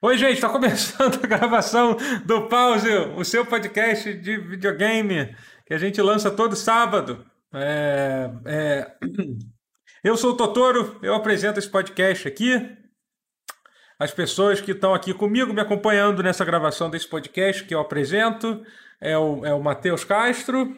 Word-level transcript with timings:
Oi, 0.00 0.16
gente, 0.16 0.34
está 0.34 0.48
começando 0.48 1.16
a 1.24 1.26
gravação 1.26 1.96
do 2.24 2.46
Pause, 2.46 2.88
o 3.16 3.24
seu 3.24 3.44
podcast 3.44 4.14
de 4.14 4.36
videogame 4.36 5.34
que 5.66 5.74
a 5.74 5.78
gente 5.78 6.00
lança 6.00 6.30
todo 6.30 6.54
sábado. 6.54 7.26
É, 7.52 8.30
é... 8.44 8.96
Eu 10.04 10.16
sou 10.16 10.30
o 10.30 10.36
Totoro, 10.36 10.96
eu 11.02 11.12
apresento 11.12 11.58
esse 11.58 11.68
podcast 11.68 12.28
aqui. 12.28 12.54
As 13.98 14.12
pessoas 14.12 14.60
que 14.60 14.70
estão 14.70 14.94
aqui 14.94 15.12
comigo, 15.12 15.52
me 15.52 15.60
acompanhando 15.60 16.22
nessa 16.22 16.44
gravação 16.44 16.88
desse 16.88 17.08
podcast 17.08 17.64
que 17.64 17.74
eu 17.74 17.80
apresento, 17.80 18.64
é 19.00 19.18
o, 19.18 19.44
é 19.44 19.52
o 19.52 19.60
Matheus 19.60 20.04
Castro 20.04 20.72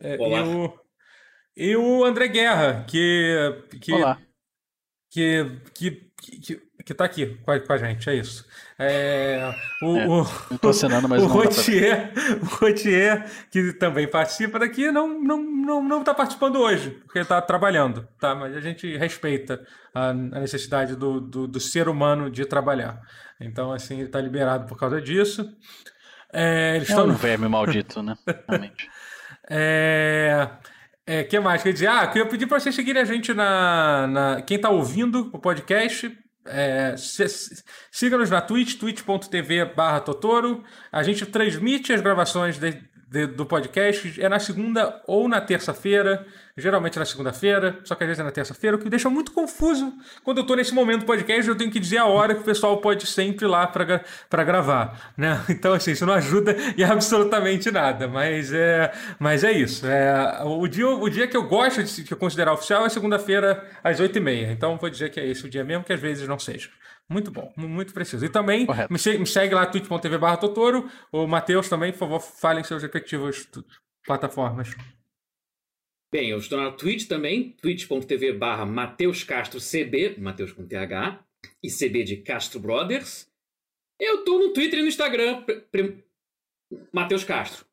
é, 0.00 0.16
e, 0.16 0.42
o, 0.42 0.78
e 1.56 1.76
o 1.76 2.04
André 2.04 2.28
Guerra, 2.28 2.84
que, 2.86 3.64
que, 3.80 3.94
Olá. 3.94 4.20
que, 5.10 5.46
que, 5.72 6.10
que, 6.20 6.40
que 6.40 6.67
tá 6.94 7.04
aqui 7.04 7.38
com 7.44 7.50
a, 7.50 7.60
com 7.60 7.72
a 7.72 7.78
gente, 7.78 8.08
é 8.08 8.14
isso. 8.14 8.46
É, 8.78 9.52
o, 9.82 9.98
É, 9.98 10.06
o, 10.06 10.68
assinando, 10.68 11.08
mas 11.08 11.22
o 11.22 11.26
Rotier, 11.26 12.12
o 12.40 12.46
Rotier, 12.46 13.26
que 13.50 13.72
também 13.72 14.06
participa 14.06 14.58
daqui, 14.58 14.90
não, 14.90 15.20
não, 15.20 15.42
não, 15.42 15.82
não 15.82 16.04
tá 16.04 16.14
participando 16.14 16.56
hoje, 16.56 16.90
porque 17.04 17.18
está 17.18 17.40
trabalhando, 17.42 18.06
tá? 18.20 18.34
Mas 18.34 18.56
a 18.56 18.60
gente 18.60 18.96
respeita 18.96 19.64
a, 19.94 20.10
a 20.10 20.14
necessidade 20.14 20.94
do, 20.94 21.20
do, 21.20 21.46
do 21.46 21.60
ser 21.60 21.88
humano 21.88 22.30
de 22.30 22.44
trabalhar. 22.44 23.00
Então, 23.40 23.72
assim, 23.72 23.96
ele 23.96 24.04
está 24.04 24.20
liberado 24.20 24.66
por 24.66 24.78
causa 24.78 25.00
disso. 25.00 25.48
É, 26.32 26.76
eles 26.76 26.88
É 26.88 26.92
estão 26.92 27.04
um 27.04 27.08
no 27.08 27.14
verme 27.14 27.48
maldito, 27.48 28.02
né? 28.02 28.16
Realmente. 28.48 28.88
é, 29.50 30.48
é, 31.06 31.24
que 31.24 31.40
mais? 31.40 31.62
Quer 31.62 31.72
dizer, 31.72 31.88
ah, 31.88 32.04
eu 32.04 32.08
queria 32.10 32.26
pedir 32.26 32.46
para 32.46 32.60
vocês 32.60 32.74
seguirem 32.74 33.02
a 33.02 33.04
gente 33.04 33.32
na, 33.32 34.06
na. 34.06 34.42
Quem 34.42 34.56
está 34.56 34.68
ouvindo 34.68 35.30
o 35.32 35.38
podcast, 35.38 36.16
é, 36.48 36.94
siga-nos 37.90 38.30
na 38.30 38.40
Twitch, 38.40 38.76
twitch.tv 38.78 39.66
barra 39.74 40.00
Totoro. 40.00 40.64
A 40.90 41.02
gente 41.02 41.24
transmite 41.26 41.92
as 41.92 42.00
gravações 42.00 42.58
de- 42.58 42.82
de- 43.10 43.26
do 43.26 43.46
podcast, 43.46 44.20
é 44.22 44.28
na 44.28 44.38
segunda 44.38 45.02
ou 45.06 45.28
na 45.28 45.40
terça-feira, 45.40 46.26
geralmente 46.56 46.96
é 46.96 47.00
na 47.00 47.06
segunda-feira, 47.06 47.78
só 47.84 47.94
que 47.94 48.04
às 48.04 48.08
vezes 48.08 48.20
é 48.20 48.24
na 48.24 48.30
terça-feira, 48.30 48.76
o 48.76 48.78
que 48.78 48.84
me 48.84 48.90
deixa 48.90 49.08
muito 49.08 49.32
confuso 49.32 49.92
quando 50.22 50.38
eu 50.38 50.42
estou 50.42 50.56
nesse 50.56 50.74
momento 50.74 51.00
do 51.00 51.06
podcast, 51.06 51.48
eu 51.48 51.56
tenho 51.56 51.70
que 51.70 51.80
dizer 51.80 51.98
a 51.98 52.04
hora 52.06 52.34
que 52.34 52.40
o 52.42 52.44
pessoal 52.44 52.76
pode 52.78 53.06
sempre 53.06 53.46
ir 53.46 53.48
lá 53.48 53.66
para 53.66 54.44
gravar, 54.44 55.12
né? 55.16 55.42
Então, 55.48 55.72
assim, 55.72 55.92
isso 55.92 56.04
não 56.04 56.12
ajuda 56.14 56.54
em 56.76 56.82
absolutamente 56.84 57.70
nada, 57.70 58.06
mas 58.06 58.52
é, 58.52 58.92
mas 59.18 59.42
é 59.42 59.52
isso. 59.52 59.86
É, 59.86 60.42
o, 60.44 60.66
dia, 60.68 60.88
o 60.88 61.08
dia 61.08 61.26
que 61.26 61.36
eu 61.36 61.44
gosto 61.44 61.82
de 61.82 62.14
considerar 62.16 62.52
oficial 62.52 62.84
é 62.84 62.88
segunda-feira 62.88 63.66
às 63.82 63.98
8h30, 64.00 64.52
então 64.52 64.76
vou 64.76 64.90
dizer 64.90 65.10
que 65.10 65.18
é 65.18 65.26
esse 65.26 65.46
o 65.46 65.48
dia 65.50 65.64
mesmo, 65.64 65.84
que 65.84 65.92
às 65.92 66.00
vezes 66.00 66.28
não 66.28 66.38
seja. 66.38 66.68
Muito 67.10 67.30
bom, 67.30 67.52
mu- 67.56 67.68
muito 67.68 67.94
preciso. 67.94 68.24
E 68.24 68.28
também 68.28 68.66
Correto. 68.66 68.92
me, 68.92 68.98
se- 68.98 69.16
me 69.18 69.26
segue 69.26 69.54
lá, 69.54 69.64
twitch.tv 69.66 70.18
barra 70.18 70.36
Totoro. 70.36 70.90
O 71.10 71.26
Matheus 71.26 71.68
também, 71.68 71.90
por 71.92 71.98
favor, 71.98 72.20
falem 72.20 72.62
seus 72.64 72.82
respectivos 72.82 73.48
plataformas. 74.04 74.74
Bem, 76.12 76.30
eu 76.30 76.38
estou 76.38 76.58
na 76.58 76.70
Twitch 76.72 77.06
também, 77.06 77.50
twitch.tv 77.52 78.32
barra 78.32 78.64
Mateus 78.64 79.22
Castro 79.24 79.60
CB, 79.60 80.16
Mateus 80.18 80.52
com 80.52 80.66
TH, 80.66 81.22
e 81.62 81.68
CB 81.70 82.02
de 82.04 82.16
Castro 82.18 82.60
Brothers. 82.60 83.28
Eu 84.00 84.24
tô 84.24 84.38
no 84.38 84.52
Twitter 84.52 84.78
e 84.78 84.82
no 84.82 84.88
Instagram, 84.88 85.44
Mateus 86.92 87.24
Castro. 87.24 87.66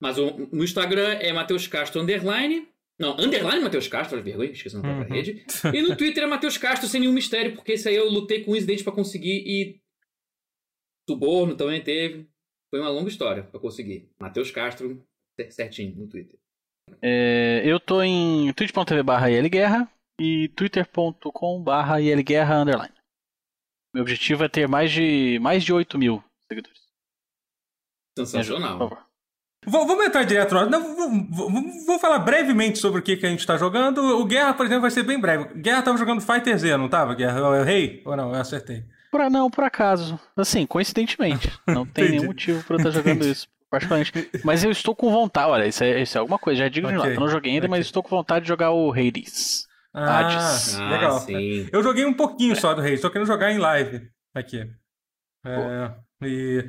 Mas 0.00 0.16
o, 0.18 0.48
no 0.52 0.62
Instagram 0.64 1.14
é 1.20 1.32
Mateus 1.32 1.66
Castro 1.66 2.00
underline. 2.00 2.68
Não, 2.98 3.12
underline 3.18 3.62
Mateus 3.62 3.86
Castro, 3.86 4.16
olha 4.16 4.24
vergonha, 4.24 4.50
esqueci 4.50 4.76
a 4.76 4.80
própria 4.80 5.04
Uhum. 5.06 5.12
rede. 5.14 5.44
E 5.74 5.82
no 5.82 5.96
Twitter 5.96 6.24
é 6.24 6.26
Mateus 6.26 6.58
Castro 6.58 6.88
sem 6.88 7.00
nenhum 7.00 7.12
mistério, 7.12 7.54
porque 7.54 7.72
esse 7.72 7.88
aí 7.88 7.94
eu 7.94 8.10
lutei 8.10 8.42
com 8.44 8.50
o 8.52 8.56
Incidente 8.56 8.82
pra 8.82 8.92
conseguir 8.92 9.44
e. 9.46 9.80
Suborno 11.08 11.56
também 11.56 11.82
teve. 11.82 12.28
Foi 12.70 12.80
uma 12.80 12.90
longa 12.90 13.08
história 13.08 13.44
pra 13.44 13.58
conseguir. 13.60 14.10
Mateus 14.20 14.50
Castro, 14.50 15.02
certinho 15.50 15.94
no 15.96 16.08
Twitter. 16.08 16.38
É, 17.00 17.62
eu 17.64 17.78
tô 17.80 18.02
em 18.02 18.52
twitch.tv 18.52 19.02
barra 19.02 19.30
ilguerra 19.30 19.90
e 20.20 20.48
twitter.com 20.48 21.62
barra 21.62 22.00
ilguerra 22.00 22.60
underline. 22.62 22.94
Meu 23.94 24.02
objetivo 24.02 24.44
é 24.44 24.48
ter 24.48 24.66
mais 24.68 24.90
de, 24.90 25.38
mais 25.38 25.64
de 25.64 25.72
8 25.72 25.96
mil 25.98 26.22
seguidores. 26.50 26.82
Sensacional. 28.18 28.78
por 28.78 28.88
favor. 28.90 29.07
Vou- 29.68 29.86
Vamos 29.86 30.06
entrar 30.06 30.24
direto. 30.24 30.54
no- 30.54 30.66
Não, 30.70 30.94
vou, 30.96 31.10
vou- 31.50 31.62
vou 31.86 31.98
falar 31.98 32.18
brevemente 32.20 32.78
sobre 32.78 33.00
o 33.00 33.02
que, 33.02 33.16
que 33.16 33.26
a 33.26 33.28
gente 33.30 33.40
está 33.40 33.56
jogando. 33.56 33.98
O 34.18 34.24
Guerra, 34.24 34.54
por 34.54 34.64
exemplo, 34.66 34.82
vai 34.82 34.90
ser 34.90 35.02
bem 35.02 35.20
breve. 35.20 35.44
Guerra 35.60 35.82
tava 35.82 35.96
jogando 35.98 36.20
Fighter 36.20 36.56
Z, 36.58 36.76
não 36.76 36.88
tava, 36.88 37.14
Guerra? 37.14 37.38
Eu 37.38 37.54
errei? 37.54 38.02
Ou 38.04 38.16
não? 38.16 38.34
Eu 38.34 38.40
acertei. 38.40 38.84
Por, 39.10 39.30
não, 39.30 39.50
por 39.50 39.64
acaso. 39.64 40.18
Assim, 40.36 40.66
coincidentemente. 40.66 41.50
Não 41.66 41.86
tem 41.86 42.10
nenhum 42.10 42.26
motivo 42.26 42.62
pra 42.64 42.74
eu 42.74 42.78
estar 42.78 42.90
jogando 42.90 43.16
Entendi. 43.16 43.30
isso. 43.32 43.48
Particularmente. 43.70 44.30
Mas 44.44 44.62
eu 44.64 44.70
estou 44.70 44.94
com 44.94 45.10
vontade. 45.10 45.50
Olha, 45.50 45.66
isso 45.66 45.82
é, 45.82 46.02
isso 46.02 46.18
é 46.18 46.20
alguma 46.20 46.38
coisa. 46.38 46.58
Já 46.64 46.68
digo 46.68 46.88
de 46.88 46.96
lá. 46.96 47.08
Eu 47.08 47.18
não 47.20 47.28
joguei 47.28 47.52
ainda, 47.52 47.64
ok. 47.66 47.70
mas 47.70 47.86
estou 47.86 48.02
com 48.02 48.10
vontade 48.10 48.42
de 48.44 48.48
jogar 48.48 48.70
o 48.70 48.92
Hades. 48.92 49.66
Ah, 49.94 50.18
Hades. 50.20 50.78
Ah, 50.78 50.90
legal. 50.90 51.18
sim. 51.20 51.68
Eu 51.72 51.82
joguei 51.82 52.04
um 52.04 52.12
pouquinho 52.12 52.54
só 52.54 52.74
do 52.74 52.82
Rei, 52.82 52.94
estou 52.94 53.10
querendo 53.10 53.26
jogar 53.26 53.50
em 53.50 53.56
live 53.58 54.08
aqui. 54.34 54.70
É, 55.44 55.90
e, 56.22 56.66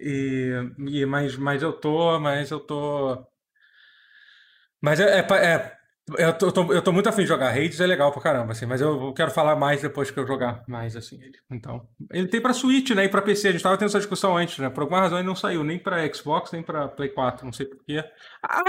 e, 0.00 0.52
e- 1.00 1.06
mas, 1.06 1.36
mas 1.36 1.62
eu 1.62 1.72
tô, 1.72 2.18
mas 2.20 2.50
eu 2.50 2.60
tô. 2.60 3.24
Mas 4.82 5.00
é, 5.00 5.18
é, 5.20 5.26
é- 5.44 5.76
eu, 6.18 6.32
tô, 6.38 6.46
eu 6.46 6.52
tô- 6.52 6.72
eu 6.72 6.82
tô 6.82 6.92
muito 6.92 7.08
afim 7.08 7.22
de 7.22 7.28
jogar. 7.28 7.50
Hades 7.50 7.80
é 7.80 7.86
legal 7.86 8.12
pra 8.12 8.22
caramba, 8.22 8.52
assim, 8.52 8.64
mas 8.66 8.80
eu 8.80 9.12
quero 9.12 9.30
falar 9.32 9.56
mais 9.56 9.82
depois 9.82 10.08
que 10.10 10.18
eu 10.20 10.26
jogar 10.26 10.62
mais, 10.68 10.94
assim, 10.94 11.16
ele. 11.20 11.36
Então, 11.50 11.88
ele 12.12 12.28
tem 12.28 12.40
pra 12.40 12.52
Switch, 12.52 12.90
né, 12.90 13.04
e 13.04 13.08
pra 13.08 13.20
PC. 13.22 13.48
A 13.48 13.52
gente 13.52 13.62
tava 13.62 13.76
tendo 13.76 13.88
essa 13.88 13.98
discussão 13.98 14.36
antes, 14.36 14.58
né? 14.58 14.70
Por 14.70 14.82
alguma 14.82 15.00
razão 15.00 15.18
ele 15.18 15.26
não 15.26 15.34
saiu 15.34 15.64
nem 15.64 15.78
pra 15.78 16.06
Xbox, 16.14 16.52
nem 16.52 16.62
pra 16.62 16.86
Play 16.86 17.08
4, 17.08 17.44
não 17.44 17.52
sei 17.52 17.66
porquê. 17.66 18.04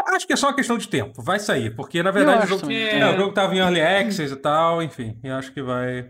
Acho 0.08 0.26
que 0.26 0.34
é 0.34 0.36
só 0.36 0.48
uma 0.48 0.56
questão 0.56 0.78
de 0.80 0.88
tempo, 0.88 1.22
vai 1.22 1.38
sair, 1.40 1.76
porque 1.76 2.02
na 2.02 2.10
verdade 2.10 2.38
o 2.46 2.48
jogo, 2.48 2.62
é, 2.72 3.14
o 3.14 3.18
jogo 3.18 3.34
tava 3.34 3.54
em 3.54 3.60
Early 3.60 3.82
Access 3.82 4.34
e 4.34 4.38
tal, 4.38 4.82
enfim, 4.82 5.20
e 5.24 5.30
acho 5.30 5.54
que 5.54 5.62
vai. 5.62 6.10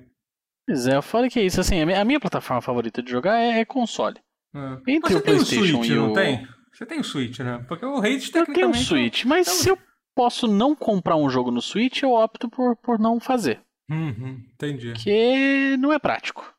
Pois 0.65 0.87
é, 0.87 1.01
fora 1.01 1.27
que 1.29 1.39
é 1.39 1.43
isso. 1.43 1.59
Assim, 1.59 1.81
a 1.81 2.05
minha, 2.05 2.19
plataforma 2.19 2.61
favorita 2.61 3.01
de 3.01 3.09
jogar 3.11 3.37
é, 3.39 3.59
é 3.59 3.65
console. 3.65 4.15
É. 4.57 4.91
Entre 4.91 4.99
Mas 5.03 5.11
você 5.11 5.17
o 5.17 5.21
tem 5.21 5.33
o 5.33 5.35
PlayStation 5.37 5.77
Switch, 5.77 5.89
e 5.91 5.95
não 5.95 6.11
o- 6.11 6.13
tem? 6.13 6.47
Você 6.73 6.85
tem 6.85 6.99
o 6.99 7.03
Switch, 7.03 7.39
né? 7.39 7.65
Porque 7.67 7.85
o 7.85 7.97
Hades 7.97 8.25
Eu 8.27 8.31
tenho 8.31 8.43
um 8.43 8.45
tecnicamente... 8.45 8.85
Switch, 8.85 9.25
mas 9.25 9.47
Então- 9.47 9.59
se 9.59 9.69
eu 9.69 9.77
posso 10.15 10.47
não 10.47 10.75
comprar 10.75 11.15
um 11.15 11.29
jogo 11.29 11.51
no 11.51 11.61
Switch, 11.61 12.01
eu 12.03 12.11
opto 12.11 12.49
por, 12.49 12.75
por 12.77 12.99
não 12.99 13.19
fazer. 13.19 13.61
Uhum, 13.89 14.43
entendi. 14.53 14.91
Porque 14.93 15.75
não 15.79 15.91
é 15.93 15.99
prático. 15.99 16.53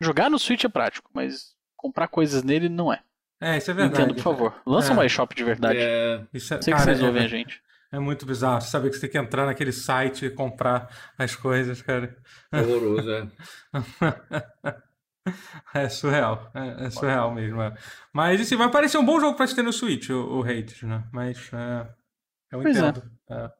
Jogar 0.00 0.30
no 0.30 0.38
Switch 0.38 0.64
é 0.64 0.68
prático, 0.68 1.10
mas 1.14 1.54
comprar 1.76 2.08
coisas 2.08 2.42
nele 2.42 2.68
não 2.68 2.92
é. 2.92 3.00
É, 3.40 3.56
isso 3.58 3.70
é 3.70 3.74
verdade. 3.74 4.02
Entendo, 4.02 4.14
por 4.16 4.22
favor. 4.22 4.62
Lança 4.66 4.92
É. 4.92 4.96
um 4.96 5.02
iShop 5.02 5.34
de 5.34 5.44
verdade. 5.44 5.78
É, 5.78 6.24
Isso 6.32 6.54
é, 6.54 6.62
Sei 6.62 6.72
que 6.72 6.80
vocês 6.80 7.02
ouvem 7.02 7.22
é, 7.22 7.24
a 7.24 7.28
gente. 7.28 7.60
é 7.92 7.98
muito 7.98 8.24
bizarro. 8.24 8.60
Você 8.60 8.68
saber 8.68 8.88
que 8.90 8.94
você 8.96 9.02
tem 9.02 9.10
que 9.10 9.18
entrar 9.18 9.44
naquele 9.46 9.72
site 9.72 10.26
e 10.26 10.30
comprar 10.30 10.88
as 11.18 11.34
coisas, 11.36 11.82
cara. 11.82 12.16
horroroso, 12.52 13.10
é. 13.10 13.26
É 15.74 15.88
surreal. 15.88 16.50
É, 16.54 16.86
é 16.86 16.90
surreal 16.90 17.32
mesmo. 17.34 17.60
é. 17.62 17.74
Mas 18.12 18.40
assim, 18.40 18.56
vai 18.56 18.70
parecer 18.70 18.98
um 18.98 19.04
bom 19.04 19.18
jogo 19.20 19.36
pra 19.36 19.46
se 19.46 19.54
ter 19.54 19.62
no 19.62 19.72
Switch, 19.72 20.10
o, 20.10 20.38
o 20.38 20.42
Hades, 20.42 20.82
né? 20.82 21.04
Mas 21.12 21.50
é, 21.52 21.88
eu 22.52 22.62
Pois 22.62 22.76
é. 22.76 22.80
entendo. 22.80 23.10
é. 23.30 23.50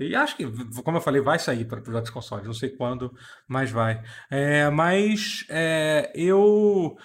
E 0.00 0.14
acho 0.14 0.36
que, 0.36 0.44
como 0.84 0.98
eu 0.98 1.00
falei, 1.00 1.20
vai 1.20 1.40
sair 1.40 1.64
para 1.64 1.80
os 1.80 1.88
outros 1.88 2.10
consoles. 2.14 2.46
Não 2.46 2.54
sei 2.54 2.68
quando, 2.70 3.12
mas 3.48 3.68
vai. 3.70 4.00
É, 4.30 4.70
mas 4.70 5.44
é, 5.48 6.12
eu, 6.14 6.96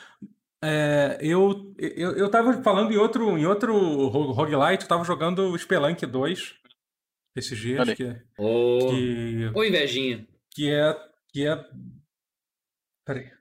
é, 0.63 1.17
eu, 1.19 1.73
eu, 1.79 2.11
eu 2.15 2.29
tava 2.29 2.61
falando 2.61 2.91
em 2.93 2.97
outro, 2.97 3.35
em 3.35 3.47
outro 3.47 3.75
ro- 4.09 4.31
roguelite, 4.31 4.83
eu 4.83 4.87
tava 4.87 5.03
jogando 5.03 5.39
o 5.51 5.57
Spelunk 5.57 6.05
2 6.05 6.53
esses 7.35 7.57
dias, 7.57 7.79
Olha 7.79 7.95
que, 7.95 8.05
Ô, 8.37 8.77
que, 8.91 9.51
ô, 9.55 9.63
invejinha. 9.63 10.27
que 10.51 10.71
é. 10.71 10.95
Que 11.29 11.47
é... 11.47 11.65
Peraí. 13.05 13.31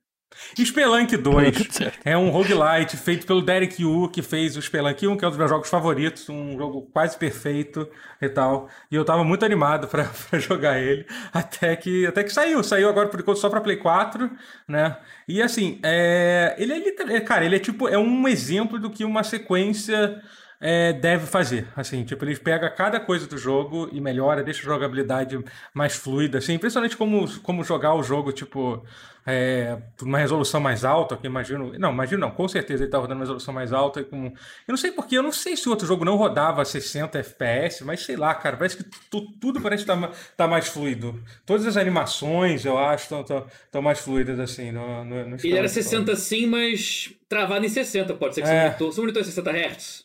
Spelunk 0.64 1.16
Tá 1.16 1.22
2 1.22 1.56
tudo 1.56 1.72
certo. 1.72 1.98
é 2.04 2.16
um 2.16 2.30
roguelite 2.30 2.96
feito 2.96 3.26
pelo 3.26 3.42
Derek 3.42 3.82
Yu, 3.82 4.08
que 4.10 4.22
fez 4.22 4.56
o 4.56 4.62
Spelunk 4.62 5.06
1, 5.06 5.16
que 5.16 5.24
é 5.24 5.28
um 5.28 5.30
dos 5.30 5.38
meus 5.38 5.50
jogos 5.50 5.68
favoritos, 5.68 6.28
um 6.28 6.56
jogo 6.56 6.82
quase 6.92 7.16
perfeito 7.16 7.88
e 8.20 8.28
tal. 8.28 8.68
E 8.90 8.94
eu 8.94 9.04
tava 9.04 9.24
muito 9.24 9.44
animado 9.44 9.86
pra, 9.88 10.04
pra 10.30 10.38
jogar 10.38 10.78
ele, 10.78 11.06
até 11.32 11.74
que, 11.76 12.06
até 12.06 12.22
que 12.24 12.32
saiu. 12.32 12.62
Saiu 12.62 12.88
agora 12.88 13.08
por 13.08 13.20
enquanto 13.20 13.38
só 13.38 13.48
pra 13.48 13.60
Play 13.60 13.76
4, 13.76 14.30
né? 14.68 14.96
E 15.26 15.42
assim, 15.42 15.78
é, 15.82 16.54
ele 16.58 16.72
é 16.72 17.16
é, 17.16 17.20
cara, 17.20 17.44
ele 17.44 17.56
é 17.56 17.58
tipo, 17.58 17.88
é 17.88 17.98
um 17.98 18.28
exemplo 18.28 18.78
do 18.78 18.90
que 18.90 19.04
uma 19.04 19.22
sequência 19.24 20.20
é, 20.60 20.92
deve 20.92 21.26
fazer. 21.26 21.66
Assim, 21.74 22.04
tipo, 22.04 22.24
eles 22.24 22.38
pegam 22.38 22.70
cada 22.74 23.00
coisa 23.00 23.26
do 23.26 23.36
jogo 23.36 23.88
e 23.92 24.00
melhora, 24.00 24.44
deixa 24.44 24.62
a 24.62 24.64
jogabilidade 24.64 25.42
mais 25.74 25.96
fluida. 25.96 26.38
Assim, 26.38 26.54
impressionante 26.54 26.96
como, 26.96 27.28
como 27.40 27.64
jogar 27.64 27.94
o 27.94 28.02
jogo, 28.02 28.32
tipo, 28.32 28.84
é, 29.26 29.78
uma 30.00 30.18
resolução 30.18 30.60
mais 30.60 30.84
alta, 30.84 31.16
que 31.16 31.26
imagino. 31.26 31.72
Não, 31.78 31.92
imagino 31.92 32.20
não, 32.20 32.30
com 32.30 32.48
certeza 32.48 32.82
ele 32.82 32.90
tá 32.90 32.98
rodando 32.98 33.18
uma 33.18 33.24
resolução 33.24 33.54
mais 33.54 33.72
alta. 33.72 34.02
Com, 34.02 34.26
eu 34.26 34.32
não 34.68 34.76
sei 34.76 34.90
porquê, 34.90 35.16
eu 35.16 35.22
não 35.22 35.32
sei 35.32 35.56
se 35.56 35.68
o 35.68 35.70
outro 35.70 35.86
jogo 35.86 36.04
não 36.04 36.16
rodava 36.16 36.64
60 36.64 37.18
FPS, 37.18 37.84
mas 37.84 38.04
sei 38.04 38.16
lá, 38.16 38.34
cara, 38.34 38.56
parece 38.56 38.76
que 38.76 38.84
tu, 39.10 39.20
tudo 39.38 39.60
parece 39.60 39.84
estar 39.84 40.00
tá, 40.00 40.10
tá 40.36 40.48
mais 40.48 40.68
fluido. 40.68 41.22
Todas 41.46 41.66
as 41.66 41.76
animações, 41.76 42.64
eu 42.64 42.76
acho, 42.76 43.14
estão 43.14 43.82
mais 43.82 44.00
fluidas 44.00 44.40
assim. 44.40 44.72
No, 44.72 45.04
no, 45.04 45.28
no 45.28 45.36
ele 45.42 45.56
era 45.56 45.68
60 45.68 46.16
sim, 46.16 46.46
mas 46.46 47.14
travado 47.28 47.64
em 47.64 47.68
60, 47.68 48.14
pode 48.14 48.34
ser 48.34 48.42
que 48.42 48.48
é. 48.48 48.70
você 48.70 48.84
monitor. 48.84 49.02
Monitor 49.02 49.24
60 49.24 49.50
Hz? 49.50 50.04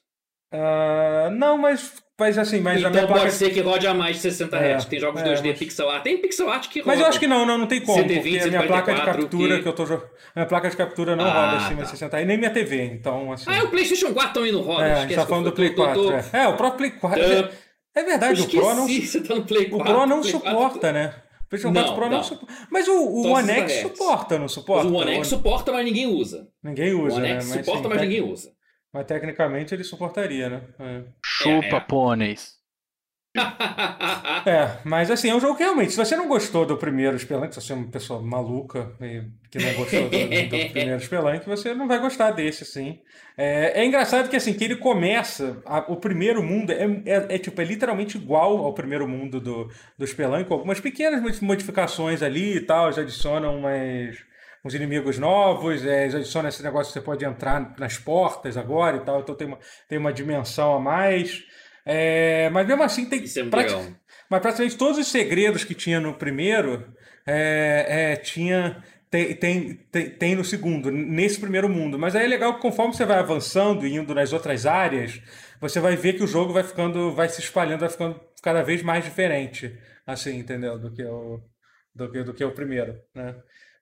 Uh, 0.54 1.30
não, 1.32 1.58
mas 1.58 2.02
mas 2.20 2.38
assim, 2.38 2.62
mas 2.62 2.80
então 2.80 2.90
a 2.90 2.94
minha 2.94 3.06
placa... 3.06 3.22
pode 3.22 3.34
ser 3.34 3.52
que 3.52 3.60
rode 3.62 3.86
a 3.86 3.94
mais 3.94 4.16
de 4.16 4.24
60 4.24 4.58
Hz. 4.58 4.86
É, 4.86 4.90
tem 4.90 5.00
jogos 5.00 5.22
é, 5.22 5.36
2D 5.36 5.50
mas... 5.50 5.60
pixel 5.60 5.90
art. 5.90 6.04
Tem 6.04 6.18
pixel 6.18 6.50
art 6.50 6.68
que 6.68 6.80
roda. 6.80 6.92
Mas 6.92 7.00
eu 7.00 7.06
acho 7.06 7.20
que 7.20 7.28
não, 7.28 7.46
não, 7.46 7.60
não 7.60 7.68
tem 7.68 7.80
como. 7.80 8.00
120, 8.00 8.24
porque 8.24 8.40
a 8.40 8.48
minha 8.48 8.64
placa 8.64 8.94
de 8.96 9.02
captura 9.02 9.56
que, 9.58 9.62
que 9.62 9.68
eu 9.68 9.74
tô 9.74 9.86
jogando. 9.86 10.10
Minha 10.36 10.46
placa 10.48 10.70
de 10.70 10.78
captura 10.78 11.16
não 11.16 11.26
ah, 11.26 11.46
roda 11.46 11.66
acima 11.66 11.78
tá. 11.78 11.84
de 11.84 11.90
60 11.92 12.18
Hz. 12.18 12.24
E 12.24 12.26
nem 12.26 12.38
minha 12.38 12.50
TV, 12.50 12.84
então 12.86 13.32
assim. 13.32 13.46
Ah, 13.48 13.64
o 13.64 13.70
PlayStation 13.70 14.14
4 14.14 14.34
também 14.34 14.52
não 14.52 14.62
roda. 14.62 14.86
É, 14.86 14.94
a 14.94 15.02
gente 15.02 15.16
tá 15.16 15.28
falando 15.28 15.46
do 15.46 15.52
Play 15.52 15.70
4. 15.70 16.02
Tô... 16.02 16.12
É. 16.12 16.26
é. 16.34 16.48
o 16.48 16.58
próprio 16.58 16.90
Play 16.90 17.00
4. 17.00 17.22
Uh, 17.22 17.50
é 17.94 18.04
verdade, 18.04 18.42
o 18.42 18.48
Pro 18.48 18.74
não. 18.74 18.88
Você 18.88 19.22
tá 19.22 19.36
no 19.36 19.44
Play 19.44 19.70
4, 19.70 19.80
o 19.80 19.96
Pro 19.96 20.06
não 20.08 20.24
suporta, 20.24 20.80
4... 20.80 20.92
né? 20.94 21.14
O 21.46 21.50
PlayStation 21.50 21.74
4 21.74 21.94
Pro 21.94 22.10
não, 22.10 22.18
não 22.18 22.24
suporta. 22.24 22.54
Mas 22.72 22.88
o, 22.88 22.94
o 22.94 23.28
One 23.28 23.52
X 23.52 23.82
suporta, 23.82 24.40
não 24.40 24.48
suporta? 24.48 24.84
Mas 24.86 24.92
o 24.92 24.96
One 24.96 25.16
X 25.18 25.28
suporta, 25.28 25.72
mas 25.72 25.86
ninguém 25.86 26.08
usa. 26.08 26.48
Ninguém 26.64 26.94
usa. 26.94 27.16
O 27.16 27.20
One 27.20 27.28
X 27.30 27.50
né? 27.50 27.64
suporta, 27.64 27.88
mas 27.90 28.02
ninguém 28.02 28.22
usa. 28.22 28.57
Mas 28.98 29.06
tecnicamente 29.06 29.76
ele 29.76 29.84
suportaria, 29.84 30.50
né? 30.50 30.62
É. 30.80 31.04
Chupa, 31.24 31.68
é, 31.68 31.76
é. 31.76 31.80
pôneis. 31.80 32.58
é, 34.44 34.80
mas 34.84 35.12
assim, 35.12 35.30
é 35.30 35.36
um 35.36 35.40
jogo 35.40 35.56
que 35.56 35.62
realmente, 35.62 35.92
se 35.92 35.98
você 35.98 36.16
não 36.16 36.28
gostou 36.28 36.66
do 36.66 36.76
primeiro 36.76 37.20
Spelunk, 37.20 37.54
se 37.54 37.62
você 37.62 37.74
é 37.74 37.76
uma 37.76 37.92
pessoa 37.92 38.20
maluca 38.24 38.96
e 39.00 39.22
que 39.52 39.60
não 39.60 39.72
gostou 39.76 40.10
do, 40.10 40.10
do 40.10 40.50
primeiro 40.74 41.00
Spelunk, 41.00 41.46
você 41.46 41.76
não 41.76 41.88
vai 41.88 42.00
gostar 42.00 42.32
desse, 42.32 42.64
assim. 42.64 43.00
É, 43.38 43.82
é 43.82 43.86
engraçado 43.86 44.30
que 44.30 44.36
assim, 44.36 44.56
que 44.56 44.64
ele 44.64 44.78
começa, 44.78 45.62
a, 45.64 45.92
o 45.92 45.98
primeiro 45.98 46.42
mundo 46.42 46.72
é, 46.72 46.86
é, 47.06 47.36
é, 47.36 47.38
tipo, 47.38 47.62
é 47.62 47.66
literalmente 47.66 48.18
igual 48.18 48.58
ao 48.66 48.74
primeiro 48.74 49.08
mundo 49.08 49.40
do, 49.40 49.70
do 49.96 50.08
Spelunk, 50.08 50.46
com 50.46 50.56
algumas 50.56 50.80
pequenas 50.80 51.40
modificações 51.40 52.24
ali 52.24 52.56
e 52.56 52.62
tal, 52.62 52.92
já 52.92 53.04
adicionam 53.04 53.60
umas 53.60 54.26
uns 54.64 54.74
inimigos 54.74 55.18
novos, 55.18 55.86
é, 55.86 56.04
eles 56.04 56.16
adicionam 56.16 56.50
esse 56.50 56.64
negócio 56.64 56.92
que 56.92 57.00
você 57.00 57.06
pode 57.06 57.26
entrar 57.26 57.76
nas 57.78 57.98
portas 57.98 58.58
agora 58.58 58.98
e 58.98 59.00
tal, 59.02 59.22
então 59.22 59.36
tem 59.36 59.48
uma, 59.48 59.60
tem 59.88 59.98
uma 59.98 60.14
dimensão 60.14 60.76
a 60.76 60.80
mais. 60.80 61.44
É, 61.86 62.50
mas 62.50 62.68
mesmo 62.68 62.84
assim 62.84 63.06
tem. 63.06 63.20
É 63.20 63.98
mas 64.30 64.42
praticamente 64.42 64.78
todos 64.78 64.98
os 64.98 65.08
segredos 65.08 65.64
que 65.64 65.74
tinha 65.74 66.02
no 66.02 66.14
primeiro 66.14 66.94
é, 67.26 67.86
é, 67.88 68.16
tinha. 68.18 68.84
Tem, 69.10 69.34
tem, 69.36 69.74
tem, 69.90 70.10
tem, 70.10 70.36
no 70.36 70.44
segundo, 70.44 70.92
nesse 70.92 71.40
primeiro 71.40 71.70
mundo. 71.70 71.98
Mas 71.98 72.14
aí 72.14 72.26
é 72.26 72.28
legal 72.28 72.56
que 72.56 72.62
conforme 72.62 72.94
você 72.94 73.06
vai 73.06 73.20
avançando 73.20 73.88
e 73.88 73.96
indo 73.96 74.14
nas 74.14 74.34
outras 74.34 74.66
áreas, 74.66 75.22
você 75.62 75.80
vai 75.80 75.96
ver 75.96 76.14
que 76.14 76.24
o 76.24 76.28
jogo 76.28 76.52
vai 76.52 76.62
ficando, 76.62 77.14
vai 77.14 77.30
se 77.30 77.40
espalhando, 77.40 77.80
vai 77.80 77.90
ficando 77.90 78.20
cada 78.44 78.62
vez 78.64 78.84
mais 78.84 79.06
diferente, 79.06 79.78
assim, 80.06 80.38
entendeu? 80.38 80.78
Do 80.78 80.92
que 80.92 81.06
o, 81.06 81.42
do 81.96 82.12
que, 82.12 82.24
do 82.24 82.34
que 82.34 82.44
o 82.44 82.52
primeiro, 82.52 83.00
né? 83.16 83.34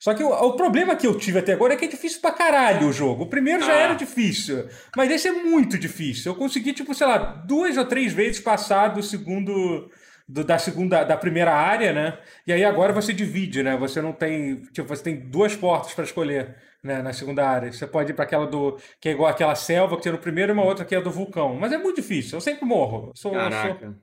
Só 0.05 0.13
que 0.13 0.21
o, 0.21 0.29
o, 0.29 0.55
problema 0.55 0.95
que 0.95 1.07
eu 1.07 1.17
tive 1.17 1.39
até 1.39 1.53
agora 1.53 1.73
é 1.73 1.77
que 1.77 1.85
é 1.85 1.87
difícil 1.87 2.21
pra 2.21 2.31
caralho 2.31 2.89
o 2.89 2.93
jogo. 2.93 3.23
O 3.23 3.27
primeiro 3.27 3.65
já 3.65 3.73
ah. 3.73 3.79
era 3.85 3.95
difícil, 3.95 4.69
mas 4.95 5.09
esse 5.09 5.27
é 5.27 5.31
muito 5.31 5.79
difícil. 5.79 6.31
Eu 6.31 6.37
consegui, 6.37 6.73
tipo, 6.73 6.93
sei 6.93 7.07
lá, 7.07 7.17
duas 7.17 7.75
ou 7.75 7.85
três 7.85 8.13
vezes 8.13 8.39
passar 8.39 8.89
do 8.89 9.01
segundo. 9.01 9.89
Do, 10.27 10.43
da 10.43 10.59
segunda, 10.59 11.03
da 11.03 11.17
primeira 11.17 11.55
área, 11.55 11.91
né? 11.91 12.19
E 12.45 12.53
aí 12.53 12.63
agora 12.63 12.93
você 12.93 13.11
divide, 13.13 13.63
né? 13.63 13.75
Você 13.77 13.99
não 13.99 14.13
tem, 14.13 14.61
tipo, 14.71 14.87
você 14.87 15.01
tem 15.01 15.19
duas 15.19 15.55
portas 15.55 15.95
para 15.95 16.03
escolher, 16.03 16.55
né? 16.83 17.01
Na 17.01 17.11
segunda 17.11 17.43
área. 17.47 17.73
Você 17.73 17.87
pode 17.87 18.11
ir 18.11 18.13
para 18.13 18.25
aquela 18.25 18.45
do 18.45 18.77
que 19.01 19.09
é 19.09 19.11
igual 19.11 19.31
aquela 19.31 19.55
selva 19.55 19.97
que 19.97 20.03
tem 20.03 20.11
no 20.11 20.19
primeiro 20.19 20.51
e 20.51 20.53
uma 20.53 20.63
outra 20.63 20.85
que 20.85 20.93
é 20.93 21.01
do 21.01 21.09
vulcão. 21.09 21.55
Mas 21.55 21.73
é 21.73 21.79
muito 21.79 21.95
difícil. 21.95 22.37
Eu 22.37 22.41
sempre 22.41 22.63
morro. 22.63 23.07
Eu 23.07 23.15
sou, 23.15 23.31
Caraca. 23.31 23.99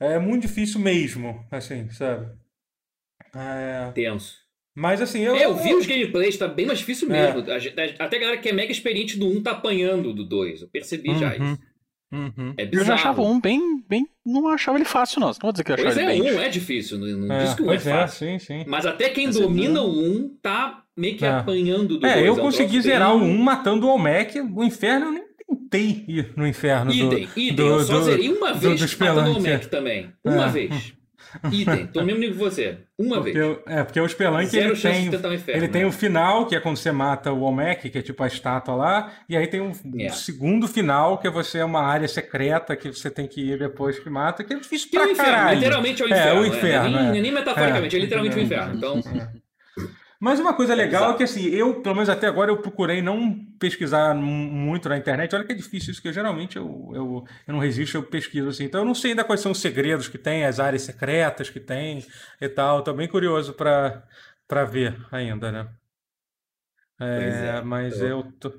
Sou, 0.00 0.08
é 0.08 0.18
muito 0.18 0.42
difícil 0.42 0.80
mesmo, 0.80 1.46
assim, 1.52 1.88
sabe? 1.90 2.28
É... 3.36 3.92
Tenso. 3.94 4.43
Mas 4.74 5.00
assim, 5.00 5.20
eu. 5.20 5.36
É, 5.36 5.44
eu 5.44 5.54
vi 5.54 5.72
os 5.74 5.86
gameplays, 5.86 6.36
tá 6.36 6.48
bem 6.48 6.66
mais 6.66 6.80
difícil 6.80 7.08
é. 7.12 7.32
mesmo. 7.32 7.50
É. 7.50 7.94
Até 7.98 8.16
a 8.16 8.20
galera 8.20 8.38
que 8.38 8.48
é 8.48 8.52
mega 8.52 8.72
experiente 8.72 9.16
do 9.16 9.28
1 9.28 9.42
tá 9.42 9.52
apanhando 9.52 10.12
do 10.12 10.24
2. 10.24 10.62
Eu 10.62 10.68
percebi 10.68 11.10
uhum. 11.10 11.18
já 11.18 11.34
isso. 11.36 11.58
Uhum. 12.12 12.54
É 12.56 12.64
bizarro. 12.64 12.82
Eu 12.82 12.84
já 12.84 12.94
achava 12.94 13.22
um 13.22 13.40
bem, 13.40 13.82
bem. 13.88 14.06
Não 14.24 14.48
achava 14.48 14.78
ele 14.78 14.84
fácil, 14.84 15.20
não. 15.20 15.28
Não 15.28 15.34
vou 15.40 15.52
dizer 15.52 15.64
que 15.64 15.70
eu 15.70 15.74
achava 15.74 15.94
pois 15.94 15.98
ele 15.98 16.18
é, 16.18 16.22
bem. 16.22 16.36
um 16.36 16.40
é 16.40 16.48
difícil. 16.48 16.98
Não, 16.98 17.06
não 17.06 17.34
é, 17.34 17.44
diz 17.44 17.54
que 17.54 17.62
um 17.62 17.72
é, 17.72 17.76
é 17.76 17.78
fácil. 17.78 18.28
É, 18.28 18.38
sim, 18.38 18.44
sim. 18.44 18.64
Mas 18.66 18.86
até 18.86 19.08
quem 19.10 19.26
Mas 19.26 19.36
domina 19.36 19.80
o 19.80 19.90
um 19.90 20.36
tá 20.40 20.82
meio 20.96 21.16
que 21.16 21.24
é. 21.24 21.28
apanhando 21.28 21.88
do 21.88 21.98
2. 22.00 22.12
É, 22.12 22.28
eu 22.28 22.36
consegui 22.36 22.80
zerar 22.80 23.14
o 23.14 23.18
1 23.18 23.24
um 23.24 23.38
matando 23.38 23.86
o 23.86 23.90
Olmec. 23.90 24.40
O 24.40 24.64
inferno 24.64 25.06
eu 25.06 25.12
nem 25.12 25.24
tentei 25.46 26.04
ir 26.08 26.32
no 26.36 26.46
inferno. 26.46 26.92
Idem, 26.92 27.08
do, 27.08 27.16
idem. 27.40 27.54
Do, 27.54 27.62
eu 27.62 27.80
só 27.80 28.00
zerei 28.02 28.28
uma 28.28 28.52
vez 28.54 28.80
do, 28.80 29.04
matando 29.04 29.30
o 29.30 29.34
Olmec 29.34 29.68
também. 29.68 30.12
Uma 30.24 30.48
vez. 30.48 30.94
Idem, 31.50 31.86
tô 31.86 32.00
no 32.00 32.06
mesmo 32.06 32.20
nível 32.20 32.36
que 32.36 32.42
você. 32.42 32.78
Uma 32.98 33.16
porque, 33.16 33.32
vez. 33.32 33.58
É, 33.66 33.82
porque 33.82 34.00
o 34.00 34.08
Spelunk 34.08 34.56
ele 34.56 34.76
tem, 34.76 35.06
inferno, 35.06 35.34
ele 35.48 35.66
né? 35.66 35.68
tem 35.68 35.84
o 35.84 35.92
final, 35.92 36.46
que 36.46 36.54
é 36.54 36.60
quando 36.60 36.76
você 36.76 36.92
mata 36.92 37.32
o 37.32 37.40
Olmec, 37.42 37.90
que 37.90 37.98
é 37.98 38.02
tipo 38.02 38.22
a 38.22 38.26
estátua 38.26 38.74
lá, 38.74 39.12
e 39.28 39.36
aí 39.36 39.46
tem 39.46 39.60
um, 39.60 39.72
é. 39.98 40.08
segundo 40.10 40.68
final, 40.68 41.18
que 41.18 41.26
é 41.26 41.30
você 41.30 41.58
é 41.58 41.64
uma 41.64 41.82
área 41.82 42.06
secreta 42.06 42.76
que 42.76 42.88
você 42.88 43.10
tem 43.10 43.26
que 43.26 43.40
ir 43.40 43.58
depois 43.58 43.98
que 43.98 44.08
mata, 44.08 44.44
que 44.44 44.52
é 44.52 44.58
difícil 44.58 44.90
que 44.90 44.96
pra 44.96 45.06
é 45.06 45.08
o 45.08 45.12
inferno, 45.12 45.32
caralho. 45.32 45.58
Literalmente 45.58 46.02
é 46.02 46.04
o 46.04 46.08
inferno. 46.08 46.30
É, 46.30 46.40
o 46.40 46.46
inferno. 46.46 46.98
É, 46.98 47.10
nem, 47.10 47.22
nem, 47.22 47.32
metaforicamente, 47.32 47.96
é, 47.96 47.98
literalmente 47.98 48.36
o 48.36 48.40
inferno. 48.40 48.74
Então. 48.76 49.00
Mas 50.24 50.40
uma 50.40 50.54
coisa 50.54 50.74
legal 50.74 51.10
é 51.10 51.16
que, 51.18 51.22
assim, 51.22 51.50
eu, 51.50 51.82
pelo 51.82 51.96
menos 51.96 52.08
até 52.08 52.26
agora, 52.26 52.50
eu 52.50 52.56
procurei 52.56 53.02
não 53.02 53.44
pesquisar 53.58 54.14
muito 54.14 54.88
na 54.88 54.96
internet. 54.96 55.34
Olha 55.34 55.44
que 55.44 55.52
é 55.52 55.54
difícil 55.54 55.92
isso, 55.92 56.00
que 56.00 56.08
eu, 56.08 56.14
geralmente 56.14 56.56
eu, 56.56 56.90
eu, 56.94 57.24
eu 57.46 57.52
não 57.52 57.58
resisto, 57.58 57.98
eu 57.98 58.02
pesquiso, 58.02 58.48
assim. 58.48 58.64
Então 58.64 58.80
eu 58.80 58.86
não 58.86 58.94
sei 58.94 59.10
ainda 59.10 59.22
quais 59.22 59.42
são 59.42 59.52
os 59.52 59.60
segredos 59.60 60.08
que 60.08 60.16
tem, 60.16 60.46
as 60.46 60.58
áreas 60.58 60.80
secretas 60.80 61.50
que 61.50 61.60
tem 61.60 62.02
e 62.40 62.48
tal. 62.48 62.78
Estou 62.78 62.94
bem 62.94 63.06
curioso 63.06 63.52
para 63.52 64.64
ver 64.64 64.96
ainda, 65.12 65.52
né? 65.52 65.68
É, 66.98 67.58
é, 67.58 67.60
mas 67.60 67.98
tô... 67.98 68.04
eu 68.06 68.32
tô, 68.40 68.50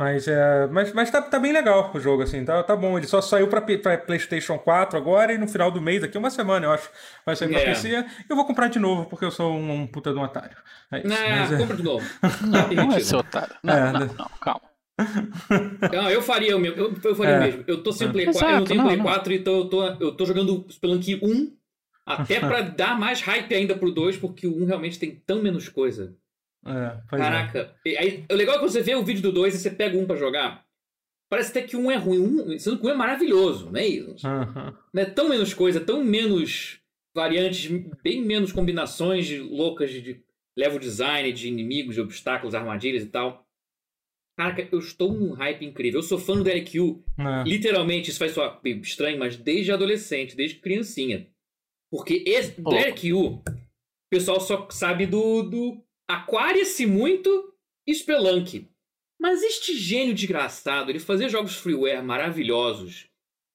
mas, 0.00 0.26
é, 0.26 0.66
mas, 0.68 0.94
mas 0.94 1.10
tá, 1.10 1.20
tá 1.20 1.38
bem 1.38 1.52
legal 1.52 1.90
o 1.94 2.00
jogo, 2.00 2.22
assim, 2.22 2.42
tá, 2.42 2.62
tá 2.62 2.74
bom. 2.74 2.96
Ele 2.96 3.06
só 3.06 3.20
saiu 3.20 3.48
pra, 3.48 3.60
pra 3.60 3.98
PlayStation 3.98 4.58
4 4.58 4.96
agora 4.96 5.30
e 5.30 5.36
no 5.36 5.46
final 5.46 5.70
do 5.70 5.78
mês, 5.78 6.00
daqui 6.00 6.16
uma 6.16 6.30
semana, 6.30 6.64
eu 6.64 6.72
acho, 6.72 6.88
vai 7.26 7.36
sair 7.36 7.50
pra 7.50 7.60
é. 7.60 7.64
PC. 7.66 8.06
Eu 8.26 8.34
vou 8.34 8.46
comprar 8.46 8.68
de 8.68 8.78
novo, 8.78 9.04
porque 9.04 9.26
eu 9.26 9.30
sou 9.30 9.52
um, 9.52 9.82
um 9.82 9.86
puta 9.86 10.10
de 10.10 10.18
um 10.18 10.22
otário. 10.22 10.56
É 10.90 11.00
isso, 11.00 11.06
não, 11.06 11.28
mas, 11.28 11.52
é 11.52 11.58
compra 11.58 11.76
de 11.76 11.82
novo. 11.82 12.06
Não, 12.40 12.86
não 12.86 12.96
é 12.96 13.00
ser 13.00 13.16
otário. 13.16 13.54
Não, 13.62 13.74
é, 13.74 13.92
não, 13.92 14.00
né? 14.00 14.10
não, 14.18 14.30
calma. 14.40 14.62
Não, 15.92 16.08
eu 16.08 16.22
faria 16.22 16.56
o 16.56 16.60
mesmo. 16.60 16.78
Eu, 16.78 16.94
eu 17.04 17.14
faria 17.14 17.34
é. 17.34 17.38
o 17.38 17.42
mesmo. 17.42 17.64
Eu 17.66 17.82
tô 17.82 17.92
sem 17.92 18.10
Play 18.10 18.24
4, 18.24 18.38
Exato, 18.38 18.54
eu 18.54 18.58
não 18.58 18.66
tenho 18.66 18.78
não, 18.78 18.86
Play 18.86 18.96
não. 18.96 19.04
4, 19.04 19.32
então 19.34 19.56
eu 19.58 19.64
tô, 19.66 19.86
eu 19.86 20.12
tô 20.12 20.24
jogando 20.24 20.66
Spelunk 20.70 21.20
1 21.22 21.52
até 22.06 22.40
pra 22.40 22.62
dar 22.72 22.98
mais 22.98 23.20
hype 23.20 23.54
ainda 23.54 23.76
pro 23.76 23.92
2, 23.92 24.16
porque 24.16 24.46
o 24.46 24.62
1 24.62 24.64
realmente 24.64 24.98
tem 24.98 25.22
tão 25.26 25.42
menos 25.42 25.68
coisa. 25.68 26.16
É, 26.66 27.00
Caraca. 27.08 27.74
É. 27.86 27.98
Aí, 27.98 28.24
o 28.30 28.34
legal 28.34 28.56
é 28.56 28.58
que 28.58 28.64
você 28.64 28.82
vê 28.82 28.94
o 28.94 29.04
vídeo 29.04 29.22
do 29.22 29.32
2 29.32 29.54
e 29.54 29.58
você 29.58 29.70
pega 29.70 29.96
um 29.96 30.06
pra 30.06 30.16
jogar. 30.16 30.64
Parece 31.30 31.50
até 31.50 31.62
que 31.62 31.76
um 31.76 31.90
é 31.90 31.96
ruim, 31.96 32.18
um, 32.18 32.58
sendo 32.58 32.78
que 32.78 32.86
um 32.86 32.90
é 32.90 32.94
maravilhoso, 32.94 33.70
né? 33.70 33.82
Uhum. 33.86 34.74
Não 34.92 35.02
é 35.02 35.04
tão 35.04 35.28
menos 35.28 35.54
coisa, 35.54 35.80
tão 35.80 36.02
menos 36.02 36.80
variantes, 37.14 37.70
bem 38.02 38.20
menos 38.20 38.52
combinações 38.52 39.30
loucas 39.38 39.90
de, 39.90 40.00
de 40.00 40.24
level 40.56 40.78
design, 40.78 41.32
de 41.32 41.48
inimigos, 41.48 41.94
de 41.94 42.00
obstáculos, 42.00 42.54
armadilhas 42.54 43.04
e 43.04 43.06
tal. 43.06 43.46
Caraca, 44.36 44.68
eu 44.72 44.78
estou 44.78 45.12
num 45.12 45.32
hype 45.32 45.64
incrível. 45.64 46.00
Eu 46.00 46.02
sou 46.02 46.18
fã 46.18 46.34
do 46.34 46.42
Derek 46.42 46.76
Yu. 46.76 47.04
É. 47.18 47.48
Literalmente, 47.48 48.10
isso 48.10 48.18
faz 48.18 48.32
soar 48.32 48.60
estranho, 48.64 49.18
mas 49.18 49.36
desde 49.36 49.70
adolescente, 49.70 50.34
desde 50.34 50.58
criancinha. 50.58 51.28
Porque 51.92 52.24
esse, 52.26 52.60
Derek 52.60 53.08
Yu, 53.08 53.34
o 53.36 53.42
pessoal 54.10 54.40
só 54.40 54.68
sabe 54.70 55.06
do, 55.06 55.42
do 55.42 55.84
Aquaria-se 56.10 56.86
muito 56.86 57.54
e 57.86 57.94
Spelunk. 57.94 58.68
Mas 59.20 59.44
este 59.44 59.78
gênio 59.78 60.12
desgraçado, 60.12 60.90
ele 60.90 60.98
fazia 60.98 61.28
jogos 61.28 61.54
freeware 61.54 62.02
maravilhosos 62.02 63.06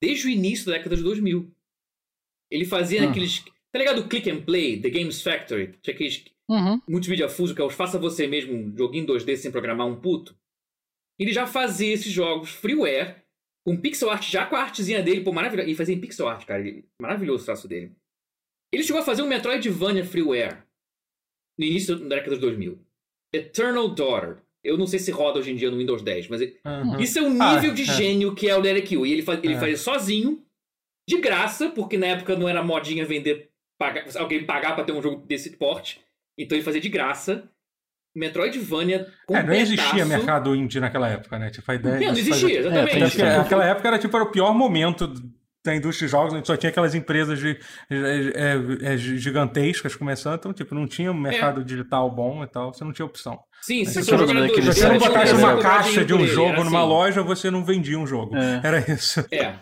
desde 0.02 0.28
o 0.28 0.30
início 0.30 0.68
da 0.68 0.78
década 0.78 0.96
de 0.96 1.04
2000. 1.04 1.52
Ele 2.50 2.64
fazia 2.64 3.04
hum. 3.04 3.10
aqueles... 3.10 3.44
Tá 3.74 3.80
ligado 3.80 4.00
o 4.00 4.08
Click 4.08 4.30
and 4.30 4.44
Play, 4.44 4.80
The 4.80 4.90
Games 4.90 5.22
Factory? 5.22 5.78
Tinha 5.82 5.94
aqueles 5.94 6.24
uhum. 6.48 6.82
multimídia 6.88 7.28
fuso 7.28 7.54
que 7.54 7.62
é 7.62 7.64
o 7.66 7.70
faça 7.70 8.00
você 8.00 8.26
mesmo 8.26 8.54
um 8.54 8.78
joguinho 8.78 9.06
2D 9.06 9.36
sem 9.36 9.52
programar 9.52 9.86
um 9.86 10.00
puto. 10.00 10.34
Ele 11.20 11.34
já 11.34 11.46
fazia 11.46 11.94
esses 11.94 12.12
jogos 12.12 12.52
freeware, 12.52 13.22
com 13.66 13.76
pixel 13.76 14.10
art, 14.10 14.30
já 14.30 14.46
com 14.46 14.56
a 14.56 14.62
artezinha 14.62 15.04
dele, 15.04 15.26
pô, 15.26 15.34
maravilhoso. 15.34 15.70
E 15.70 15.76
fazia 15.76 15.94
em 15.94 16.00
pixel 16.00 16.30
art, 16.30 16.46
cara. 16.46 16.64
Maravilhoso 17.02 17.44
o 17.44 17.46
traço 17.46 17.68
dele. 17.68 17.92
Ele 18.72 18.84
chegou 18.84 19.02
a 19.02 19.06
fazer 19.06 19.24
um 19.24 19.28
Metroidvania 19.28 20.06
freeware 20.06 20.65
no 21.58 21.66
início 21.66 21.96
da 21.98 22.16
década 22.16 22.36
de 22.36 22.42
2000. 22.42 22.80
Eternal 23.34 23.90
Daughter. 23.90 24.38
Eu 24.64 24.78
não 24.78 24.88
sei 24.88 24.98
se 25.00 25.12
roda 25.12 25.40
hoje 25.40 25.52
em 25.52 25.56
dia 25.56 25.70
no 25.70 25.78
Windows 25.78 26.02
10, 26.02 26.28
mas 26.28 26.42
Uhum. 26.42 27.00
isso 27.00 27.20
é 27.20 27.22
o 27.22 27.42
Ah, 27.42 27.56
nível 27.56 27.74
de 27.74 27.84
é. 27.84 27.86
gênio 27.86 28.34
que 28.34 28.50
é 28.50 28.56
o 28.56 28.62
Derek 28.62 28.92
Hill. 28.94 29.06
E 29.06 29.14
ele, 29.14 29.22
faz, 29.22 29.40
ele 29.44 29.54
É. 29.54 29.60
fazia 29.60 29.78
sozinho, 29.78 30.44
de 31.08 31.20
graça, 31.20 31.70
porque 31.70 31.98
na 31.98 32.08
época 32.08 32.36
não 32.36 32.50
era 32.50 32.64
modinha 32.64 33.06
vender, 33.06 33.50
pagar, 33.80 34.06
alguém 34.18 34.44
pagar 34.46 34.74
pra 34.74 34.84
ter 34.84 34.92
um 34.92 35.02
jogo 35.02 35.24
desse 35.28 35.52
porte. 35.58 36.02
Então 36.38 36.58
ele 36.58 36.64
fazia 36.66 36.82
de 36.82 36.90
graça. 36.90 37.48
Metroidvania 38.16 39.12
com 39.28 39.36
É, 39.36 39.44
não 39.44 39.54
existia 39.54 40.06
mercado 40.06 40.56
indie 40.56 40.80
naquela 40.80 41.10
época, 41.10 41.38
né? 41.38 41.50
Tipo, 41.50 41.70
a 41.70 41.76
ideia 41.76 41.96
Não, 41.96 42.02
não 42.08 42.12
existia, 42.14 42.34
fazer- 42.34 42.58
exatamente. 42.60 42.92
tem 42.94 43.04
Acho 43.04 43.16
que 43.18 43.22
isso. 43.24 43.40
aquela 43.42 43.66
época 43.66 43.88
era 43.90 44.00
tipo 44.00 44.16
era 44.16 44.24
o 44.26 44.32
pior 44.32 44.54
momento 44.56 45.14
da 45.66 45.76
indústria 45.76 46.08
de 46.08 46.12
jogos, 46.12 46.34
onde 46.34 46.48
só 46.48 46.56
tinha 46.56 46.70
aquelas 46.70 46.96
empresas 46.96 47.40
de, 47.40 47.60
é, 47.90 47.96
é, 47.96 48.94
é, 48.94 48.98
gigantescas 48.98 49.96
começando, 49.96 50.36
então 50.36 50.54
tipo, 50.54 50.74
não 50.76 50.88
tinha 50.88 51.12
um 51.12 51.20
mercado 51.20 51.64
digital 51.64 52.10
bom 52.10 52.44
e 52.44 52.48
tal, 52.48 52.74
você 52.74 52.84
não 52.84 52.94
tinha 52.94 53.06
opção. 53.06 53.40
Sim, 53.62 53.84
se 53.84 54.04
Você 54.04 54.16
você 54.16 54.62
você 54.62 54.88
não 54.88 54.98
botasse 55.00 55.34
uma 55.34 55.58
caixa 55.60 56.06
de 56.06 56.14
um 56.14 56.26
jogo 56.28 56.64
numa 56.64 56.80
assim. 56.82 56.88
loja, 56.90 57.24
você 57.24 57.50
não 57.50 57.66
vendia 57.66 57.98
um 57.98 58.06
jogo. 58.06 58.36
É. 58.38 58.62
Era 58.64 58.80
isso. 58.92 59.26
É. 59.32 59.56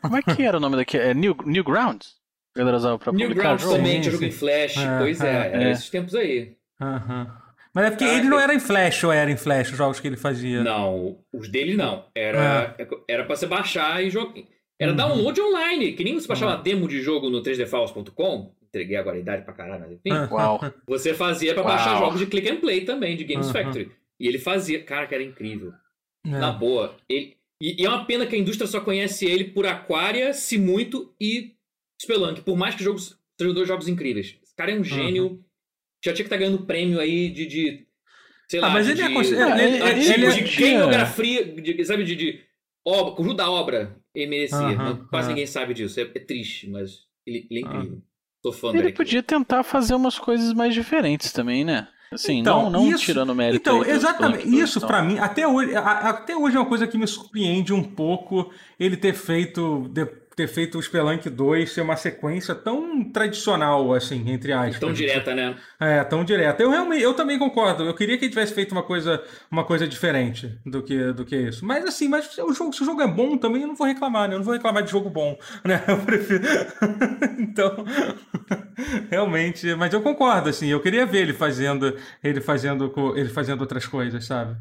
Como 0.00 0.16
é 0.16 0.22
que 0.22 0.42
era 0.42 0.56
o 0.56 0.60
nome 0.60 0.76
daqui? 0.76 0.96
É 0.96 1.12
New, 1.12 1.36
Newgrounds? 1.44 2.14
A 2.56 2.58
galera 2.60 2.76
usava 2.78 2.98
pra 2.98 3.12
publicar 3.12 3.28
Newgrounds 3.34 3.62
jogo? 3.64 3.76
também, 3.76 4.02
Sim, 4.02 4.10
jogo 4.10 4.24
em 4.24 4.30
Flash. 4.30 4.76
É, 4.78 4.98
pois 4.98 5.20
é, 5.20 5.26
é. 5.28 5.46
era 5.54 5.64
É. 5.64 5.70
esses 5.72 5.90
tempos 5.90 6.14
aí. 6.14 6.52
Aham. 6.80 7.26
Mas 7.74 7.86
é 7.86 7.90
porque 7.90 8.04
Ah, 8.04 8.14
ele 8.14 8.28
não 8.28 8.38
era 8.38 8.54
em 8.54 8.60
Flash 8.60 9.02
ou 9.04 9.12
era 9.12 9.28
em 9.30 9.36
Flash 9.36 9.72
os 9.72 9.76
jogos 9.76 9.98
que 9.98 10.06
ele 10.06 10.16
fazia? 10.16 10.62
Não, 10.62 11.18
os 11.32 11.48
dele 11.48 11.74
não. 11.76 12.04
Era, 12.14 12.76
era 13.10 13.24
pra 13.24 13.34
você 13.36 13.46
baixar 13.46 14.02
e 14.02 14.08
jogar. 14.10 14.32
Era 14.84 14.92
Uhum. 14.92 14.96
download 14.96 15.40
online, 15.40 15.92
que 15.92 16.04
nem 16.04 16.14
você 16.14 16.26
baixava 16.28 16.52
uma 16.56 16.62
demo 16.62 16.86
de 16.88 17.00
jogo 17.00 17.30
no 17.30 17.42
3dfiles.com. 17.42 18.54
Entreguei 18.68 18.96
agora 18.96 19.16
a 19.16 19.20
idade 19.20 19.44
pra 19.44 19.52
caralho, 19.54 19.92
enfim. 19.92 20.10
Ah. 20.10 20.28
Uau. 20.30 20.60
Você 20.86 21.14
fazia 21.14 21.54
pra 21.54 21.62
Uau. 21.62 21.72
baixar 21.72 21.98
jogos 21.98 22.18
de 22.20 22.26
click 22.26 22.48
and 22.48 22.56
play 22.56 22.82
também, 22.84 23.16
de 23.16 23.24
Games 23.24 23.46
Aham. 23.46 23.52
Factory. 23.52 23.90
E 24.18 24.26
ele 24.28 24.38
fazia. 24.38 24.82
Cara, 24.82 25.06
que 25.06 25.14
era 25.14 25.22
incrível. 25.22 25.72
É. 26.26 26.30
Na 26.30 26.50
boa. 26.52 26.96
Ele, 27.08 27.36
e, 27.60 27.82
e 27.82 27.86
é 27.86 27.88
uma 27.88 28.04
pena 28.04 28.26
que 28.26 28.34
a 28.34 28.38
indústria 28.38 28.66
só 28.66 28.80
conhece 28.80 29.26
ele 29.26 29.44
por 29.44 29.66
Aquaria, 29.66 30.32
Se 30.32 30.58
Muito 30.58 31.14
e 31.20 31.52
Spelunk. 32.02 32.40
Por 32.42 32.56
mais 32.56 32.74
que 32.74 32.82
jogos 32.82 33.16
sejam 33.38 33.54
dois 33.54 33.68
jogos 33.68 33.86
incríveis. 33.88 34.36
Esse 34.42 34.54
cara 34.56 34.72
é 34.72 34.78
um 34.78 34.84
gênio. 34.84 35.44
Já 36.04 36.12
tinha 36.12 36.24
que 36.24 36.34
estar 36.34 36.36
ganhando 36.36 36.66
prêmio 36.66 36.98
aí 37.00 37.30
de. 37.30 37.46
de 37.46 37.86
sei 38.50 38.58
Ah, 38.60 38.66
lá, 38.66 38.70
mas 38.70 38.86
de, 38.86 38.92
ele 38.92 39.02
é 39.02 39.08
de, 39.08 39.14
cons- 39.14 39.32
ele- 39.32 39.36
de- 39.36 39.62
ele- 39.62 39.94
de- 39.94 40.12
ele 40.12 40.42
de 40.42 40.56
gameografia, 40.60 41.44
de- 41.44 41.84
sabe, 41.84 42.04
de, 42.04 42.14
de 42.16 42.40
obra, 42.86 43.14
conjunto 43.14 43.36
da 43.36 43.50
obra. 43.50 43.96
Ele 44.14 44.26
merecia. 44.30 44.58
Mas 44.60 44.98
Quase 45.08 45.26
aham. 45.26 45.28
ninguém 45.28 45.46
sabe 45.46 45.74
disso. 45.74 45.98
É, 45.98 46.02
é 46.02 46.20
triste, 46.20 46.70
mas 46.70 47.00
ele, 47.26 47.46
ele 47.50 47.64
é 47.64 47.66
Ah. 47.68 47.76
incrível. 47.76 48.02
Tô 48.42 48.52
fã 48.52 48.68
Ele 48.68 48.82
dele. 48.82 48.92
podia 48.92 49.22
tentar 49.22 49.62
fazer 49.62 49.94
umas 49.94 50.18
coisas 50.18 50.52
mais 50.52 50.74
diferentes 50.74 51.32
também, 51.32 51.64
né? 51.64 51.88
Assim, 52.12 52.40
Então, 52.40 52.64
não, 52.70 52.82
não 52.84 52.90
isso- 52.92 53.02
tirando 53.04 53.34
mérito 53.34 53.56
Então, 53.56 53.82
aí 53.82 53.90
exatamente. 53.90 54.46
Isso, 54.46 54.78
então. 54.78 54.86
pra 54.88 55.02
mim, 55.02 55.18
até 55.18 55.48
hoje, 55.48 55.74
a- 55.74 56.10
até 56.10 56.36
hoje 56.36 56.54
é 56.56 56.60
uma 56.60 56.68
coisa 56.68 56.86
que 56.86 56.96
me 56.98 57.06
surpreende 57.08 57.72
um 57.72 57.82
pouco 57.82 58.52
ele 58.78 58.96
ter 58.96 59.14
feito, 59.14 59.88
de- 59.88 60.06
ter 60.36 60.48
feito 60.48 60.78
o 60.78 60.82
Spelunk 60.82 61.28
2 61.30 61.70
ser 61.72 61.80
uma 61.80 61.96
sequência 61.96 62.54
tão 62.54 63.10
tradicional, 63.10 63.92
assim, 63.94 64.30
entre 64.30 64.52
aspas. 64.52 64.80
Tão 64.80 64.92
direta, 64.92 65.34
né? 65.34 65.56
É, 65.80 66.02
tão 66.04 66.24
direta. 66.24 66.62
Eu 66.62 66.70
realmente, 66.70 67.02
eu 67.02 67.14
também 67.14 67.38
concordo. 67.38 67.84
Eu 67.84 67.94
queria 67.94 68.18
que 68.18 68.24
ele 68.24 68.30
tivesse 68.30 68.52
feito 68.54 68.72
uma 68.72 68.82
coisa, 68.82 69.22
uma 69.50 69.64
coisa 69.64 69.86
diferente 69.86 70.58
do 70.66 70.82
que, 70.82 71.12
do 71.12 71.24
que 71.24 71.36
isso. 71.36 71.64
Mas 71.64 71.84
assim, 71.84 72.08
mas 72.08 72.36
o 72.38 72.52
jogo, 72.52 72.72
se 72.72 72.82
o 72.82 72.84
jogo 72.84 73.00
é 73.02 73.06
bom 73.06 73.36
também, 73.38 73.62
eu 73.62 73.68
não 73.68 73.76
vou 73.76 73.86
reclamar, 73.86 74.28
né? 74.28 74.34
Eu 74.34 74.38
não 74.38 74.44
vou 74.44 74.54
reclamar 74.54 74.82
de 74.82 74.90
jogo 74.90 75.08
bom, 75.10 75.38
né? 75.64 75.82
Eu 75.86 75.98
prefiro. 75.98 76.44
então, 77.38 77.84
realmente, 79.10 79.74
mas 79.74 79.92
eu 79.92 80.02
concordo, 80.02 80.48
assim. 80.48 80.68
Eu 80.68 80.80
queria 80.80 81.06
ver 81.06 81.22
ele 81.22 81.32
fazendo, 81.32 81.96
ele 82.22 82.40
fazendo, 82.40 82.92
ele 83.16 83.28
fazendo 83.28 83.60
outras 83.60 83.86
coisas, 83.86 84.24
sabe? 84.24 84.56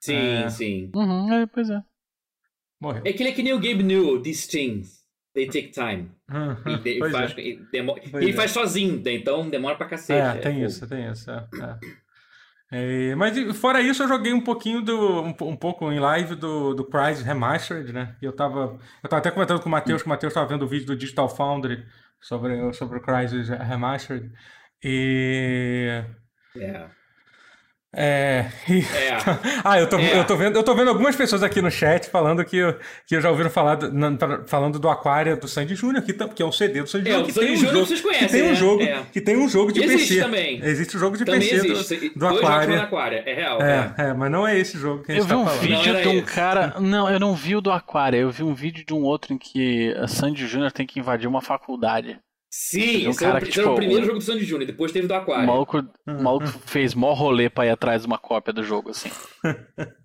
Sim, 0.00 0.44
É. 0.44 0.48
sim. 0.48 0.90
Uhum, 0.94 1.32
é, 1.34 1.46
pois 1.46 1.68
é. 1.68 1.80
Morreu. 2.80 3.02
É 3.04 3.12
que 3.12 3.22
ele 3.22 3.30
é 3.30 3.32
que 3.32 3.42
nem 3.42 3.52
o 3.52 3.58
Gabe 3.60 3.82
Newell, 3.82 4.22
These 4.22 4.48
Things. 4.48 4.99
They 5.34 5.46
take 5.46 5.70
time. 5.70 6.10
Pois 6.98 7.12
faz, 7.12 7.34
é. 7.38 7.56
demo- 7.72 7.94
Pois 8.10 8.22
ele 8.22 8.32
é. 8.32 8.34
faz 8.34 8.50
sozinho, 8.50 8.96
né? 9.02 9.12
então 9.12 9.48
demora 9.48 9.76
pra 9.76 9.86
cacete. 9.86 10.38
É, 10.38 10.40
tem 10.40 10.60
pô. 10.60 10.66
isso, 10.66 10.88
tem 10.88 11.10
isso. 11.10 11.30
É, 11.30 11.46
é. 11.60 11.78
É, 12.72 13.14
mas 13.16 13.36
e, 13.36 13.52
fora 13.52 13.80
isso, 13.80 14.02
eu 14.02 14.08
joguei 14.08 14.32
um 14.32 14.40
pouquinho 14.42 14.80
do. 14.80 15.22
um, 15.22 15.34
um 15.42 15.56
pouco 15.56 15.90
em 15.90 15.98
live 15.98 16.36
do, 16.36 16.72
do 16.74 16.84
Crysis 16.84 17.24
Remastered, 17.24 17.92
né? 17.92 18.14
E 18.22 18.24
eu 18.24 18.32
tava. 18.32 18.78
Eu 19.02 19.08
tava 19.08 19.18
até 19.18 19.30
comentando 19.30 19.60
com 19.60 19.68
o 19.68 19.72
Matheus, 19.72 20.02
que 20.02 20.06
o 20.06 20.08
Matheus 20.08 20.32
tava 20.32 20.46
vendo 20.46 20.62
o 20.64 20.68
vídeo 20.68 20.86
do 20.86 20.96
Digital 20.96 21.28
Foundry 21.28 21.84
sobre, 22.20 22.52
o- 22.62 22.72
sobre 22.72 22.98
o 22.98 23.02
Crysis 23.02 23.48
Remastered. 23.48 24.30
E. 24.84 26.04
É. 26.56 26.88
É. 27.92 28.46
É. 28.68 29.16
ah, 29.64 29.80
eu 29.80 29.88
tô, 29.88 29.98
É. 29.98 30.18
eu, 30.18 30.24
tô 30.24 30.36
vendo, 30.36 30.56
eu 30.56 30.62
tô 30.62 30.74
vendo 30.76 30.88
algumas 30.90 31.16
pessoas 31.16 31.42
aqui 31.42 31.60
no 31.60 31.70
chat 31.70 32.08
falando 32.08 32.44
que, 32.44 32.58
que 33.04 33.20
já 33.20 33.28
ouviram 33.28 33.50
falar 33.50 33.74
do, 33.74 33.92
na- 33.92 34.16
falando 34.46 34.78
do 34.78 34.88
Aquária 34.88 35.34
do 35.36 35.48
Sandy 35.48 35.74
Júnior, 35.74 36.04
que, 36.04 36.12
que 36.12 36.40
é 36.42 36.46
um 36.46 36.52
CD 36.52 36.82
do 36.82 36.88
Sandy 36.88 37.08
É, 37.08 37.12
Júnior. 37.12 37.24
o 37.24 37.26
que 37.26 37.32
Sandy 37.32 37.46
tem 37.46 37.54
um 37.54 37.58
Júnior 37.58 37.74
jogo, 37.74 37.86
vocês 37.86 38.00
que 38.00 38.06
conhecem, 38.06 38.28
tem 38.28 38.42
um 38.42 38.48
né? 38.50 38.54
jogo, 38.54 38.82
É. 38.84 39.02
que 39.12 39.20
tem 39.20 39.36
um 39.36 39.48
jogo 39.48 39.72
de 39.72 39.82
Existe 39.82 40.08
PC. 40.14 40.20
também. 40.22 40.60
Existe 40.62 40.96
o 40.96 40.98
jogo 41.00 41.16
de 41.16 41.24
Também 41.24 41.40
PC 41.40 41.56
do- 41.66 41.72
existe. 41.72 42.08
do, 42.10 42.18
do 42.18 42.26
Aquária. 42.28 43.22
É 43.26 43.34
real. 43.34 43.60
É. 43.60 43.94
É, 43.98 44.02
é, 44.10 44.12
mas 44.14 44.30
não 44.30 44.46
é 44.46 44.56
esse 44.56 44.78
jogo 44.78 45.02
que 45.02 45.10
a 45.10 45.14
Eu 45.16 45.22
gente 45.22 45.28
vi 45.28 45.34
tá 45.34 45.38
um 45.40 45.44
falando. 45.46 45.60
Não 45.60 45.68
vídeo 45.78 45.90
era 45.90 46.02
de 46.02 46.08
um 46.08 46.12
esse. 46.18 46.22
cara. 46.34 46.74
Não, 46.80 47.10
eu 47.10 47.18
não 47.20 47.34
vi 47.34 47.56
o 47.56 47.60
do 47.60 47.70
Aquária. 47.72 48.16
Eu 48.18 48.30
vi 48.30 48.42
um 48.44 48.54
vídeo 48.54 48.84
de 48.86 48.94
um 48.94 49.02
outro 49.02 49.32
em 49.34 49.38
que 49.38 49.92
a 49.98 50.06
Sandy 50.06 50.46
Júnior 50.46 50.70
tem 50.72 50.86
que 50.86 50.98
invadir 51.00 51.26
uma 51.28 51.40
faculdade. 51.42 52.18
Sim, 52.52 53.06
um 53.06 53.10
esse 53.10 53.24
era, 53.24 53.32
cara 53.34 53.38
o- 53.38 53.42
que, 53.44 53.50
esse 53.50 53.60
era 53.60 53.68
o 53.68 53.70
tipo, 53.70 53.76
primeiro 53.76 54.02
um- 54.02 54.06
jogo 54.06 54.18
do 54.18 54.24
Sandy 54.24 54.44
Júnior, 54.44 54.66
depois 54.66 54.90
teve 54.90 55.06
do 55.06 55.14
O 55.14 55.16
Aquário. 55.16 55.46
maluco, 55.46 55.78
o 56.06 56.22
maluco 56.22 56.46
fez 56.66 56.94
mó 56.94 57.12
rolê 57.14 57.48
pra 57.48 57.66
ir 57.66 57.70
atrás 57.70 58.02
de 58.02 58.08
uma 58.08 58.18
cópia 58.18 58.52
do 58.52 58.64
jogo, 58.64 58.90
assim. 58.90 59.08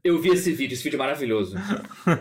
Eu 0.04 0.20
vi 0.22 0.30
esse 0.30 0.52
vídeo, 0.52 0.76
esse 0.76 0.84
vídeo 0.84 0.98
é 0.98 1.00
maravilhoso. 1.00 1.56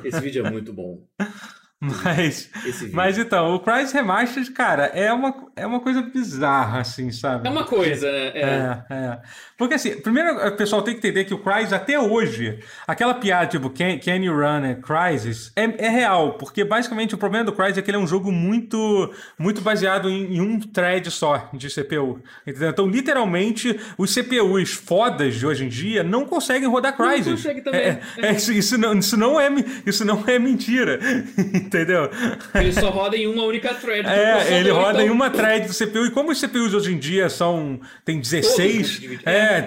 Esse 0.03 0.21
vídeo 0.21 0.47
é 0.47 0.51
muito 0.51 0.73
bom. 0.73 1.05
Mas, 2.05 2.51
mas 2.93 3.19
então, 3.19 3.55
o 3.55 3.61
Crysis 3.61 3.93
Remastered, 3.93 4.51
cara, 4.53 4.87
é 4.87 5.13
uma, 5.13 5.35
é 5.57 5.67
uma 5.67 5.81
coisa 5.81 6.03
bizarra, 6.03 6.81
assim, 6.81 7.11
sabe? 7.11 7.47
É 7.47 7.51
uma 7.51 7.65
coisa, 7.65 8.11
né? 8.11 8.29
É. 8.35 8.41
É, 8.41 8.95
é. 8.95 9.19
Porque 9.57 9.75
assim, 9.75 9.97
primeiro 10.01 10.47
o 10.47 10.53
pessoal 10.57 10.83
tem 10.83 10.95
que 10.95 10.99
entender 10.99 11.25
que 11.25 11.35
o 11.35 11.39
Crysis, 11.39 11.73
até 11.73 11.99
hoje, 11.99 12.59
aquela 12.87 13.15
piada 13.15 13.47
tipo 13.47 13.71
Can, 13.71 13.99
can 13.99 14.17
you 14.17 14.35
run 14.35 14.63
a 14.65 14.75
Crysis 14.75 15.53
é, 15.55 15.87
é 15.87 15.89
real, 15.89 16.35
porque 16.35 16.65
basicamente 16.65 17.15
o 17.15 17.19
problema 17.19 17.45
do 17.45 17.53
Crysis 17.53 17.79
é 17.79 17.83
que 17.83 17.91
ele 17.91 17.99
é 17.99 18.01
um 18.01 18.07
jogo 18.07 18.33
muito, 18.33 19.13
muito 19.39 19.61
baseado 19.61 20.11
em, 20.11 20.37
em 20.37 20.41
um 20.41 20.59
thread 20.59 21.09
só 21.11 21.49
de 21.53 21.69
CPU. 21.69 22.21
Entendeu? 22.47 22.71
Então, 22.71 22.87
literalmente, 22.87 23.79
os 23.97 24.13
CPUs 24.13 24.73
fodas 24.73 25.37
de 25.37 25.47
hoje 25.47 25.65
em 25.65 25.69
dia 25.69 26.03
não 26.03 26.25
conseguem 26.25 26.69
rodar 26.69 26.97
Não 26.99 27.07
Crysis. 27.07 27.33
consegue 27.35 27.61
também. 27.61 27.81
É, 27.81 28.01
é, 28.19 28.33
isso, 28.33 28.53
isso 28.53 28.77
não, 28.77 28.99
isso, 28.99 29.17
não 29.17 29.41
é, 29.41 29.49
isso 29.87 30.05
não 30.05 30.25
é 30.27 30.39
mentira. 30.39 30.99
Entendeu? 31.75 32.09
Ele 32.55 32.73
só 32.73 32.89
roda 32.91 33.17
em 33.17 33.27
uma 33.27 33.43
única 33.45 33.75
thread. 33.75 34.03
do 34.05 34.09
É, 34.09 34.59
ele 34.61 34.71
roda 34.71 34.93
então- 35.03 35.07
em 35.07 35.11
uma 35.11 35.29
thread 35.31 35.67
do 35.67 35.73
CPU. 35.75 36.07
E 36.07 36.11
como 36.11 36.31
os 36.31 36.39
CPUs 36.39 36.73
hoje 36.75 36.93
em 36.93 36.99
dia 36.99 37.29
são. 37.29 37.81
tem 38.05 38.21
16. 38.21 38.75
multidivididos. 39.01 39.27
É, 39.27 39.63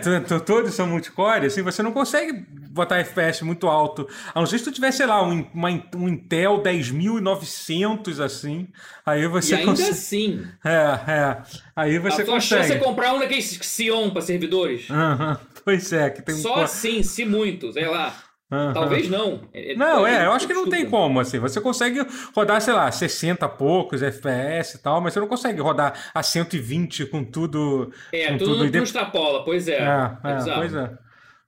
todos 0.45 0.73
são 0.73 0.87
multicore, 0.87 1.45
assim, 1.47 1.61
você 1.61 1.83
não 1.83 1.91
consegue 1.91 2.45
botar 2.69 2.97
FPS 2.99 3.43
muito 3.43 3.67
alto. 3.67 4.07
A 4.33 4.39
não 4.39 4.45
ser 4.47 4.59
se 4.59 4.63
tu 4.65 4.71
tiver, 4.71 4.91
sei 4.91 5.05
lá, 5.05 5.21
um, 5.27 5.45
uma- 5.53 5.83
um 5.95 6.07
Intel 6.07 6.61
10.900, 6.61 8.19
assim. 8.19 8.67
Aí 9.05 9.23
E 9.23 9.27
você 9.27 9.55
ainda 9.55 9.67
consegue. 9.71 9.89
assim, 9.89 10.45
É, 10.63 10.71
é. 11.11 11.37
Aí 11.75 11.97
você 11.99 12.21
a 12.21 12.25
tua 12.25 12.39
chance 12.39 12.55
é 12.71 12.75
consegue. 12.75 12.83
comprar 12.85 13.13
um 13.13 13.19
daqueles 13.19 13.59
Xeon 13.61 14.09
pra 14.11 14.21
servidores. 14.21 14.89
Aham, 14.89 15.39
Pois 15.63 15.91
é, 15.91 16.09
que 16.09 16.21
tem 16.21 16.33
um. 16.35 16.37
Só 16.37 16.53
co- 16.53 16.59
assim, 16.61 17.03
se 17.03 17.25
muito, 17.25 17.73
sei 17.73 17.87
lá. 17.87 18.13
Aham. 18.51 18.73
Talvez 18.73 19.09
não. 19.09 19.41
Não, 19.75 20.07
é, 20.07 20.25
eu 20.25 20.31
acho 20.31 20.47
que 20.47 20.53
não 20.53 20.69
tem 20.69 20.89
como, 20.89 21.19
assim. 21.19 21.37
Você 21.39 21.59
consegue 21.59 22.05
rodar, 22.33 22.61
sei 22.61 22.73
lá, 22.73 22.89
60 22.89 23.45
e 23.45 23.49
poucos 23.49 24.01
FPS 24.01 24.77
e 24.77 24.81
tal, 24.81 25.01
mas 25.01 25.13
você 25.13 25.19
não 25.19 25.27
consegue 25.27 25.59
rodar 25.61 26.11
a 26.13 26.23
120 26.23 27.05
com 27.07 27.23
tudo. 27.25 27.91
É, 28.13 28.27
com 28.31 28.37
tudo 28.37 28.57
tudo 28.65 28.71
não 28.77 28.83
extrapola, 28.83 29.43
pois 29.43 29.67
é. 29.67 29.79
É, 29.79 30.17
é, 30.23 30.35
bizarro. 30.35 30.59
pois 30.61 30.73
é. 30.73 30.91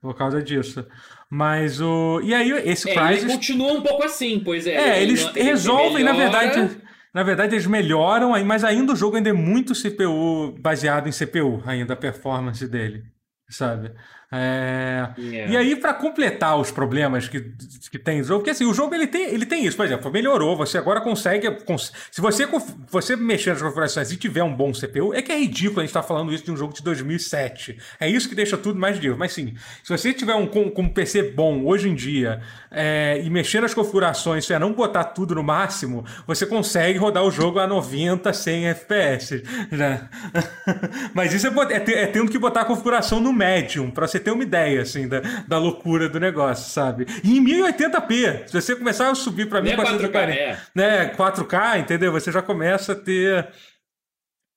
Por 0.01 0.13
causa 0.15 0.41
disso. 0.44 0.86
Mas 1.29 1.79
o. 1.79 2.20
E 2.22 2.34
aí, 2.34 2.50
esse 2.65 2.89
É, 2.89 2.94
ele 2.94 3.00
Crysis. 3.08 3.32
continua 3.34 3.74
um 3.74 3.82
pouco 3.82 4.03
assim, 4.03 4.41
pois 4.44 4.65
é. 4.68 4.74
É, 4.74 5.01
Ele 5.01 5.12
eles 5.12 5.25
ele 5.36 5.44
resolvem, 5.44 6.03
na 6.03 6.12
melhora. 6.13 6.39
verdade. 6.39 6.82
Na 7.13 7.24
verdade, 7.24 7.56
eles 7.56 7.65
melhoram, 7.65 8.34
aí, 8.34 8.44
mas 8.44 8.63
ainda 8.63 8.94
o 8.94 8.96
jogo 8.96 9.15
ainda 9.18 9.29
é 9.29 9.34
muito 9.34 9.74
CPU, 9.74 10.56
baseado 10.60 11.08
em 11.08 11.12
CPU, 11.12 11.62
ainda 11.65 11.94
a 11.94 11.98
performance 11.98 12.68
dele, 12.68 13.03
sabe? 13.50 13.91
É, 14.31 15.09
É. 15.17 15.50
E 15.50 15.57
aí, 15.57 15.75
para 15.75 15.93
completar 15.93 16.57
os 16.59 16.69
problemas 16.71 17.27
que, 17.27 17.51
que 17.89 17.98
tem 17.98 18.21
o 18.21 18.24
jogo, 18.24 18.41
porque 18.41 18.51
assim, 18.51 18.65
o 18.65 18.74
jogo 18.74 18.93
ele 18.93 19.07
tem, 19.07 19.24
ele 19.24 19.45
tem 19.45 19.65
isso, 19.65 19.75
por 19.75 19.86
exemplo, 19.86 20.12
melhorou, 20.12 20.55
você 20.55 20.77
agora 20.77 21.01
consegue. 21.01 21.50
cons- 21.65 21.91
se 22.12 22.21
você, 22.21 22.48
você 22.89 23.15
mexer 23.15 23.51
nas 23.51 23.62
configurações 23.62 24.12
e 24.12 24.17
tiver 24.17 24.43
um 24.43 24.53
bom 24.55 24.71
CPU, 24.71 25.13
é 25.15 25.21
que 25.21 25.31
é 25.31 25.39
ridículo 25.39 25.79
a 25.79 25.83
gente 25.83 25.89
estar 25.89 26.03
falando 26.03 26.31
isso 26.31 26.43
de 26.45 26.51
um 26.51 26.57
jogo 26.57 26.74
de 26.74 26.83
2007. 26.83 27.77
É 28.00 28.07
isso 28.07 28.29
que 28.29 28.36
deixa 28.36 28.55
tudo 28.57 28.79
mais 28.79 28.95
ridículo. 28.95 29.17
Mas 29.19 29.33
sim, 29.33 29.55
se 29.83 29.89
você 29.89 30.13
tiver 30.13 30.36
um, 30.36 30.45
com, 30.45 30.69
com 30.69 30.83
um 30.83 30.89
PC 30.89 31.24
bom 31.31 31.65
hoje 31.65 31.89
em 31.89 31.95
dia 31.95 32.41
é, 32.69 33.19
e 33.24 33.29
mexer 33.29 33.62
nas 33.62 33.74
configurações, 33.74 34.45
se 34.45 34.53
é 34.53 34.59
não 34.59 34.74
botar 34.74 35.05
tudo 35.05 35.33
no 35.33 35.43
máximo, 35.43 36.05
você 36.27 36.45
consegue 36.45 37.00
rodar 37.00 37.24
o 37.24 37.31
jogo 37.31 37.57
a 37.59 37.65
90, 37.65 38.31
100 38.31 38.67
FPS. 38.69 39.43
Né? 39.71 40.07
Mas 41.13 41.33
isso 41.33 41.48
é, 41.48 41.51
é, 41.74 42.03
é 42.03 42.07
tendo 42.07 42.29
que 42.31 42.38
botar 42.38 42.62
a 42.62 42.65
configuração 42.65 43.19
no 43.19 43.33
médium, 43.33 43.89
pra 43.89 44.07
você 44.07 44.19
ter 44.20 44.32
uma 44.32 44.44
ideia, 44.44 44.82
assim, 44.82 45.08
da, 45.08 45.20
da 45.48 45.58
loucura 45.58 46.10
do 46.10 46.20
negócio, 46.20 46.72
sabe? 46.72 47.06
E 47.24 47.38
em 47.38 47.44
1080p, 47.44 48.48
se 48.48 48.54
você 48.54 48.76
começar 48.76 49.10
a 49.10 49.16
subir 49.16 49.48
pra 49.48 49.62
mim, 49.62 49.70
é 49.72 49.78
4K, 49.78 50.16
é. 50.16 50.58
né, 50.76 51.16
4K, 51.16 51.80
entendeu? 51.80 52.12
Você 52.12 52.32
já 52.32 52.42
começa 52.42 52.94
a 52.94 52.96
ter, 52.96 53.48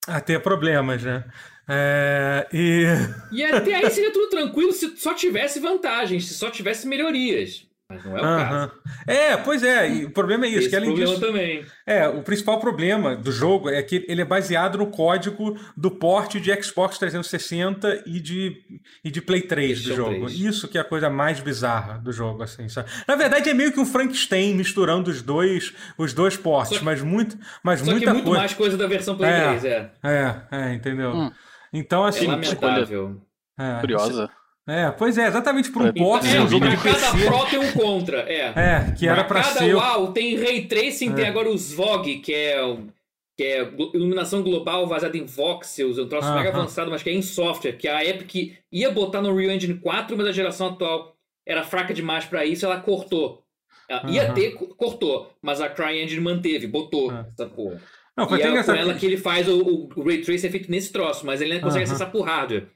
a 0.07 0.21
ter 0.21 0.41
problemas, 0.41 1.03
né? 1.03 1.23
É, 1.67 2.47
e... 2.51 2.85
E 3.31 3.43
até 3.43 3.75
aí 3.75 3.89
seria 3.89 4.11
tudo 4.11 4.29
tranquilo 4.29 4.71
se 4.71 4.97
só 4.97 5.13
tivesse 5.13 5.59
vantagens, 5.59 6.27
se 6.27 6.33
só 6.33 6.49
tivesse 6.49 6.87
melhorias. 6.87 7.67
Mas 7.93 8.05
não 8.05 8.17
é 8.17 8.21
o 8.21 8.25
Aham. 8.25 8.67
caso. 8.67 8.81
É, 9.07 9.37
pois 9.37 9.63
é, 9.63 9.89
e 9.89 10.05
o 10.05 10.11
problema 10.11 10.45
é 10.45 10.49
isso, 10.49 10.59
Esse 10.59 10.69
que 10.69 10.75
além 10.75 10.89
problema 10.89 11.13
disso, 11.15 11.25
também. 11.25 11.65
É, 11.85 12.07
o 12.07 12.21
principal 12.23 12.59
problema 12.59 13.15
do 13.15 13.31
jogo 13.31 13.69
é 13.69 13.81
que 13.83 14.05
ele 14.07 14.21
é 14.21 14.25
baseado 14.25 14.77
no 14.77 14.87
código 14.87 15.57
do 15.75 15.91
porte 15.91 16.39
de 16.39 16.53
Xbox 16.61 16.97
360 16.97 18.03
e 18.05 18.19
de, 18.19 18.57
e 19.03 19.11
de 19.11 19.21
Play 19.21 19.41
3 19.41 19.79
do 19.83 19.83
PlayStation 19.95 20.11
jogo. 20.13 20.25
3. 20.27 20.39
Isso 20.39 20.67
que 20.67 20.77
é 20.77 20.81
a 20.81 20.85
coisa 20.85 21.09
mais 21.09 21.39
bizarra 21.39 21.97
do 21.99 22.11
jogo, 22.11 22.43
assim, 22.43 22.67
sabe? 22.69 22.89
Na 23.07 23.15
verdade, 23.15 23.49
é 23.49 23.53
meio 23.53 23.71
que 23.71 23.79
um 23.79 23.85
Frankenstein 23.85 24.53
misturando 24.55 25.09
os 25.11 25.21
dois, 25.21 25.73
os 25.97 26.13
dois 26.13 26.35
portes, 26.37 26.77
Só- 26.79 26.83
mas 26.83 27.01
muito, 27.01 27.37
mas 27.63 27.79
Só 27.79 27.85
que 27.85 27.91
muita 27.91 28.11
muito 28.13 28.25
coisa. 28.25 28.39
mais 28.39 28.53
coisa 28.53 28.77
da 28.77 28.87
versão 28.87 29.15
Play 29.17 29.29
É. 29.31 29.43
3, 29.59 29.65
é. 29.65 29.91
É, 30.03 30.35
é, 30.51 30.73
entendeu? 30.73 31.11
Hum. 31.13 31.31
Então, 31.71 32.05
É 32.05 32.09
assim. 32.09 32.27
lamentável. 32.27 33.21
é, 33.59 33.79
Curiosa. 33.81 34.29
É, 34.67 34.91
pois 34.91 35.17
é, 35.17 35.27
exatamente 35.27 35.69
por 35.71 35.81
um 35.81 35.91
porte 35.93 36.27
É, 36.27 36.31
de 36.31 36.37
um 36.39 36.47
jogo 36.47 36.69
de 36.69 36.77
pra 36.77 36.93
cada 36.93 37.11
PC. 37.11 37.25
Pro 37.25 37.45
tem 37.47 37.59
um 37.59 37.71
contra, 37.73 38.19
é. 38.21 38.53
É, 38.55 38.91
que 38.97 39.05
era 39.07 39.23
pra 39.25 39.41
cada 39.43 39.59
ser. 39.59 39.75
UAU 39.75 40.13
tem 40.13 40.37
Ray 40.37 40.65
Tracing, 40.67 41.13
tem 41.13 41.27
agora 41.27 41.49
os 41.49 41.73
VOG, 41.73 42.19
que 42.19 42.33
é, 42.33 42.77
que 43.37 43.43
é 43.43 43.61
iluminação 43.93 44.41
global 44.41 44.87
baseada 44.87 45.17
em 45.17 45.25
voxels, 45.25 45.97
é 45.97 46.01
um 46.03 46.07
troço 46.07 46.33
mega 46.33 46.49
Aham. 46.49 46.59
avançado, 46.61 46.89
mas 46.89 47.03
que 47.03 47.09
é 47.09 47.13
em 47.13 47.21
software, 47.21 47.73
que 47.73 47.89
a 47.89 48.05
Epic 48.05 48.53
ia 48.71 48.89
botar 48.89 49.21
no 49.21 49.35
Real 49.35 49.51
Engine 49.51 49.73
4, 49.75 50.15
mas 50.15 50.27
a 50.27 50.31
geração 50.31 50.67
atual 50.67 51.13
era 51.45 51.63
fraca 51.63 51.93
demais 51.93 52.23
pra 52.23 52.45
isso, 52.45 52.65
ela 52.65 52.79
cortou. 52.79 53.43
Ela 53.89 54.09
ia 54.09 54.31
ter, 54.31 54.51
co- 54.51 54.67
cortou, 54.75 55.29
mas 55.41 55.59
a 55.59 55.67
CryEngine 55.67 56.21
manteve, 56.21 56.67
botou 56.67 57.11
Ah. 57.11 57.25
essa 57.27 57.45
porra. 57.47 57.81
Não, 58.15 58.29
foi 58.29 58.37
E 58.37 58.41
é 58.41 58.45
com 58.45 58.51
engraçado. 58.51 58.77
ela 58.77 58.93
que 58.93 59.05
ele 59.05 59.17
faz 59.17 59.45
o, 59.49 59.89
o 59.93 60.03
Ray 60.03 60.21
Trace 60.21 60.47
é 60.47 60.49
feito 60.49 60.71
nesse 60.71 60.89
troço, 60.93 61.25
mas 61.25 61.41
ele 61.41 61.51
ainda 61.53 61.65
consegue 61.65 61.83
acessar 61.83 62.09
por 62.11 62.21
hardware. 62.21 62.67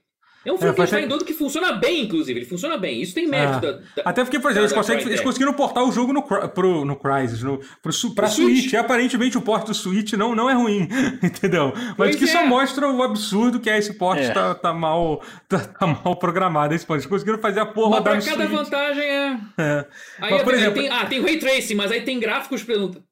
É 0.47 0.51
um 0.53 0.57
Frankenstein 0.57 0.99
até- 0.99 1.07
doido 1.09 1.25
que 1.25 1.33
funciona 1.33 1.73
bem, 1.73 2.03
inclusive. 2.05 2.39
Ele 2.39 2.45
funciona 2.45 2.77
bem. 2.77 3.01
Isso 3.01 3.13
tem 3.13 3.27
mérito 3.27 3.57
Ah. 3.57 3.59
da, 3.59 3.71
da- 3.73 3.81
Até 4.05 4.23
porque, 4.23 4.39
por 4.39 4.49
exemplo, 4.49 4.65
eles, 4.65 4.73
conseguem, 4.73 5.05
eles 5.05 5.19
conseguiram 5.21 5.53
portar 5.53 5.83
o 5.83 5.91
jogo 5.91 6.13
no, 6.13 6.23
pro, 6.23 6.85
no 6.85 6.95
Crysis, 6.95 7.43
no, 7.43 7.57
pro, 7.57 7.91
pra 8.15 8.27
Switch. 8.27 8.61
Switch. 8.61 8.73
E 8.73 8.77
aparentemente 8.77 9.37
o 9.37 9.41
porte 9.41 9.67
do 9.67 9.73
Switch 9.73 10.13
não, 10.13 10.33
não 10.33 10.49
é 10.49 10.53
ruim, 10.53 10.87
entendeu? 11.21 11.73
Mas 11.75 11.95
Pois 11.97 12.15
que 12.15 12.27
só 12.27 12.41
é. 12.41 12.45
mostra 12.45 12.87
o 12.89 13.03
absurdo 13.03 13.59
que 13.59 13.69
é 13.69 13.77
esse 13.77 13.93
porte 13.95 14.23
É. 14.23 14.29
tá, 14.31 14.55
tá 14.55 14.73
mal, 14.73 15.21
tá, 15.49 15.59
tá 15.59 15.85
mal 15.87 16.15
programado. 16.15 16.73
Esse 16.73 16.85
porte. 16.85 16.99
Eles 17.01 17.07
conseguiram 17.09 17.39
fazer 17.39 17.59
a 17.59 17.65
porra 17.65 17.89
Mas 17.89 17.99
rodar 17.99 18.15
no 18.17 18.23
cada 18.25 18.45
Switch. 18.47 18.57
vantagem 18.57 19.03
é. 19.03 19.37
É. 19.57 19.85
Aí, 20.19 20.31
Mas, 20.31 20.43
por 20.43 20.53
aí 20.53 20.59
exemplo- 20.61 20.81
tem, 20.81 20.89
ah, 20.89 21.05
tem 21.05 21.21
Ray 21.21 21.37
Tracing, 21.39 21.75
mas 21.75 21.91
aí 21.91 22.01
tem 22.01 22.19
gráficos 22.19 22.65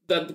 da, 0.08 0.28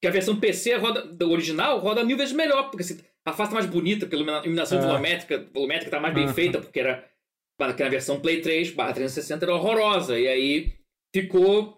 que 0.00 0.06
a 0.06 0.10
versão 0.10 0.38
PC 0.38 0.74
roda, 0.76 1.04
do 1.06 1.30
original 1.30 1.78
roda 1.80 2.04
mil 2.04 2.16
vezes 2.16 2.34
melhor, 2.34 2.70
porque 2.70 2.82
assim, 2.82 3.00
a 3.24 3.32
face 3.32 3.50
tá 3.50 3.54
mais 3.54 3.66
bonita, 3.66 4.06
pela 4.06 4.22
ilumina- 4.22 4.42
iluminação 4.44 4.78
É. 4.78 4.82
volumétrica, 4.86 5.48
volumétrica 5.52 5.90
tá 5.90 6.00
mais 6.00 6.14
bem 6.14 6.24
Aham. 6.24 6.34
feita, 6.34 6.60
porque 6.60 6.80
era 6.80 7.04
que 7.76 7.82
na 7.82 7.88
versão 7.88 8.20
Play 8.20 8.40
3 8.40 8.70
barra 8.70 8.92
360 8.92 9.44
era 9.44 9.54
horrorosa. 9.54 10.18
E 10.18 10.28
aí 10.28 10.72
ficou 11.14 11.77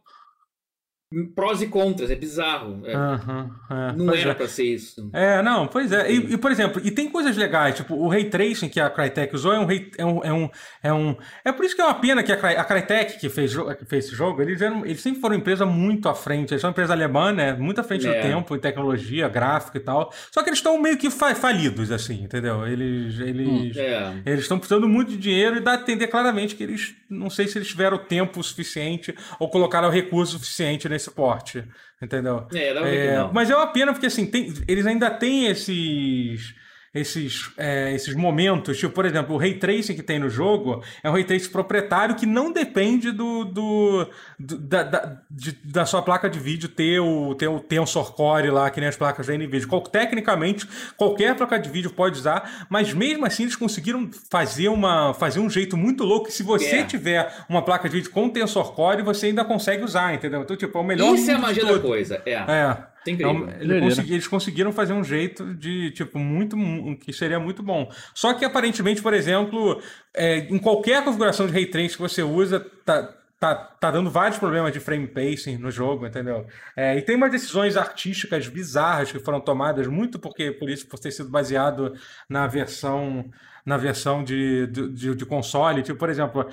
prós 1.35 1.61
e 1.61 1.67
contras, 1.67 2.09
é 2.11 2.15
bizarro. 2.15 2.83
É, 2.87 2.93
é, 2.93 3.93
não 3.97 4.07
pois 4.07 4.21
era 4.21 4.31
é. 4.31 4.35
pra 4.35 4.47
ser 4.47 4.65
isso. 4.65 5.11
É, 5.13 5.43
não, 5.43 5.67
pois 5.67 5.91
é. 5.91 6.11
E, 6.11 6.35
e, 6.35 6.37
por 6.39 6.53
exemplo, 6.53 6.81
e 6.85 6.91
tem 6.91 7.09
coisas 7.11 7.37
legais, 7.37 7.75
tipo, 7.75 7.97
o 7.97 8.09
Ray 8.09 8.27
Tracing 8.31 8.69
que 8.69 8.79
a 8.79 8.89
Crytek 8.89 9.35
usou 9.35 9.53
é 9.53 9.59
um, 9.59 9.67
é 9.99 10.05
um, 10.05 10.25
é 10.25 10.33
um, 10.33 10.51
é 10.85 10.93
um... 10.93 11.17
É 11.45 11.51
por 11.53 11.65
isso 11.65 11.75
que 11.75 11.83
é 11.83 11.85
uma 11.85 11.95
pena 11.95 12.23
que 12.23 12.31
a, 12.31 12.37
Cry- 12.37 12.57
a 12.57 12.63
Crytek, 12.65 13.19
que 13.19 13.29
fez, 13.29 13.53
que 13.57 13.85
fez 13.87 14.05
esse 14.07 14.15
jogo, 14.15 14.41
eles, 14.41 14.61
eram, 14.61 14.87
eles 14.87 15.01
sempre 15.01 15.21
foram 15.21 15.35
uma 15.35 15.41
empresa 15.41 15.67
muito 15.67 16.09
à 16.09 16.15
frente. 16.15 16.53
Eles 16.53 16.61
são 16.61 16.69
uma 16.69 16.73
empresa 16.73 16.93
alemã, 16.93 17.33
né? 17.33 17.55
Muito 17.55 17.81
à 17.81 17.85
frente 17.85 18.07
do 18.07 18.13
É. 18.13 18.21
tempo, 18.23 18.55
em 18.55 18.61
tecnologia, 18.61 19.29
gráfico 19.29 19.77
e 19.77 19.81
tal. 19.81 20.13
Só 20.31 20.43
que 20.45 20.49
eles 20.49 20.61
estão 20.61 20.81
meio 20.81 20.97
que 20.97 21.11
fa- 21.11 21.35
falidos, 21.35 21.91
assim, 21.91 22.23
entendeu? 22.23 22.67
Eles... 22.69 23.19
eles 23.19 23.77
É. 23.77 24.13
Eles 24.25 24.41
estão 24.43 24.59
precisando 24.59 24.89
muito 24.89 25.11
de 25.11 25.17
dinheiro 25.17 25.57
e 25.57 25.61
dá 25.61 25.73
a 25.73 25.75
entender 25.77 26.07
claramente 26.07 26.55
que 26.55 26.63
eles 26.63 26.95
não 27.09 27.29
sei 27.29 27.49
se 27.49 27.59
eles 27.59 27.67
tiveram 27.67 27.99
tempo 27.99 28.41
suficiente 28.43 29.13
ou 29.41 29.49
colocaram 29.51 29.89
o 29.89 29.91
recurso 29.91 30.39
suficiente 30.39 30.89
nesse 30.89 31.00
porte, 31.09 31.65
entendeu? 32.03 32.49
É, 32.53 32.75
dá 32.75 32.81
não. 33.23 33.33
mas 33.33 33.49
é 33.49 33.55
uma 33.55 33.69
pena 33.69 33.93
porque 33.93 34.07
assim, 34.07 34.27
tem- 34.27 34.53
eles 34.67 34.85
ainda 34.87 35.09
têm 35.11 35.47
esses 35.47 36.53
esses, 36.93 37.51
é, 37.57 37.95
esses 37.95 38.15
momentos, 38.17 38.77
tipo, 38.77 38.93
por 38.93 39.05
exemplo, 39.05 39.35
o 39.35 39.39
Ray 39.39 39.55
Tracing 39.55 39.95
que 39.95 40.03
tem 40.03 40.19
no 40.19 40.29
jogo 40.29 40.83
é 41.05 41.09
um 41.09 41.13
Ray 41.13 41.23
Tracing 41.25 41.51
proprietário 41.51 42.17
que 42.17 42.27
não 42.27 42.53
depende 42.53 43.13
do, 43.13 43.45
do, 43.45 44.11
do- 44.39 44.59
da, 44.59 44.83
da, 44.83 45.17
de- 45.31 45.57
da 45.65 45.87
sua 45.87 46.03
placa 46.03 46.29
de 46.29 46.39
vídeo 46.41 46.69
ter 46.69 46.99
o, 46.99 47.35
ter 47.37 47.47
o 47.47 47.61
Tensor 47.61 48.13
Core 48.15 48.51
lá, 48.51 48.69
que 48.71 48.81
nem 48.81 48.89
as 48.89 48.97
placas 48.97 49.27
da 49.29 49.35
NVIDIA. 49.35 49.69
Qual- 49.69 49.83
tecnicamente, 49.83 50.67
qualquer 50.97 51.37
placa 51.37 51.59
de 51.61 51.71
vídeo 51.71 51.91
pode 51.93 52.19
usar, 52.19 52.67
mas 52.69 52.93
mesmo 52.93 53.25
assim 53.25 53.45
eles 53.45 53.55
conseguiram 53.55 54.11
fazer, 54.31 54.69
uma, 54.69 55.15
fazer 55.15 55.39
um 55.39 55.49
jeito 55.49 55.77
muito 55.77 56.03
louco 56.05 56.27
que 56.27 56.33
se 56.33 56.43
você 56.43 56.77
É. 56.79 56.83
tiver 56.85 57.33
uma 57.49 57.63
placa 57.63 57.89
de 57.89 57.97
vídeo 57.97 58.11
com 58.11 58.29
Tensor 58.29 58.73
Core, 58.73 59.03
você 59.03 59.27
ainda 59.27 59.45
consegue 59.45 59.85
usar, 59.85 60.13
entendeu? 60.13 60.43
Então, 60.43 60.57
tipo, 60.57 60.77
é 60.77 60.81
o 60.81 60.85
melhor 60.85 61.15
Isso 61.15 61.31
é 61.31 61.35
a 61.35 61.39
magia 61.39 61.65
da 61.65 61.79
coisa. 61.79 62.21
É. 62.27 62.33
É. 62.33 62.91
É 63.07 63.11
incrível. 63.11 63.35
Então, 63.35 63.61
ele 63.61 63.81
consegui- 63.81 64.13
eles 64.13 64.29
conseguiram 64.29 64.73
fazer 64.73 64.93
um 64.93 65.03
jeito 65.05 65.55
de, 65.55 65.91
tipo, 65.93 66.19
muito. 66.19 66.57
mu- 66.57 66.97
que 66.99 67.13
seria 67.13 67.39
muito 67.41 67.63
bom. 67.63 67.91
Só 68.15 68.35
que 68.35 68.45
aparentemente, 68.45 69.01
por 69.03 69.15
exemplo, 69.15 69.81
é, 70.15 70.39
em 70.39 70.59
qualquer 70.59 71.03
configuração 71.05 71.47
de 71.47 71.53
ray 71.53 71.67
tracing 71.67 71.97
que 71.97 72.03
você 72.03 72.23
usa, 72.23 72.61
tá. 72.85 73.17
Tá, 73.41 73.55
tá 73.55 73.91
dando 73.91 74.11
vários 74.11 74.39
problemas 74.39 74.71
de 74.71 74.79
frame 74.79 75.07
pacing 75.07 75.57
no 75.57 75.71
jogo, 75.71 76.07
entendeu? 76.07 76.47
É, 76.77 76.99
e 76.99 77.01
tem 77.01 77.17
umas 77.17 77.31
decisões 77.33 77.75
artísticas 77.75 78.47
bizarras 78.49 79.11
que 79.11 79.19
foram 79.19 79.41
tomadas, 79.41 79.87
muito 79.87 80.19
porque 80.19 80.51
por 80.53 80.69
isso, 80.69 80.87
por 80.87 80.99
ter 80.99 81.11
sido 81.11 81.31
baseado 81.31 81.95
na 82.29 82.47
versão 82.47 83.25
na 83.65 83.79
versão 83.79 84.23
de, 84.23 84.67
de, 84.67 84.93
de- 84.93 85.15
de 85.15 85.25
console. 85.25 85.83
Tipo, 85.83 85.99
por 85.99 86.11
exemplo, 86.11 86.47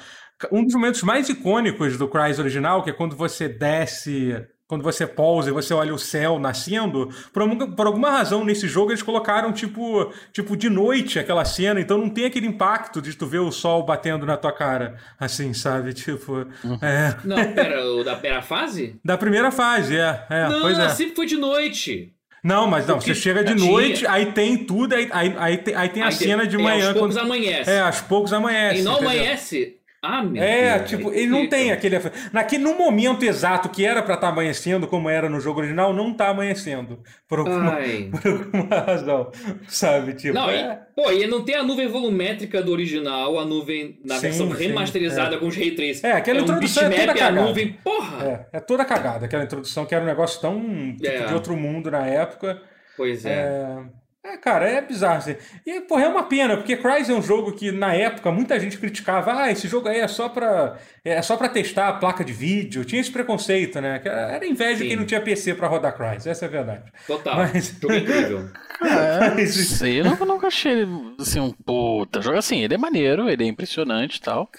um 0.50 0.64
dos 0.64 0.74
momentos 0.76 1.04
mais 1.04 1.28
icônicos 1.28 1.98
do 1.98 2.08
Crysis 2.08 2.40
original, 2.40 2.82
que 2.82 2.90
é 2.90 2.94
quando 2.94 3.18
você 3.18 3.50
desce 3.50 4.42
quando 4.68 4.84
você 4.84 5.08
pousa 5.08 5.50
e 5.50 5.54
você 5.54 5.74
olha 5.74 5.94
o 5.94 5.98
céu 5.98 6.38
nascendo, 6.38 7.10
por 7.32 7.42
alguma, 7.42 7.68
por 7.72 7.88
alguma 7.88 8.10
razão 8.12 8.44
nesse 8.44 8.68
jogo 8.68 8.92
eles 8.92 9.02
colocaram 9.02 9.54
tipo, 9.54 10.12
tipo 10.34 10.58
de 10.58 10.70
noite 10.70 11.18
aquela 11.20 11.46
cena, 11.46 11.80
então 11.80 11.98
não 11.98 12.10
tem 12.10 12.26
aquele 12.26 12.48
impacto 12.48 13.02
de 13.02 13.14
tu 13.16 13.26
ver 13.26 13.40
o 13.40 13.52
sol 13.52 13.84
batendo 13.84 14.26
na 14.26 14.36
tua 14.36 14.52
cara, 14.52 14.98
assim, 15.20 15.54
sabe? 15.54 15.94
Tipo, 15.94 16.46
é, 16.82 17.16
Não, 17.24 17.54
pera, 17.54 17.86
o 17.86 18.04
da 18.04 18.16
pera 18.18 18.42
fase? 18.42 19.00
da 19.04 19.18
primeira 19.18 19.52
fase, 19.52 19.96
é, 19.98 20.26
é, 20.30 20.50
não, 20.50 20.62
pois 20.62 20.78
é. 20.78 20.90
sempre 20.90 21.16
foi 21.16 21.26
de 21.26 21.38
noite. 21.38 22.14
Não, 22.44 22.68
mas 22.68 22.86
não, 22.88 22.96
Porque 22.98 23.14
você 23.14 23.20
chega 23.22 23.44
de 23.44 23.52
já 23.52 23.58
tinha. 23.58 23.72
noite, 23.72 24.06
aí 24.08 24.28
tem 24.32 24.58
tudo, 24.58 24.94
aí, 24.94 25.10
aí, 25.12 25.34
aí, 25.38 25.58
tem, 25.58 25.76
aí 25.76 25.90
tem 25.90 26.04
a 26.04 26.08
Aí 26.08 26.12
cena 26.14 26.46
de 26.46 26.58
manhã. 26.58 26.90
Aos 26.90 26.94
poucos 26.98 27.16
quando- 27.16 27.26
amanhece. 27.26 27.70
É, 27.70 27.82
aos 27.82 28.02
poucos 28.02 28.32
amanhece. 28.32 28.80
e 28.80 28.84
não 28.84 28.94
entendeu? 28.94 29.10
amanhece. 29.10 29.77
Ah, 30.00 30.22
meu 30.24 30.42
É, 30.42 30.78
Deus, 30.78 30.90
tipo, 30.92 31.12
ele 31.12 31.26
não 31.28 31.50
tem 31.50 31.72
aquele. 31.72 31.98
Naquele, 32.32 32.64
no 32.64 32.78
momento 32.78 33.24
exato 33.24 33.68
que 33.68 33.84
era 33.84 34.04
pra 34.04 34.14
estar 34.14 34.28
amanhecendo, 34.30 34.88
como 34.88 35.10
era 35.10 35.28
no 35.28 35.40
jogo 35.40 35.60
original, 35.60 35.92
não 35.92 36.14
tá 36.14 36.30
amanhecendo. 36.30 37.02
Por 37.28 37.40
alguma, 37.40 37.78
por 38.22 38.32
alguma 38.32 38.76
razão. 38.82 39.32
Sabe? 39.68 40.14
Tipo, 40.14 40.36
Não, 40.36 40.50
é, 40.50 40.80
e, 40.92 40.96
pô, 40.96 41.12
e 41.12 41.26
não 41.26 41.44
tem 41.44 41.56
a 41.56 41.64
nuvem 41.64 41.88
volumétrica 41.88 42.62
do 42.62 42.72
original, 42.72 43.40
a 43.40 43.44
nuvem 43.46 44.00
na 44.06 44.16
Sim, 44.16 44.22
versão 44.22 44.52
sim, 44.56 44.68
remasterizada 44.68 45.38
com 45.40 45.48
os 45.48 45.56
ray 45.58 45.72
tracing. 45.72 46.06
É, 46.06 46.12
aquela 46.12 46.40
um 46.40 46.44
introdução 46.44 46.84
é 46.84 46.90
bitmap, 46.90 47.08
toda 47.08 47.12
a 47.12 47.16
cagada. 47.24 47.48
nuvem, 47.48 47.74
porra! 47.84 48.48
é, 48.54 48.58
é 48.58 48.60
toda 48.60 48.86
cagada 48.86 49.26
aquela 49.26 49.44
introdução, 49.44 49.86
que 49.86 49.96
era 49.96 50.04
um 50.04 50.08
negócio 50.08 50.40
tão 50.40 50.60
tipo, 50.96 51.08
É. 51.08 51.26
de 51.26 51.34
outro 51.34 51.58
mundo 51.58 51.90
na 51.90 52.06
época. 52.06 52.62
Pois 52.96 53.26
é. 53.26 53.78
É, 54.34 54.38
cara, 54.38 54.68
é 54.70 54.82
bizarro. 54.82 55.18
Assim. 55.18 55.36
E, 55.66 55.80
porra, 55.82 56.04
é 56.04 56.08
uma 56.08 56.24
pena, 56.24 56.58
porque 56.58 56.76
Crysis 56.76 57.10
é 57.10 57.14
um 57.14 57.22
jogo 57.22 57.54
que, 57.54 57.72
na 57.72 57.94
época, 57.94 58.32
muita 58.32 58.60
gente 58.60 58.78
criticava. 58.78 59.32
Ah, 59.34 59.52
esse 59.52 59.68
jogo 59.68 59.88
aí 59.88 60.00
é 60.00 60.08
só 60.08 60.28
pra, 60.28 60.78
é 61.06 61.22
só 61.22 61.38
pra 61.38 61.48
testar 61.48 61.88
a 61.90 61.94
placa 61.94 62.24
de 62.26 62.34
vídeo. 62.34 62.84
Tinha 62.84 63.00
esse 63.00 63.12
preconceito, 63.12 63.80
né? 63.80 64.00
Que 64.00 64.10
Era 64.10 64.46
inveja 64.46 64.82
de 64.84 64.88
quem 64.90 64.98
não 64.98 65.06
tinha 65.06 65.22
PC 65.22 65.54
pra 65.56 65.68
rodar 65.68 65.96
Crysis, 65.96 66.28
essa 66.28 66.46
é 66.46 66.48
a 66.48 66.52
verdade. 66.52 66.92
Total. 67.06 67.36
Mas- 67.38 67.76
Jogo 67.82 67.94
incrível. 67.96 68.50
É, 68.84 69.30
Mas- 69.34 69.56
sei, 69.56 70.02
eu 70.02 70.06
nunca, 70.06 70.26
nunca 70.26 70.48
achei 70.48 70.72
ele 70.74 71.16
assim, 71.20 71.40
um 71.40 71.52
puta 71.52 72.22
jogo 72.22 72.38
assim, 72.38 72.64
ele 72.64 72.74
é 72.74 72.78
maneiro, 72.78 73.30
ele 73.30 73.44
é 73.44 73.48
impressionante 73.48 74.18
e 74.18 74.22
tal. 74.22 74.50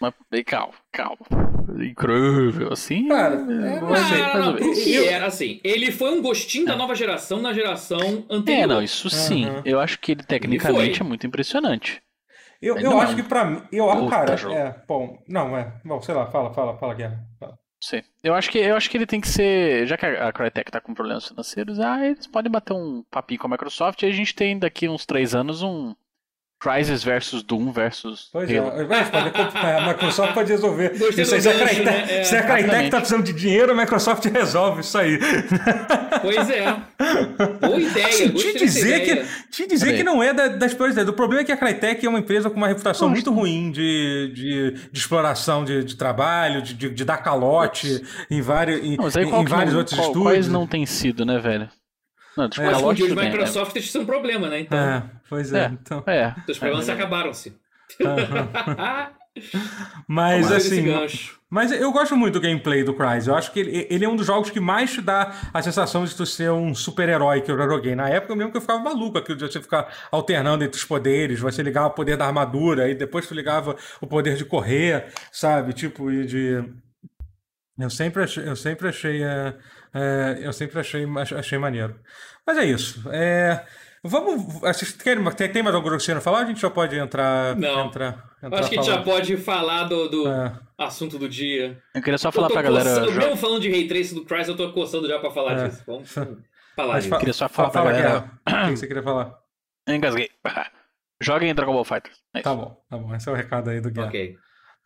Mas 0.00 0.14
bem, 0.30 0.44
calma, 0.44 0.74
calma. 0.92 1.18
Incrível, 1.80 2.72
assim. 2.72 3.08
Cara, 3.08 3.34
é, 3.34 3.38
é, 3.38 3.80
não, 3.80 3.90
mais 3.90 4.10
ou 4.10 4.18
não, 4.18 4.54
menos. 4.54 4.78
porque 4.78 4.96
era 5.08 5.26
assim. 5.26 5.60
Ele 5.62 5.92
foi 5.92 6.10
um 6.12 6.22
gostinho 6.22 6.66
da 6.66 6.76
nova 6.76 6.94
geração 6.94 7.40
na 7.42 7.52
geração 7.52 8.24
anterior. 8.30 8.62
É, 8.62 8.66
não, 8.66 8.82
isso 8.82 9.10
sim. 9.10 9.44
Aham. 9.46 9.62
Eu 9.64 9.80
acho 9.80 9.98
que 9.98 10.12
ele 10.12 10.22
tecnicamente 10.22 10.98
foi. 10.98 11.06
é 11.06 11.08
muito 11.08 11.26
impressionante. 11.26 12.02
Eu, 12.60 12.76
Ele 12.76 12.86
eu 12.86 12.90
não 12.90 13.00
é 13.00 13.04
acho 13.04 13.16
que 13.16 13.22
pra 13.22 13.44
mim. 13.44 13.62
Eu, 13.70 13.86
puta 13.88 14.10
cara, 14.10 14.36
jogo. 14.36 14.54
é. 14.54 14.82
Bom, 14.86 15.22
não, 15.28 15.56
é. 15.56 15.80
Bom, 15.84 16.00
sei 16.02 16.14
lá, 16.14 16.26
fala, 16.26 16.52
fala, 16.52 16.76
fala, 16.76 16.94
Guerra. 16.94 17.24
Fala. 17.38 17.52
Não 17.52 17.58
sei. 17.88 18.02
Eu 18.24 18.34
acho 18.34 18.50
que 18.50 18.58
eu 18.58 18.76
acho 18.76 18.90
que 18.90 18.96
ele 18.96 19.06
tem 19.06 19.20
que 19.20 19.28
ser, 19.28 19.86
já 19.86 19.96
que 19.96 20.04
a 20.04 20.28
a 20.28 20.32
Crytek 20.32 20.70
tá 20.70 20.80
com 20.80 20.92
problemas 20.92 21.28
financeiros, 21.28 21.78
ah, 21.78 22.04
eles 22.04 22.26
podem 22.26 22.50
bater 22.50 22.72
um 22.72 23.04
papinho 23.10 23.38
com 23.40 23.46
a 23.46 23.50
Microsoft 23.50 24.02
e 24.02 24.06
a 24.06 24.10
gente 24.10 24.34
tem 24.34 24.58
daqui 24.58 24.88
uns 24.88 25.06
três 25.06 25.34
anos 25.34 25.62
um 25.62 25.94
Crysis 26.60 27.04
versus 27.04 27.42
Doom 27.44 27.70
versus 27.70 28.28
Pois 28.32 28.50
é, 28.50 28.58
Halo. 28.58 28.72
comprar, 29.32 29.82
a 29.82 29.86
Microsoft 29.88 30.34
pode 30.34 30.50
resolver. 30.50 30.88
Gostei 30.98 31.22
Isso 31.22 31.34
aí, 31.36 31.40
se 31.42 31.48
a 31.48 31.54
Crytek, 31.54 31.84
né? 31.84 32.06
É, 32.08 32.24
se 32.24 32.36
a 32.36 32.42
Crytek 32.42 32.90
tá 32.90 32.96
precisando 32.98 33.22
de 33.24 33.32
dinheiro, 33.32 33.70
a 33.70 33.74
Microsoft 33.76 34.24
resolve 34.26 34.80
isso 34.80 34.98
aí. 34.98 35.18
Pois 36.20 36.50
é. 36.50 36.76
Boa 37.60 37.78
ideia. 37.80 38.06
Assim, 38.08 38.30
te 38.30 38.58
dizer, 38.58 39.00
que, 39.04 39.24
te 39.50 39.66
dizer 39.68 39.96
que 39.96 40.02
não 40.02 40.20
é 40.20 40.34
da- 40.34 40.48
das 40.48 40.74
piores 40.74 40.94
ideias. 40.94 41.08
O 41.08 41.12
problema 41.12 41.42
é 41.42 41.44
que 41.44 41.52
a 41.52 41.56
Crytek 41.56 42.04
é 42.04 42.08
uma 42.08 42.18
empresa 42.18 42.50
com 42.50 42.56
uma 42.56 42.66
reputação 42.68 43.08
muito 43.08 43.32
ruim 43.32 43.70
de, 43.70 44.32
de, 44.34 44.70
de 44.90 44.98
exploração 44.98 45.64
de, 45.64 45.84
de 45.84 45.94
trabalho, 45.96 46.60
de, 46.60 46.74
de, 46.74 46.90
de 46.90 47.04
dar 47.04 47.18
calote 47.18 48.02
em 48.28 48.40
vários, 48.42 48.80
em, 48.84 48.96
Não, 48.96 49.06
em- 49.06 49.42
em 49.42 49.44
vários 49.44 49.72
não, 49.74 49.78
outros 49.78 49.96
qual- 49.96 50.08
estúdios. 50.08 50.22
quais 50.32 50.48
não 50.48 50.66
tem 50.66 50.84
sido, 50.86 51.24
né, 51.24 51.38
velho? 51.38 51.68
Não, 52.38 52.48
tipo, 52.48 52.62
É. 52.62 52.66
Mas 52.66 52.74
com 52.74 52.78
o 52.78 52.82
calote 52.82 52.96
dia 52.98 53.06
de 53.06 53.10
tudo 53.10 53.20
bem, 53.20 53.30
né? 53.30 53.36
Microsoft 53.36 53.76
isso 53.76 53.98
é 53.98 54.00
um 54.00 54.06
problema, 54.06 54.48
né? 54.48 54.60
Então, 54.60 54.78
É, 54.78 55.02
pois 55.28 55.52
é. 55.52 55.64
É. 55.64 55.66
Então, 55.66 56.04
É. 56.06 56.34
os 56.48 56.58
problemas 56.58 56.88
acabaram-se. 56.88 57.58
mas 60.06 60.52
assim. 60.52 60.86
Mas 61.50 61.72
eu 61.72 61.90
gosto 61.90 62.14
muito 62.16 62.34
do 62.34 62.40
gameplay 62.40 62.84
do 62.84 62.92
Crysis. 62.94 63.26
Eu 63.26 63.34
acho 63.34 63.50
que 63.52 63.58
ele, 63.58 63.86
ele 63.88 64.04
é 64.04 64.08
um 64.08 64.14
dos 64.14 64.26
jogos 64.26 64.50
que 64.50 64.60
mais 64.60 64.92
te 64.92 65.00
dá 65.00 65.32
a 65.52 65.62
sensação 65.62 66.04
de 66.04 66.14
tu 66.14 66.26
ser 66.26 66.50
um 66.50 66.74
super-herói 66.74 67.40
que 67.40 67.50
eu 67.50 67.56
já 67.56 67.66
joguei. 67.66 67.94
Na 67.94 68.08
época 68.08 68.36
mesmo 68.36 68.50
que 68.52 68.58
eu 68.58 68.60
ficava 68.60 68.78
maluco, 68.80 69.16
aquilo 69.18 69.38
de 69.38 69.50
você 69.50 69.60
ficar 69.60 69.88
alternando 70.12 70.62
entre 70.62 70.78
os 70.78 70.84
poderes, 70.84 71.40
você 71.40 71.62
ligava 71.62 71.88
o 71.88 71.92
poder 71.92 72.16
da 72.16 72.26
armadura 72.26 72.88
e 72.90 72.94
depois 72.94 73.26
tu 73.26 73.34
ligava 73.34 73.74
o 74.00 74.06
poder 74.06 74.36
de 74.36 74.44
correr, 74.44 75.06
sabe? 75.32 75.72
Tipo, 75.72 76.10
e 76.10 76.24
de. 76.26 76.64
Eu 77.78 77.90
sempre 77.90 78.24
achei, 78.24 78.46
eu 78.46 78.56
sempre 78.56 78.88
achei, 78.88 79.22
é, 79.22 79.54
é, 79.94 80.38
eu 80.42 80.52
sempre 80.52 80.78
achei, 80.80 81.06
achei 81.36 81.58
maneiro. 81.58 81.98
Mas 82.46 82.58
é 82.58 82.64
isso. 82.64 83.02
É, 83.12 83.64
vamos, 84.02 84.60
vocês 84.60 84.92
querem, 84.92 85.24
tem, 85.32 85.50
tem 85.50 85.62
mais 85.62 85.74
alguma 85.74 85.92
coisa 85.92 86.02
que 86.02 86.06
você 86.06 86.14
não 86.14 86.20
falar? 86.20 86.40
A 86.40 86.44
gente 86.46 86.60
já 86.60 86.70
pode 86.70 86.96
entrar. 86.96 87.54
Não. 87.56 87.86
entrar, 87.86 88.30
Eu 88.42 88.46
entrar 88.48 88.60
acho 88.60 88.70
que 88.70 88.78
a 88.78 88.82
gente 88.82 88.90
já 88.90 89.02
pode 89.02 89.36
falar 89.36 89.84
do, 89.84 90.08
do 90.08 90.28
É. 90.28 90.58
assunto 90.78 91.18
do 91.18 91.28
dia. 91.28 91.78
Eu 91.94 92.02
queria 92.02 92.18
só 92.18 92.28
Eu 92.28 92.32
falar 92.32 92.48
pra 92.48 92.62
galera. 92.62 92.88
coçando- 92.88 93.12
jo- 93.12 93.18
mesmo 93.18 93.36
falando 93.36 93.60
de 93.60 93.70
Ray 93.70 93.86
Trace 93.88 94.14
do 94.14 94.24
Crysis, 94.24 94.48
eu 94.48 94.56
tô 94.56 94.72
coçando 94.72 95.06
já 95.08 95.18
pra 95.18 95.30
falar 95.30 95.52
É. 95.58 95.68
disso. 95.68 95.82
Vamos 95.86 96.10
falar 96.10 96.32
Mas 96.76 96.96
disso. 97.04 97.08
fa- 97.10 97.18
queria 97.18 97.34
só 97.34 97.48
fa- 97.48 97.54
falar 97.54 97.70
pra 97.70 97.80
fala, 97.82 97.92
galera- 97.92 98.30
Guerra. 98.46 98.66
O 98.66 98.70
que 98.70 98.76
você 98.76 98.86
queria 98.86 99.02
falar? 99.02 99.34
Engasguei. 99.88 100.30
Joguem 101.20 101.52
Dragon 101.54 101.72
Ball 101.72 101.84
Fighters. 101.84 102.16
É. 102.32 102.40
Tá 102.42 102.54
bom, 102.54 102.80
tá 102.88 102.96
bom. 102.96 103.12
Esse 103.14 103.28
é 103.28 103.32
o 103.32 103.34
recado 103.34 103.70
aí 103.70 103.80
do 103.80 103.90
Guerra. 103.90 104.06
Ok. 104.08 104.36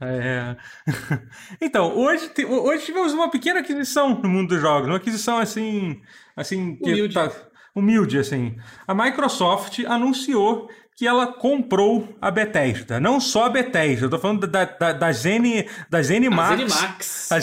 É. 0.03 0.57
Então, 1.61 1.97
hoje, 1.97 2.29
te- 2.31 2.45
hoje 2.45 2.85
tivemos 2.85 3.13
uma 3.13 3.31
pequena 3.31 3.61
aquisição 3.61 4.21
no 4.21 4.29
mundo 4.29 4.49
dos 4.51 4.61
jogos. 4.61 4.89
Uma 4.89 4.97
aquisição 4.97 5.39
assim. 5.39 6.01
assim 6.37 6.77
que 6.77 6.91
Humilde. 6.91 7.15
tá- 7.15 7.31
humilde, 7.75 8.19
assim. 8.19 8.57
A 8.87 8.95
Microsoft 8.95 9.79
anunciou 9.87 10.69
que 10.97 11.07
ela 11.07 11.27
comprou 11.27 12.17
a 12.21 12.31
Bethesda. 12.31 13.01
Não 13.01 13.19
só 13.19 13.47
a 13.47 13.49
Bethesda, 13.49 14.07
eu 14.07 14.11
tô 14.11 14.19
falando 14.19 14.47
da, 14.47 14.65
da, 14.65 14.93
da 14.93 15.13
Zeni, 15.13 15.67
da 15.89 16.03
Zenimax. 16.03 16.53
A 16.53 16.57
Zenimax. 16.57 17.33
A 17.33 17.39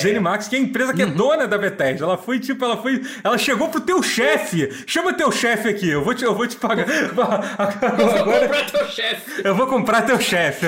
É. 0.47 0.49
Que 0.49 0.55
é 0.55 0.59
a 0.59 0.61
empresa 0.61 0.93
que 0.93 1.01
é 1.01 1.05
dona 1.05 1.47
da 1.47 1.57
Bethesda. 1.57 2.05
Ela 2.05 2.17
foi, 2.17 2.39
tipo, 2.39 2.63
ela 2.63 2.77
foi. 2.77 3.01
Ela 3.23 3.37
chegou 3.37 3.69
pro 3.69 3.81
teu 3.81 4.03
chefe. 4.03 4.69
Chama 4.85 5.13
teu 5.13 5.31
chefe 5.31 5.69
aqui, 5.69 5.89
eu 5.89 6.03
vou 6.03 6.13
te, 6.13 6.23
eu 6.23 6.35
vou 6.35 6.47
te 6.47 6.57
pagar. 6.57 6.87
Eu 6.87 7.13
vou 7.15 7.25
comprar 7.25 8.71
teu 8.71 8.87
chefe. 8.87 9.41
eu 9.43 9.55
vou 9.55 9.67
comprar 9.67 10.01
teu 10.03 10.19
chefe, 10.19 10.67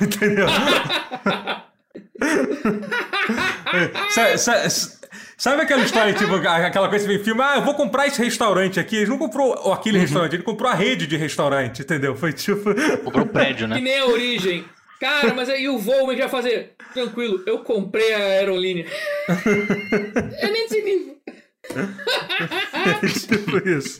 entendeu? 0.00 0.46
Sabe 5.44 5.60
aquela 5.60 5.84
história, 5.84 6.14
tipo, 6.14 6.36
aquela 6.48 6.88
coisa 6.88 7.04
que 7.04 7.12
vem 7.12 7.20
em 7.20 7.22
filme, 7.22 7.42
ah, 7.42 7.56
eu 7.56 7.62
vou 7.62 7.74
comprar 7.74 8.06
esse 8.06 8.18
restaurante 8.18 8.80
aqui. 8.80 8.96
Ele 8.96 9.10
não 9.10 9.18
comprou 9.18 9.52
aquele 9.74 9.98
restaurante, 9.98 10.32
ele 10.32 10.42
comprou 10.42 10.70
a 10.70 10.74
rede 10.74 11.06
de 11.06 11.18
restaurante, 11.18 11.82
entendeu? 11.82 12.16
Foi 12.16 12.32
tipo. 12.32 12.74
Comprou 13.04 13.26
o 13.26 13.28
prédio, 13.28 13.68
Que 13.68 13.74
né? 13.74 13.80
nem 13.82 13.98
a 13.98 14.06
origem. 14.06 14.64
Cara, 14.98 15.34
mas 15.34 15.50
aí 15.50 15.68
o 15.68 15.78
voo, 15.78 15.98
como 15.98 16.12
é 16.12 16.14
que 16.14 16.22
vai 16.22 16.30
fazer? 16.30 16.72
Tranquilo, 16.94 17.42
eu 17.46 17.58
comprei 17.58 18.14
a 18.14 18.18
aerolínea. 18.20 18.86
é 20.40 20.50
nesse 20.50 20.82
nível. 20.82 21.18
tipo 23.28 23.68
isso. 23.68 23.98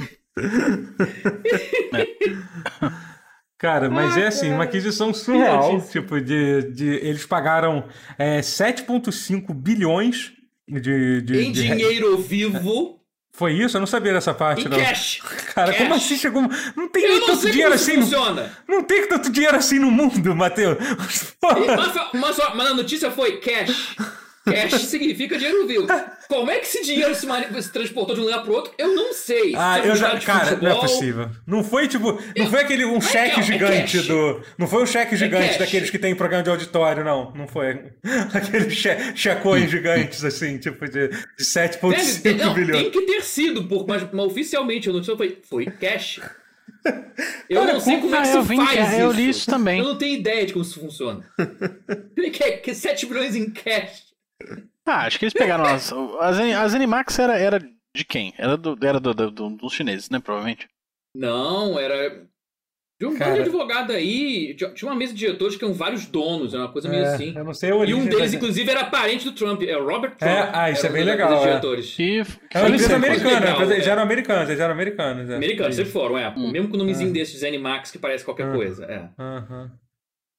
Cara, 3.59 3.91
mas 3.91 4.17
é 4.17 4.29
assim, 4.29 4.51
uma 4.51 4.65
aquisição 4.65 5.13
surreal. 5.13 5.79
Tipo, 5.91 6.23
de, 6.23 6.73
de. 6.73 6.87
Eles 7.07 7.27
pagaram 7.27 7.85
é, 8.17 8.41
7,5 8.41 9.53
bilhões 9.53 10.33
de. 10.69 11.21
de, 11.23 11.39
Em 11.43 11.53
de- 11.53 11.63
dinheiro 11.63 12.17
vivo, 12.19 13.01
Foi 13.33 13.53
isso? 13.53 13.77
Eu 13.77 13.81
não 13.81 13.87
sabia 13.87 14.13
dessa 14.13 14.33
parte, 14.33 14.67
em 14.67 14.69
não. 14.71 14.79
cash. 14.79 15.21
Cara, 15.55 15.73
Cash. 15.73 15.79
como 15.83 15.95
assim 15.95 16.17
chegou. 16.17 16.43
Não 16.77 16.89
tem 16.89 17.05
Eu 17.05 17.11
nem 17.19 17.27
tanto 17.27 17.51
dinheiro 17.51 17.75
assim. 17.75 17.97
No... 17.97 18.03
funciona. 18.03 18.57
Não 18.69 18.83
tem 18.85 19.09
tanto 19.09 19.31
dinheiro 19.31 19.57
assim 19.57 19.79
no 19.79 19.91
mundo, 19.91 20.35
Matheus. 20.37 20.77
Mas, 21.43 21.95
mas, 22.15 22.39
mas 22.55 22.67
a 22.69 22.75
notícia 22.75 23.11
foi 23.11 23.39
cash. 23.39 23.97
Cash 24.45 24.83
significa 24.83 25.39
dinheiro 25.39 25.67
vivo. 25.67 25.87
Como 26.29 26.51
é 26.51 26.59
que 26.59 26.67
esse 26.67 26.83
dinheiro 26.85 27.15
se, 27.15 27.25
mani- 27.27 27.63
se 27.63 27.73
transportou 27.73 28.15
de 28.15 28.21
um 28.21 28.25
lugar 28.25 28.43
pro 28.43 28.53
outro? 28.55 28.73
Eu 28.77 28.95
não 28.95 29.13
sei. 29.15 29.55
Ah, 29.57 29.79
Se 29.81 29.89
é 29.89 29.91
eu 29.91 29.97
já. 29.97 30.21
Cara, 30.21 30.51
não 30.51 30.51
é 30.51 30.55
futebol, 30.75 30.81
possível. 30.81 31.31
Não 31.47 31.65
foi 31.65 31.89
tipo. 31.89 32.19
Não 32.37 32.47
foi 32.51 32.61
aquele 32.61 32.85
um 32.85 33.01
cheque 33.01 33.41
é 33.41 33.43
gigante 33.43 33.97
cash. 33.99 34.07
do. 34.07 34.43
Não 34.59 34.67
foi 34.67 34.83
um 34.83 34.87
cheque 34.87 35.17
gigante 35.17 35.49
cash. 35.49 35.59
daqueles 35.59 35.91
que 35.91 35.99
tem 35.99 36.13
em 36.13 36.15
programa 36.15 36.43
de 36.43 36.51
auditório, 36.51 37.03
não. 37.03 37.33
Não 37.35 37.49
foi. 37.49 37.93
Aqueles 38.35 38.75
che... 38.75 38.89
checões 39.17 39.71
gigantes, 39.71 40.23
assim, 40.25 40.59
tipo 40.59 40.85
de, 40.87 41.09
de 41.09 41.09
Deve, 41.09 41.79
7,5 41.79 42.37
não, 42.37 42.53
bilhões. 42.55 42.83
tem 42.83 42.91
que 42.91 43.01
ter 43.03 43.23
sido, 43.23 43.65
por, 43.65 43.87
mas, 43.87 44.03
mas 44.13 44.27
oficialmente 44.27 44.91
a 44.91 44.93
notícia 44.93 45.17
foi, 45.17 45.39
foi 45.49 45.67
cash. 45.67 46.21
Eu 47.49 47.61
Cara, 47.63 47.73
não 47.75 47.81
sei 47.81 47.97
como 47.99 48.15
é 48.15 48.21
que 48.21 48.29
Ah, 48.29 48.31
se 48.31 48.37
eu 48.37 48.45
faz 48.45 48.99
eu 48.99 49.09
isso. 49.11 49.17
li 49.19 49.29
isso 49.31 49.47
também. 49.51 49.79
Eu 49.79 49.85
não 49.87 49.97
tenho 49.97 50.19
ideia 50.19 50.45
de 50.45 50.53
como 50.53 50.63
isso 50.65 50.79
funciona. 50.79 51.25
que, 52.15 52.51
que 52.59 52.75
7 52.75 53.07
bilhões 53.07 53.35
em 53.35 53.49
cash. 53.51 54.13
Ah, 54.87 55.07
acho 55.07 55.19
que 55.19 55.25
eles 55.25 55.33
pegaram 55.35 55.65
as. 55.65 55.93
As, 55.93 56.39
as 56.39 56.75
Animax 56.75 57.19
era, 57.19 57.39
era 57.39 57.59
de 57.59 58.05
quem? 58.05 58.35
Era, 58.37 58.57
do, 58.57 58.77
era 58.85 59.01
do, 59.01 59.15
do- 59.15 59.31
do- 59.31 59.51
dos 59.57 59.73
chineses, 59.73 60.11
né? 60.11 60.19
Provavelmente. 60.21 60.69
Não, 61.17 61.79
era 61.79 62.27
de 63.01 63.07
um 63.07 63.17
Cara. 63.17 63.41
advogado 63.41 63.93
aí. 63.93 64.55
Tinha 64.57 64.91
uma 64.91 64.95
mesa 64.97 65.13
de 65.13 65.19
diretores 65.21 65.57
que 65.57 65.65
eram 65.65 65.73
vários 65.75 66.07
donos, 66.07 66.53
era 66.55 66.65
uma 66.65 66.73
coisa 66.73 66.89
meio 66.89 67.05
É, 67.05 67.15
assim. 67.15 67.33
eu 67.37 67.45
não 67.45 67.55
sei 67.55 67.71
a 67.73 67.85
E 67.85 67.95
um 67.95 68.05
deles, 68.07 68.35
inclusive, 68.35 68.71
era 68.71 68.85
parente 68.85 69.25
do 69.25 69.33
Trump, 69.33 69.63
é 69.63 69.77
o 69.77 69.87
Robert 69.87 70.17
Trump. 70.17 70.31
É, 70.31 70.51
ah, 70.53 70.71
isso 70.71 70.87
é 70.87 70.91
bem 70.91 71.05
legal, 71.05 71.33
é. 71.35 71.47
diretores. 71.47 71.95
Que, 71.95 72.23
É 72.53 72.59
uma 72.61 72.69
empresa 72.69 72.97
americana, 72.97 73.41
legal, 73.41 73.63
é. 73.73 73.81
já 73.81 73.93
eram 73.93 74.03
americanos, 74.03 74.49
já 74.59 74.65
eram 74.65 74.75
americanos. 74.75 75.31
é. 75.31 75.37
Americanos, 75.37 75.77
sempre 75.77 75.93
foram, 75.93 76.19
é. 76.19 76.29
Hum. 76.37 76.51
Mesmo 76.51 76.69
com 76.69 76.75
o 76.75 76.79
nomezinho 76.79 77.11
Ah. 77.11 77.13
desse 77.15 77.33
de 77.33 77.39
Zenimax 77.39 77.91
que 77.91 77.99
parece 77.99 78.25
qualquer 78.25 78.49
Ah. 78.49 78.53
coisa. 78.53 78.85
É. 78.85 79.09
Aham. 79.19 79.73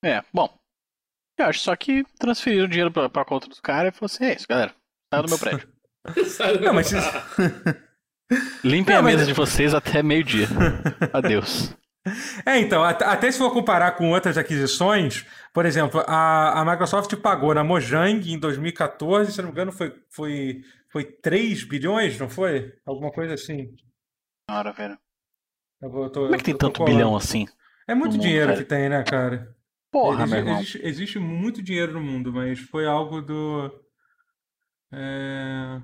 É, 0.03 0.21
bom. 0.33 0.49
Eu 1.37 1.45
acho 1.47 1.59
só 1.59 1.75
que 1.75 2.03
transferiram 2.19 2.65
o 2.65 2.67
dinheiro 2.67 2.91
pra, 2.91 3.09
pra 3.09 3.25
conta 3.25 3.47
dos 3.47 3.59
caras 3.59 3.93
e 3.93 3.97
falou 3.97 4.05
assim: 4.07 4.25
é 4.25 4.35
isso, 4.35 4.45
galera. 4.47 4.73
Saiu 5.13 5.23
do 5.23 5.29
meu 5.29 5.39
prédio. 5.39 5.67
Não, 6.61 6.73
mas. 6.73 6.91
Limpem 8.63 8.93
Não, 8.95 8.99
a 8.99 9.03
mas- 9.03 9.15
mesa 9.15 9.25
de 9.25 9.33
vocês 9.33 9.73
até 9.73 10.01
meio-dia. 10.01 10.47
Adeus. 11.13 11.75
É, 12.45 12.59
então, 12.59 12.83
at- 12.83 13.01
até 13.01 13.31
se 13.31 13.37
for 13.39 13.51
comparar 13.51 13.91
com 13.93 14.11
outras 14.11 14.37
aquisições, 14.37 15.25
por 15.53 15.65
exemplo, 15.65 16.03
a, 16.07 16.61
a 16.61 16.65
Microsoft 16.65 17.15
pagou 17.17 17.53
na 17.55 17.63
Mojang 17.63 18.31
em 18.31 18.37
2014, 18.39 19.31
se 19.31 19.37
não 19.39 19.45
me 19.45 19.51
engano, 19.51 19.71
foi, 19.71 19.91
foi, 20.11 20.61
foi 20.91 21.03
3 21.03 21.63
bilhões, 21.63 22.19
não 22.19 22.29
foi? 22.29 22.73
Alguma 22.85 23.11
coisa 23.11 23.33
assim. 23.33 23.73
Na 24.49 24.59
hora, 24.59 24.71
velho. 24.71 24.97
Tô- 25.81 26.09
Como 26.11 26.35
é 26.35 26.37
que 26.37 26.43
tem 26.43 26.57
tanto 26.57 26.77
colando. 26.79 26.95
bilhão 26.95 27.15
assim? 27.15 27.47
É 27.87 27.95
muito 27.95 28.13
mundo, 28.13 28.21
dinheiro 28.21 28.55
que 28.55 28.63
tem, 28.63 28.87
né, 28.89 29.03
cara? 29.03 29.55
Porra, 29.95 30.25
existe, 30.25 30.29
meu 30.29 30.39
irmão. 30.39 30.59
existe, 30.59 30.81
existe 30.83 31.19
muito 31.19 31.63
dinheiro 31.63 31.93
no 31.93 32.01
mundo, 32.01 32.33
mas 32.33 32.59
foi 32.59 32.85
algo 32.85 33.21
do. 33.21 33.71
É, 34.91 35.81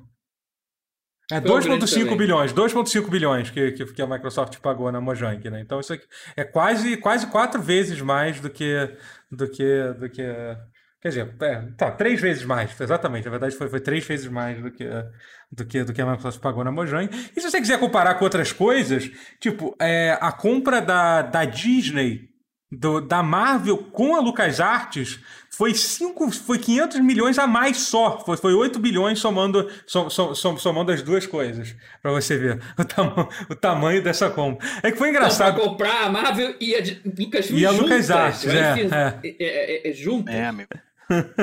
é 1.32 1.40
Foi 1.40 1.50
algo 1.50 1.64
grande 1.64 1.86
2,5 1.86 2.00
também. 2.00 2.18
bilhões, 2.18 2.52
2,5 2.52 3.10
bilhões 3.10 3.50
que, 3.50 3.72
que, 3.72 3.86
que 3.86 4.02
a 4.02 4.08
Microsoft 4.08 4.60
pagou 4.60 4.92
na 4.92 5.00
Mojang, 5.00 5.50
né? 5.50 5.62
Então 5.62 5.80
isso 5.80 5.94
aqui 5.94 6.06
é 6.36 6.44
quase, 6.44 6.98
quase 6.98 7.28
quatro 7.28 7.62
vezes 7.62 8.02
mais 8.02 8.42
do 8.42 8.50
que. 8.50 8.98
do 9.32 9.50
que. 9.50 9.94
do 9.94 10.10
que. 10.10 10.24
Quer 11.02 11.08
dizer, 11.08 11.36
é, 11.40 11.62
tá, 11.78 11.90
três 11.90 12.20
vezes 12.20 12.44
mais, 12.44 12.80
exatamente. 12.82 13.24
Na 13.24 13.32
verdade, 13.32 13.56
foi, 13.56 13.70
foi 13.70 13.80
três 13.80 14.06
vezes 14.06 14.28
mais 14.28 14.62
do 14.62 14.70
que, 14.72 14.86
do, 15.50 15.66
que, 15.66 15.84
do 15.86 15.94
que 15.94 16.02
a 16.02 16.06
Microsoft 16.06 16.42
pagou 16.42 16.66
na 16.66 16.72
Mojang. 16.72 17.10
E 17.34 17.40
se 17.40 17.50
você 17.50 17.62
quiser 17.62 17.80
comparar 17.80 18.16
com 18.16 18.26
outras 18.26 18.52
coisas, 18.52 19.10
tipo, 19.40 19.74
é, 19.80 20.18
a 20.20 20.34
compra 20.34 20.82
da, 20.82 21.22
da 21.22 21.46
Disney 21.46 22.31
do- 22.72 23.02
da 23.02 23.22
Marvel 23.22 23.78
com 23.78 24.16
a 24.16 24.20
LucasArts 24.20 25.20
foi, 25.50 25.74
cinco, 25.76 26.32
foi 26.32 26.58
500 26.58 27.00
milhões 27.02 27.38
a 27.38 27.46
mais 27.46 27.78
só. 27.82 28.20
Foi, 28.20 28.38
foi 28.38 28.54
8 28.54 28.80
bilhões 28.80 29.20
somando, 29.20 29.70
som, 29.86 30.10
som- 30.10 30.34
som- 30.34 30.58
somando 30.58 30.92
as 30.92 31.02
duas 31.04 31.28
coisas. 31.28 31.76
Pra 32.02 32.12
você 32.12 32.38
ver 32.38 32.62
o, 32.80 32.84
tama, 32.86 33.28
o 33.50 33.56
tamanho 33.56 34.02
dessa 34.02 34.30
compra. 34.30 34.66
É 34.82 34.92
que 34.92 34.98
foi 34.98 35.10
engraçado. 35.10 35.60
comprar 35.62 36.06
a 36.06 36.10
Marvel 36.10 36.56
e 36.60 36.74
a 36.76 36.80
Lucasfilm 37.20 37.60
E 37.60 37.66
a 37.66 37.72
juntas. 37.72 37.90
LucasArts, 37.90 38.46
Vai 38.46 38.58
é, 38.58 38.84
enfiar- 38.86 39.20
é. 39.24 39.28
É, 39.28 39.36
é, 39.40 39.90
é 39.90 39.94
juntas. 39.94 40.34
É, 40.34 40.46
amigo. 40.46 40.70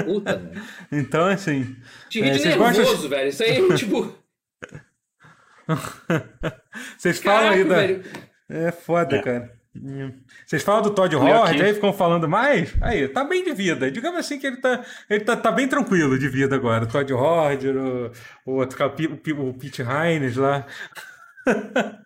Puta. 0.07 0.51
Então, 0.91 1.27
assim. 1.27 1.77
Te 2.09 2.23
é, 2.23 2.33
nervoso, 2.33 2.83
gostam- 2.83 3.09
velho. 3.11 3.29
Isso 3.29 3.43
aí, 3.43 3.75
tipo. 3.77 4.15
Vocês 6.97 7.19
falam 7.19 7.51
aí 7.51 7.65
da. 7.65 7.77
velho. 7.77 8.03
É 8.49 8.73
foda, 8.73 9.23
cara. 9.23 9.53
Vocês 10.47 10.63
falam 10.63 10.83
do 10.83 10.91
Todd 10.91 11.15
Howard, 11.15 11.63
aí 11.63 11.75
ficam 11.75 11.93
falando 11.93 12.29
mais? 12.29 12.75
Aí, 12.81 13.09
tá 13.09 13.25
bem 13.25 13.45
de 13.45 13.53
vida. 13.53 13.91
Digamos 13.91 14.21
assim 14.21 14.39
que 14.39 14.47
ele 14.47 14.57
tá, 14.59 14.85
ele 15.09 15.21
tá, 15.21 15.37
tá 15.37 15.53
bem 15.53 15.69
tranquilo 15.69 16.19
de 16.19 16.29
vida 16.29 16.55
agora. 16.55 16.85
O 16.85 16.89
Todd 16.89 17.13
Howard, 17.13 17.69
o, 17.69 18.11
o 18.47 18.53
outro, 18.57 18.79
o, 18.85 19.49
o 19.49 19.55
Pete 19.55 19.83
Hines 19.83 20.37
lá. 20.37 20.67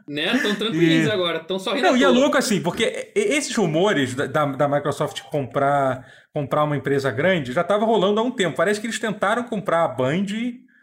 né? 0.07 0.35
Estão 0.35 0.55
tranquilos 0.55 1.07
e... 1.07 1.11
agora, 1.11 1.39
estão 1.39 1.59
só 1.59 1.73
rindo. 1.73 1.89
Não, 1.89 1.97
e 1.97 2.05
é 2.05 2.09
louco 2.09 2.37
assim, 2.37 2.61
porque 2.61 3.13
esses 3.15 3.55
rumores 3.55 4.15
da, 4.15 4.27
da 4.27 4.69
Microsoft 4.69 5.23
comprar, 5.23 6.07
comprar 6.33 6.65
uma 6.65 6.77
empresa 6.77 7.11
grande 7.11 7.53
já 7.53 7.63
estava 7.63 7.85
rolando 7.85 8.21
há 8.21 8.23
um 8.23 8.31
tempo. 8.31 8.57
Parece 8.57 8.81
que 8.81 8.87
eles 8.87 8.99
tentaram 8.99 9.45
comprar 9.45 9.85
a 9.85 9.89
Band 9.89 10.27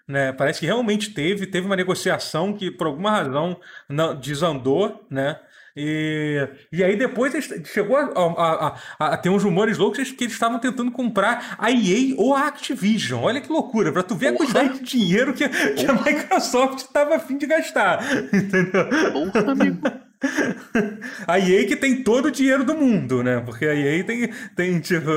né? 0.10 0.32
Parece 0.34 0.60
que 0.60 0.66
realmente 0.66 1.12
teve, 1.12 1.46
teve 1.46 1.68
uma 1.68 1.76
negociação 1.76 2.52
que 2.52 2.72
por 2.72 2.88
alguma 2.88 3.12
razão 3.12 3.60
não, 3.88 4.16
desandou, 4.16 5.06
né? 5.08 5.40
E, 5.82 6.50
e 6.74 6.84
aí 6.84 6.98
depois 6.98 7.34
chegou 7.66 7.96
a, 7.96 8.02
a, 8.02 8.78
a, 9.00 9.14
a 9.14 9.18
ter 9.18 9.30
uns 9.30 9.44
rumores 9.44 9.78
loucos 9.78 10.12
que 10.12 10.26
eles 10.26 10.34
estavam 10.34 10.60
tentando 10.60 10.92
comprar 10.92 11.56
a 11.58 11.72
EA 11.72 12.16
ou 12.18 12.36
a 12.36 12.48
Activision. 12.48 13.24
Olha 13.24 13.40
que 13.40 13.50
loucura, 13.52 13.92
pra 13.94 14.04
tu 14.04 14.16
ver 14.16 14.34
Porra. 14.34 14.44
a 14.44 14.48
quantidade 14.48 14.80
de 14.80 14.86
dinheiro 14.86 15.34
que, 15.34 15.48
que 15.48 15.86
a 15.86 15.94
Microsoft 15.94 16.80
estava 16.80 17.16
afim 17.16 17.38
de 17.38 17.48
gastar. 17.48 18.04
Entendeu? 18.34 18.86
Porra, 19.32 19.52
amigo. 19.52 20.09
A 21.28 21.40
EA 21.40 21.66
que 21.66 21.76
tem 21.76 22.04
todo 22.04 22.26
o 22.26 22.32
dinheiro 22.32 22.66
do 22.66 22.76
mundo, 22.76 23.24
né? 23.24 23.42
Porque 23.46 23.66
a 23.66 23.74
EA 23.74 24.04
tem, 24.04 24.30
tem 24.56 24.80
tipo. 24.80 25.10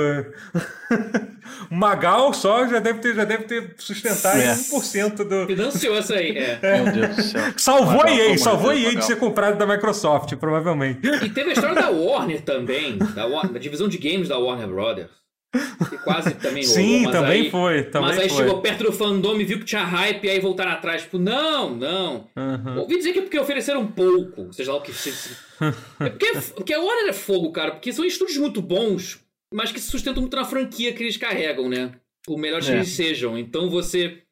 Magal 1.69 2.33
só 2.33 2.67
já 2.69 2.79
deve 2.79 3.01
ter, 3.01 3.15
já 3.15 3.25
deve 3.25 3.45
ter 3.45 3.75
sustentado 3.79 4.39
é. 4.39 4.55
1% 4.55 5.17
do. 5.25 5.47
Financiou 5.49 5.99
isso 5.99 6.15
aí, 6.15 6.39
é. 6.39 6.59
é. 6.63 6.83
Meu 6.83 6.93
Deus 6.93 7.17
do 7.17 7.23
céu. 7.23 7.43
Salvou 7.57 7.97
Magal, 7.97 8.15
a 8.15 8.15
EA, 8.15 8.39
salvou 8.39 8.71
a 8.71 8.77
EA 8.77 8.95
de 8.95 9.05
ser 9.05 9.17
comprado 9.17 9.59
da 9.59 9.67
Microsoft, 9.67 10.37
provavelmente. 10.37 11.01
E 11.05 11.29
teve 11.31 11.51
a 11.51 11.53
história 11.53 11.75
da 11.75 11.91
Warner 11.91 12.43
também, 12.43 12.99
da, 12.99 13.27
Warner, 13.27 13.53
da 13.53 13.59
divisão 13.59 13.89
de 13.89 13.99
games 13.99 14.29
da 14.29 14.39
Warner 14.39 14.69
Brothers. 14.69 15.22
Que 15.53 15.99
quase 15.99 16.35
também 16.35 16.65
rolou, 16.65 16.77
Sim, 16.77 17.11
também 17.11 17.43
aí, 17.43 17.51
foi. 17.51 17.83
Também 17.85 18.09
mas 18.09 18.19
aí 18.19 18.29
foi. 18.29 18.39
chegou 18.39 18.63
perto 18.63 18.85
do 18.85 18.93
fandom 18.93 19.39
e 19.39 19.45
viu 19.45 19.59
que 19.59 19.67
tinha 19.67 19.85
hype 19.85 20.25
e 20.25 20.31
aí 20.31 20.41
voltaram 20.41 20.73
atrás. 20.73 21.03
Tipo, 21.03 21.19
não, 21.19 21.75
não. 21.75 22.27
Uhum. 22.35 22.79
Ouvi 22.79 22.97
dizer 22.97 23.13
que 23.13 23.19
é 23.19 23.23
porque 23.23 23.39
ofereceram 23.39 23.87
pouco. 23.87 24.51
Seja 24.53 24.73
lá 24.73 24.79
o 24.79 24.83
que. 24.83 24.93
é 24.93 26.09
porque, 26.09 26.27
porque 26.57 26.73
a 26.73 26.81
Warner 26.81 27.09
é 27.09 27.13
fogo, 27.13 27.53
cara. 27.53 27.73
Porque 27.73 27.93
são 27.93 28.05
estúdios 28.05 28.39
muito 28.39 28.63
bons, 28.63 29.23
mas 29.53 29.71
que 29.71 29.79
se 29.79 29.91
sustentam 29.91 30.23
muito 30.23 30.37
na 30.37 30.45
franquia 30.45 30.95
que 30.95 31.03
eles 31.03 31.19
carregam, 31.19 31.69
né? 31.69 31.93
Por 32.25 32.39
melhores 32.39 32.67
é. 32.69 32.73
que 32.73 32.77
eles 32.79 32.89
sejam. 32.89 33.37
Então 33.37 33.69
você 33.69 34.23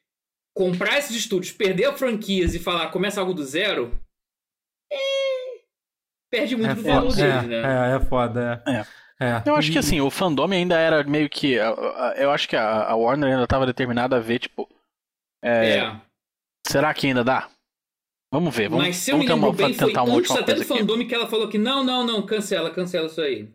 comprar 0.56 0.98
esses 0.98 1.14
estúdios, 1.14 1.52
perder 1.52 1.87
a 1.87 1.92
franquias 1.92 2.54
e 2.54 2.59
falar 2.59 2.90
começa 2.90 3.20
algo 3.20 3.35
do 3.35 3.44
zero. 3.44 3.92
É... 4.90 4.96
Perde 6.30 6.56
muito 6.56 6.70
é 6.70 6.74
do 6.74 6.83
valor 6.83 7.14
deles, 7.14 7.46
né? 7.46 7.92
É, 7.92 7.96
é 7.96 8.00
foda, 8.00 8.62
é. 8.66 8.70
é. 8.76 8.87
É. 9.20 9.48
Eu 9.48 9.54
acho 9.54 9.70
que 9.70 9.78
assim, 9.78 10.00
o 10.00 10.11
fandom 10.11 10.50
ainda 10.50 10.78
era 10.78 11.04
meio 11.04 11.28
que. 11.28 11.52
Eu 12.16 12.30
acho 12.30 12.48
que 12.48 12.56
a, 12.56 12.94
Warner 12.94 13.30
ainda 13.30 13.44
estava 13.44 13.66
determinada 13.66 14.16
a 14.16 14.20
ver, 14.20 14.38
tipo. 14.38 14.66
É, 15.44 15.78
é. 15.78 16.00
Será 16.66 16.94
que 16.94 17.06
ainda 17.06 17.22
dá? 17.22 17.50
Vamos 18.33 18.54
ver, 18.54 18.68
vamos, 18.68 18.87
Mas 18.87 18.96
se 18.96 19.11
vamos 19.11 19.28
eu 19.28 19.37
me 19.37 19.42
uma, 19.42 19.52
bem, 19.52 19.74
tentar 19.74 20.02
foi 20.02 20.11
uma 20.11 20.18
antes 20.18 20.30
até 20.30 20.54
do 20.54 20.64
fandom 20.64 21.06
que 21.06 21.14
ela 21.14 21.26
falou 21.26 21.48
que 21.48 21.59
não, 21.59 21.83
não, 21.83 22.06
não, 22.06 22.24
cancela, 22.24 22.70
cancela 22.70 23.09
isso 23.09 23.20
aí. 23.20 23.52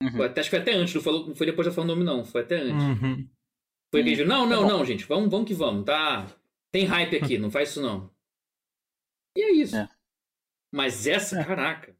Uhum. 0.00 0.22
Até, 0.22 0.40
acho 0.40 0.48
que 0.48 0.56
foi 0.56 0.62
até 0.62 0.72
antes, 0.74 0.94
não, 0.94 1.02
falou, 1.02 1.26
não 1.26 1.34
foi 1.34 1.46
depois 1.46 1.66
da 1.66 1.74
fandom, 1.74 1.96
não, 1.96 2.24
foi 2.24 2.42
até 2.42 2.56
antes. 2.56 2.84
Uhum. 2.84 3.28
Foi 3.92 4.04
que 4.04 4.22
uhum. 4.22 4.28
não, 4.28 4.46
não, 4.46 4.62
tá 4.62 4.68
não, 4.68 4.84
gente, 4.84 5.04
vamos, 5.06 5.28
vamos 5.28 5.48
que 5.48 5.54
vamos, 5.54 5.84
tá? 5.84 6.26
Tem 6.72 6.84
hype 6.84 7.16
aqui, 7.16 7.36
não 7.36 7.50
faz 7.50 7.70
isso 7.70 7.82
não. 7.82 8.08
E 9.36 9.42
é 9.42 9.50
isso. 9.52 9.76
É. 9.76 9.88
Mas 10.72 11.06
essa, 11.06 11.40
é. 11.40 11.44
caraca. 11.44 11.95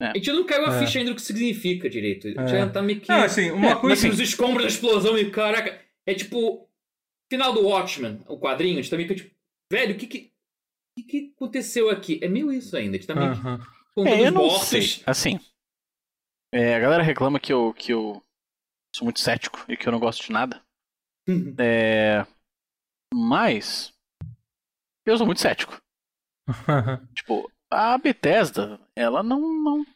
É. 0.00 0.10
A 0.10 0.14
gente 0.14 0.32
não 0.32 0.46
caiu 0.46 0.66
a 0.66 0.76
é. 0.76 0.78
ficha 0.78 0.98
ainda 0.98 1.10
do 1.10 1.16
que 1.16 1.22
significa 1.22 1.90
direito. 1.90 2.28
A 2.28 2.30
gente 2.30 2.54
é. 2.54 2.58
já 2.58 2.70
tá 2.70 2.80
meio 2.80 3.00
que. 3.00 3.08
Não, 3.08 3.22
assim, 3.22 3.50
uma 3.50 3.70
é, 3.70 3.74
coisa. 3.74 3.94
Assim, 3.94 4.08
os 4.10 4.20
escombros 4.20 4.62
da 4.62 4.68
explosão 4.68 5.18
e 5.18 5.30
caraca. 5.30 5.80
É 6.06 6.14
tipo. 6.14 6.66
Final 7.30 7.52
do 7.52 7.66
Watchmen, 7.66 8.22
o 8.26 8.38
quadrinho, 8.38 8.78
a 8.78 8.82
gente 8.82 8.90
tá 8.90 8.96
meio 8.96 9.08
que 9.08 9.16
tipo. 9.16 9.34
Velho, 9.70 9.94
o 9.94 9.98
que 9.98 10.06
que. 10.06 10.32
O 10.96 11.02
que, 11.02 11.02
que 11.02 11.32
aconteceu 11.36 11.90
aqui? 11.90 12.18
É 12.22 12.28
meio 12.28 12.52
isso 12.52 12.76
ainda. 12.76 12.96
A 12.96 13.00
gente 13.00 13.06
tá 13.06 13.14
meio 13.14 13.32
uh 13.32 13.34
-huh. 13.34 13.58
que. 13.94 14.08
É, 14.08 14.26
eu 14.26 14.32
não 14.32 14.50
sei. 14.50 15.02
Assim. 15.04 15.38
É, 16.52 16.76
a 16.76 16.80
galera 16.80 17.02
reclama 17.02 17.38
que 17.38 17.52
eu, 17.52 17.74
que 17.74 17.92
eu 17.92 18.22
sou 18.94 19.04
muito 19.04 19.20
cético 19.20 19.64
e 19.68 19.76
que 19.76 19.86
eu 19.86 19.92
não 19.92 20.00
gosto 20.00 20.24
de 20.24 20.32
nada. 20.32 20.62
Uhum. 21.28 21.54
é, 21.58 22.26
mas. 23.12 23.92
Eu 25.04 25.16
sou 25.18 25.26
muito 25.26 25.40
cético. 25.40 25.80
tipo, 27.14 27.50
a 27.70 27.98
Bethesda, 27.98 28.80
ela 28.96 29.22
não. 29.22 29.40
não... 29.40 29.86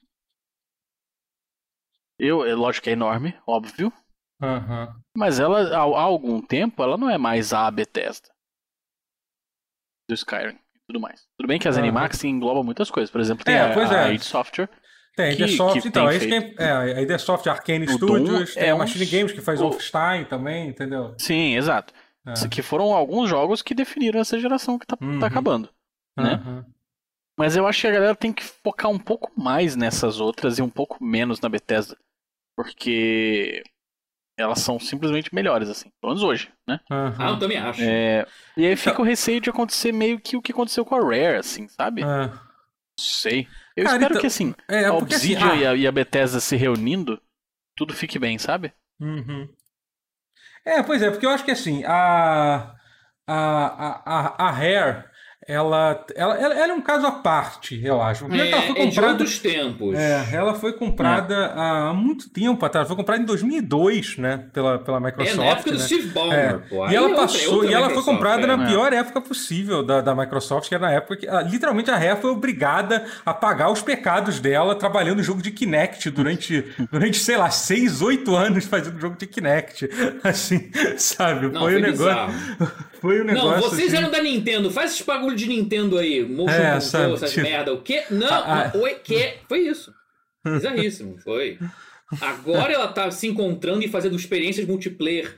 Eu, 2.18 2.44
é 2.44 2.54
lógico 2.54 2.84
que 2.84 2.90
é 2.90 2.92
enorme, 2.92 3.36
óbvio. 3.46 3.92
Uhum. 4.40 5.02
Mas 5.16 5.38
ela, 5.38 5.68
há, 5.68 5.80
há, 5.80 6.02
algum 6.02 6.40
tempo, 6.40 6.82
ela 6.82 6.96
não 6.96 7.08
é 7.08 7.18
mais 7.18 7.52
a 7.52 7.70
Bethesda. 7.70 8.28
Do 10.08 10.14
Skyrim 10.14 10.58
e 10.74 10.80
tudo 10.86 11.00
mais. 11.00 11.26
Tudo 11.38 11.46
bem 11.46 11.58
que 11.58 11.68
as 11.68 11.76
uhum. 11.76 11.82
Animax 11.82 12.24
engloba 12.24 12.62
muitas 12.62 12.90
coisas. 12.90 13.10
Por 13.10 13.20
exemplo, 13.20 13.44
tem 13.44 13.54
é, 13.54 13.60
a, 13.60 13.74
a 13.74 14.08
é. 14.08 14.14
id 14.14 14.22
Software. 14.22 14.68
Tem, 15.16 15.26
a 15.26 15.32
id 15.32 15.56
Software, 15.56 15.88
então, 15.88 16.08
é, 16.08 16.18
feito... 16.18 16.60
é, 16.60 16.72
a 16.72 17.02
id 17.02 17.18
Software 17.18 17.52
Arcane 17.52 17.86
o 17.86 17.90
Studios, 17.90 18.54
tem 18.54 18.64
é 18.64 18.70
a 18.70 18.76
Machine 18.76 19.04
uns... 19.04 19.10
Games 19.10 19.32
que 19.32 19.40
faz 19.40 19.60
o... 19.60 19.64
Wolfenstein 19.64 20.24
também, 20.24 20.68
entendeu? 20.68 21.14
Sim, 21.18 21.56
exato. 21.56 21.94
É. 22.26 22.48
Que 22.48 22.62
foram 22.62 22.94
alguns 22.94 23.28
jogos 23.28 23.62
que 23.62 23.74
definiram 23.74 24.20
essa 24.20 24.38
geração 24.38 24.78
que 24.78 24.86
tá, 24.86 24.96
tá 24.96 25.04
uhum. 25.04 25.18
tá 25.18 25.26
acabando. 25.26 25.68
Né? 26.16 26.64
Mas 27.42 27.56
eu 27.56 27.66
acho 27.66 27.80
que 27.80 27.88
a 27.88 27.90
galera 27.90 28.14
tem 28.14 28.32
que 28.32 28.44
focar 28.44 28.88
um 28.88 29.00
pouco 29.00 29.32
mais 29.36 29.74
nessas 29.74 30.20
outras 30.20 30.58
e 30.60 30.62
um 30.62 30.70
pouco 30.70 31.02
menos 31.02 31.40
na 31.40 31.48
Bethesda. 31.48 31.98
Porque 32.56 33.64
elas 34.38 34.60
são 34.60 34.78
simplesmente 34.78 35.34
melhores, 35.34 35.68
assim. 35.68 35.90
Pelo 36.00 36.12
menos 36.12 36.22
hoje, 36.22 36.52
né? 36.68 36.78
Uhum. 36.88 37.14
Ah, 37.18 37.30
eu 37.30 37.38
também 37.40 37.58
acho. 37.58 37.82
É... 37.82 38.24
E 38.56 38.64
aí 38.64 38.76
fica 38.76 39.02
o 39.02 39.04
receio 39.04 39.40
de 39.40 39.50
acontecer 39.50 39.90
meio 39.90 40.20
que 40.20 40.36
o 40.36 40.40
que 40.40 40.52
aconteceu 40.52 40.84
com 40.84 40.94
a 40.94 41.00
Rare, 41.00 41.38
assim, 41.38 41.66
sabe? 41.66 42.02
É. 42.02 42.04
Não 42.04 42.38
sei. 42.96 43.48
Eu 43.76 43.86
Cara, 43.86 43.96
espero 43.96 44.12
então... 44.12 44.20
que, 44.20 44.26
assim, 44.28 44.54
é, 44.68 44.84
a 44.84 44.94
Obsidian 44.94 45.44
assim, 45.44 45.66
ah... 45.66 45.74
e, 45.74 45.84
a, 45.84 45.90
Bethesda 45.90 46.38
se 46.38 46.54
reunindo, 46.54 47.20
tudo 47.76 47.92
fique 47.92 48.20
bem, 48.20 48.38
sabe? 48.38 48.72
Uhum. 49.00 49.52
É, 50.64 50.80
pois 50.84 51.02
é, 51.02 51.10
porque 51.10 51.26
eu 51.26 51.30
acho 51.30 51.44
que, 51.44 51.50
assim, 51.50 51.82
a... 51.86 52.72
A, 53.24 53.34
a, 53.34 54.02
a, 54.04 54.48
a 54.48 54.50
Rare 54.50 55.11
ela, 55.46 56.04
ela, 56.14 56.36
ela, 56.36 56.54
ela, 56.54 56.72
é 56.72 56.74
um 56.74 56.80
caso 56.80 57.04
à 57.04 57.10
parte, 57.10 57.80
eu 57.84 58.00
acho. 58.00 58.32
É, 58.32 58.50
ela 58.50 58.62
foi 58.62 58.74
comprada, 58.74 59.24
é 59.24 59.26
de 59.26 59.40
tempos. 59.40 59.98
É, 59.98 60.28
ela 60.32 60.54
foi 60.54 60.72
comprada 60.72 61.34
é. 61.34 61.52
há 61.56 61.92
muito 61.92 62.30
tempo 62.30 62.64
atrás. 62.64 62.86
Foi 62.86 62.96
comprada 62.96 63.20
em 63.20 63.26
2002, 63.26 64.18
né? 64.18 64.44
Pela, 64.52 64.78
pela 64.78 65.00
Microsoft. 65.00 65.34
É, 65.34 65.40
na 65.40 65.44
época 65.46 65.70
né? 65.72 65.76
do 65.76 65.82
Steve 65.82 66.08
Ballmer, 66.10 66.38
é. 66.38 66.52
pô. 66.68 66.88
E 66.88 66.94
ela 66.94 67.10
é 67.10 67.14
passou, 67.14 67.54
outra, 67.54 67.70
e 67.70 67.74
ela 67.74 67.90
foi 67.90 68.02
comprada 68.04 68.46
na 68.46 68.62
é. 68.62 68.66
pior 68.68 68.92
época 68.92 69.20
possível 69.20 69.82
da, 69.82 70.00
da 70.00 70.14
Microsoft, 70.14 70.68
que 70.68 70.74
era 70.74 70.86
na 70.86 70.92
época 70.92 71.16
que 71.16 71.26
literalmente 71.50 71.90
a 71.90 71.96
Rare 71.96 72.20
foi 72.20 72.30
obrigada 72.30 73.04
a 73.26 73.34
pagar 73.34 73.70
os 73.70 73.82
pecados 73.82 74.38
dela 74.38 74.76
trabalhando 74.76 75.18
no 75.18 75.24
jogo 75.24 75.42
de 75.42 75.50
Kinect 75.50 76.08
durante, 76.10 76.64
durante 76.90 77.18
sei 77.18 77.36
lá, 77.36 77.50
6, 77.50 78.00
8 78.00 78.36
anos 78.36 78.64
fazendo 78.64 79.00
jogo 79.00 79.16
de 79.16 79.26
Kinect. 79.26 79.90
Assim, 80.22 80.70
sabe? 80.96 81.48
Não, 81.48 81.62
foi, 81.62 81.72
foi, 81.72 81.80
um 81.80 81.82
negócio. 81.82 82.91
Foi 83.02 83.20
um 83.20 83.24
negócio. 83.24 83.50
Não, 83.50 83.60
vocês 83.60 83.88
assim... 83.88 83.96
eram 83.96 84.12
da 84.12 84.22
Nintendo, 84.22 84.70
faz 84.70 84.92
esses 84.92 85.04
bagulho 85.04 85.34
de 85.34 85.48
Nintendo 85.48 85.98
aí, 85.98 86.24
motion 86.24 86.54
é, 86.54 86.78
control, 86.78 87.14
essas 87.14 87.32
tipo... 87.32 87.42
merda, 87.42 87.74
o 87.74 87.82
quê? 87.82 88.04
Não, 88.12 88.28
ah, 88.32 88.70
ah. 88.72 88.78
oi, 88.78 88.94
que? 89.02 89.34
Foi 89.48 89.58
isso. 89.58 89.92
Bizarríssimo, 90.44 91.18
foi. 91.18 91.58
Agora 92.20 92.72
ela 92.72 92.86
tá 92.86 93.10
se 93.10 93.26
encontrando 93.26 93.82
e 93.82 93.88
fazendo 93.88 94.14
experiências 94.14 94.68
multiplayer 94.68 95.36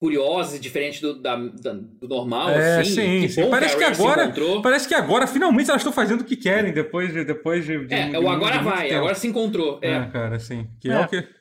curiosas 0.00 0.56
e 0.56 0.60
diferentes 0.60 1.00
do, 1.00 1.14
da, 1.14 1.36
da, 1.36 1.72
do 1.72 2.08
normal, 2.08 2.50
é, 2.50 2.80
assim. 2.80 2.94
Sim, 2.94 3.20
que 3.20 3.28
sim. 3.28 3.50
Parece 3.50 3.76
que, 3.76 3.84
agora, 3.84 4.32
parece 4.62 4.88
que 4.88 4.94
agora 4.94 5.26
finalmente 5.26 5.70
elas 5.70 5.82
estão 5.82 5.92
fazendo 5.92 6.22
o 6.22 6.24
que 6.24 6.36
querem 6.36 6.72
depois 6.72 7.12
de 7.12 7.24
depois 7.24 7.64
de, 7.64 7.86
de 7.86 7.94
É, 7.94 8.08
de, 8.08 8.16
o 8.16 8.28
agora 8.28 8.60
vai, 8.60 8.92
agora 8.92 9.14
se 9.14 9.28
encontrou. 9.28 9.78
É, 9.82 9.92
é 9.92 10.06
cara, 10.06 10.38
sim. 10.38 10.68
Que 10.80 10.90
é, 10.90 10.94
é 10.94 11.00
o 11.00 11.08
que 11.08 11.37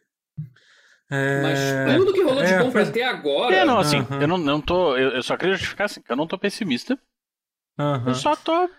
é... 1.10 1.42
Mas 1.42 1.96
tudo 1.96 2.14
que 2.14 2.22
rolou 2.22 2.44
de 2.44 2.54
é, 2.54 2.62
compra 2.62 2.84
até 2.84 3.04
agora. 3.04 3.56
É, 3.56 3.66
não, 3.66 3.80
assim, 3.80 4.06
eu 4.20 4.28
não, 4.28 4.38
não 4.38 4.60
tô. 4.60 4.98
Eu, 4.98 5.12
eu, 5.12 5.24
só 5.24 5.38
queria 5.38 5.54
justificar 5.56 5.86
assim, 5.86 6.02
que 6.02 6.12
eu 6.12 6.16
não 6.16 6.28
tô 6.28 6.38
pessimista. 6.38 6.98
Eu 8.06 8.16
só 8.16 8.36
tô 8.36 8.70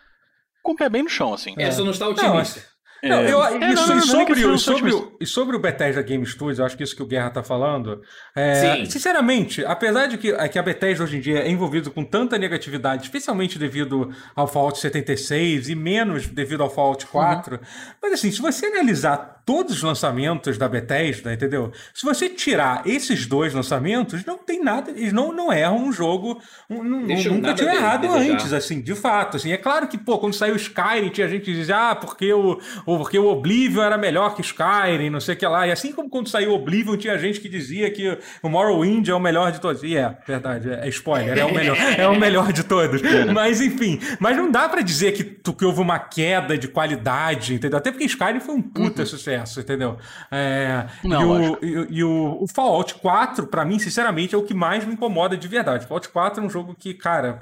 com 0.62 0.72
o 0.72 0.76
pé 0.76 0.88
bem 0.88 1.02
no 1.02 1.08
chão, 1.08 1.32
assim. 1.32 1.54
É, 1.56 1.70
você 1.70 1.82
não 1.82 1.92
está 1.92 2.08
otimista. 2.08 2.60
Não, 3.02 3.10
não, 3.10 3.22
eu, 3.22 3.44
é, 3.44 3.72
isso, 3.72 3.86
não, 3.86 3.94
não, 3.94 3.98
e, 3.98 4.02
sobre, 4.02 4.42
não 4.42 4.58
sobre, 4.58 4.92
o, 4.92 5.16
e 5.20 5.26
sobre 5.26 5.56
o 5.56 5.60
Bethesda 5.60 6.02
Game 6.02 6.26
Studios, 6.26 6.58
eu 6.58 6.64
acho 6.64 6.76
que 6.76 6.82
isso 6.82 6.96
que 6.96 7.02
o 7.02 7.06
Guerra 7.06 7.30
tá 7.30 7.44
falando. 7.44 8.02
É, 8.34 8.84
sinceramente, 8.86 9.64
apesar 9.64 10.06
de 10.06 10.18
que, 10.18 10.32
é 10.32 10.48
que 10.48 10.58
a 10.58 10.62
Bethesda 10.62 11.04
hoje 11.04 11.18
em 11.18 11.20
dia 11.20 11.38
é 11.38 11.48
envolvida 11.48 11.90
com 11.90 12.04
tanta 12.04 12.36
negatividade, 12.36 13.04
especialmente 13.04 13.56
devido 13.56 14.12
ao 14.34 14.48
Fallout 14.48 14.78
76 14.80 15.68
e 15.68 15.76
menos 15.76 16.26
devido 16.26 16.62
ao 16.62 16.70
Fallout 16.70 17.06
4, 17.06 17.54
uhum. 17.54 17.60
mas 18.02 18.14
assim, 18.14 18.32
se 18.32 18.42
você 18.42 18.66
analisar 18.66 19.38
todos 19.48 19.76
os 19.76 19.82
lançamentos 19.82 20.58
da 20.58 20.68
Bethesda, 20.68 21.32
entendeu? 21.32 21.72
Se 21.94 22.04
você 22.04 22.28
tirar 22.28 22.82
esses 22.84 23.24
dois 23.24 23.54
lançamentos, 23.54 24.22
não 24.26 24.37
tem 24.37 24.62
nada, 24.62 24.90
eles 24.90 25.11
não, 25.11 25.32
não 25.32 25.50
erram 25.50 25.87
um 25.87 25.90
jogo, 25.90 26.38
um, 26.68 26.84
nunca 26.84 27.54
tinha 27.54 27.74
errado 27.74 28.02
desejar. 28.02 28.34
antes, 28.34 28.52
assim, 28.52 28.82
de 28.82 28.94
fato, 28.94 29.38
assim. 29.38 29.50
É 29.50 29.56
claro 29.56 29.88
que, 29.88 29.96
pô, 29.96 30.18
quando 30.18 30.34
saiu 30.34 30.54
Skyrim, 30.54 31.08
tinha 31.08 31.26
gente 31.26 31.46
que 31.46 31.54
dizia, 31.54 31.92
ah, 31.92 31.96
porque 31.96 32.30
o, 32.30 32.61
porque 32.84 33.18
o 33.18 33.26
Oblivion 33.26 33.82
era 33.82 33.96
melhor 33.96 34.34
que 34.34 34.42
Skyrim, 34.42 35.08
não 35.08 35.18
sei 35.18 35.34
o 35.34 35.38
que 35.38 35.46
lá. 35.46 35.66
E 35.66 35.72
assim 35.72 35.92
como 35.92 36.11
quando 36.11 36.28
saiu 36.28 36.52
Oblivion, 36.52 36.98
tinha 36.98 37.16
gente 37.16 37.40
que 37.40 37.48
dizia 37.48 37.90
que 37.90 38.18
o 38.42 38.50
Morrowind 38.50 39.08
é 39.08 39.14
o 39.14 39.18
melhor 39.18 39.50
de 39.50 39.62
todos. 39.62 39.82
E 39.82 39.96
é, 39.96 40.14
verdade, 40.26 40.70
é, 40.70 40.80
é 40.84 40.88
spoiler, 40.90 41.38
é 41.38 41.46
o 41.46 41.54
melhor, 41.54 41.76
é 41.96 42.06
o 42.06 42.20
melhor 42.20 42.52
de 42.52 42.64
todos. 42.64 43.00
Mas, 43.32 43.62
enfim, 43.62 43.98
mas 44.20 44.37
não 44.37 44.50
dá 44.50 44.68
para 44.68 44.82
dizer 44.82 45.12
que, 45.12 45.24
que 45.24 45.64
houve 45.64 45.80
uma 45.80 45.98
queda 45.98 46.58
de 46.58 46.68
qualidade, 46.68 47.54
entendeu? 47.54 47.78
Até 47.78 47.90
porque 47.90 48.04
Skyrim 48.04 48.40
foi 48.40 48.54
um 48.54 48.61
puta 48.61 49.00
uhum. 49.00 49.06
sucesso 49.06 49.38
sucesso, 49.46 49.61
entendeu? 49.61 49.96
É, 50.31 50.87
Não, 51.05 51.22
e, 51.22 51.48
o, 51.48 51.59
e, 51.62 51.98
e, 51.98 52.05
o, 52.05 52.38
o 52.40 52.46
Fallout 52.46 52.94
4, 52.94 53.46
para 53.46 53.64
mim, 53.64 53.79
sinceramente, 53.79 54.35
é 54.35 54.38
o 54.38 54.42
que 54.42 54.55
mais 54.55 54.85
me 54.85 54.94
incomoda 54.94 55.37
de 55.37 55.48
verdade. 55.48 55.87
Fallout 55.87 56.09
4 56.09 56.42
é 56.42 56.46
um 56.46 56.51
jogo 56.51 56.74
que, 56.74 56.94
cara. 56.94 57.40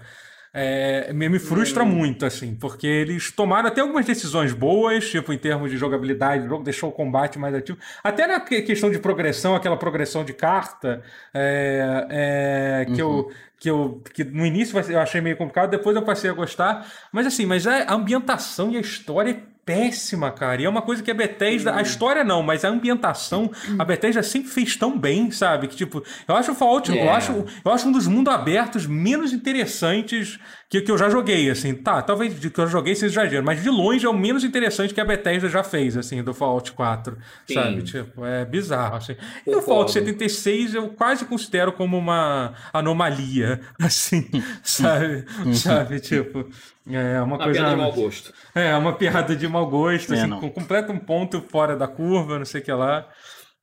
É, 0.59 1.13
me, 1.13 1.39
frustra 1.39 1.85
hum. 1.85 1.87
muito, 1.87 2.25
assim, 2.25 2.55
porque 2.55 2.87
eles 2.87 3.31
tomaram 3.31 3.69
até 3.69 3.83
algumas 3.83 4.07
decisões 4.07 4.55
boas, 4.55 5.07
tipo, 5.07 5.31
em 5.31 5.37
termos 5.37 5.71
de 5.71 5.77
jogabilidade, 5.77 6.47
o 6.47 6.49
jogo 6.49 6.65
deixou 6.65 6.89
o 6.89 6.93
combate 6.93 7.39
mais 7.39 7.55
ativo. 7.55 7.77
Até 8.03 8.27
na 8.27 8.41
questão 8.41 8.91
de 8.91 8.99
progressão, 8.99 9.55
aquela 9.55 9.77
progressão 9.77 10.25
de 10.25 10.33
carta, 10.33 11.03
é, 11.35 12.07
é, 12.09 12.85
que, 12.87 13.03
uhum. 13.03 13.19
eu, 13.19 13.33
que 13.61 13.69
eu 13.69 14.03
que 14.15 14.25
no 14.25 14.47
início 14.47 14.79
eu 14.91 14.99
achei 14.99 15.21
meio 15.21 15.37
complicado, 15.37 15.69
depois 15.69 15.95
eu 15.95 16.01
passei 16.01 16.31
a 16.31 16.33
gostar. 16.33 16.91
Mas 17.13 17.27
assim, 17.27 17.45
mas 17.45 17.67
a 17.67 17.93
ambientação 17.93 18.71
e 18.71 18.79
a 18.79 18.81
história 18.81 19.43
péssima, 19.67 20.31
cara. 20.31 20.63
E 20.63 20.65
é 20.65 20.69
uma 20.69 20.81
coisa 20.81 21.03
que 21.03 21.11
a 21.11 21.15
Bethesda, 21.15 21.75
a 21.75 21.83
história 21.83 22.23
não, 22.23 22.41
mas 22.41 22.65
a 22.65 22.69
ambientação, 22.69 23.51
a 23.77 23.85
Bethesda 23.85 24.23
sempre 24.23 24.49
fez 24.49 24.77
tão 24.77 24.97
bem, 24.97 25.33
sabe? 25.33 25.67
Que 25.67 25.75
tipo, 25.75 26.05
eu 26.29 26.37
acho 26.37 26.53
o 26.53 26.55
Fallout, 26.55 26.89
yeah. 26.89 27.11
eu 27.11 27.13
é. 27.13 27.17
acho, 27.17 27.45
eu 27.65 27.73
acho 27.73 27.89
um 27.89 27.93
dos 27.93 28.07
mundos 28.07 28.33
abertos 28.33 28.87
menos 28.87 29.33
interessantes 29.33 30.39
que, 30.71 30.81
que 30.81 30.91
eu 30.91 30.97
já 30.97 31.11
joguei, 31.11 31.51
assim. 31.51 31.75
Tá, 31.75 32.01
talvez 32.01 32.39
que 32.39 32.61
eu 32.61 32.69
joguei 32.69 32.95
seja 32.95 33.21
exagero, 33.21 33.45
mas 33.45 33.61
de 33.61 33.69
longe 33.69 34.07
é 34.07 34.09
o 34.09 34.15
menos 34.15 34.45
interessante 34.45 34.95
que 34.95 35.01
a 35.01 35.05
Bethesda 35.05 35.49
já 35.49 35.65
fez, 35.65 35.97
assim, 35.97 36.23
do 36.23 36.33
Fallout 36.33 36.71
4, 36.71 37.19
Sim. 37.49 37.55
sabe? 37.55 37.83
Tipo, 37.83 38.25
é 38.25 38.45
bizarro, 38.45 38.97
assim. 38.97 39.17
E 39.45 39.53
o 39.53 39.61
Fallout 39.63 39.91
76 39.91 40.75
eu 40.75 40.89
quase 40.91 41.25
considero 41.25 41.73
como 41.73 41.99
uma 41.99 42.55
anomalia, 42.73 43.61
assim, 43.83 44.29
sabe? 44.63 45.25
Uhum. 45.45 45.55
sabe? 45.55 45.99
Tipo, 45.99 46.49
é 46.89 47.21
uma, 47.21 47.37
uma 47.37 47.45
coisa. 47.45 47.61
Piada 47.61 47.71
de 47.71 47.77
mau 47.77 47.93
gosto. 47.93 48.33
É, 48.55 48.77
uma 48.77 48.93
piada 48.93 49.37
de 49.37 49.49
mau 49.49 49.67
gosto, 49.67 50.15
é, 50.15 50.21
assim, 50.21 50.31
com 50.31 50.51
completo 50.51 50.93
um 50.93 50.99
ponto 50.99 51.43
fora 51.49 51.77
da 51.77 51.89
curva, 51.89 52.39
não 52.39 52.45
sei 52.45 52.61
o 52.61 52.65
que 52.65 52.73
lá. 52.73 53.09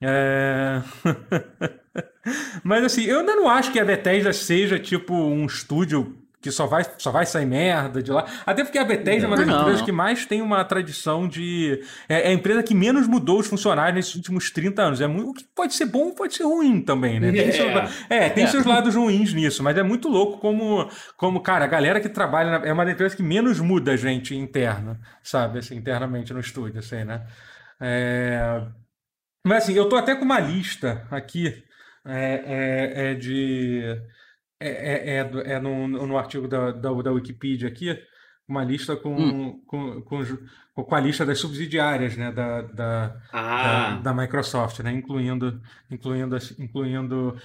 É... 0.01 0.81
Mas 2.63 2.83
assim, 2.83 3.03
eu 3.03 3.19
ainda 3.19 3.35
não 3.35 3.49
acho 3.49 3.71
que 3.71 3.79
a 3.79 3.85
Bethesda 3.85 4.33
seja 4.33 4.77
tipo 4.79 5.13
um 5.13 5.45
estúdio 5.45 6.22
que 6.43 6.51
só 6.51 6.67
vai, 6.67 6.85
só 6.97 7.09
vai 7.09 7.25
sair 7.25 7.45
merda 7.45 8.03
de 8.03 8.11
lá. 8.11 8.25
Até 8.45 8.65
porque 8.65 8.77
a 8.77 8.83
Bethesda 8.83 9.23
é 9.23 9.27
uma 9.27 9.37
das 9.37 9.47
não, 9.47 9.61
empresas 9.61 9.79
não. 9.79 9.85
que 9.85 9.91
mais 9.93 10.25
tem 10.25 10.41
uma 10.41 10.61
tradição 10.65 11.25
de. 11.25 11.81
É, 12.09 12.27
é, 12.27 12.27
a 12.27 12.33
empresa 12.33 12.61
que 12.61 12.75
menos 12.75 13.07
mudou 13.07 13.39
os 13.39 13.47
funcionários 13.47 13.95
nesses 13.95 14.15
últimos 14.15 14.51
30 14.51 14.81
anos. 14.81 14.99
É 14.99 15.07
muito, 15.07 15.29
o 15.29 15.33
que 15.33 15.45
pode 15.55 15.73
ser 15.73 15.85
bom 15.85 16.11
pode 16.11 16.35
ser 16.35 16.43
ruim 16.43 16.81
também, 16.81 17.17
né? 17.17 17.31
Tem, 17.31 17.49
Seus, 17.53 17.71
é, 18.09 18.29
tem 18.29 18.43
é. 18.43 18.47
seus 18.47 18.65
lados 18.65 18.93
ruins 18.93 19.33
nisso, 19.33 19.63
mas 19.63 19.77
é 19.77 19.83
muito 19.83 20.09
louco 20.09 20.37
como, 20.39 20.89
como 21.15 21.39
cara, 21.39 21.63
a 21.63 21.67
galera 21.67 22.01
que 22.01 22.09
trabalha 22.09 22.59
na, 22.59 22.67
é 22.67 22.73
uma 22.73 22.83
das 22.83 22.93
empresas 22.93 23.15
que 23.15 23.23
menos 23.23 23.61
muda 23.61 23.93
a 23.93 23.97
gente 23.97 24.35
interna, 24.35 24.99
sabe? 25.23 25.59
Assim, 25.59 25.77
internamente 25.77 26.33
no 26.33 26.41
estúdio, 26.41 26.79
assim, 26.79 27.05
né? 27.05 27.25
É... 27.79 28.65
Mas 29.45 29.63
assim, 29.63 29.73
eu 29.73 29.87
tô 29.87 29.95
até 29.95 30.13
com 30.13 30.25
uma 30.25 30.41
lista 30.41 31.07
aqui 31.09 31.63
é, 32.05 32.43
é, 32.45 33.11
é 33.11 33.13
de 33.13 33.97
é, 34.67 35.17
é, 35.17 35.19
é, 35.19 35.53
é 35.53 35.59
no, 35.59 35.87
no 35.87 36.17
artigo 36.17 36.47
da, 36.47 36.71
da, 36.71 36.91
da 36.91 37.11
Wikipedia 37.11 37.67
aqui, 37.67 37.97
uma 38.47 38.63
lista 38.63 38.95
com, 38.95 39.15
hum. 39.15 39.61
com, 39.65 40.01
com, 40.01 40.23
com, 40.73 40.95
a 40.95 40.99
lista 40.99 41.25
das 41.25 41.39
subsidiárias 41.39 42.17
né, 42.17 42.31
da, 42.31 42.61
da, 42.61 43.21
ah. 43.31 43.99
da, 44.01 44.11
da, 44.11 44.13
Microsoft, 44.13 44.79
né, 44.79 44.91
incluindo, 44.91 45.61
incluindo, 45.89 46.37
incluindo 46.59 47.37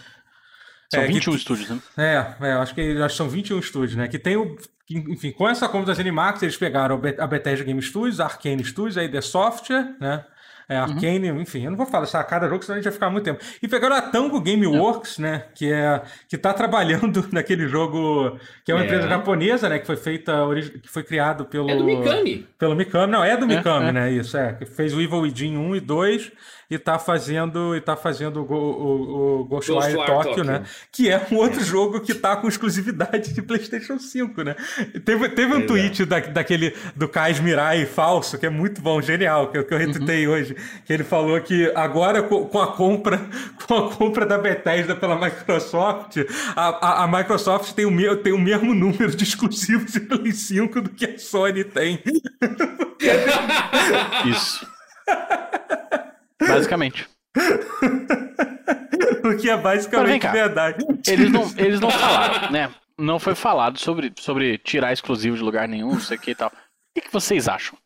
são 0.92 1.02
é, 1.02 1.07
21 1.07 1.33
que, 1.33 1.38
estúdios, 1.38 1.68
né? 1.68 1.81
É, 1.98 2.46
é, 2.48 2.52
acho 2.52 2.74
que 2.74 2.81
acho 3.02 3.14
que 3.14 3.16
são 3.16 3.28
21 3.28 3.59
estúdios, 3.59 3.94
né? 3.94 4.09
Que 4.09 4.18
tem 4.18 4.37
o. 4.37 4.57
enfim, 4.90 5.31
com 5.33 5.46
essa 5.46 5.68
compra 5.68 5.88
da 5.88 5.94
ZeniMax, 5.94 6.42
eles 6.42 6.57
pegaram 6.57 7.00
a 7.18 7.26
Bethesda 7.26 7.62
Game 7.62 7.83
Studios, 7.83 8.20
a 8.20 8.24
Arcane 8.24 8.64
Studios, 8.64 8.96
a 8.96 9.04
ID 9.04 9.20
Software, 9.20 9.96
né? 10.00 10.24
É, 10.68 10.76
Arcane, 10.76 11.31
uhum. 11.31 11.40
enfim, 11.40 11.64
eu 11.64 11.70
não 11.70 11.78
vou 11.78 11.87
falar 11.87 12.04
só 12.04 12.22
cada 12.22 12.46
jogo, 12.46 12.62
senão 12.62 12.74
a 12.74 12.78
gente 12.78 12.85
vai 12.85 12.92
ficar 12.92 13.09
muito 13.09 13.24
tempo. 13.24 13.42
E 13.62 13.66
pegaram 13.66 13.96
a 13.96 14.02
Tango 14.02 14.38
Gameworks, 14.38 15.18
né, 15.18 15.44
que 15.54 15.72
é 15.72 16.02
que 16.28 16.37
tá 16.37 16.52
trabalhando 16.52 17.26
naquele 17.33 17.66
jogo, 17.66 18.38
que 18.64 18.70
é 18.70 18.74
uma 18.74 18.83
é. 18.83 18.85
empresa 18.85 19.09
japonesa, 19.09 19.68
né, 19.68 19.78
que 19.78 19.87
foi 19.87 19.96
feita, 19.96 20.35
que 20.83 20.88
foi 20.88 21.02
criado 21.02 21.46
pelo... 21.46 21.70
É 21.70 21.76
do 21.76 21.85
Mikami. 21.85 22.46
Pelo 22.59 22.76
Mikami, 22.76 23.11
não, 23.11 23.24
é 23.24 23.35
do 23.37 23.44
é, 23.44 23.57
Mikami, 23.57 23.87
é. 23.87 23.92
né, 23.92 24.12
isso, 24.12 24.37
é, 24.37 24.52
que 24.52 24.66
fez 24.66 24.92
o 24.92 25.00
Evil 25.00 25.20
Within 25.20 25.57
1 25.57 25.76
e 25.76 25.81
2 25.81 26.33
e 26.70 26.78
tá 26.78 26.98
fazendo 26.98 27.74
e 27.74 27.81
tá 27.81 27.96
fazendo 27.96 28.42
o, 28.42 28.54
o, 28.54 29.40
o 29.40 29.44
Ghostwire 29.44 30.04
Tokyo, 30.04 30.44
né? 30.44 30.64
Que 30.92 31.11
é 31.11 31.26
um 31.33 31.37
outro 31.37 31.61
é. 31.61 31.64
jogo 31.64 32.00
que 32.00 32.14
tá 32.14 32.37
com 32.37 32.46
exclusividade 32.46 33.33
de 33.33 33.40
PlayStation 33.40 33.98
5, 33.98 34.42
né? 34.42 34.54
Teve, 35.04 35.31
teve 35.31 35.54
um 35.54 35.61
é. 35.61 35.66
tweet 35.66 36.04
da, 36.04 36.20
daquele 36.20 36.76
do 36.94 37.09
Kais 37.09 37.40
Mirai 37.40 37.87
falso, 37.87 38.38
que 38.38 38.46
é 38.46 38.50
muito 38.50 38.83
bom, 38.83 39.00
genial, 39.00 39.50
que, 39.50 39.62
que 39.62 39.72
eu 39.72 39.78
retuitei 39.78 40.26
uhum. 40.26 40.35
hoje, 40.35 40.57
que 40.85 40.92
ele 40.92 41.04
falou 41.04 41.40
que 41.40 41.72
agora 41.74 42.22
com, 42.22 42.44
com, 42.46 42.61
a 42.61 42.72
compra 42.72 43.18
com 43.66 43.74
a 43.74 43.90
compra 43.90 44.26
da 44.26 44.37
Bethesda 44.37 44.94
pela 44.94 45.16
Microsoft, 45.16 46.18
a, 46.54 46.68
a, 46.68 47.04
a 47.04 47.09
Microsoft 47.09 47.72
tem 47.72 47.87
o, 47.87 48.16
tem 48.16 48.33
o 48.33 48.38
mesmo 48.38 48.74
número 48.74 49.16
de 49.16 49.24
exclusivos 49.24 49.92
de 49.92 50.00
Play 50.00 50.33
5 50.33 50.81
do 50.83 50.90
que 50.90 51.07
a 51.07 51.18
Sony 51.18 51.64
tem. 51.64 52.02
Isso. 54.26 54.66
Basicamente. 56.40 57.09
o 59.24 59.37
que 59.37 59.48
é 59.51 59.57
basicamente 59.57 60.27
verdade. 60.29 60.85
Eles 61.07 61.31
não, 61.31 61.53
eles 61.57 61.81
não 61.81 61.90
falaram, 61.90 62.51
né? 62.51 62.70
Não 62.96 63.18
foi 63.18 63.35
falado 63.35 63.79
sobre, 63.79 64.12
sobre 64.18 64.59
tirar 64.59 64.92
exclusivo 64.92 65.37
de 65.37 65.42
lugar 65.42 65.68
nenhum, 65.68 65.92
não 65.92 66.01
sei 66.01 66.16
o 66.16 66.20
que 66.20 66.33
e 66.33 66.35
tal. 66.35 66.48
O 66.48 66.53
que, 66.94 67.03
que 67.07 67.12
vocês 67.12 67.48
acham? 67.48 67.77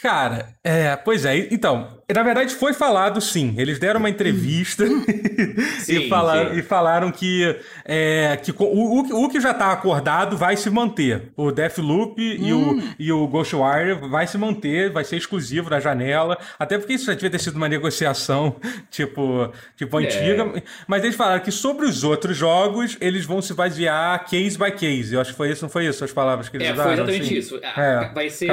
Cara, 0.00 0.50
é, 0.62 0.94
pois 0.94 1.24
é, 1.24 1.48
então, 1.50 2.00
na 2.14 2.22
verdade 2.22 2.54
foi 2.54 2.72
falado 2.72 3.20
sim, 3.20 3.56
eles 3.58 3.80
deram 3.80 3.98
uma 3.98 4.08
entrevista 4.08 4.86
sim, 5.82 6.04
e, 6.04 6.08
falaram, 6.08 6.56
e 6.56 6.62
falaram 6.62 7.10
que, 7.10 7.56
é, 7.84 8.38
que 8.40 8.52
o, 8.52 8.64
o, 8.64 9.24
o 9.24 9.28
que 9.28 9.40
já 9.40 9.50
está 9.50 9.72
acordado 9.72 10.36
vai 10.36 10.56
se 10.56 10.70
manter, 10.70 11.32
o 11.36 11.50
Deathloop 11.50 12.22
hum. 12.22 12.46
e, 12.46 12.52
o, 12.52 12.58
hum. 12.58 12.94
e 12.96 13.12
o 13.12 13.26
Ghostwire 13.26 13.94
vai 14.08 14.24
se 14.28 14.38
manter, 14.38 14.92
vai 14.92 15.02
ser 15.02 15.16
exclusivo 15.16 15.68
da 15.68 15.80
janela, 15.80 16.38
até 16.56 16.78
porque 16.78 16.92
isso 16.92 17.06
já 17.06 17.14
devia 17.14 17.30
ter 17.30 17.40
sido 17.40 17.56
uma 17.56 17.68
negociação 17.68 18.54
tipo, 18.92 19.52
tipo 19.76 19.98
é. 19.98 20.04
antiga, 20.04 20.62
mas 20.86 21.02
eles 21.02 21.16
falaram 21.16 21.42
que 21.42 21.50
sobre 21.50 21.86
os 21.86 22.04
outros 22.04 22.36
jogos 22.36 22.96
eles 23.00 23.24
vão 23.24 23.42
se 23.42 23.52
basear 23.52 24.24
case 24.26 24.56
by 24.56 24.70
case, 24.70 25.12
eu 25.12 25.20
acho 25.20 25.32
que 25.32 25.36
foi 25.36 25.50
isso, 25.50 25.64
não 25.64 25.68
foi 25.68 25.86
isso 25.86 26.04
as 26.04 26.12
palavras 26.12 26.48
que 26.48 26.56
eles 26.56 26.68
é, 26.68 26.72
usaram? 26.72 26.92
É, 26.92 26.94
foi 26.94 27.02
exatamente 27.02 27.24
assim. 27.24 27.36
isso, 27.36 27.60
é, 27.76 28.12
vai 28.14 28.30
ser... 28.30 28.48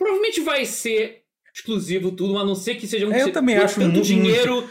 Provavelmente 0.00 0.40
vai 0.40 0.64
ser 0.64 1.24
exclusivo 1.54 2.10
tudo, 2.10 2.38
a 2.38 2.44
não 2.44 2.54
ser 2.54 2.76
que 2.76 2.86
seja 2.86 3.06
um 3.06 3.12
é, 3.12 3.22
Eu 3.22 3.32
também 3.32 3.58
acho 3.58 3.78
tanto 3.78 3.92
muito, 3.92 4.06
dinheiro. 4.06 4.66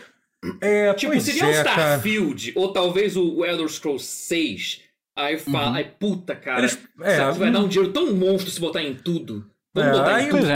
É, 0.59 0.91
tipo, 0.95 1.21
seria 1.21 1.43
é, 1.43 1.45
um 1.45 1.51
Starfield, 1.51 2.51
cara. 2.53 2.65
ou 2.65 2.73
talvez 2.73 3.15
o 3.15 3.45
Elder 3.45 3.69
Scrolls 3.69 4.03
6. 4.03 4.81
Aí 5.15 5.37
fala, 5.37 5.67
uhum. 5.67 5.75
aí 5.75 5.83
puta, 5.83 6.35
cara. 6.35 6.61
Eles, 6.61 6.79
é, 7.01 7.25
você 7.25 7.39
vai 7.39 7.51
dar 7.51 7.59
um 7.59 7.67
dinheiro 7.67 7.93
tão 7.93 8.11
monstro 8.11 8.49
se 8.49 8.59
botar 8.59 8.81
em 8.81 8.95
tudo. 8.95 9.47
Vamos 9.71 9.91
é, 9.91 9.99
botar 9.99 10.23
em 10.23 10.29
tudo. 10.29 10.47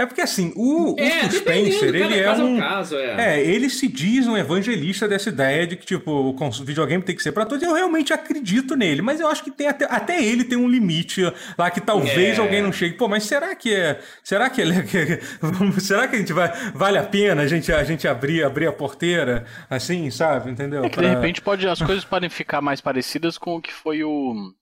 É. 0.00 0.02
É 0.02 0.06
porque 0.06 0.22
assim, 0.22 0.52
o, 0.56 0.96
é, 0.98 1.26
o 1.26 1.30
Spencer, 1.30 1.94
ele 1.94 2.18
é 2.18 2.32
um. 2.32 2.58
Caso, 2.58 2.96
é. 2.96 3.36
é. 3.36 3.46
ele 3.46 3.68
se 3.68 3.86
diz 3.86 4.26
um 4.26 4.34
evangelista 4.34 5.06
dessa 5.06 5.28
ideia 5.28 5.66
de 5.66 5.76
que, 5.76 5.84
tipo, 5.84 6.10
o 6.10 6.50
videogame 6.64 7.02
tem 7.02 7.14
que 7.14 7.22
ser 7.22 7.32
para 7.32 7.44
todos. 7.44 7.62
Eu 7.62 7.74
realmente 7.74 8.10
acredito 8.10 8.74
nele, 8.74 9.02
mas 9.02 9.20
eu 9.20 9.28
acho 9.28 9.44
que 9.44 9.50
tem 9.50 9.66
até, 9.66 9.84
até 9.84 10.24
ele 10.24 10.44
tem 10.44 10.56
um 10.56 10.68
limite 10.68 11.22
lá 11.58 11.70
que 11.70 11.82
talvez 11.82 12.38
é. 12.38 12.40
alguém 12.40 12.62
não 12.62 12.72
chegue. 12.72 12.96
Pô, 12.96 13.08
mas 13.08 13.24
será 13.24 13.54
que 13.54 13.74
é. 13.74 14.00
Será 14.24 14.48
que 14.48 14.62
ele 14.62 14.74
é. 14.74 15.20
será 15.80 16.08
que 16.08 16.16
a 16.16 16.18
gente 16.18 16.32
vai. 16.32 16.50
Vale 16.72 16.96
a 16.96 17.04
pena 17.04 17.42
a 17.42 17.46
gente, 17.46 17.70
a 17.70 17.84
gente 17.84 18.08
abrir, 18.08 18.42
abrir 18.42 18.66
a 18.66 18.72
porteira 18.72 19.44
assim, 19.68 20.10
sabe? 20.10 20.50
Entendeu? 20.50 20.82
É 20.84 20.88
que 20.88 20.96
pra... 20.96 21.08
de 21.08 21.14
repente 21.14 21.42
pode, 21.42 21.68
as 21.68 21.82
coisas 21.82 22.04
podem 22.06 22.30
ficar 22.30 22.62
mais 22.62 22.80
parecidas 22.80 23.36
com 23.36 23.56
o 23.56 23.60
que 23.60 23.72
foi 23.72 24.02
o. 24.02 24.54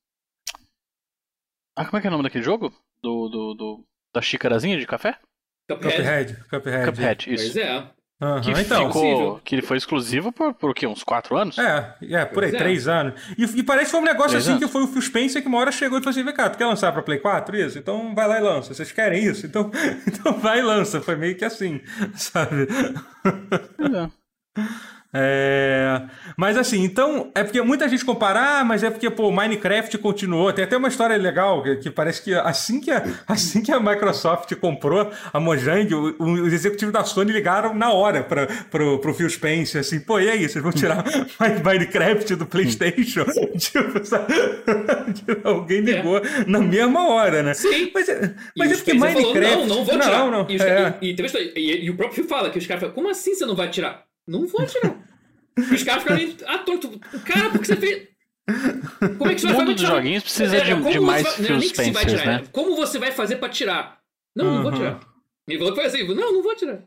Ah, 1.77 1.85
como 1.85 1.99
é 1.99 2.01
que 2.01 2.09
é 2.09 2.11
o 2.11 2.13
nome 2.13 2.25
daquele 2.25 2.43
jogo? 2.43 2.73
Do, 3.01 3.29
do, 3.29 3.55
do 3.55 3.85
da 4.13 4.21
xícarazinha 4.21 4.77
de 4.77 4.87
café? 4.87 5.17
Cuphead. 5.69 6.03
Cuphead. 6.03 6.37
Cuphead, 6.51 6.91
Cuphead 6.91 7.35
isso. 7.35 7.53
Pois 7.53 7.57
é. 7.57 7.99
Aham, 8.21 8.41
Que, 8.41 8.51
então. 8.51 8.87
ficou, 8.89 9.39
que 9.45 9.55
ele 9.55 9.63
foi 9.63 9.77
exclusivo 9.77 10.33
por, 10.33 10.53
por 10.53 10.71
o 10.71 10.75
quê? 10.75 10.89
Uns 10.89 11.05
4 11.05 11.37
anos? 11.37 11.57
É, 11.57 11.95
é, 12.11 12.25
por 12.25 12.43
aí, 12.43 12.53
é. 12.53 12.59
três 12.59 12.89
anos. 12.89 13.15
E, 13.39 13.45
e 13.45 13.63
parece 13.63 13.85
que 13.87 13.91
foi 13.93 14.01
um 14.01 14.05
negócio 14.05 14.31
Três 14.31 14.43
assim 14.43 14.57
anos. 14.57 14.65
que 14.65 14.73
foi 14.73 14.83
o 14.83 14.89
Phil 14.89 15.03
Spencer 15.03 15.41
que 15.41 15.47
uma 15.47 15.59
hora 15.59 15.71
chegou 15.71 15.99
e 15.99 16.03
falou 16.03 16.11
assim: 16.11 16.25
vem 16.25 16.35
cá, 16.35 16.51
tu 16.51 16.59
quer 16.59 16.67
lançar 16.67 16.91
pra 16.93 17.01
Play 17.03 17.21
4 17.21 17.57
isso? 17.57 17.79
Então 17.79 18.13
vai 18.17 18.27
lá 18.27 18.39
e 18.39 18.43
lança. 18.43 18.75
Vocês 18.75 18.91
querem 18.91 19.23
isso? 19.25 19.47
Então, 19.47 19.71
então 20.05 20.33
vai 20.37 20.59
e 20.59 20.63
lança. 20.63 21.01
Foi 21.01 21.15
meio 21.15 21.37
que 21.37 21.45
assim, 21.45 21.81
sabe? 22.17 22.67
Pois 23.77 23.93
é. 23.95 24.11
É, 25.13 26.03
Mas 26.37 26.57
assim, 26.59 26.83
então, 26.85 27.31
é 27.35 27.43
porque 27.43 27.63
muita 27.63 27.89
gente 27.89 28.05
compara, 28.05 28.61
ah, 28.61 28.65
mas 28.65 28.83
é 28.83 28.91
porque, 28.91 29.09
pô, 29.09 29.33
Minecraft 29.33 29.97
continuou. 29.99 30.53
Tem 30.53 30.65
até 30.65 30.77
uma 30.77 30.89
história 30.89 31.17
legal, 31.17 31.63
que, 31.63 31.77
que 31.77 31.91
parece 31.91 32.23
que 32.23 32.35
assim 32.35 32.79
que, 32.81 32.91
a, 32.91 33.03
assim 33.27 33.63
que 33.63 33.73
a 33.73 33.81
Microsoft 33.81 34.55
comprou 34.57 35.11
a 35.33 35.41
Mojang, 35.41 35.95
o- 35.95 36.15
o- 36.19 36.33
os 36.43 36.53
executivos 36.53 36.93
da 36.93 37.05
Sony 37.05 37.33
ligaram 37.33 37.73
na 37.75 37.91
hora 37.91 38.23
para 38.23 38.47
pro, 38.71 38.99
pro 38.99 39.15
Phil 39.15 39.31
Spencer, 39.31 39.81
assim, 39.81 39.99
pô, 40.01 40.21
e 40.21 40.29
aí, 40.29 40.47
vocês 40.49 40.63
vão 40.63 40.73
tirar 40.73 41.03
Mi- 41.41 41.63
Minecraft 41.65 42.35
do 42.37 42.45
Playstation? 42.47 43.25
tipo, 43.59 44.05
sabe? 44.05 44.35
Alguém 45.43 45.81
ligou 45.81 46.21
na 46.47 46.59
mesma 46.61 47.09
hora, 47.09 47.43
né? 47.43 47.55
Sim. 47.55 47.91
Mas, 47.95 48.09
é- 48.09 48.35
mas 48.57 48.73
é 48.73 48.75
porque 48.77 48.93
Minecraft... 48.95 49.41
Falou, 49.41 49.67
não, 49.67 49.77
não 49.77 49.85
vou 49.85 49.99
tirar. 49.99 50.19
Não, 50.19 50.31
não, 50.31 50.47
E, 50.51 50.57
os- 50.57 50.63
é. 50.63 50.99
e- 51.01 51.13
e 51.13 51.61
e- 51.61 51.85
e 51.87 51.91
o 51.91 51.97
próprio 51.97 52.17
Phil 52.17 52.29
fala 52.29 52.51
que 52.51 52.59
os 52.59 52.67
caras 52.67 52.81
falam, 52.83 52.95
como 52.95 53.09
assim 53.09 53.35
você 53.35 53.47
não 53.47 53.57
vai 53.57 53.71
tirar? 53.71 54.08
Não 54.29 54.47
vou 54.47 54.65
tirar. 54.67 54.95
Os 55.59 55.83
caras 55.83 56.03
ficaram 56.05 56.55
atônitos. 56.61 56.91
Cara, 57.25 57.51
por 57.51 57.61
que 57.61 57.67
você 57.67 57.77
fez... 57.77 58.09
Como 59.19 59.31
é 59.31 59.35
que 59.35 59.41
você 59.41 59.47
O 59.47 59.51
vai 59.51 59.59
mundo 59.59 59.75
dos 59.75 59.83
joguinhos 59.89 60.23
precisa 60.23 60.61
de- 60.61 60.71
como 60.75 60.85
de 60.91 60.99
você 60.99 61.01
mais 61.01 61.23
vai- 61.23 61.33
não 61.33 61.41
é 61.41 61.47
Phil 61.49 61.59
nem 61.59 61.69
que 61.71 61.77
se 61.77 61.91
vai 61.91 62.03
Spencers, 62.05 62.25
né? 62.27 62.43
é 62.45 62.49
Como 62.53 62.77
você 62.77 62.99
vai 62.99 63.11
fazer 63.13 63.37
pra 63.37 63.49
tirar? 63.49 63.99
Não, 64.37 64.55
não 64.57 64.63
vou 64.63 64.73
tirar. 64.73 65.01
Ele 65.49 65.59
falou 65.59 65.75
que 65.75 65.81
foi 65.81 65.89
assim, 65.89 66.07
não, 66.15 66.33
não 66.33 66.43
vou 66.43 66.55
tirar. 66.55 66.79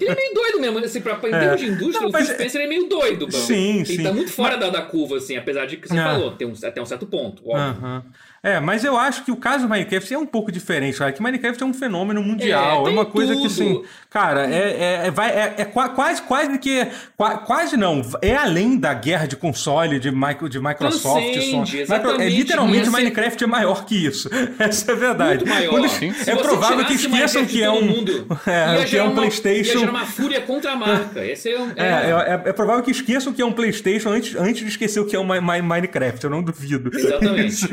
Ele 0.00 0.10
é 0.10 0.14
meio 0.14 0.34
doido 0.34 0.60
mesmo, 0.60 0.78
assim, 0.78 1.00
pra, 1.02 1.16
em 1.16 1.20
termos 1.20 1.60
de 1.60 1.66
indústria, 1.66 2.00
Não, 2.00 2.08
o 2.08 2.12
Phil 2.12 2.20
mas- 2.26 2.28
Spencer 2.28 2.60
é 2.62 2.66
meio 2.66 2.88
doido, 2.88 3.26
bro. 3.26 3.36
Sim, 3.36 3.76
Ele 3.80 3.84
sim. 3.86 4.02
tá 4.02 4.12
muito 4.12 4.30
fora 4.32 4.56
da, 4.56 4.70
da 4.70 4.80
curva, 4.82 5.16
assim, 5.18 5.36
apesar 5.36 5.66
de 5.66 5.76
que 5.76 5.86
você 5.88 5.98
Ah. 5.98 6.04
falou, 6.12 6.30
tem 6.32 6.46
um, 6.48 6.54
até 6.64 6.80
um 6.80 6.86
certo 6.86 7.06
ponto, 7.06 7.42
óbvio. 7.46 7.60
Aham. 7.84 8.04
É, 8.44 8.60
mas 8.60 8.84
eu 8.84 8.96
acho 8.96 9.24
que 9.24 9.32
o 9.32 9.36
caso 9.36 9.64
do 9.64 9.70
Minecraft 9.70 10.12
é 10.14 10.18
um 10.18 10.26
pouco 10.26 10.52
diferente, 10.52 10.98
cara. 10.98 11.10
Que 11.10 11.22
Minecraft 11.22 11.62
é 11.62 11.66
um 11.66 11.72
fenômeno 11.72 12.22
mundial. 12.22 12.86
É, 12.86 12.90
É, 12.90 12.92
uma 12.92 13.06
coisa 13.06 13.32
que, 13.34 13.40
tudo. 13.40 13.50
assim, 13.50 13.82
cara, 14.10 14.46
é, 14.46 14.58
é, 15.02 15.06
é, 15.06 15.10
vai, 15.10 15.30
é, 15.30 15.54
é 15.58 15.64
qua- 15.64 15.88
quase, 15.88 16.20
quase 16.22 16.58
que. 16.58 16.86
qua- 17.16 17.38
quase 17.38 17.76
não. 17.76 18.02
É 18.20 18.36
além 18.36 18.76
da 18.78 18.92
guerra 18.92 19.26
de 19.26 19.34
console 19.34 19.98
de, 19.98 20.10
micro, 20.10 20.48
de 20.48 20.60
Microsoft. 20.60 21.02
Transcende, 21.24 21.50
Sony. 21.50 21.86
Micro- 21.88 22.20
é, 22.20 22.28
literalmente, 22.28 22.78
Ia 22.78 22.84
ser- 22.84 22.90
Minecraft 22.90 23.44
é 23.44 23.46
maior 23.46 23.84
que 23.86 24.06
isso. 24.06 24.28
Essa 24.58 24.92
é 24.92 24.94
a 24.94 24.98
verdade. 24.98 25.44
Muito 25.44 25.48
maior. 25.48 25.70
Quando- 25.70 26.28
é 26.28 26.36
provável 26.36 26.84
que 26.84 26.94
esqueçam 26.94 27.46
que 27.46 27.62
é 27.62 27.70
um. 27.70 27.82
mundo, 27.82 28.26
É, 28.46 28.84
que 28.84 28.96
é 28.98 29.02
um 29.02 29.06
uma- 29.06 29.14
PlayStation. 29.14 29.72
Ia 29.72 29.78
gerar 29.78 29.90
uma 29.90 30.04
fúria 30.06 30.40
contra 30.42 30.72
a 30.72 30.76
marca. 30.76 31.24
Esse 31.24 31.50
é, 31.50 31.58
um- 31.58 31.72
É, 31.76 31.82
é, 31.82 32.10
é- 32.44 32.48
é 32.50 32.52
provável 32.52 32.82
que 32.82 32.90
esqueçam 32.90 33.32
que 33.32 33.40
é 33.40 33.44
um 33.46 33.52
PlayStation 33.52 34.10
antes, 34.10 34.36
antes 34.36 34.60
de 34.60 34.68
esquecer 34.68 35.00
o 35.00 35.06
que 35.06 35.16
é 35.16 35.18
um 35.18 35.24
Mi- 35.26 35.40
Mi- 35.40 35.62
Minecraft. 35.62 36.24
Eu 36.24 36.30
não 36.30 36.42
duvido. 36.42 36.90
Exatamente. 36.94 37.48
Isso. 37.54 37.68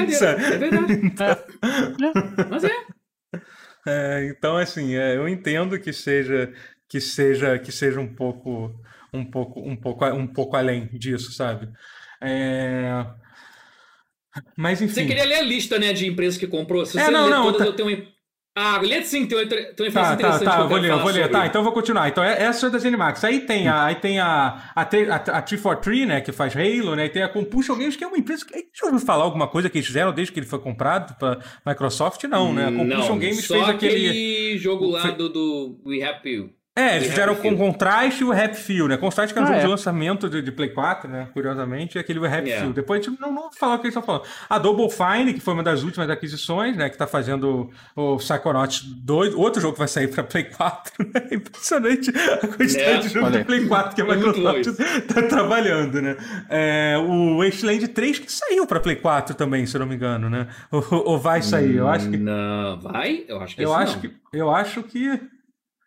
Assim, 0.00 0.06
brincadeira. 0.06 0.18
sabe? 0.18 0.44
É 0.54 0.58
verdade. 0.58 1.00
Mas 2.50 2.64
é. 2.64 2.86
É, 3.86 4.26
então, 4.28 4.56
assim, 4.56 4.94
é, 4.94 5.16
eu 5.16 5.28
entendo 5.28 5.78
que 5.80 5.92
seja 5.92 6.52
que 6.88 7.00
seja 7.00 7.58
que 7.58 7.72
seja 7.72 7.98
um 8.00 8.14
pouco 8.14 8.72
um 9.12 9.24
pouco 9.24 9.60
um 9.60 9.76
pouco 9.76 10.04
um 10.06 10.26
pouco 10.26 10.56
além 10.56 10.86
disso, 10.92 11.32
sabe? 11.32 11.68
É, 12.20 13.04
Mas 14.56 14.80
enfim. 14.80 14.94
Você 14.94 15.06
queria 15.06 15.24
ler 15.24 15.34
a 15.36 15.42
lista, 15.42 15.78
né, 15.78 15.92
de 15.92 16.06
empresas 16.06 16.38
que 16.38 16.46
comprou? 16.46 16.86
Se 16.86 16.98
É, 16.98 17.04
você 17.04 17.10
não, 17.10 17.24
ler 17.24 17.30
não, 17.30 17.42
todas, 17.44 17.58
tá- 17.58 17.66
eu 17.66 17.72
tenho 17.76 18.08
Ah, 18.54 18.78
lê 18.82 19.02
sim, 19.02 19.26
tem 19.26 19.38
uma, 19.38 19.46
tem 19.46 19.58
uma 19.78 19.88
informação 19.88 19.92
Tá, 19.92 20.06
tá, 20.08 20.12
interessante 20.14 20.44
tá, 20.44 20.56
que 20.56 20.62
eu 20.62 20.68
vou 20.68 20.78
ler, 20.78 20.90
eu 20.90 20.98
vou 20.98 21.10
ler. 21.10 21.30
Tá, 21.30 21.46
então 21.46 21.60
eu 21.60 21.64
vou 21.64 21.72
continuar. 21.72 22.08
Então, 22.08 22.22
é- 22.22 22.42
essa 22.42 22.66
é 22.66 22.70
da 22.70 22.78
Zenimax. 22.78 23.24
Aí 23.24 23.40
tem 23.40 23.66
a, 23.66 23.84
aí 23.84 23.94
tem 23.94 24.20
a, 24.20 24.72
a, 24.74 24.82
a, 24.82 24.82
a 24.82 25.42
343, 25.42 26.06
né, 26.06 26.20
que 26.20 26.32
faz 26.32 26.54
Halo, 26.54 26.94
né, 26.94 27.06
e 27.06 27.08
tem 27.08 27.22
a 27.22 27.28
Compulsion 27.30 27.76
Games, 27.76 27.96
que 27.96 28.04
é 28.04 28.06
uma 28.06 28.18
empresa 28.18 28.44
que... 28.44 28.52
Já 28.74 28.86
ouviu 28.86 29.00
falar 29.00 29.24
alguma 29.24 29.48
coisa 29.48 29.70
que 29.70 29.78
eles 29.78 29.86
fizeram 29.86 30.12
desde 30.12 30.32
que 30.34 30.40
ele 30.40 30.46
foi 30.46 30.58
comprado 30.58 31.14
pra 31.14 31.38
Microsoft? 31.66 32.22
Não, 32.24 32.52
né? 32.52 32.66
A 32.66 32.72
Compulsion 32.72 33.08
Não, 33.08 33.18
Games 33.18 33.46
fez 33.46 33.68
aquele... 33.68 34.08
aquele 34.08 34.58
jogo 34.58 34.86
lá 34.86 35.10
do, 35.10 35.30
do 35.30 35.80
We 35.86 36.02
Happy... 36.02 36.50
É, 36.74 36.96
eles 36.96 37.08
fizeram 37.10 37.34
com. 37.34 37.54
Contraste 37.54 38.22
e 38.22 38.24
o 38.24 38.32
Happy 38.32 38.56
Few, 38.56 38.88
né? 38.88 38.96
Contraste 38.96 39.34
que 39.34 39.38
é 39.38 39.42
um 39.42 39.44
Ah, 39.44 39.48
jogo 39.48 39.58
é. 39.58 39.62
de 39.62 39.66
lançamento 39.68 40.30
de, 40.30 40.40
de 40.40 40.50
Play 40.50 40.70
4, 40.70 41.06
né? 41.10 41.28
Curiosamente, 41.34 41.98
e 41.98 42.00
aquele 42.00 42.18
o 42.18 42.24
Happy 42.24 42.50
É. 42.50 42.60
Few. 42.60 42.72
Depois 42.72 43.00
a 43.06 43.10
gente 43.10 43.20
não, 43.20 43.30
não 43.30 43.52
falar 43.52 43.74
o 43.74 43.78
que 43.78 43.84
eles 43.88 43.94
estão 43.94 44.02
falando. 44.02 44.22
A 44.48 44.58
Double 44.58 44.88
Fine, 44.88 45.34
que 45.34 45.40
foi 45.40 45.52
uma 45.52 45.62
das 45.62 45.82
últimas 45.82 46.08
aquisições, 46.08 46.74
né? 46.74 46.88
Que 46.88 46.96
tá 46.96 47.06
fazendo 47.06 47.70
o 47.94 48.16
Psychonauts 48.16 48.82
2, 48.84 49.34
outro 49.34 49.60
jogo 49.60 49.74
que 49.74 49.80
vai 49.80 49.88
sair 49.88 50.08
pra 50.08 50.24
Play 50.24 50.44
4, 50.44 50.92
né? 51.12 51.22
Impressionante 51.36 52.10
a 52.10 52.38
quantidade 52.48 52.80
É. 52.80 52.96
de 52.98 53.08
jogo 53.10 53.26
Olha 53.26 53.38
de. 53.40 53.44
Play 53.44 53.66
4 53.68 53.94
que 53.94 54.00
a 54.00 54.04
É 54.06 54.16
Microsoft 54.16 54.78
tá 55.14 55.22
trabalhando, 55.28 56.00
né? 56.00 56.16
É, 56.48 56.96
o 56.98 57.36
Wasteland 57.44 57.86
3 57.88 58.18
que 58.18 58.32
saiu 58.32 58.66
pra 58.66 58.80
Play 58.80 58.96
4 58.96 59.34
também, 59.34 59.66
se 59.66 59.76
eu 59.76 59.80
não 59.80 59.86
me 59.86 59.94
engano, 59.96 60.30
né? 60.30 60.46
Ou, 60.70 60.82
ou 61.04 61.18
vai 61.18 61.42
sair, 61.42 61.76
eu 61.76 61.86
acho 61.86 62.08
que... 62.08 62.16
Não, 62.16 62.80
vai? 62.80 63.24
Eu 63.28 63.40
acho 63.42 63.56
que 63.56 63.62
Eu 63.62 63.74
acho 63.74 63.92
não. 63.94 64.00
que. 64.00 64.12
Eu 64.32 64.50
acho 64.50 64.82
que. 64.84 65.20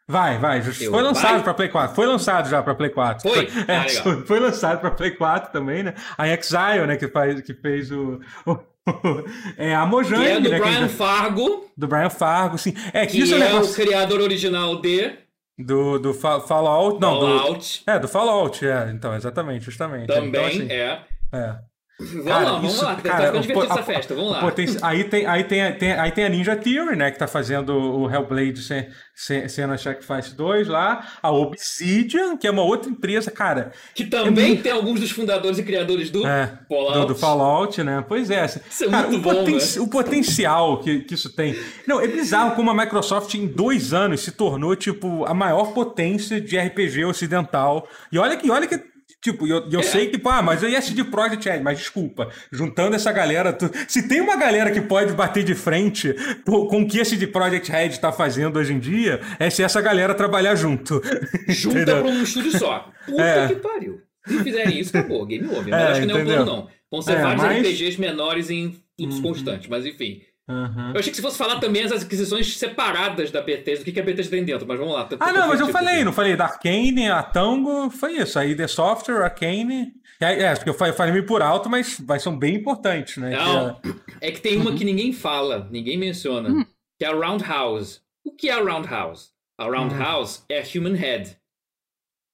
Vai, 0.08 0.38
vai. 0.38 0.62
Foi 0.62 1.02
lançado 1.02 1.34
vai? 1.34 1.44
pra 1.44 1.54
Play 1.54 1.70
4. 1.70 1.96
Foi 1.96 2.06
lançado 2.06 2.48
já 2.50 2.62
pra 2.62 2.76
Play 2.76 2.92
4. 2.92 3.28
Foi? 3.28 3.48
É, 3.68 3.78
Ah, 3.78 3.90
foi- 4.04 4.26
foi 4.26 4.40
lançado 4.40 4.80
pra 4.80 4.92
Play 4.92 5.12
4 5.12 5.52
também, 5.52 5.82
né? 5.84 5.94
A 6.18 6.28
Exile, 6.28 6.86
né? 6.88 6.96
Que, 6.96 7.08
faz, 7.08 7.42
que 7.42 7.54
fez 7.56 7.92
o. 7.92 8.20
o- 8.46 8.60
é 9.58 9.74
a 9.74 9.84
Mojang, 9.86 10.24
Que 10.24 10.30
é 10.30 10.40
do 10.40 10.50
né? 10.50 10.60
Brian 10.60 10.88
Fargo, 10.90 11.66
do 11.76 11.88
Brian 11.88 12.10
Fargo, 12.12 12.56
sim. 12.58 12.72
É 12.94 13.04
que, 13.08 13.14
que 13.14 13.20
isso 13.24 13.34
é 13.34 13.38
é 13.38 13.40
negócio 13.46 13.72
o 13.72 13.76
criador 13.76 14.22
original 14.22 14.80
de 14.80 15.12
do, 15.58 15.98
do 15.98 16.14
Fa- 16.14 16.40
Fallout. 16.42 17.02
Não, 17.02 17.20
do. 17.20 17.26
Fallout. 17.40 17.84
É, 17.88 17.98
do 17.98 18.08
Fallout, 18.08 18.68
é. 18.68 18.92
Então, 18.92 19.16
exatamente, 19.16 19.66
justamente. 19.66 20.04
Então, 20.04 20.18
Também 20.18 20.46
assim, 20.46 20.68
é. 20.72 21.00
é. 21.34 21.56
Vamos 21.98 22.26
Cara, 22.26 22.44
lá, 22.44 22.52
vamos 22.58 22.74
isso- 22.74 22.84
lá. 22.84 22.96
cara, 22.98 23.32
tá 23.32 23.42
ficando 23.42 23.64
essa 23.64 23.84
festa, 23.84 24.14
vamos 24.14 24.32
lá. 24.32 24.54
aí, 24.82 25.04
tem, 25.06 25.26
aí, 25.26 25.44
tem, 25.46 25.74
tem- 25.78 25.92
aí 25.94 26.12
tem 26.12 26.26
a 26.26 26.30
Ninja 26.30 26.54
Theory, 26.56 26.96
né? 26.98 27.10
Que 27.10 27.18
tá 27.18 27.26
fazendo 27.26 27.70
o 27.74 28.10
Hellblade 28.14 28.62
Ce- 28.62 28.90
Ce- 29.16 29.48
Senna 29.48 29.78
Sacrifice 29.78 30.36
2 30.36 30.68
lá. 30.68 31.08
A 31.24 31.32
Obsidian, 31.32 32.36
que 32.36 32.46
é 32.48 32.52
uma 32.52 32.64
outra 32.64 32.90
empresa, 32.92 33.32
cara. 33.32 33.72
Que 33.94 34.04
também 34.06 34.58
tem 34.58 34.74
alguns 34.74 35.00
dos 35.00 35.10
fundadores 35.12 35.58
e 35.58 35.64
criadores 35.64 36.10
do 36.10 36.28
É, 36.28 36.60
Fallout. 36.68 37.00
do, 37.00 37.06
do 37.08 37.16
Fallout, 37.16 37.82
né? 37.84 38.04
Pois 38.06 38.30
é. 38.30 38.44
Isso 38.46 38.84
é 38.84 38.90
cara, 38.90 39.08
muito 39.08 39.20
o, 39.20 39.22
bom, 39.22 39.34
poten- 39.34 39.56
né? 39.56 39.62
o 39.80 39.88
potencial 39.88 40.80
que, 40.82 41.00
que 41.00 41.14
isso 41.14 41.34
tem. 41.34 41.56
Não, 41.88 42.02
é 42.02 42.08
bizarro 42.08 42.56
como 42.56 42.70
a 42.72 42.74
Microsoft 42.74 43.34
em 43.36 43.48
dois 43.48 43.94
anos 43.94 44.20
se 44.20 44.32
tornou, 44.34 44.76
tipo, 44.76 45.24
a 45.26 45.34
maior 45.34 45.72
potência 45.74 46.42
de 46.42 46.58
RPG 46.58 47.06
ocidental. 47.06 47.88
E 48.12 48.18
olha 48.20 48.36
que, 48.36 48.52
olha 48.52 48.68
que. 48.68 48.95
Tipo, 49.26 49.48
eu, 49.48 49.68
eu 49.72 49.80
É. 49.80 49.84
sei 49.84 50.06
que, 50.08 50.20
pá, 50.20 50.40
mas 50.44 50.62
eu 50.62 50.70
ia 50.70 50.80
de 50.80 51.04
Project 51.04 51.50
Red, 51.50 51.62
mas 51.62 51.80
desculpa, 51.80 52.30
juntando 52.52 52.96
essa 52.96 53.12
galera, 53.12 53.52
tu- 53.52 53.72
se 53.88 54.08
tem 54.08 54.22
uma 54.22 54.36
galera 54.36 54.70
que 54.70 54.80
pode 54.80 55.14
bater 55.14 55.44
de 55.44 55.56
frente 55.56 56.14
com, 56.46 56.68
com 56.68 56.82
o 56.84 56.88
que 56.88 57.00
esse 57.00 57.18
de 57.18 57.26
Project 57.26 57.72
Red 57.72 57.90
tá 57.98 58.12
fazendo 58.12 58.60
hoje 58.60 58.74
em 58.74 58.78
dia, 58.80 59.20
é 59.40 59.50
se 59.50 59.64
essa 59.64 59.82
galera 59.82 60.14
trabalhar 60.14 60.54
junto. 60.54 61.02
Junta 61.50 61.86
pra 61.86 62.04
um 62.04 62.22
estúdio 62.22 62.52
só. 62.56 62.92
Puta 63.08 63.20
É. 63.24 63.48
que 63.48 63.56
pariu. 63.56 64.00
Se 64.28 64.44
fizerem 64.44 64.80
isso, 64.80 64.96
acabou. 64.96 65.26
Game 65.26 65.48
over. 65.48 65.70
Mas 65.70 65.82
É, 65.82 65.88
acho 65.88 66.02
que 66.02 66.06
não 66.08 66.16
é 66.16 66.18
o 66.20 66.22
entendeu? 66.22 66.46
plano, 66.46 66.62
não. 66.62 66.70
Vão 66.92 67.02
ser 67.02 67.14
É, 67.14 67.22
vários 67.24 67.42
mas- 67.42 67.52
Uhum. 67.58 67.62
RPGs 67.64 68.00
menores 68.02 68.50
em 68.52 68.76
fluxo 69.00 69.22
constante. 69.24 69.68
Mas 69.70 69.86
enfim. 69.88 70.22
Aham. 70.48 70.92
Eu 70.94 71.00
achei 71.00 71.10
que 71.12 71.16
se 71.16 71.22
fosse 71.24 71.38
falar 71.38 71.60
também 71.60 71.84
as 71.84 71.92
aquisições 71.92 72.56
separadas 72.58 73.32
da 73.32 73.42
Bethesda, 73.42 73.82
o 73.82 73.86
que 73.86 73.92
que 73.92 74.00
a 74.00 74.04
Bethesda 74.04 74.32
tem 74.36 74.46
dentro, 74.46 74.68
mas 74.68 74.78
vamos 74.78 74.94
lá. 74.94 75.06
tô- 75.06 75.16
Ah, 75.20 75.34
tô 75.34 75.40
não, 75.40 75.48
mas 75.48 75.60
eu 75.60 75.70
falei, 75.70 75.96
aqui. 75.96 76.04
não 76.04 76.14
falei 76.14 76.36
da 76.36 76.46
Arcane, 76.46 77.10
a 77.10 77.24
Tango, 77.24 77.90
foi 77.90 78.18
isso. 78.18 78.38
Aí 78.38 78.56
The 78.56 78.68
Software, 78.68 79.24
Arcane. 79.24 79.94
É, 80.22 80.44
é, 80.44 80.56
porque 80.56 80.70
eu 80.70 80.74
fa- 80.76 80.94
falei 80.94 81.12
meio 81.14 81.26
por 81.26 81.42
alto, 81.42 81.70
mas, 81.70 82.00
mas 82.00 82.22
são 82.22 82.38
bem 82.38 82.56
importantes, 82.56 83.18
né? 83.18 83.32
Não, 83.32 83.76
Que 83.82 83.96
é 84.22 84.32
que 84.32 84.40
tem 84.40 84.56
uma 84.58 84.70
Uhum. 84.70 84.78
que 84.78 84.86
ninguém 84.86 85.12
fala, 85.12 85.68
ninguém 85.72 85.98
menciona, 85.98 86.50
Hum. 86.50 86.66
que 86.98 87.04
é 87.06 87.08
a 87.08 87.14
Roundhouse. 87.14 88.00
O 88.24 88.32
que 88.32 88.48
é 88.50 88.54
a 88.54 88.62
Roundhouse? 88.62 89.30
A 89.60 89.66
Roundhouse 89.66 90.42
é 90.48 90.60
a 90.62 90.64
Human 90.64 90.94
Head. 90.96 91.38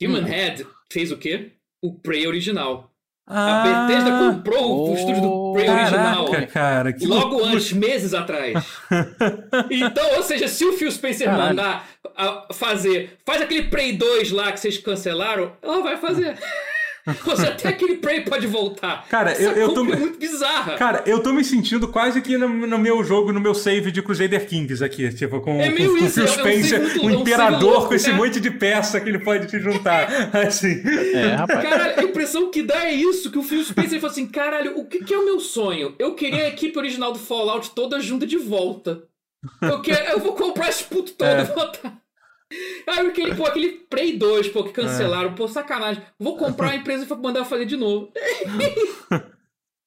Human 0.03 0.21
Hum. 0.23 0.25
Head 0.25 0.67
fez 0.91 1.11
o 1.11 1.17
quê? 1.17 1.53
O 1.81 1.93
Prey 1.97 2.27
original. 2.27 2.90
É... 3.31 3.35
A 3.35 3.85
Bethesda 3.87 4.11
comprou 4.11 4.63
o 4.63 4.91
oh, 4.91 4.93
estúdio 4.93 5.21
do 5.21 5.53
Prey 5.53 5.69
original. 5.69 6.25
Cara, 6.51 6.93
que 6.93 7.05
Logo 7.05 7.35
loucura. 7.35 7.53
antes, 7.53 7.73
meses 7.73 8.13
atrás. 8.13 8.63
então, 9.71 10.15
ou 10.17 10.23
seja, 10.23 10.47
se 10.47 10.65
o 10.65 10.73
Phil 10.73 10.91
Spencer 10.91 11.27
Caralho. 11.27 11.47
mandar 11.49 11.87
a- 12.15 12.47
fazer, 12.53 13.17
faz 13.25 13.41
aquele 13.41 13.63
Prey 13.63 13.93
2 13.93 14.31
lá 14.31 14.51
que 14.51 14.59
vocês 14.59 14.77
cancelaram, 14.77 15.53
ela 15.61 15.81
vai 15.81 15.97
fazer. 15.97 16.37
seja, 17.35 17.49
até 17.49 17.69
aquele 17.69 17.95
Prey 17.97 18.21
pode 18.21 18.45
voltar. 18.47 19.07
Cara, 19.09 19.31
Essa 19.31 19.41
eu- 19.41 19.51
eu 19.53 19.73
tô- 19.73 19.81
é 19.81 19.95
muito 19.95 20.19
bizarra. 20.19 20.75
Cara, 20.77 21.03
eu 21.05 21.21
tô 21.23 21.33
me 21.33 21.43
sentindo 21.43 21.87
quase 21.87 22.21
que 22.21 22.37
no, 22.37 22.47
no 22.47 22.77
meu 22.77 23.03
jogo, 23.03 23.31
no 23.33 23.39
meu 23.39 23.53
save 23.55 23.91
de 23.91 24.01
Crusader 24.01 24.45
Kings 24.47 24.83
aqui, 24.83 25.11
tipo, 25.13 25.39
com, 25.41 25.59
É 25.59 25.69
com, 25.69 25.75
meio 25.75 25.91
com 25.97 26.05
isso, 26.05 26.19
é 26.19 26.23
um- 26.23 26.27
é 26.27 26.29
um 26.29 26.33
Spencer, 26.33 26.79
um 26.81 27.09
é 27.09 27.13
um 27.17 27.19
imperador 27.21 27.51
save 27.59 27.65
louco, 27.65 27.87
com 27.87 27.93
esse 27.95 28.09
né? 28.11 28.13
monte 28.15 28.39
de 28.39 28.51
peça 28.51 28.99
que 29.01 29.09
ele 29.09 29.19
pode 29.19 29.47
te 29.47 29.59
juntar, 29.59 30.07
assim. 30.45 30.81
É, 31.15 31.27
rapaz. 31.35 31.61
Caralho, 31.67 31.99
a 31.99 32.03
impressão 32.03 32.51
que 32.51 32.61
dá 32.63 32.85
é 32.85 32.93
isso, 32.93 33.31
que 33.31 33.39
o 33.39 33.43
Phil 33.43 33.63
Spencer 33.63 33.99
falou 33.99 34.11
assim, 34.11 34.27
caralho, 34.27 34.77
o 34.79 34.85
que, 34.85 35.03
que 35.03 35.13
é 35.13 35.17
o 35.17 35.25
meu 35.25 35.39
sonho? 35.39 35.95
Eu 35.97 36.13
queria 36.15 36.43
a 36.45 36.47
equipe 36.49 36.77
original 36.77 37.11
do 37.11 37.19
Fallout 37.19 37.71
toda 37.71 37.99
junta 37.99 38.27
de 38.27 38.37
volta. 38.37 39.03
Eu, 39.61 39.81
quero, 39.81 40.07
eu 40.11 40.19
vou 40.19 40.33
comprar 40.33 40.69
esse 40.69 40.83
puto 40.83 41.13
todo 41.13 41.27
É. 41.27 41.41
e 41.41 41.45
botar. 41.45 42.00
Ah, 42.87 43.01
aquele, 43.01 43.35
pô, 43.35 43.45
aquele 43.45 43.69
Prey 43.89 44.17
2, 44.17 44.49
pô, 44.49 44.63
que 44.63 44.71
cancelaram. 44.71 45.33
Pô, 45.33 45.47
sacanagem. 45.47 46.03
Vou 46.19 46.37
comprar 46.37 46.71
a 46.71 46.75
empresa 46.75 47.05
e 47.09 47.17
mandar 47.17 47.45
fazer 47.45 47.65
de 47.65 47.77
novo. 47.77 48.11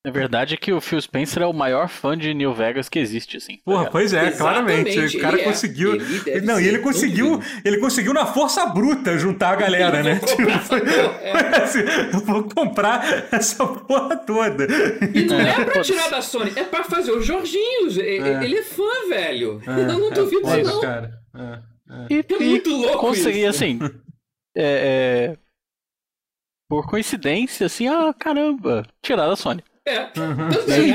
A 0.06 0.10
verdade 0.10 0.52
é 0.52 0.56
que 0.58 0.70
o 0.70 0.82
Phil 0.82 1.00
Spencer 1.00 1.42
é 1.42 1.46
o 1.46 1.52
maior 1.54 1.88
fã 1.88 2.16
de 2.16 2.34
New 2.34 2.52
Vegas 2.52 2.90
que 2.90 2.98
existe, 2.98 3.38
assim. 3.38 3.56
tá 3.56 3.62
Porra, 3.64 3.90
pois 3.90 4.12
é, 4.12 4.28
Exatamente, 4.28 4.84
claramente. 4.84 5.16
O 5.16 5.20
cara 5.20 5.36
ele 5.36 5.42
é. 5.42 5.44
conseguiu. 5.46 5.94
Ele 5.94 6.20
deve 6.20 6.40
não, 6.42 6.60
e 6.60 6.68
ele 6.68 6.78
conseguiu. 6.80 7.42
Ele 7.64 7.78
conseguiu 7.78 8.12
na 8.12 8.26
força 8.26 8.66
bruta 8.66 9.16
juntar 9.16 9.54
a 9.54 9.56
galera, 9.56 10.02
né? 10.02 10.20
Vou 10.28 10.36
comprar 10.36 10.52
essa 10.60 10.76
porra, 10.78 11.20
é. 11.22 11.32
Foi 11.32 11.62
assim, 11.62 11.78
eu 12.12 12.20
vou 12.20 12.42
comprar 12.42 13.28
essa 13.32 13.66
porra 13.66 14.16
toda. 14.18 14.66
E 15.14 15.24
não 15.24 15.40
é, 15.40 15.60
É, 15.62 15.64
pra 15.64 15.80
tirar 15.80 16.10
da 16.10 16.20
Sony, 16.20 16.52
é 16.54 16.64
pra 16.64 16.84
fazer 16.84 17.12
os 17.12 17.24
Jorginhos. 17.24 17.96
É. 17.96 18.44
Ele 18.44 18.58
é 18.58 18.62
fã, 18.62 19.08
velho. 19.08 19.62
É, 19.66 19.70
eu 19.70 19.98
não 19.98 20.08
é 20.08 20.10
duvido 20.10 20.42
disso, 20.42 20.70
não. 20.70 20.80
cara. 20.82 21.18
É. 21.34 21.73
E, 22.10 22.24
É 22.28 22.38
muito 22.38 22.70
louco 22.70 22.98
consegui, 22.98 23.40
isso. 23.40 23.48
assim. 23.50 23.78
é, 24.56 25.34
é, 25.34 25.38
por 26.68 26.86
coincidência, 26.88 27.66
assim, 27.66 27.88
ah, 27.88 28.14
caramba, 28.18 28.84
tirar 29.02 29.28
da 29.28 29.36
Sony. 29.36 29.62
É. 29.86 30.00
Uhum. 30.18 30.48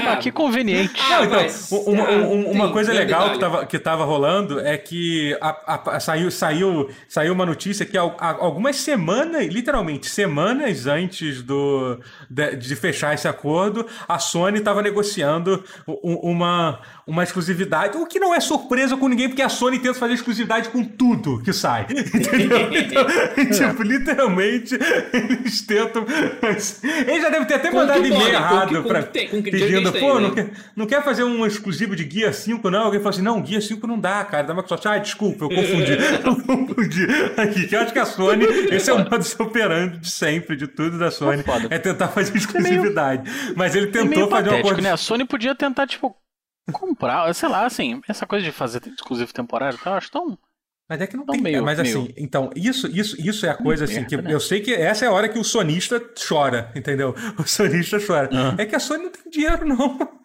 Ah, 0.03 0.13
ah, 0.13 0.17
que 0.17 0.31
conveniente. 0.31 0.99
Ah, 0.99 1.23
então, 1.23 1.43
mas- 1.43 1.71
uma, 1.71 2.05
ah, 2.05 2.11
um- 2.11 2.49
uma 2.49 2.71
coisa 2.71 2.91
legal 2.91 3.29
detalhe. 3.29 3.33
que 3.35 3.39
tava, 3.39 3.65
que 3.67 3.77
tava 3.79 4.03
rolando 4.03 4.59
é 4.59 4.79
que 4.79 5.37
a- 5.39 5.75
a- 5.75 5.95
a- 5.97 5.99
saiu, 5.99 6.31
saiu, 6.31 6.89
saiu 7.07 7.31
uma 7.33 7.45
notícia 7.45 7.85
que 7.85 7.95
algumas 7.95 8.77
semanas, 8.77 9.45
literalmente 9.45 10.09
semanas 10.09 10.87
antes 10.87 11.43
do, 11.43 11.99
de, 12.27 12.55
de 12.55 12.75
fechar 12.75 13.13
esse 13.13 13.27
acordo, 13.27 13.85
a 14.07 14.17
Sony 14.17 14.57
estava 14.57 14.81
negociando 14.81 15.63
uma, 15.85 16.81
uma 17.09 17.23
exclusividade, 17.23 17.97
o 17.97 18.05
que 18.05 18.19
não 18.19 18.33
é 18.33 18.39
surpresa 18.39 18.95
com 18.95 19.07
ninguém, 19.07 19.27
porque 19.27 19.41
a 19.41 19.49
Sony 19.49 19.79
tenta 19.79 19.95
fazer 19.95 20.13
exclusividade 20.13 20.69
com 20.69 20.83
tudo 20.83 21.41
que 21.43 21.51
sai. 21.51 21.87
Entendeu? 21.89 22.69
Então, 22.71 23.05
tipo, 23.69 23.83
literalmente, 23.83 24.77
eles 25.13 25.61
tentam. 25.61 26.05
Eles 27.07 27.21
já 27.21 27.29
devem 27.29 27.47
ter 27.47 27.55
até 27.55 27.69
Com 27.69 27.77
mandado 27.77 28.05
e-mail 28.05 28.27
errado 28.27 28.83
com 28.83 28.89
com 28.89 29.43
que 29.43 29.51
pedindo, 29.51 29.91
pô, 29.93 30.19
né? 30.19 30.21
não 30.21 30.31
quer, 30.31 30.51
não 30.75 30.85
quer 30.85 31.03
fazer 31.03 31.23
um 31.23 31.45
exclusivo 31.45 31.95
de 31.95 32.03
Guia 32.03 32.31
5, 32.31 32.69
não? 32.69 32.83
Alguém 32.85 32.99
fala 32.99 33.09
assim, 33.09 33.21
não, 33.21 33.41
Guia 33.41 33.61
5 33.61 33.85
não 33.87 33.99
dá, 33.99 34.23
cara, 34.25 34.43
da 34.43 34.53
Microsoft. 34.53 34.85
Ah, 34.85 34.97
desculpa, 34.97 35.45
eu 35.45 35.49
confundi. 35.49 35.97
eu 36.23 36.35
confundi 36.43 37.07
aqui. 37.37 37.67
Que 37.67 37.75
eu 37.75 37.81
acho 37.81 37.93
que 37.93 37.99
a 37.99 38.05
Sony, 38.05 38.45
esse 38.71 38.89
é 38.89 38.93
o 38.93 38.97
modo 38.99 39.25
operando 39.39 39.97
de 39.97 40.09
sempre, 40.09 40.55
de 40.55 40.67
tudo 40.67 40.97
da 40.99 41.09
Sony, 41.11 41.43
foda. 41.43 41.67
é 41.69 41.79
tentar 41.79 42.07
fazer 42.09 42.35
exclusividade. 42.37 43.29
Mas 43.55 43.75
ele 43.75 43.87
É 43.87 43.91
tentou 43.91 44.09
meio 44.09 44.27
fazer 44.27 44.49
uma 44.49 44.49
patético, 44.49 44.67
coisa... 44.67 44.81
né? 44.81 44.91
A 44.91 44.97
Sony 44.97 45.25
podia 45.25 45.55
tentar, 45.55 45.87
tipo, 45.87 46.15
comprar, 46.71 47.33
sei 47.33 47.49
lá, 47.49 47.65
assim, 47.65 48.01
essa 48.07 48.25
coisa 48.25 48.45
de 48.45 48.51
fazer 48.51 48.81
exclusivo 48.87 49.33
temporário 49.33 49.77
eu 49.85 49.93
acho 49.93 50.11
tão. 50.11 50.37
Mas 50.87 51.01
é 51.01 51.05
que 51.07 51.15
não 51.15 51.23
Então, 51.23 51.33
tem. 51.33 51.43
meio- 51.43 51.63
mas 51.63 51.77
meio- 51.79 52.01
assim, 52.01 52.13
então, 52.17 52.49
isso, 52.55 52.87
isso, 52.87 53.15
isso 53.21 53.45
é 53.45 53.49
a 53.49 53.53
coisa 53.55 53.85
assim, 53.85 54.03
que 54.05 54.17
né? 54.17 54.33
eu 54.33 54.39
sei 54.39 54.59
que 54.59 54.73
essa 54.73 55.05
é 55.05 55.07
a 55.07 55.11
hora 55.11 55.29
que 55.29 55.37
o 55.37 55.43
sonista 55.43 56.01
chora, 56.27 56.71
entendeu? 56.75 57.13
O 57.37 57.43
sonista 57.47 57.99
chora. 57.99 58.27
Aham. 58.33 58.55
É 58.57 58.65
que 58.65 58.75
a 58.75 58.79
Sony 58.79 59.03
não 59.03 59.11
tem 59.11 59.29
dinheiro, 59.31 59.67
não. 59.67 60.19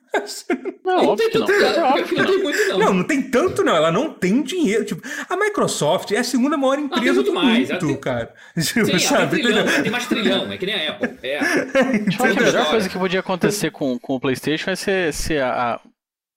Não, 0.84 0.97
Não 1.03 1.09
óbvio 1.09 1.16
tem 1.16 1.30
que 1.30 1.38
não. 1.38 1.47
tanto, 1.47 1.64
É 1.64 1.82
óbvio 1.82 2.05
que 2.07 2.14
não 2.14 2.22
não. 2.24 2.30
tem 2.32 2.42
muito, 2.42 2.68
não. 2.68 2.78
Não, 2.78 2.95
não 2.95 3.05
tem 3.05 3.22
tanto, 3.30 3.64
não. 3.64 3.74
Ela 3.74 3.90
não 3.90 4.11
tem 4.14 4.42
dinheiro. 4.42 4.84
Tipo, 4.84 5.03
a 5.28 5.36
Microsoft 5.36 6.12
é 6.12 6.18
a 6.18 6.24
segunda 6.24 6.57
maior 6.57 6.76
tem 6.76 6.84
empresa 6.84 7.22
do 7.22 7.32
mais, 7.34 7.68
mundo, 7.70 7.80
tem- 7.80 7.97
cara. 8.01 8.32
Tipo, 8.59 8.86
Sim, 8.86 8.99
sabe? 9.01 9.36
tem 9.36 9.45
trilhão, 9.45 9.82
tem 9.82 9.90
mais 9.90 10.07
trilhão, 10.07 10.53
é 10.53 10.57
que 10.57 10.66
nem 10.66 10.74
a 10.86 10.90
Apple. 10.92 11.18
É. 11.22 11.38
A 12.22 12.34
melhor 12.34 12.70
coisa 12.70 12.88
que 12.88 12.97
podia 12.99 13.20
acontecer 13.20 13.70
com, 13.72 13.99
com 13.99 14.14
o 14.14 14.20
PlayStation 14.20 14.70
é 14.70 14.76
se, 14.76 15.12
se 15.12 15.36
a, 15.38 15.74
a- 15.74 15.80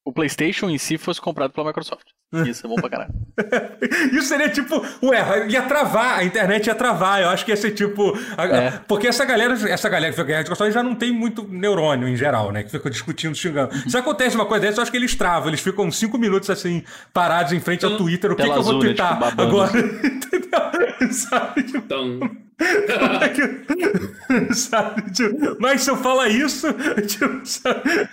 o 0.07 0.13
PlayStation 0.13 0.69
em 0.69 0.77
si 0.77 0.97
fosse 0.97 1.19
comprado 1.19 1.51
pela 1.51 1.67
Microsoft. 1.67 2.05
Isso 2.45 2.65
é 2.65 2.69
bom 2.69 2.75
pra 2.75 2.89
caralho. 2.89 3.13
Isso 4.11 4.27
seria 4.27 4.49
tipo, 4.49 4.85
ué, 5.01 5.47
ia 5.47 5.61
travar, 5.61 6.19
a 6.19 6.23
internet 6.25 6.67
ia 6.67 6.75
travar. 6.75 7.21
Eu 7.21 7.29
acho 7.29 7.45
que 7.45 7.51
ia 7.51 7.57
ser 7.57 7.71
tipo. 7.71 8.13
a- 8.37 8.45
É. 8.45 8.71
Porque 8.87 9.07
essa 9.07 9.23
galera, 9.23 9.53
essa 9.69 9.87
galera 9.87 10.11
que 10.11 10.17
fica 10.19 10.27
guerra 10.27 10.43
de 10.43 10.49
console 10.49 10.71
já 10.71 10.83
não 10.83 10.93
tem 10.93 11.11
muito 11.11 11.47
neurônio 11.47 12.05
em 12.07 12.17
geral, 12.17 12.51
né? 12.51 12.63
Que 12.63 12.69
fica 12.71 12.89
discutindo, 12.89 13.33
xingando. 13.35 13.73
Uhum. 13.73 13.89
Se 13.89 13.97
acontece 13.97 14.35
uma 14.35 14.45
coisa 14.45 14.65
dessa, 14.65 14.79
eu 14.79 14.81
acho 14.81 14.91
que 14.91 14.97
eles 14.97 15.15
travam, 15.15 15.47
eles 15.47 15.61
ficam 15.61 15.89
cinco 15.89 16.17
minutos 16.17 16.49
assim, 16.49 16.83
parados 17.13 17.53
em 17.53 17.59
frente 17.61 17.85
ao 17.85 17.95
Twitter. 17.95 18.31
O 18.31 18.35
que, 18.35 18.43
que 18.43 18.49
eu 18.49 18.53
vou 18.55 18.61
azul, 18.61 18.79
né, 18.79 18.85
twittar 18.87 19.29
tipo, 19.29 19.41
agora? 19.41 19.71
Entendeu? 19.79 21.11
Sabe? 21.13 21.63
Tipo, 21.63 21.77
Então, 21.77 22.19
sabe? 24.53 25.11
Tipo, 25.11 25.57
mas 25.59 25.81
se 25.81 25.89
eu 25.91 25.97
falar 25.97 26.27
isso, 26.29 26.67
tipo, 27.07 27.41
sabe? 27.45 28.09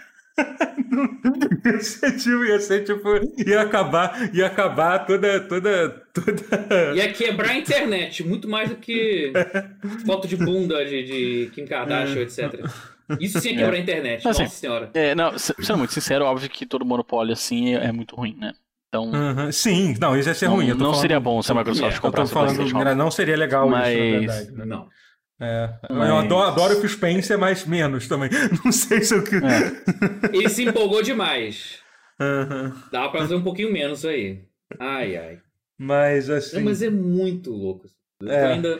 Não- 0.91 1.15
Ia 1.73 1.81
ser 1.81 2.17
tipo, 2.17 2.45
ia 2.45 2.61
ser 2.61 2.85
tipo, 2.85 3.09
ia 3.47 3.63
acabar, 3.63 4.35
ia 4.35 4.47
acabar 4.47 4.99
toda, 5.07 5.41
toda, 5.41 5.89
toda. 6.13 6.95
ia 6.95 7.13
quebrar 7.13 7.51
a 7.51 7.57
internet, 7.57 8.23
muito 8.25 8.49
mais 8.49 8.69
do 8.69 8.77
que 8.77 9.33
foto 10.07 10.29
de 10.29 10.37
bunda 10.37 10.85
de, 10.85 11.03
de 11.05 11.51
Kim 11.55 11.65
Kardashian, 11.67 12.23
etc. 12.23 12.65
Isso 13.21 13.41
sim 13.41 13.51
é 13.51 13.55
quebrar 13.57 13.75
a 13.75 13.79
internet, 13.79 14.27
Assim, 14.29 14.43
nossa 14.43 14.55
senhora. 14.55 14.91
É, 14.95 15.15
não, 15.15 15.39
se- 15.39 15.55
sendo 15.61 15.79
muito 15.79 15.93
sincero, 15.95 16.25
óbvio 16.25 16.49
que 16.51 16.67
todo 16.67 16.85
monopólio 16.85 17.33
assim 17.33 17.75
é, 17.75 17.87
é 17.87 17.93
muito 17.93 18.15
ruim, 18.15 18.37
né? 18.39 18.53
Então, 18.89 19.11
Uhum, 19.11 19.51
Sim, 19.51 19.95
não, 20.01 20.17
isso 20.17 20.29
ia 20.29 20.35
ser 20.35 20.47
não, 20.47 20.55
ruim. 20.57 20.69
eu 20.69 20.75
tô 20.77 20.85
não 20.85 20.91
falando- 20.91 21.01
seria 21.03 21.19
bom 21.21 21.43
se 21.43 21.51
a 21.51 21.55
Microsoft 21.55 21.97
É, 21.97 22.01
comprasse 22.01 22.33
falando, 22.33 22.95
não 22.95 23.11
seria 23.11 23.37
legal 23.37 23.65
isso, 23.67 23.73
na 23.75 23.79
Mas- 23.81 23.97
verdade. 23.97 24.53
né? 24.53 24.65
Não. 24.67 24.89
É, 25.41 25.69
eu 25.91 25.97
Mas- 25.97 26.11
adoro, 26.25 26.49
adoro 26.51 26.79
o 26.79 26.89
Spencer, 26.89 27.37
mas 27.39 27.65
menos 27.67 28.07
também. 28.07 28.31
Não 28.65 28.71
sei 28.71 29.03
se 29.03 29.15
eu. 29.15 29.21
É. 29.23 30.31
Ele 30.33 30.49
se 30.49 30.65
empolgou 30.65 31.03
demais. 31.03 31.81
Uhum. 32.21 32.73
Dá 32.93 33.09
pra 33.09 33.21
fazer 33.21 33.35
um 33.35 33.43
pouquinho 33.43 33.73
menos 33.73 34.05
aí. 34.05 34.45
Ai, 34.79 35.17
ai. 35.17 35.39
Mas 35.77 36.31
assim. 36.31 36.57
Não, 36.59 36.65
mas 36.65 36.83
é 36.83 36.89
muito 36.91 37.51
louco. 37.51 37.89
Eu 38.23 38.31
É. 38.31 38.53
ainda. 38.53 38.79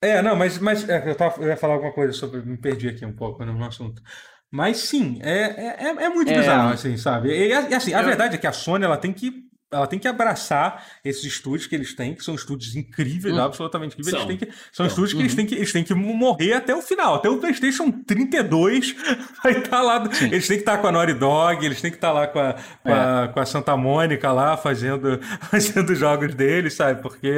É, 0.00 0.20
não, 0.22 0.34
mas, 0.36 0.58
mas 0.58 0.88
é, 0.88 1.08
eu, 1.10 1.14
tava, 1.14 1.40
eu 1.42 1.48
ia 1.48 1.56
falar 1.56 1.74
alguma 1.74 1.92
coisa 1.92 2.12
sobre. 2.12 2.40
Me 2.42 2.56
perdi 2.56 2.88
aqui 2.88 3.04
um 3.04 3.14
pouco 3.14 3.44
no 3.44 3.64
assunto. 3.64 4.02
Mas 4.50 4.78
sim, 4.78 5.18
é, 5.22 5.42
é, 5.42 5.76
é- 5.88 6.04
é 6.04 6.08
muito 6.08 6.30
É. 6.30 6.38
bizarro, 6.38 6.72
assim, 6.72 6.96
sabe? 6.96 7.28
E, 7.30 7.48
e, 7.48 7.52
assim, 7.74 7.92
a 7.92 8.00
É. 8.00 8.02
verdade 8.02 8.34
é 8.36 8.38
que 8.38 8.46
a 8.46 8.52
Sony 8.52 8.84
ela 8.84 8.96
tem 8.96 9.12
que. 9.12 9.44
Ela 9.74 9.86
tem 9.86 9.98
que 9.98 10.06
abraçar 10.08 10.84
esses 11.04 11.24
estúdios 11.24 11.66
que 11.66 11.74
eles 11.74 11.94
têm, 11.94 12.14
que 12.14 12.22
são 12.24 12.34
estúdios 12.34 12.74
incríveis, 12.76 13.34
Hum. 13.34 13.40
absolutamente 13.42 13.94
incríveis. 13.98 14.16
São. 14.22 14.28
Eles 14.30 14.38
têm 14.40 14.48
que, 14.48 14.54
são 14.54 14.72
São. 14.72 14.86
estúdios 14.86 15.12
que 15.14 15.20
eles, 15.20 15.34
têm 15.34 15.46
que 15.46 15.54
eles 15.54 15.72
têm 15.72 15.84
que 15.84 15.94
morrer 15.94 16.52
até 16.54 16.74
o 16.74 16.80
final. 16.82 17.16
Até 17.16 17.28
o 17.28 17.38
PlayStation 17.38 17.90
32 17.90 18.94
vai 19.42 19.58
estar 19.58 19.82
lá. 19.82 19.98
do- 19.98 20.14
Sim. 20.14 20.26
Eles 20.26 20.46
têm 20.48 20.56
que 20.56 20.62
estar 20.62 20.78
com 20.78 20.86
a 20.86 20.92
Naughty 20.92 21.14
Dog, 21.14 21.64
eles 21.64 21.80
têm 21.80 21.90
que 21.90 21.96
estar 21.96 22.12
lá 22.12 22.26
com 22.26 22.38
a, 22.38 22.54
com, 22.82 22.92
a, 22.92 23.28
com 23.28 23.40
a 23.40 23.46
Santa 23.46 23.76
Mônica 23.76 24.30
lá 24.32 24.56
fazendo, 24.56 25.18
fazendo 25.50 25.90
os 25.90 25.98
jogos 25.98 26.34
deles, 26.34 26.74
sabe? 26.74 27.02
Porque 27.02 27.32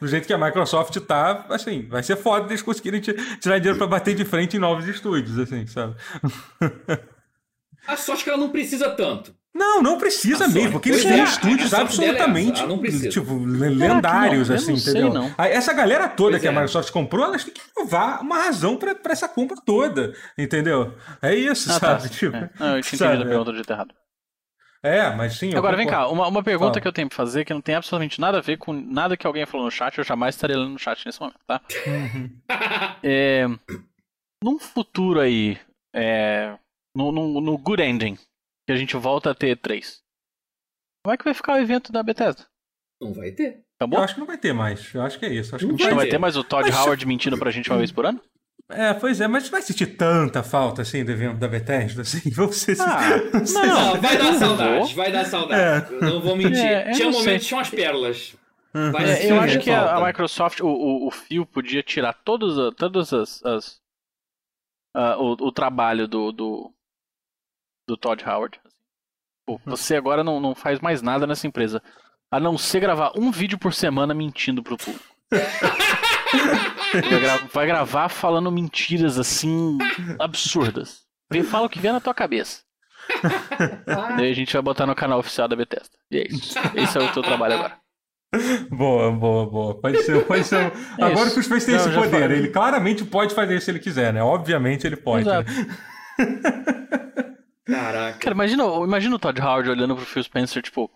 do 0.00 0.08
jeito 0.08 0.26
que 0.26 0.32
a 0.32 0.38
Microsoft 0.38 0.96
tá, 1.00 1.46
assim, 1.50 1.86
vai 1.88 2.02
ser 2.02 2.16
foda 2.16 2.46
eles 2.48 2.62
conseguirem 2.62 3.00
ti- 3.00 3.14
tirar 3.40 3.58
dinheiro 3.58 3.78
pra 3.78 3.86
bater 3.86 4.14
de 4.14 4.24
frente 4.24 4.56
em 4.56 4.60
novos 4.60 4.86
estúdios, 4.88 5.38
assim, 5.38 5.66
sabe? 5.66 5.94
A 7.86 7.96
sorte 7.96 8.20
é 8.20 8.24
que 8.24 8.30
ela 8.30 8.38
não 8.38 8.50
precisa 8.50 8.90
tanto. 8.90 9.34
Não, 9.54 9.82
não 9.82 9.98
precisa 9.98 10.44
A 10.44 10.48
Sony. 10.48 10.54
mesmo, 10.54 10.72
porque 10.72 10.88
eles 10.88 11.02
Pois 11.02 11.12
têm 11.14 11.20
é, 11.22 11.24
estúdios 11.24 11.74
a 11.74 11.78
é 11.78 11.80
absolutamente 11.82 12.66
não 12.66 12.78
precisa. 12.78 13.08
tipo, 13.10 13.38
le- 13.44 13.68
lendários, 13.68 14.48
não? 14.48 14.56
Assim, 14.56 14.70
não 14.72 14.78
sei, 14.78 14.92
entendeu? 14.92 15.12
não. 15.12 15.34
Aí, 15.36 15.52
Essa 15.52 15.74
galera 15.74 16.08
toda 16.08 16.30
Pois 16.32 16.42
que 16.42 16.48
a 16.48 16.50
é. 16.50 16.54
Microsoft 16.54 16.90
comprou, 16.90 17.26
elas 17.26 17.44
têm 17.44 17.52
que 17.52 17.60
provar 17.74 18.22
uma 18.22 18.38
razão 18.44 18.76
pra, 18.78 18.94
pra 18.94 19.12
essa 19.12 19.28
compra 19.28 19.56
toda, 19.64 20.14
entendeu? 20.38 20.94
É 21.20 21.34
isso, 21.34 21.70
Ah, 21.70 21.78
tá. 21.78 21.98
sabe? 22.00 22.08
Tipo, 22.16 22.34
É. 22.36 22.50
Não, 22.58 22.76
eu 22.76 22.82
tinha 22.82 22.98
sabe? 22.98 23.10
entendido 23.12 23.24
a 23.24 23.28
pergunta 23.28 23.52
jeito 23.54 23.70
errado. 23.72 23.94
É, 24.84 25.14
mas 25.14 25.34
sim. 25.38 25.54
Agora 25.54 25.76
vem 25.76 25.86
cá, 25.86 26.08
uma, 26.08 26.26
uma 26.26 26.42
pergunta 26.42 26.70
Fala. 26.72 26.80
que 26.80 26.88
eu 26.88 26.92
tenho 26.92 27.08
pra 27.08 27.16
fazer 27.16 27.44
que 27.44 27.54
não 27.54 27.60
tem 27.60 27.74
absolutamente 27.76 28.20
nada 28.20 28.38
a 28.38 28.40
ver 28.40 28.56
com 28.56 28.72
nada 28.72 29.16
que 29.16 29.26
alguém 29.26 29.46
falou 29.46 29.66
no 29.66 29.70
chat, 29.70 29.96
eu 29.98 30.02
jamais 30.02 30.34
estaria 30.34 30.56
lendo 30.58 30.70
no 30.70 30.78
chat 30.78 31.04
nesse 31.06 31.20
momento, 31.20 31.38
tá? 31.46 31.60
Uhum. 31.86 32.30
É, 33.02 33.46
num 34.42 34.58
futuro 34.58 35.20
aí, 35.20 35.56
é, 35.94 36.54
no, 36.96 37.12
no, 37.12 37.40
no 37.40 37.56
Good 37.58 37.80
Ending, 37.82 38.18
que 38.72 38.76
a 38.76 38.80
gente 38.80 38.96
volta 38.96 39.30
a 39.30 39.34
ter 39.34 39.56
três, 39.58 40.00
como 41.04 41.14
é 41.14 41.16
que 41.18 41.24
vai 41.24 41.34
ficar 41.34 41.54
o 41.54 41.58
evento 41.58 41.92
da 41.92 42.02
Bethesda? 42.02 42.46
Não 43.00 43.12
vai 43.12 43.30
ter. 43.32 43.62
Acabou? 43.78 43.98
Eu 43.98 44.04
acho 44.04 44.14
que 44.14 44.20
não 44.20 44.26
vai 44.26 44.38
ter 44.38 44.52
mais. 44.52 44.94
Eu 44.94 45.02
acho 45.02 45.18
que 45.18 45.26
é 45.26 45.32
isso. 45.34 45.54
Acho 45.56 45.64
que 45.66 45.72
Não 45.72 45.76
gente 45.78 45.88
não 45.88 45.96
vai 45.96 46.04
vai 46.04 46.10
ter 46.10 46.18
mais 46.18 46.36
o 46.36 46.44
Todd 46.44 46.68
Mas- 46.70 46.78
Howard 46.78 47.04
mentindo 47.06 47.36
pra 47.38 47.50
gente 47.50 47.68
uma 47.70 47.78
vez 47.78 47.90
por 47.90 48.06
ano? 48.06 48.20
É, 48.70 48.94
pois 48.94 49.20
é, 49.20 49.26
mas 49.26 49.48
vai 49.48 49.60
sentir 49.60 49.86
tanta 49.96 50.42
falta 50.42 50.80
assim 50.82 51.04
do 51.04 51.10
evento 51.10 51.36
da 51.38 51.48
Bethesda, 51.48 52.02
assim, 52.02 52.30
vamos 52.30 52.64
Ah, 52.80 53.00
Não, 53.52 53.66
não, 53.94 54.00
vai 54.00 54.16
dar 54.16 54.26
eu 54.32 54.34
saudade, 54.38 54.78
vou. 54.78 54.86
vai 54.94 55.12
dar 55.12 55.24
saudade. 55.26 55.92
Eu 55.92 56.00
não 56.00 56.20
vou 56.22 56.36
mentir. 56.36 56.64
É, 56.64 56.88
eu 56.90 56.92
tinha 56.94 57.06
não 57.10 57.12
momentos, 57.18 57.24
sei. 57.24 57.38
tinha 57.48 57.58
umas 57.58 57.70
pérolas. 57.70 58.36
Uhum. 58.74 58.92
Vai 58.92 59.04
É, 59.10 59.30
eu 59.30 59.40
acho 59.40 59.58
que 59.58 59.70
a, 59.70 59.80
falta. 59.88 59.94
a 60.04 60.06
Microsoft, 60.06 60.60
o, 60.60 60.66
o, 60.68 61.08
o 61.08 61.10
Phil 61.10 61.44
podia 61.44 61.82
tirar 61.82 62.14
todas, 62.14 62.56
a- 62.58 62.72
todas 62.72 63.12
as. 63.12 63.44
as- 63.44 63.80
o, 64.94 65.48
o 65.48 65.52
trabalho 65.52 66.06
do, 66.06 66.30
do, 66.32 66.72
do 67.88 67.96
Todd 67.96 68.22
Howard. 68.24 68.60
Pô, 69.46 69.60
você 69.64 69.96
agora 69.96 70.22
não, 70.22 70.40
não 70.40 70.54
faz 70.54 70.80
mais 70.80 71.02
nada 71.02 71.26
nessa 71.26 71.46
empresa. 71.46 71.82
A 72.30 72.38
não 72.40 72.56
ser 72.56 72.80
gravar 72.80 73.12
um 73.16 73.30
vídeo 73.30 73.58
por 73.58 73.74
semana 73.74 74.14
mentindo 74.14 74.62
pro 74.62 74.76
público. 74.76 75.04
vai, 76.92 77.20
gra- 77.20 77.40
vai 77.52 77.66
gravar 77.66 78.08
falando 78.08 78.50
mentiras 78.52 79.18
assim 79.18 79.76
absurdas. 80.18 81.02
Vê- 81.30 81.42
Fala 81.42 81.66
o 81.66 81.68
que 81.68 81.78
vier 81.78 81.92
na 81.92 82.00
tua 82.00 82.14
cabeça. 82.14 82.60
Daí 84.16 84.30
a 84.30 84.34
gente 84.34 84.52
vai 84.52 84.62
botar 84.62 84.86
no 84.86 84.94
canal 84.94 85.18
oficial 85.18 85.48
da 85.48 85.56
Bethesda. 85.56 85.90
E 86.10 86.18
é 86.18 86.26
isso. 86.28 86.54
Esse 86.74 86.96
é 86.98 87.00
o 87.02 87.12
teu 87.12 87.22
trabalho 87.22 87.54
agora. 87.54 87.76
Boa, 88.70 89.10
boa, 89.12 89.46
boa. 89.50 89.80
Pode 89.80 90.02
ser, 90.04 90.24
pode 90.24 90.44
ser. 90.44 90.72
É 90.98 91.04
Agora 91.04 91.30
que 91.30 91.38
o 91.38 91.42
Space 91.42 91.66
tem 91.66 91.74
Não, 91.74 91.84
esse 91.84 91.94
poder, 91.94 92.10
falei. 92.22 92.38
ele 92.38 92.48
claramente 92.48 93.04
pode 93.04 93.34
fazer 93.34 93.56
isso 93.56 93.66
se 93.66 93.70
ele 93.72 93.78
quiser, 93.78 94.10
né? 94.12 94.22
Obviamente 94.22 94.86
ele 94.86 94.96
pode. 94.96 95.28
Exato. 95.28 95.50
Caraca. 97.64 98.18
Cara, 98.18 98.34
imagina, 98.34 98.64
imagina 98.64 99.16
o 99.16 99.18
Todd 99.18 99.40
Howard 99.40 99.70
olhando 99.70 99.96
pro 99.96 100.04
Phil 100.04 100.22
Spencer, 100.22 100.62
tipo. 100.62 100.90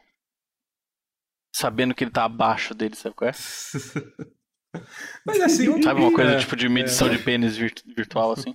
Sabendo 1.54 1.94
que 1.94 2.04
ele 2.04 2.10
tá 2.10 2.24
abaixo 2.24 2.74
dele, 2.74 2.94
sabe 2.94 3.14
qual 3.14 3.30
é? 3.30 3.32
Mas 5.24 5.40
assim. 5.40 5.82
Sabe 5.82 6.00
uma 6.00 6.12
coisa 6.12 6.32
é, 6.32 6.38
tipo 6.38 6.56
de 6.56 6.68
medição 6.68 7.08
é. 7.08 7.10
de 7.10 7.18
pênis 7.22 7.56
virtual, 7.56 8.32
assim? 8.32 8.54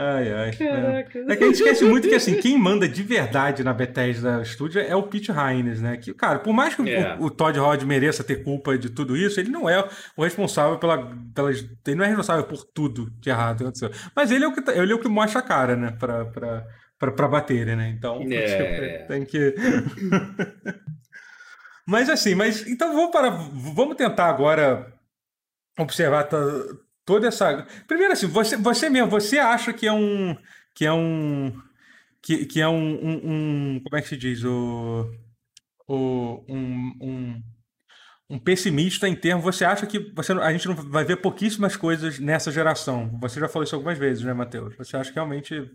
Ai, 0.00 0.32
ai. 0.32 0.52
Caraca. 0.52 1.18
É. 1.18 1.32
é. 1.32 1.36
que 1.36 1.44
a 1.44 1.46
gente 1.46 1.56
esquece 1.56 1.84
muito 1.84 2.08
que, 2.08 2.14
assim, 2.14 2.40
quem 2.40 2.56
manda 2.58 2.88
de 2.88 3.02
verdade 3.02 3.62
na 3.62 3.74
Bethesda 3.74 4.42
Studio 4.42 4.80
é 4.80 4.96
o 4.96 5.02
Pete 5.02 5.30
Hines, 5.30 5.82
né? 5.82 5.98
Que, 5.98 6.14
cara, 6.14 6.38
por 6.38 6.54
mais 6.54 6.74
que 6.74 6.88
é. 6.90 7.16
o, 7.16 7.24
o, 7.24 7.30
Todd 7.30 7.58
Rod 7.58 7.82
mereça 7.82 8.24
ter 8.24 8.42
culpa 8.42 8.78
de 8.78 8.88
tudo 8.88 9.14
isso, 9.14 9.38
ele 9.38 9.50
não 9.50 9.68
é 9.68 9.86
o 10.16 10.24
responsável 10.24 10.78
pela, 10.78 11.14
pelas. 11.34 11.58
Ele 11.86 11.96
não 11.96 12.04
é 12.04 12.08
responsável 12.08 12.44
por 12.44 12.64
tudo 12.64 13.10
de 13.20 13.28
errado 13.28 13.58
que 13.58 13.62
aconteceu. 13.64 13.90
Mas 14.16 14.30
ele 14.30 14.42
é 14.42 14.48
o 14.48 14.54
que, 14.54 14.62
tá, 14.62 14.74
ele 14.74 14.90
é 14.90 14.94
o 14.94 15.00
que 15.00 15.08
mostra 15.08 15.40
a 15.40 15.42
cara, 15.42 15.76
né? 15.76 15.90
Pra, 15.98 16.24
pra, 16.24 16.66
pra, 16.98 17.12
pra 17.12 17.28
baterem, 17.28 17.76
né? 17.76 17.90
Então, 17.90 18.22
é. 18.30 19.04
tem 19.06 19.26
que. 19.26 19.54
mas 21.86 22.08
assim, 22.08 22.34
mas. 22.34 22.66
Então 22.66 22.94
vamos 22.94 23.10
para. 23.10 23.28
Vamos 23.28 23.96
tentar 23.96 24.30
agora 24.30 24.94
observar 25.78 26.24
toda 27.10 27.26
essa. 27.26 27.66
Primeiro, 27.88 28.12
assim, 28.12 28.28
você, 28.28 28.56
você 28.56 28.88
mesmo, 28.88 29.10
você 29.10 29.38
acha 29.38 29.72
que 29.72 29.84
é 29.84 29.92
um. 29.92 30.36
Que 30.76 30.86
é 30.86 30.92
um. 30.92 31.52
Que, 32.22 32.46
que 32.46 32.60
é 32.60 32.68
um, 32.68 32.74
um, 32.74 33.20
um 33.24 33.80
Como 33.82 33.96
é 33.96 34.02
que 34.02 34.08
se 34.08 34.16
diz? 34.16 34.44
O. 34.44 35.10
o 35.88 36.44
um, 36.48 36.92
um, 37.02 37.42
um 38.30 38.38
pessimista 38.38 39.08
em 39.08 39.16
termos. 39.16 39.44
Você 39.44 39.64
acha 39.64 39.86
que 39.86 39.98
você, 40.14 40.32
a 40.34 40.52
gente 40.52 40.68
não 40.68 40.76
vai 40.76 41.04
ver 41.04 41.16
pouquíssimas 41.16 41.76
coisas 41.76 42.20
nessa 42.20 42.52
geração? 42.52 43.18
Você 43.20 43.40
já 43.40 43.48
falou 43.48 43.64
isso 43.64 43.74
algumas 43.74 43.98
vezes, 43.98 44.22
né, 44.22 44.32
Matheus? 44.32 44.76
Você 44.76 44.96
acha 44.96 45.10
que 45.10 45.16
realmente. 45.16 45.68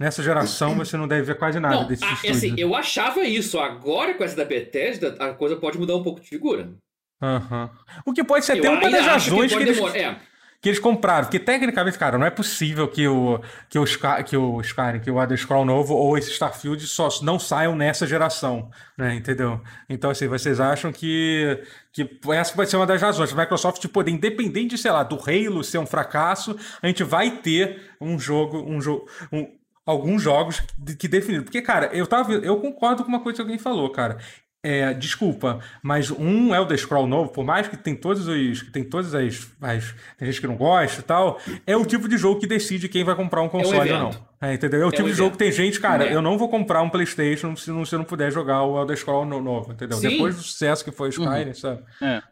Nessa 0.00 0.22
geração 0.22 0.74
você 0.74 0.96
não 0.96 1.06
deve 1.06 1.22
ver 1.22 1.38
quase 1.38 1.60
nada 1.60 1.76
não, 1.76 1.86
desse 1.86 2.02
estúdio. 2.02 2.30
Assim, 2.30 2.54
eu 2.58 2.74
achava 2.74 3.22
isso. 3.22 3.60
Agora 3.60 4.14
com 4.14 4.24
essa 4.24 4.34
da 4.34 4.44
Bethesda, 4.44 5.14
a 5.20 5.34
coisa 5.34 5.54
pode 5.54 5.78
mudar 5.78 5.94
um 5.94 6.02
pouco 6.02 6.18
de 6.18 6.26
figura. 6.26 6.72
Uhum. 7.20 7.70
O 8.06 8.12
que 8.12 8.24
pode 8.24 8.44
ser 8.44 8.56
eu 8.56 8.58
até 8.58 8.70
uma 8.70 8.90
das 8.90 9.06
razões 9.06 9.52
que, 9.52 9.58
que 9.58 9.62
eles... 9.62 9.78
É 9.94 10.16
que 10.62 10.68
eles 10.68 10.78
compraram. 10.78 11.24
Porque 11.24 11.40
tecnicamente, 11.40 11.98
cara, 11.98 12.16
não 12.16 12.24
é 12.24 12.30
possível 12.30 12.86
que 12.86 13.06
o 13.08 13.40
que 13.68 13.76
o, 13.76 13.82
Sky, 13.82 14.22
que 14.24 14.36
o 14.36 14.60
Skyrim, 14.60 15.00
que 15.00 15.10
o 15.10 15.20
Elder 15.20 15.36
Scroll 15.36 15.64
novo 15.64 15.92
ou 15.94 16.16
esse 16.16 16.30
Starfield 16.30 16.86
só 16.86 17.08
não 17.20 17.36
saiam 17.36 17.74
nessa 17.74 18.06
geração, 18.06 18.70
né? 18.96 19.16
Entendeu? 19.16 19.60
Então, 19.88 20.10
assim, 20.10 20.28
vocês 20.28 20.60
acham 20.60 20.92
que, 20.92 21.60
que 21.92 22.08
essa 22.32 22.54
pode 22.54 22.70
ser 22.70 22.76
uma 22.76 22.86
das 22.86 23.02
razões. 23.02 23.32
A 23.32 23.36
Microsoft 23.36 23.84
poder, 23.88 24.12
independente, 24.12 24.78
sei 24.78 24.92
lá, 24.92 25.02
do 25.02 25.16
Halo 25.16 25.64
ser 25.64 25.78
um 25.78 25.86
fracasso, 25.86 26.56
a 26.80 26.86
gente 26.86 27.02
vai 27.02 27.38
ter 27.38 27.90
um 28.00 28.16
jogo, 28.16 28.58
um 28.58 28.80
jogo, 28.80 29.08
um, 29.32 29.48
alguns 29.84 30.22
jogos 30.22 30.60
que, 30.60 30.94
que 30.94 31.08
definiram. 31.08 31.42
Porque, 31.42 31.60
cara, 31.60 31.86
eu 31.92 32.06
tava. 32.06 32.34
Eu 32.34 32.60
concordo 32.60 33.02
com 33.02 33.08
uma 33.08 33.20
coisa 33.20 33.36
que 33.36 33.42
alguém 33.42 33.58
falou, 33.58 33.90
cara. 33.90 34.18
É, 34.64 34.94
desculpa, 34.94 35.58
mas 35.82 36.08
um 36.12 36.54
Elder 36.54 36.78
Scroll 36.78 37.08
novo, 37.08 37.30
por 37.30 37.44
mais 37.44 37.66
que 37.66 37.76
tem 37.76 37.96
todos 37.96 38.28
os. 38.28 38.62
que 38.62 38.70
tem 38.70 38.84
todas 38.84 39.12
as, 39.12 39.50
as. 39.60 39.92
Tem 40.16 40.30
gente 40.30 40.40
que 40.40 40.46
não 40.46 40.56
gosta 40.56 41.00
e 41.00 41.02
tal, 41.02 41.40
é 41.66 41.76
o 41.76 41.84
tipo 41.84 42.08
de 42.08 42.16
jogo 42.16 42.38
que 42.38 42.46
decide 42.46 42.88
quem 42.88 43.02
vai 43.02 43.16
comprar 43.16 43.42
um 43.42 43.48
console 43.48 43.90
é 43.90 43.94
um 43.94 43.96
ou 43.96 44.12
não. 44.12 44.26
É, 44.40 44.54
entendeu? 44.54 44.82
É 44.82 44.84
o 44.84 44.88
é 44.88 44.92
tipo 44.92 45.08
um 45.08 45.10
de 45.10 45.16
jogo 45.16 45.32
que 45.32 45.38
tem 45.38 45.50
gente, 45.50 45.80
cara, 45.80 46.06
é. 46.06 46.14
eu 46.14 46.22
não 46.22 46.38
vou 46.38 46.48
comprar 46.48 46.80
um 46.82 46.88
Playstation 46.88 47.56
se 47.56 47.72
não, 47.72 47.84
se 47.84 47.96
não 47.96 48.04
puder 48.04 48.30
jogar 48.30 48.62
o 48.62 48.80
Elder 48.80 48.96
Scroll 48.96 49.24
novo, 49.24 49.72
entendeu? 49.72 49.98
Sim. 49.98 50.10
Depois 50.10 50.36
do 50.36 50.42
sucesso 50.42 50.84
que 50.84 50.92
foi 50.92 51.08
o 51.08 51.10
Skyrim, 51.10 51.48
uhum. 51.48 51.54
sabe? 51.54 51.82
É. 52.00 52.22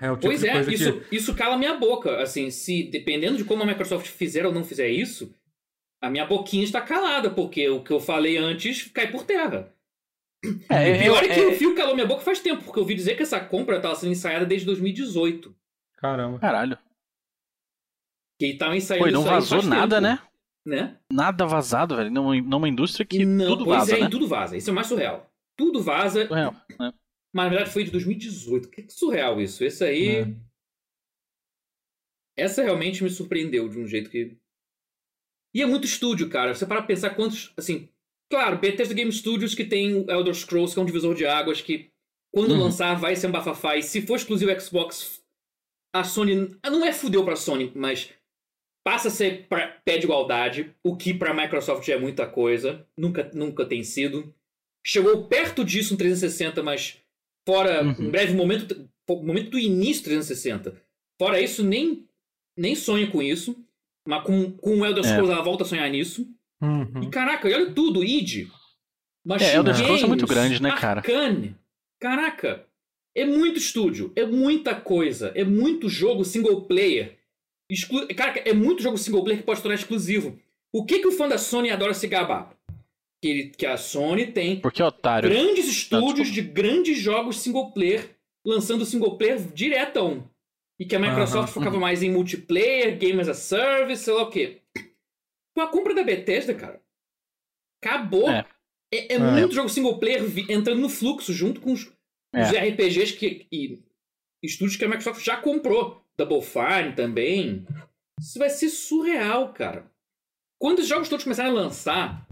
é. 0.00 0.10
o 0.10 0.16
tipo 0.16 0.26
pois 0.26 0.40
de 0.40 0.50
coisa 0.50 0.74
isso, 0.74 0.92
que... 0.92 1.16
isso 1.16 1.34
cala 1.36 1.56
minha 1.56 1.76
boca. 1.76 2.20
Assim, 2.20 2.50
se 2.50 2.82
dependendo 2.82 3.36
de 3.36 3.44
como 3.44 3.62
a 3.62 3.66
Microsoft 3.66 4.08
fizer 4.08 4.44
ou 4.44 4.52
não 4.52 4.64
fizer 4.64 4.88
isso, 4.88 5.32
a 6.00 6.10
minha 6.10 6.26
boquinha 6.26 6.64
está 6.64 6.80
calada, 6.80 7.30
porque 7.30 7.68
o 7.68 7.80
que 7.80 7.92
eu 7.92 8.00
falei 8.00 8.36
antes 8.36 8.90
cai 8.92 9.06
por 9.06 9.22
terra. 9.22 9.68
É, 10.68 10.92
o 10.92 11.02
pior 11.02 11.22
é, 11.22 11.26
é 11.26 11.34
que 11.34 11.40
é... 11.40 11.46
o 11.48 11.52
fio 11.52 11.74
calou 11.74 11.94
minha 11.94 12.06
boca 12.06 12.22
faz 12.22 12.40
tempo, 12.40 12.62
porque 12.62 12.78
eu 12.78 12.82
ouvi 12.82 12.94
dizer 12.94 13.16
que 13.16 13.22
essa 13.22 13.40
compra 13.40 13.76
estava 13.76 13.94
sendo 13.94 14.12
ensaiada 14.12 14.44
desde 14.44 14.66
2018. 14.66 15.54
Caramba. 15.96 16.38
Caralho. 16.38 16.78
Que 18.38 18.54
tava 18.54 18.76
ensaiando 18.76 19.06
Pô, 19.06 19.12
não 19.12 19.22
vazou 19.22 19.62
nada, 19.62 19.96
tempo, 19.96 20.02
né? 20.02 20.20
né? 20.66 20.98
Nada 21.10 21.46
vazado, 21.46 21.96
velho. 21.96 22.10
Numa, 22.10 22.40
numa 22.40 22.68
indústria 22.68 23.06
que 23.06 23.24
não, 23.24 23.46
tudo 23.46 23.64
pois 23.64 23.78
vaza, 23.78 23.96
é, 23.96 24.00
né? 24.00 24.08
tudo 24.10 24.28
vaza. 24.28 24.56
Isso 24.56 24.68
é 24.68 24.72
mais 24.72 24.86
surreal. 24.86 25.30
Tudo 25.56 25.82
vaza. 25.82 26.26
Surreal, 26.26 26.52
né? 26.78 26.92
Mas 27.34 27.44
na 27.44 27.48
verdade 27.50 27.70
foi 27.70 27.84
de 27.84 27.90
2018. 27.90 28.68
Que 28.68 28.90
surreal 28.90 29.40
isso. 29.40 29.64
Esse 29.64 29.84
aí. 29.84 30.16
É. 30.16 30.34
Essa 32.38 32.62
realmente 32.62 33.02
me 33.02 33.08
surpreendeu 33.08 33.68
de 33.68 33.78
um 33.78 33.86
jeito 33.86 34.10
que. 34.10 34.36
E 35.54 35.62
é 35.62 35.66
muito 35.66 35.84
estúdio, 35.84 36.28
cara. 36.28 36.54
Você 36.54 36.66
para 36.66 36.82
pensar 36.82 37.10
quantos. 37.14 37.54
Assim, 37.56 37.88
Claro, 38.30 38.58
Bethesda 38.58 38.94
Game 38.94 39.12
Studios 39.12 39.54
que 39.54 39.64
tem 39.64 39.94
o 39.94 40.10
Elder 40.10 40.34
Scrolls, 40.34 40.74
que 40.74 40.80
é 40.80 40.82
um 40.82 40.86
divisor 40.86 41.14
de 41.14 41.26
águas, 41.26 41.60
que 41.60 41.90
quando 42.34 42.52
uhum. 42.52 42.64
lançar 42.64 42.94
vai 42.94 43.14
ser 43.14 43.28
um 43.28 43.32
bafafá. 43.32 43.76
E 43.76 43.82
se 43.82 44.02
for 44.02 44.16
exclusivo 44.16 44.60
Xbox, 44.60 45.22
a 45.94 46.04
Sony. 46.04 46.56
Não 46.64 46.84
é 46.84 46.92
fudeu 46.92 47.24
pra 47.24 47.36
Sony, 47.36 47.72
mas 47.74 48.12
passa 48.84 49.08
a 49.08 49.10
ser 49.10 49.46
pra, 49.48 49.68
pé 49.84 49.98
de 49.98 50.04
igualdade, 50.04 50.74
o 50.84 50.96
que 50.96 51.14
pra 51.14 51.34
Microsoft 51.34 51.88
é 51.88 51.98
muita 51.98 52.26
coisa. 52.26 52.86
Nunca, 52.96 53.30
nunca 53.32 53.64
tem 53.64 53.82
sido. 53.82 54.34
Chegou 54.84 55.26
perto 55.26 55.64
disso 55.64 55.94
no 55.94 55.98
360, 55.98 56.62
mas 56.62 57.00
fora 57.46 57.82
uhum. 57.82 58.06
um 58.06 58.10
breve 58.10 58.34
momento, 58.34 58.88
momento 59.08 59.50
do 59.50 59.58
início 59.58 60.02
do 60.02 60.06
360. 60.06 60.80
Fora 61.18 61.40
isso, 61.40 61.64
nem, 61.64 62.06
nem 62.56 62.74
sonha 62.74 63.10
com 63.10 63.22
isso. 63.22 63.56
Mas 64.06 64.22
com, 64.22 64.52
com 64.52 64.78
o 64.78 64.86
Elder 64.86 65.04
é. 65.04 65.08
Scrolls 65.08 65.32
é. 65.32 65.34
ela 65.34 65.42
volta 65.42 65.64
a 65.64 65.66
sonhar 65.66 65.90
nisso. 65.90 66.28
Uhum. 66.62 67.02
E 67.02 67.10
caraca, 67.10 67.46
olha 67.48 67.72
tudo, 67.72 68.04
id. 68.04 68.48
Machine 69.24 69.50
é, 69.50 69.56
Elder 69.56 69.74
Scrolls 69.74 70.04
é 70.04 70.06
muito 70.06 70.26
grande, 70.26 70.62
né, 70.62 70.70
cara? 70.72 71.00
Arcane. 71.00 71.56
Caraca, 72.00 72.66
é 73.14 73.24
muito 73.24 73.58
estúdio, 73.58 74.12
é 74.14 74.24
muita 74.24 74.74
coisa, 74.74 75.32
é 75.34 75.42
muito 75.42 75.88
jogo 75.88 76.24
single 76.24 76.62
player. 76.62 77.16
Exclu... 77.70 78.06
Caraca, 78.14 78.40
é 78.40 78.52
muito 78.52 78.82
jogo 78.82 78.98
single 78.98 79.24
player 79.24 79.40
que 79.40 79.46
pode 79.46 79.60
tornar 79.60 79.74
exclusivo. 79.74 80.38
O 80.72 80.84
que, 80.84 80.98
que 80.98 81.08
o 81.08 81.12
fã 81.12 81.26
da 81.26 81.38
Sony 81.38 81.70
adora 81.70 81.94
se 81.94 82.06
gabar? 82.06 82.54
Que, 83.22 83.28
ele, 83.28 83.48
que 83.48 83.66
a 83.66 83.76
Sony 83.76 84.26
tem 84.26 84.60
Porque, 84.60 84.82
otário. 84.82 85.28
grandes 85.28 85.66
estúdios 85.66 86.28
de 86.28 86.42
grandes 86.42 86.98
jogos 86.98 87.40
single 87.40 87.72
player 87.72 88.10
lançando 88.44 88.84
single 88.84 89.16
player 89.16 89.40
diretão. 89.52 90.28
E 90.78 90.84
que 90.84 90.94
a 90.94 90.98
Microsoft 90.98 91.54
focava 91.54 91.80
mais 91.80 92.02
em 92.02 92.10
multiplayer, 92.10 92.98
game 92.98 93.20
as 93.20 93.28
a 93.28 93.34
service, 93.34 94.04
sei 94.04 94.12
lá 94.12 94.22
o 94.22 94.30
quê. 94.30 94.60
Com 95.56 95.62
a 95.62 95.68
compra 95.68 95.94
da 95.94 96.04
Bethesda, 96.04 96.54
cara, 96.54 96.82
acabou. 97.82 98.28
É, 98.28 98.44
é, 98.92 99.14
é, 99.14 99.16
é. 99.16 99.18
muito 99.18 99.54
jogo 99.54 99.70
single 99.70 99.98
player 99.98 100.22
entrando 100.50 100.82
no 100.82 100.90
fluxo 100.90 101.32
junto 101.32 101.62
com 101.62 101.72
os, 101.72 101.90
é. 102.34 102.42
os 102.42 102.50
RPGs 102.50 103.14
que, 103.14 103.46
e 103.50 103.82
estúdios 104.42 104.76
que 104.76 104.84
a 104.84 104.88
Microsoft 104.88 105.24
já 105.24 105.38
comprou. 105.38 106.04
Double 106.14 106.42
Fine 106.42 106.94
também. 106.94 107.66
Isso 108.20 108.38
vai 108.38 108.50
ser 108.50 108.68
surreal, 108.68 109.54
cara. 109.54 109.90
Quando 110.60 110.80
os 110.80 110.86
jogos 110.86 111.08
todos 111.08 111.24
começarem 111.24 111.50
a 111.50 111.54
lançar, 111.54 112.28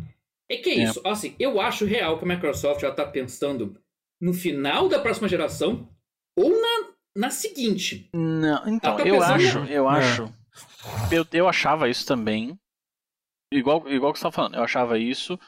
é 0.46 0.58
que 0.58 0.68
é, 0.68 0.80
é. 0.80 0.84
isso. 0.84 1.00
Assim, 1.02 1.34
eu 1.38 1.58
acho 1.58 1.86
real 1.86 2.18
que 2.18 2.26
a 2.26 2.28
Microsoft 2.28 2.82
já 2.82 2.92
tá 2.92 3.06
pensando 3.06 3.74
no 4.20 4.34
final 4.34 4.86
da 4.86 4.98
próxima 4.98 5.28
geração 5.28 5.88
ou 6.36 6.50
na, 6.60 6.92
na 7.16 7.30
seguinte. 7.30 8.06
Não, 8.12 8.68
então, 8.68 8.98
tá 8.98 9.02
eu 9.06 9.22
acho, 9.22 9.60
eu 9.60 9.90
é. 9.90 9.98
acho. 9.98 10.34
Eu, 11.10 11.26
eu 11.32 11.48
achava 11.48 11.88
isso 11.88 12.04
também 12.04 12.58
igual, 13.52 13.84
igual 13.88 14.12
que 14.12 14.18
você 14.18 14.24
tá 14.24 14.32
falando, 14.32 14.56
eu 14.56 14.62
achava 14.62 14.98
isso 14.98 15.38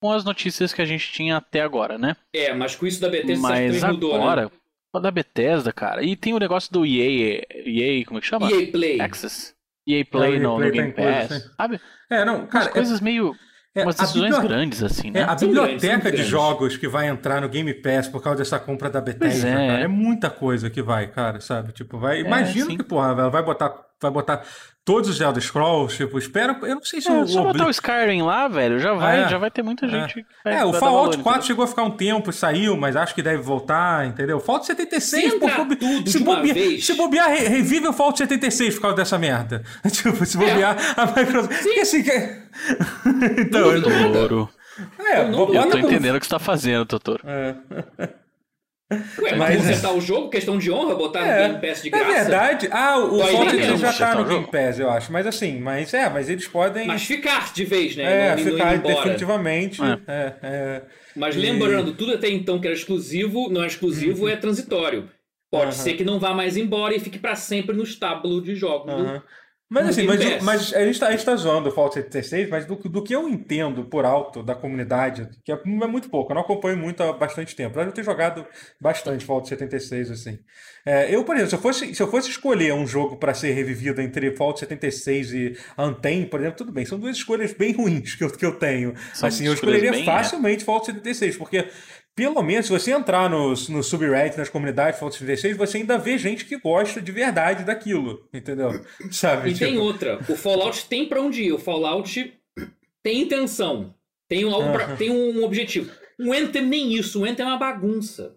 com 0.00 0.12
as 0.12 0.24
notícias 0.24 0.72
que 0.72 0.82
a 0.82 0.84
gente 0.84 1.10
tinha 1.12 1.36
até 1.36 1.60
agora, 1.60 1.98
né? 1.98 2.16
É, 2.32 2.54
mas 2.54 2.76
com 2.76 2.86
isso 2.86 3.00
da 3.00 3.08
Bethesda 3.08 3.42
mas 3.42 3.82
mudou, 3.82 4.12
né? 4.12 4.18
agora, 4.18 4.44
né? 4.44 5.00
da 5.00 5.10
Bethesda, 5.10 5.72
cara, 5.72 6.02
e 6.02 6.16
tem 6.16 6.34
o 6.34 6.38
negócio 6.38 6.72
do 6.72 6.84
EA, 6.84 7.44
EA, 7.64 8.04
como 8.04 8.18
é 8.18 8.20
que 8.20 8.26
chama? 8.26 8.50
EA 8.50 8.70
Play. 8.70 9.00
Access. 9.00 9.54
EA 9.86 10.04
Play 10.04 10.36
é, 10.36 10.38
no, 10.38 10.56
Play 10.56 10.68
no 10.68 10.74
Game 10.74 10.92
Pass, 10.92 11.28
coisa, 11.28 11.52
sabe? 11.56 11.80
É, 12.10 12.24
não, 12.24 12.46
cara, 12.46 12.66
As 12.66 12.72
coisas 12.72 13.00
é... 13.00 13.04
meio 13.04 13.34
é, 13.74 13.82
umas 13.82 13.96
decisões 13.96 14.38
grandes, 14.38 14.82
assim, 14.82 15.10
né? 15.10 15.20
É, 15.20 15.22
a 15.24 15.34
biblioteca 15.34 16.10
de 16.10 16.24
jogos 16.24 16.76
que 16.76 16.88
vai 16.88 17.08
entrar 17.08 17.40
no 17.40 17.48
Game 17.48 17.72
Pass 17.74 18.08
por 18.08 18.22
causa 18.22 18.38
dessa 18.38 18.58
compra 18.58 18.90
da 18.90 19.00
Bethesda, 19.00 19.48
é. 19.48 19.54
Cara, 19.54 19.80
é 19.80 19.88
muita 19.88 20.30
coisa 20.30 20.68
que 20.68 20.82
vai, 20.82 21.06
cara, 21.08 21.40
sabe? 21.40 21.72
Tipo, 21.72 21.98
vai. 21.98 22.18
É, 22.18 22.20
imagina 22.20 22.76
que, 22.76 22.82
porra, 22.82 23.12
ela 23.12 23.30
vai 23.30 23.42
botar, 23.42 23.70
vai 24.00 24.10
botar 24.10 24.42
todos 24.84 25.10
os 25.10 25.20
Elder 25.20 25.42
Scrolls, 25.42 25.96
tipo, 25.96 26.18
espera. 26.18 26.58
Eu 26.62 26.76
não 26.76 26.82
sei 26.82 27.00
se 27.00 27.10
é, 27.10 27.12
o. 27.12 27.26
Só 27.26 27.42
botar 27.42 27.66
o 27.66 27.70
Skyrim 27.70 28.22
lá, 28.22 28.48
velho, 28.48 28.78
já 28.78 28.94
vai, 28.94 29.24
é, 29.24 29.28
já 29.28 29.36
vai 29.36 29.50
ter 29.50 29.62
muita 29.62 29.86
gente. 29.86 30.24
É, 30.44 30.60
é 30.60 30.64
o 30.64 30.72
Fallout 30.72 31.16
valor, 31.16 31.22
4 31.22 31.46
chegou 31.46 31.64
a 31.64 31.68
ficar 31.68 31.82
um 31.82 31.90
tempo 31.90 32.30
e 32.30 32.32
saiu, 32.32 32.76
mas 32.76 32.96
acho 32.96 33.14
que 33.14 33.22
deve 33.22 33.42
voltar, 33.42 34.06
entendeu? 34.06 34.40
Fallout 34.40 34.66
76, 34.66 35.34
pô, 35.34 35.46
tudo 35.78 36.10
se, 36.10 36.20
bobear, 36.20 36.80
se 36.80 36.94
bobear, 36.94 37.28
revive 37.28 37.88
o 37.88 37.92
Fallout 37.92 38.18
76 38.18 38.76
por 38.76 38.80
causa 38.80 38.96
dessa 38.96 39.18
merda. 39.18 39.62
tipo, 39.92 40.24
se 40.24 40.38
bobear, 40.38 40.76
é. 40.76 41.00
a 41.00 41.06
Microsoft. 41.06 41.62
Sim. 41.62 41.80
Assim, 41.80 42.02
que... 42.02 42.10
então, 43.40 43.82
Totoro. 43.82 44.48
É, 44.98 45.20
eu, 45.20 45.28
não, 45.28 45.54
eu 45.54 45.70
tô 45.70 45.78
entendendo 45.78 46.16
o 46.16 46.20
que 46.20 46.26
você 46.26 46.30
tá 46.30 46.38
fazendo, 46.38 46.86
Totoro. 46.86 47.22
É. 47.26 47.54
Ué, 48.90 49.34
mas 49.36 49.56
consertar 49.58 49.92
o 49.92 50.00
jogo, 50.00 50.30
questão 50.30 50.56
de 50.56 50.70
honra, 50.72 50.94
botar 50.94 51.20
É, 51.20 51.46
no 51.48 51.54
Game 51.54 51.66
Pass 51.66 51.82
de 51.82 51.88
É 51.88 51.90
graça. 51.90 52.14
verdade. 52.14 52.68
Ah, 52.72 52.98
o 52.98 53.18
nem 53.18 53.48
ele 53.50 53.76
já 53.76 53.92
tá 53.92 54.14
no 54.14 54.24
Game. 54.24 54.46
Pass, 54.50 54.78
eu 54.80 54.88
acho. 54.88 55.12
Mas 55.12 55.26
assim, 55.26 55.58
mas 55.60 55.92
é, 55.92 56.08
mas 56.08 56.30
eles 56.30 56.48
podem. 56.48 56.86
Mas 56.86 57.02
ficar 57.04 57.52
de 57.52 57.64
vez, 57.66 57.94
né? 57.96 58.04
é, 58.04 58.34
não, 58.36 58.44
não 58.44 58.50
ficar 58.52 58.74
embora. 58.76 58.94
definitivamente. 58.96 59.82
É. 59.82 60.00
É, 60.08 60.34
é. 60.42 60.82
Mas 61.14 61.36
E- 61.36 61.38
lembrando, 61.38 61.92
tudo 61.92 62.14
até 62.14 62.30
então 62.30 62.58
que 62.58 62.66
era 62.66 62.74
exclusivo, 62.76 63.50
não 63.50 63.62
é 63.62 63.66
exclusivo, 63.66 64.26
é 64.28 64.36
transitório. 64.36 65.10
Pode 65.50 65.74
ser 65.74 65.94
que 65.94 66.04
não 66.04 66.18
vá 66.18 66.32
mais 66.34 66.56
embora 66.56 66.94
e 66.94 67.00
fique 67.00 67.18
pra 67.18 67.34
sempre 67.34 67.76
no 67.76 67.82
estábulo 67.82 68.40
de 68.40 68.54
jogos. 68.54 68.94
do- 68.94 69.00
Aham. 69.02 69.22
Mas 69.70 69.88
assim, 69.88 70.06
mas, 70.06 70.42
mas 70.42 70.74
a, 70.74 70.84
gente 70.86 70.98
tá, 70.98 71.08
a 71.08 71.10
gente 71.10 71.24
tá 71.24 71.36
zoando 71.36 71.68
o 71.68 71.72
Fallout 71.72 71.94
76, 71.94 72.48
mas 72.48 72.64
do, 72.64 72.74
do 72.74 73.02
que 73.02 73.14
eu 73.14 73.28
entendo 73.28 73.84
por 73.84 74.06
alto 74.06 74.42
da 74.42 74.54
comunidade, 74.54 75.28
que 75.44 75.52
é, 75.52 75.54
é 75.56 75.86
muito 75.86 76.08
pouco, 76.08 76.32
eu 76.32 76.36
não 76.36 76.42
acompanho 76.42 76.78
muito 76.78 77.02
há 77.02 77.12
bastante 77.12 77.54
tempo. 77.54 77.78
Eu 77.78 77.92
ter 77.92 78.02
jogado 78.02 78.46
bastante 78.80 79.26
Fallout 79.26 79.46
76, 79.46 80.10
assim. 80.10 80.38
É, 80.86 81.14
eu, 81.14 81.22
por 81.22 81.34
exemplo, 81.34 81.50
se 81.50 81.56
eu 81.56 81.60
fosse, 81.60 81.94
se 81.94 82.02
eu 82.02 82.10
fosse 82.10 82.30
escolher 82.30 82.72
um 82.72 82.86
jogo 82.86 83.18
para 83.18 83.34
ser 83.34 83.52
revivido 83.52 84.00
entre 84.00 84.34
Fallout 84.34 84.58
76 84.58 85.32
e 85.34 85.58
Anthem, 85.76 86.24
por 86.24 86.40
exemplo, 86.40 86.56
tudo 86.56 86.72
bem, 86.72 86.86
são 86.86 86.98
duas 86.98 87.14
escolhas 87.14 87.52
bem 87.52 87.72
ruins 87.72 88.14
que 88.14 88.24
eu, 88.24 88.30
que 88.30 88.46
eu 88.46 88.54
tenho. 88.54 88.94
São 89.12 89.28
assim, 89.28 89.46
eu 89.46 89.52
escolheria 89.52 89.90
bem, 89.90 90.02
facilmente 90.02 90.64
Fallout 90.64 90.86
76, 90.86 91.36
porque 91.36 91.68
pelo 92.18 92.42
menos, 92.42 92.66
se 92.66 92.72
você 92.72 92.90
entrar 92.90 93.30
nos, 93.30 93.68
no 93.68 93.80
subreddit, 93.80 94.36
nas 94.36 94.48
comunidades 94.48 94.98
Fallout 94.98 95.16
76, 95.16 95.56
você 95.56 95.78
ainda 95.78 95.96
vê 95.96 96.18
gente 96.18 96.44
que 96.44 96.58
gosta 96.58 97.00
de 97.00 97.12
verdade 97.12 97.62
daquilo, 97.62 98.28
entendeu? 98.34 98.84
Sabe? 99.12 99.50
E 99.50 99.54
tem 99.56 99.72
Tipo, 99.74 99.82
outra, 99.84 100.18
o 100.28 100.34
Fallout 100.36 100.84
tem 100.88 101.06
pra 101.08 101.20
onde 101.22 101.44
ir, 101.44 101.52
o 101.52 101.58
Fallout 101.58 102.34
tem 103.04 103.20
intenção, 103.20 103.94
tem, 104.28 104.44
um, 104.44 104.52
algo 104.52 104.72
pra- 104.72 104.84
Aham. 104.86 104.96
tem 104.96 105.10
um 105.10 105.44
objetivo. 105.44 105.92
O 106.20 106.32
Anthem 106.32 106.62
nem 106.66 106.92
isso, 106.94 107.20
o 107.22 107.24
Anthem 107.24 107.46
é 107.46 107.48
uma 107.48 107.56
bagunça. 107.56 108.34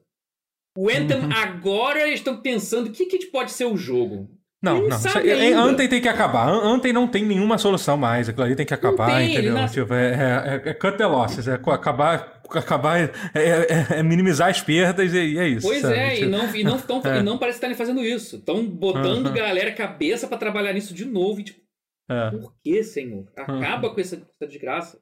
O 0.78 0.88
Anthem 0.88 1.18
Uhum. 1.24 1.30
agora 1.34 2.08
estão 2.08 2.38
pensando 2.40 2.88
o 2.88 2.92
que, 2.92 3.08
que 3.08 3.26
pode 3.26 3.52
ser 3.52 3.66
o 3.66 3.76
jogo. 3.76 4.30
Não, 4.64 4.84
Não 4.84 4.90
não. 4.90 4.98
ainda. 5.18 5.60
Anthem 5.60 5.90
tem 5.90 6.00
que 6.00 6.08
acabar. 6.08 6.48
An- 6.48 6.62
Anthem 6.76 6.94
não 6.94 7.08
tem 7.08 7.26
nenhuma 7.26 7.58
solução 7.58 7.98
mais. 7.98 8.30
Aquilo 8.30 8.46
ali 8.46 8.56
tem 8.56 8.64
que 8.66 8.74
acabar, 8.76 9.18
tem, 9.18 9.34
entendeu? 9.34 9.56
nasce- 9.56 9.74
Tipo, 9.82 9.92
é, 9.96 10.62
é, 10.66 10.70
é 10.70 10.74
cut 10.76 10.96
the 10.98 11.06
losses. 11.08 11.48
É 11.48 11.56
acabar, 11.56 12.41
acabar 12.58 13.00
é, 13.00 13.12
é- 13.36 14.00
é 14.00 14.04
minimizar 14.04 14.50
as 14.50 14.62
perdas 14.62 15.14
e, 15.14 15.38
é 15.38 15.48
isso. 15.48 15.68
Pois 15.68 15.82
sabe? 15.82 15.96
é, 15.96 16.10
Tipo, 16.16 16.26
e 16.26 16.30
não, 16.30 16.56
e 16.56 16.64
não, 16.64 16.80
tão, 16.80 17.02
É. 17.06 17.20
e 17.20 17.24
não 17.24 17.38
parece 17.38 17.58
estarem 17.58 17.76
fazendo 17.76 18.04
isso. 18.04 18.38
Estão 18.38 18.66
botando 18.66 19.32
galera 19.34 19.72
cabeça 19.72 20.28
pra 20.28 20.38
trabalhar 20.38 20.74
nisso 20.74 20.94
de 20.94 21.06
novo. 21.06 21.42
E, 21.42 21.44
tipo, 21.46 21.62
é. 22.10 22.32
por 22.32 22.54
que, 22.64 22.84
senhor? 22.84 23.26
Acaba 23.36 23.90
com 23.94 24.00
essa, 24.00 24.16
essa 24.16 24.48
desgraça. 24.48 25.01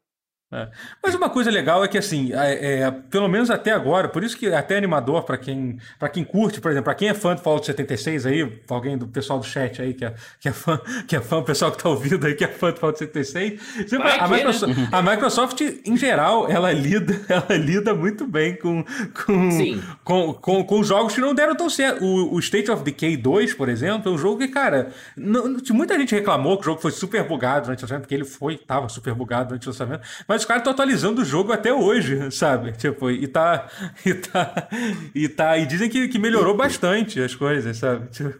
Mas 1.03 1.13
uma 1.13 1.29
coisa 1.29 1.51
legal 1.51 1.83
é 1.83 1.87
que, 1.87 1.97
assim, 1.97 2.31
é, 2.33 2.81
é, 2.81 2.91
pelo 2.91 3.27
menos 3.27 3.51
até 3.51 3.71
agora, 3.71 4.09
por 4.09 4.23
isso 4.23 4.35
que 4.35 4.47
é 4.47 4.55
até 4.57 4.77
animador 4.77 5.23
para 5.23 5.37
quem, 5.37 5.77
pra 5.99 6.09
quem 6.09 6.23
curte, 6.23 6.59
por 6.59 6.71
exemplo, 6.71 6.85
para 6.85 6.95
quem 6.95 7.07
é 7.09 7.13
fã 7.13 7.35
do 7.35 7.41
Fallout 7.41 7.65
76 7.67 8.25
aí, 8.25 8.61
alguém 8.67 8.97
do 8.97 9.07
pessoal 9.07 9.37
do 9.37 9.45
chat 9.45 9.79
aí 9.79 9.93
que 9.93 10.03
é, 10.03 10.13
que 10.39 10.49
é 10.49 10.51
fã, 10.51 10.79
que 11.07 11.15
é 11.15 11.21
fã, 11.21 11.37
o 11.37 11.43
pessoal 11.43 11.71
que 11.71 11.81
tá 11.83 11.87
ouvindo 11.89 12.25
aí 12.25 12.33
que 12.33 12.43
é 12.43 12.47
fã 12.47 12.71
do 12.71 12.79
Fallout 12.79 12.97
76, 12.97 13.61
você 13.87 13.97
Vai 13.97 14.17
vai- 14.17 14.19
a, 14.19 14.27
né? 14.27 14.37
Microsoft, 14.37 14.77
a 14.91 15.01
Microsoft, 15.03 15.61
em 15.85 15.95
geral, 15.97 16.49
ela 16.49 16.71
lida, 16.71 17.19
ela 17.29 17.55
lida 17.57 17.93
muito 17.93 18.25
bem 18.25 18.55
com, 18.55 18.83
com, 19.25 19.51
Sim. 19.51 19.83
com, 20.03 20.33
com, 20.33 20.63
com 20.63 20.83
jogos 20.83 21.13
que 21.13 21.21
não 21.21 21.35
deram 21.35 21.55
tão 21.55 21.69
certo. 21.69 22.03
O, 22.03 22.33
o 22.35 22.39
State 22.39 22.71
of 22.71 22.83
Decay 22.83 23.15
2, 23.17 23.53
por 23.53 23.69
exemplo, 23.69 24.11
é 24.11 24.15
um 24.15 24.17
jogo 24.17 24.39
que, 24.39 24.47
cara, 24.47 24.89
não- 25.15 25.57
muita 25.71 25.97
gente 25.99 26.15
reclamou 26.15 26.55
que 26.57 26.63
o 26.63 26.65
jogo 26.65 26.81
foi 26.81 26.91
super 26.91 27.23
bugado 27.23 27.65
durante 27.65 27.79
o 27.79 27.83
lançamento, 27.83 28.01
porque 28.03 28.15
ele 28.15 28.25
foi, 28.25 28.57
tava 28.57 28.89
super 28.89 29.13
bugado 29.13 29.49
durante 29.49 29.67
o 29.67 29.69
lançamento, 29.71 30.01
mas 30.27 30.38
os 30.39 30.45
caras 30.45 30.61
estão 30.61 30.73
atualizando 30.73 31.21
o 31.21 31.25
jogo 31.25 31.51
até 31.51 31.73
hoje, 31.73 32.31
sabe? 32.31 32.71
Tipo, 32.73 33.09
e 33.11 33.27
tá. 33.27 33.67
E 34.05 34.13
tá. 34.13 34.67
E, 35.13 35.27
tá, 35.29 35.57
e 35.57 35.65
dizem 35.65 35.89
que, 35.89 36.07
que 36.07 36.17
melhorou 36.19 36.55
bastante 36.55 37.21
as 37.21 37.35
coisas, 37.35 37.77
sabe? 37.77 38.07
Tipo, 38.11 38.33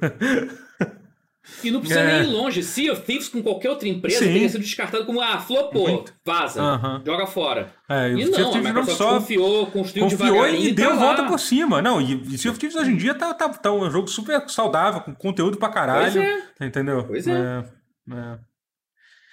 E 1.64 1.72
não 1.72 1.80
precisa 1.80 2.02
É. 2.02 2.22
nem 2.22 2.30
ir 2.30 2.34
longe. 2.34 2.62
Sea 2.62 2.94
of 2.94 3.02
Thieves 3.02 3.28
com 3.28 3.42
qualquer 3.42 3.70
outra 3.72 3.88
empresa 3.88 4.20
Sim. 4.20 4.34
teria 4.34 4.48
sido 4.50 4.62
descartado 4.62 5.04
como, 5.06 5.20
ah, 5.20 5.40
flopou, 5.40 6.06
vaza, 6.24 6.62
Aham. 6.62 7.02
joga 7.06 7.26
fora. 7.26 7.74
É, 7.90 8.12
e 8.12 8.26
não, 8.30 8.54
a 8.54 8.58
Microsoft 8.58 8.98
só 8.98 9.20
confiou, 9.20 9.66
construiu 9.68 10.10
confiou 10.10 10.30
devagarinho 10.32 10.70
e 10.70 10.72
deu 10.72 10.92
tá 10.92 10.96
volta 10.96 11.22
lá. 11.24 11.28
por 11.28 11.40
cima. 11.40 11.82
Não, 11.82 12.00
e, 12.00 12.22
e 12.34 12.38
Sea 12.38 12.52
of 12.52 12.60
Thieves 12.60 12.78
hoje 12.78 12.92
em 12.92 12.98
dia 12.98 13.16
tá, 13.16 13.34
tá, 13.34 13.50
tá 13.50 13.72
um 13.72 13.90
jogo 13.90 14.08
super 14.08 14.48
saudável, 14.48 15.02
com 15.02 15.14
conteúdo 15.16 15.58
pra 15.58 15.70
caralho. 15.70 16.12
Pois 16.14 16.16
é. 16.62 16.66
Entendeu? 16.68 17.04
Pois 17.04 17.28
é. 17.28 17.64
é. 18.12 18.40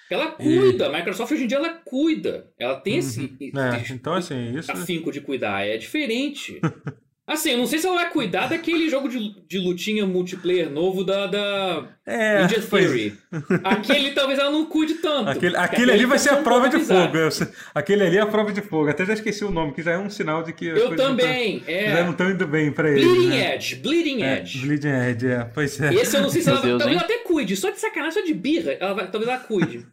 É. 0.09 0.13
Ela 0.13 0.27
cuida, 0.31 0.87
a 0.87 0.91
Microsoft 0.91 1.31
hoje 1.31 1.43
em 1.43 1.47
dia 1.47 1.57
ela 1.57 1.69
cuida. 1.69 2.47
Ela 2.59 2.75
tem 2.79 2.97
esse, 2.97 3.31
É, 3.41 3.81
esse 3.81 3.93
então, 3.93 4.13
assim, 4.13 4.57
isso. 4.57 4.71
afinco 4.71 5.11
de 5.11 5.21
cuidar, 5.21 5.65
é 5.67 5.77
diferente. 5.77 6.59
assim, 7.27 7.51
eu 7.51 7.57
não 7.57 7.67
sei 7.67 7.77
se 7.77 7.85
ela 7.85 7.97
vai 7.97 8.09
cuidar 8.09 8.47
daquele 8.47 8.89
jogo 8.89 9.09
de, 9.09 9.35
de 9.49 9.59
lutinha 9.59 10.05
multiplayer 10.05 10.69
novo 10.69 11.03
da, 11.03 11.27
da 11.27 11.85
É, 12.05 12.43
Ninja 12.43 12.63
pois- 12.69 12.85
Theory. 12.85 13.17
Aquele 13.65 14.11
talvez 14.11 14.39
ela 14.39 14.49
não 14.49 14.65
cuide 14.65 14.93
tanto. 14.95 15.29
Aquele, 15.31 15.57
aquele 15.57 15.91
ali 15.91 16.05
vai 16.05 16.17
ser 16.17 16.29
a 16.29 16.37
tá 16.37 16.41
prova 16.41 16.69
de 16.69 16.79
fogo. 16.79 17.17
eu 17.17 17.27
aquele 17.75 18.03
ali 18.05 18.15
é 18.17 18.21
a 18.21 18.25
prova 18.27 18.53
de 18.53 18.61
fogo. 18.61 18.89
Até 18.89 19.05
já 19.05 19.13
esqueci 19.13 19.43
o 19.43 19.51
nome, 19.51 19.73
que 19.73 19.81
já 19.83 19.91
é 19.91 19.97
um 19.97 20.09
sinal 20.09 20.41
de 20.41 20.53
que. 20.53 20.67
Eu 20.67 20.87
coisas 20.87 20.89
não 20.91 21.17
também, 21.17 21.59
tão- 21.59 21.73
é. 21.73 21.91
Já 21.97 22.03
não 22.05 22.11
estão 22.11 22.29
indo 22.31 22.47
bem 22.47 22.71
pra 22.71 22.89
ele. 22.89 23.03
Bleeding 23.03 23.27
né? 23.29 23.55
Edge, 23.55 23.75
Bleeding 23.75 24.21
É, 24.23 24.37
Edge. 24.39 24.59
Bleeding 24.59 24.87
Edge, 25.09 25.27
é. 25.27 25.43
Pois 25.53 25.81
é. 25.81 25.93
Esse 25.95 26.15
eu 26.15 26.21
não 26.21 26.29
sei 26.29 26.41
se 26.41 26.47
Meu 26.47 26.55
ela 26.57 26.65
Deus, 26.65 26.79
talvez 26.79 26.97
hein? 27.01 27.05
ela 27.05 27.13
até 27.13 27.23
cuide, 27.27 27.55
só 27.57 27.69
de 27.71 27.79
sacanagem, 27.81 28.21
só 28.21 28.25
de 28.25 28.33
birra, 28.33 28.71
ela 28.79 28.93
vai- 28.93 29.11
talvez 29.11 29.29
ela 29.29 29.39
cuide. 29.41 29.85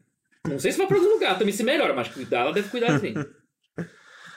Não 0.47 0.59
sei 0.59 0.73
se 0.73 0.79
vai 0.79 0.87
pra 0.87 0.97
algum 0.97 1.09
lugar, 1.11 1.39
também 1.39 1.55
se 1.55 1.63
melhora, 1.65 1.95
mas 1.95 2.09
cuidar, 2.09 2.41
ela 2.41 2.53
deve 2.53 2.69
cuidar 2.69 2.99
sim. 3.01 3.15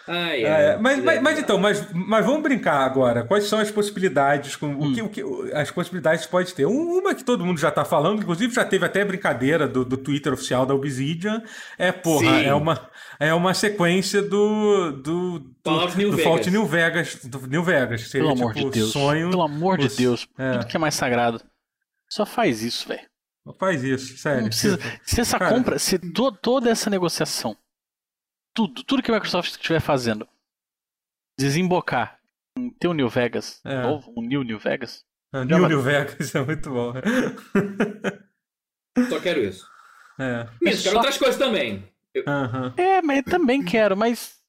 Ai, 0.10 0.42
É, 0.46 0.72
ai, 0.72 0.78
mas, 0.78 1.04
mas, 1.04 1.22
mas 1.22 1.38
então, 1.40 1.58
mas, 1.58 1.86
mas 1.92 2.26
vamos 2.26 2.42
brincar 2.42 2.78
agora. 2.86 3.26
Quais 3.26 3.44
são 3.44 3.60
as 3.60 3.70
possibilidades? 3.70 4.56
Com, 4.56 4.68
Hum. 4.68 4.92
o 4.92 4.94
que, 4.96 5.02
o 5.02 5.10
que, 5.10 5.52
as 5.54 5.70
possibilidades 5.70 6.26
que 6.26 6.32
pode 6.32 6.54
ter? 6.54 6.66
Um- 6.66 7.00
Uma 7.00 7.14
que 7.14 7.26
todo 7.26 7.46
mundo 7.46 7.60
já 7.60 7.70
tá 7.70 7.84
falando, 7.84 8.22
inclusive 8.22 8.54
já 8.54 8.64
teve 8.64 8.86
até 8.86 9.04
brincadeira 9.04 9.68
do, 9.68 9.84
do 9.84 9.98
Twitter 9.98 10.32
oficial 10.32 10.66
da 10.66 10.74
Obsidian. 10.74 11.44
É, 11.78 11.92
porra, 11.92 12.40
Sim. 12.40 12.46
é 12.46 12.54
uma, 12.54 12.90
é 13.20 13.34
uma 13.34 13.54
sequência 13.54 14.22
do. 14.22 14.94
do, 14.94 15.40
do 15.40 15.56
Fallout 15.66 15.98
New 15.98 16.10
do 16.12 16.16
Vegas. 16.16 16.24
Fallout 16.24 16.52
New 16.52 16.66
Vegas. 16.66 17.16
Do 17.26 17.48
New 17.48 17.64
Vegas. 17.64 18.02
Seria, 18.10 18.28
Pelo 18.30 18.40
amor 18.40 18.54
tipo, 18.54 18.70
de 18.70 18.80
Deus. 18.80 18.92
sonho. 18.94 19.30
Pelo 19.30 19.42
amor 19.44 19.78
de 19.78 19.88
os- 19.88 19.96
Deus. 19.98 20.26
é. 20.38 20.52
Tudo 20.54 20.68
que 20.68 20.78
é 20.78 20.80
mais 20.80 20.96
sagrado. 20.96 21.42
Só 22.10 22.26
faz 22.26 22.64
isso, 22.64 22.88
velho. 22.88 23.02
Faz 23.60 23.84
isso, 23.84 24.18
sério. 24.18 24.42
Não 24.42 24.50
precisa. 24.50 24.78
Se 25.04 25.22
essa 25.22 25.38
cara. 25.40 25.54
compra, 25.56 25.80
se 25.80 25.98
to- 26.00 26.32
toda 26.32 26.70
essa 26.70 26.90
negociação, 26.90 27.56
tudo, 28.56 28.84
tudo 28.84 29.02
que 29.04 29.12
a 29.12 29.14
Microsoft 29.14 29.52
estiver 29.52 29.80
fazendo, 29.80 30.28
desembocar 31.40 32.20
em 32.58 32.70
ter 32.72 32.88
um 32.88 32.94
New 32.94 33.10
Vegas 33.10 33.62
É. 33.66 33.82
novo, 33.84 34.12
um 34.18 34.22
New 34.22 34.44
New 34.44 34.58
Vegas, 34.60 35.06
New, 35.34 35.60
vai- 35.60 35.70
New 35.70 35.82
Vegas 35.82 36.34
é 36.36 36.44
muito 36.44 36.70
bom. 36.72 36.94
Só 39.10 39.20
quero 39.20 39.44
isso. 39.44 39.66
É. 40.20 40.48
Isso, 40.64 40.82
quero 40.82 40.94
só- 40.94 40.96
outras 40.96 41.16
coisas 41.20 41.38
também. 41.38 41.88
Aham. 42.26 42.74
É, 42.76 43.04
mas 43.04 43.18
eu 43.18 43.24
também 43.24 43.64
quero, 43.64 43.96
mas 43.96 44.40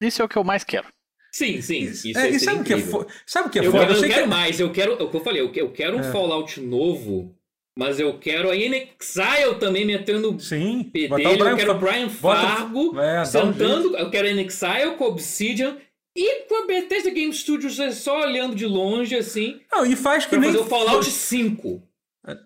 isso 0.00 0.22
é 0.22 0.24
o 0.24 0.28
que 0.28 0.36
eu 0.38 0.42
mais 0.42 0.64
quero. 0.64 0.88
Sim, 1.30 1.60
sim. 1.60 1.80
Isso, 1.82 2.16
É, 2.18 2.30
isso 2.30 2.36
e 2.36 2.40
sabe 2.40 2.60
o 2.62 2.64
que 2.64 2.72
é, 2.72 2.78
sabe 3.26 3.48
o 3.48 3.50
que 3.50 3.58
é 3.58 3.66
Eu, 3.66 3.70
foda? 3.70 3.92
eu 3.92 4.00
quero 4.08 4.22
que- 4.22 4.26
mais, 4.26 4.58
eu 4.58 4.72
quero. 4.72 4.94
O 5.04 5.10
que 5.10 5.14
eu 5.18 5.20
falei, 5.22 5.42
eu 5.42 5.70
quero 5.70 5.98
um 5.98 6.00
É. 6.00 6.10
Fallout 6.10 6.58
novo, 6.62 7.37
mas 7.78 8.00
eu 8.00 8.18
quero 8.18 8.50
a 8.50 8.56
Inexile 8.56 9.54
também 9.60 9.84
metendo 9.86 10.38
Sim, 10.40 10.82
P 10.92 11.06
botar 11.06 11.28
dele, 11.30 11.42
eu 11.42 11.56
quero 11.56 11.70
o 11.72 11.78
Brian 11.78 12.08
bota- 12.08 12.40
Fargo 12.40 13.00
é, 13.00 13.14
dá 13.14 13.22
um 13.22 13.24
sentando, 13.24 13.96
eu 13.96 14.10
quero 14.10 14.26
a 14.26 14.30
Inexile 14.32 14.96
com 14.98 15.04
Obsidian 15.04 15.76
e 16.16 16.46
com 16.48 16.64
a 16.64 16.66
Bethesda 16.66 17.10
Game 17.10 17.32
Studios 17.32 17.78
é 17.78 17.92
só 17.92 18.22
olhando 18.22 18.56
de 18.56 18.66
longe 18.66 19.14
assim, 19.14 19.60
Não, 19.70 19.86
e 19.86 19.94
faz 19.94 20.24
que 20.24 20.30
pra 20.30 20.40
nem. 20.40 20.50
fazer 20.50 20.64
o 20.64 20.66
Fallout 20.66 21.08
5 21.08 21.82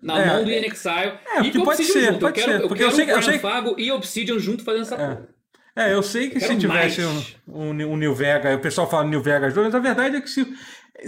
na 0.03 0.21
É, 0.21 0.25
mão 0.27 0.43
do 0.45 0.51
Inexile 0.51 1.13
É, 1.35 1.41
e 1.41 1.51
com 1.51 1.63
pode 1.63 1.81
Obsidian 1.81 1.93
ser, 2.01 2.05
junto. 2.13 2.19
pode 2.19 2.39
eu 2.39 2.45
quero, 2.45 2.57
ser, 2.57 2.63
eu 2.63 2.67
porque 2.67 2.83
eu 2.83 2.87
quero 2.87 2.95
sei 2.95 3.05
que- 3.05 3.11
o 3.11 3.15
eu 3.15 3.17
Brian 3.17 3.29
sei 3.31 3.33
que- 3.33 3.41
Fargo 3.41 3.75
e 3.79 3.91
Obsidian 3.91 4.37
junto 4.39 4.63
fazendo 4.63 4.81
essa 4.83 4.95
É. 4.95 4.97
porra. 4.97 5.29
É, 5.75 5.91
eu 5.91 6.03
sei 6.03 6.29
que 6.29 6.37
Eu 6.37 6.41
se 6.41 6.55
tivesse 6.55 7.01
mais. 7.01 7.35
um, 7.47 7.59
um, 7.59 7.69
um 7.93 7.97
New 7.97 8.13
Vegas, 8.13 8.55
o 8.55 8.59
pessoal 8.59 8.87
fala 8.87 9.05
New 9.09 9.23
Vegas 9.23 9.55
2, 9.55 9.65
mas 9.65 9.73
a 9.75 9.79
verdade 9.79 10.17
é 10.17 10.21
que 10.21 10.29
se. 10.29 10.45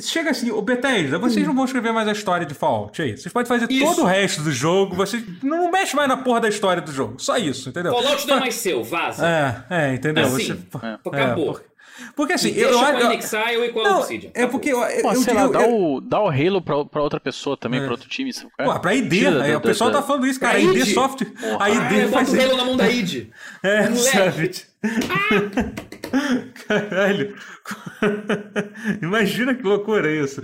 Chega 0.01 0.31
assim, 0.31 0.51
o 0.51 0.61
Bethesda, 0.61 1.17
vocês 1.17 1.45
não 1.47 1.55
vão 1.55 1.65
escrever 1.65 1.91
mais 1.93 2.07
a 2.07 2.11
história 2.11 2.45
de 2.45 2.53
Fallout 2.53 3.01
aí. 3.01 3.17
Vocês 3.17 3.31
podem 3.31 3.47
fazer 3.47 3.65
Hum. 3.65 3.67
Isso. 3.71 3.85
todo 3.95 4.03
o 4.03 4.05
resto 4.05 4.41
do 4.41 4.51
jogo, 4.51 4.95
vocês 4.95 5.23
não 5.43 5.71
mexe 5.71 5.95
mais 5.95 6.07
na 6.09 6.17
porra 6.17 6.41
da 6.41 6.49
história 6.49 6.81
do 6.81 6.91
jogo. 6.91 7.15
Só 7.17 7.37
isso, 7.37 7.69
entendeu? 7.69 7.91
Fallout 7.93 8.27
não 8.27 8.37
é 8.37 8.39
mais 8.41 8.55
seu, 8.55 8.83
vaza. 8.83 9.25
É, 9.25 9.63
é, 9.69 9.93
entendeu? 9.95 10.25
Assim, 10.25 10.53
Você- 10.71 10.85
é. 10.85 10.93
Acabou. 11.05 11.45
porque, 11.53 11.65
porque 12.15 12.33
assim, 12.33 12.49
E 12.49 12.59
eu, 12.59 12.69
deixa 12.71 12.91
eu, 13.53 13.63
e 13.65 13.71
não, 13.83 13.99
Obsidian. 13.99 14.29
é 14.33 14.45
porque 14.47 14.69
eu, 14.69 14.81
eu, 14.83 15.01
Pô, 15.01 15.11
eu 15.13 15.21
sei 15.21 15.33
digo- 15.33 15.45
lá, 15.45 15.59
dá, 15.59 15.65
eu- 15.65 15.75
o, 15.93 16.01
dá 16.01 16.21
o 16.21 16.29
Halo 16.29 16.61
pra, 16.61 16.83
pra 16.83 17.01
outra 17.01 17.19
pessoa 17.21 17.55
também, 17.55 17.79
É. 17.79 17.83
pra 17.83 17.91
outro 17.93 18.09
time. 18.09 18.33
Sabe? 18.33 18.49
é? 18.59 18.65
Pô, 18.65 18.77
pra 18.79 18.93
ID, 18.93 19.09
Tira 19.19 19.43
aí 19.43 19.51
da- 19.53 19.57
o 19.57 19.61
pessoal 19.61 19.91
da- 19.91 20.01
tá 20.01 20.03
falando 20.05 20.27
isso, 20.27 20.39
cara. 20.39 20.59
Pra 20.59 20.61
A 20.61 20.63
ID 20.73 20.81
ID? 20.81 20.93
Soft. 20.93 21.21
A 21.57 21.63
Ah, 21.63 21.69
ID 21.69 21.91
eu 22.03 22.09
faz 22.09 22.29
boto 22.29 22.41
o 22.41 22.43
Halo 22.45 22.57
na 22.57 22.65
mão 22.65 22.75
da 22.75 22.89
id. 22.89 23.29
É, 23.63 23.89
Moleque. 23.89 23.97
sabe? 24.11 24.51
Caralho. 26.67 27.35
Imagina 29.01 29.55
que 29.55 29.63
loucura 29.63 30.11
isso. 30.11 30.41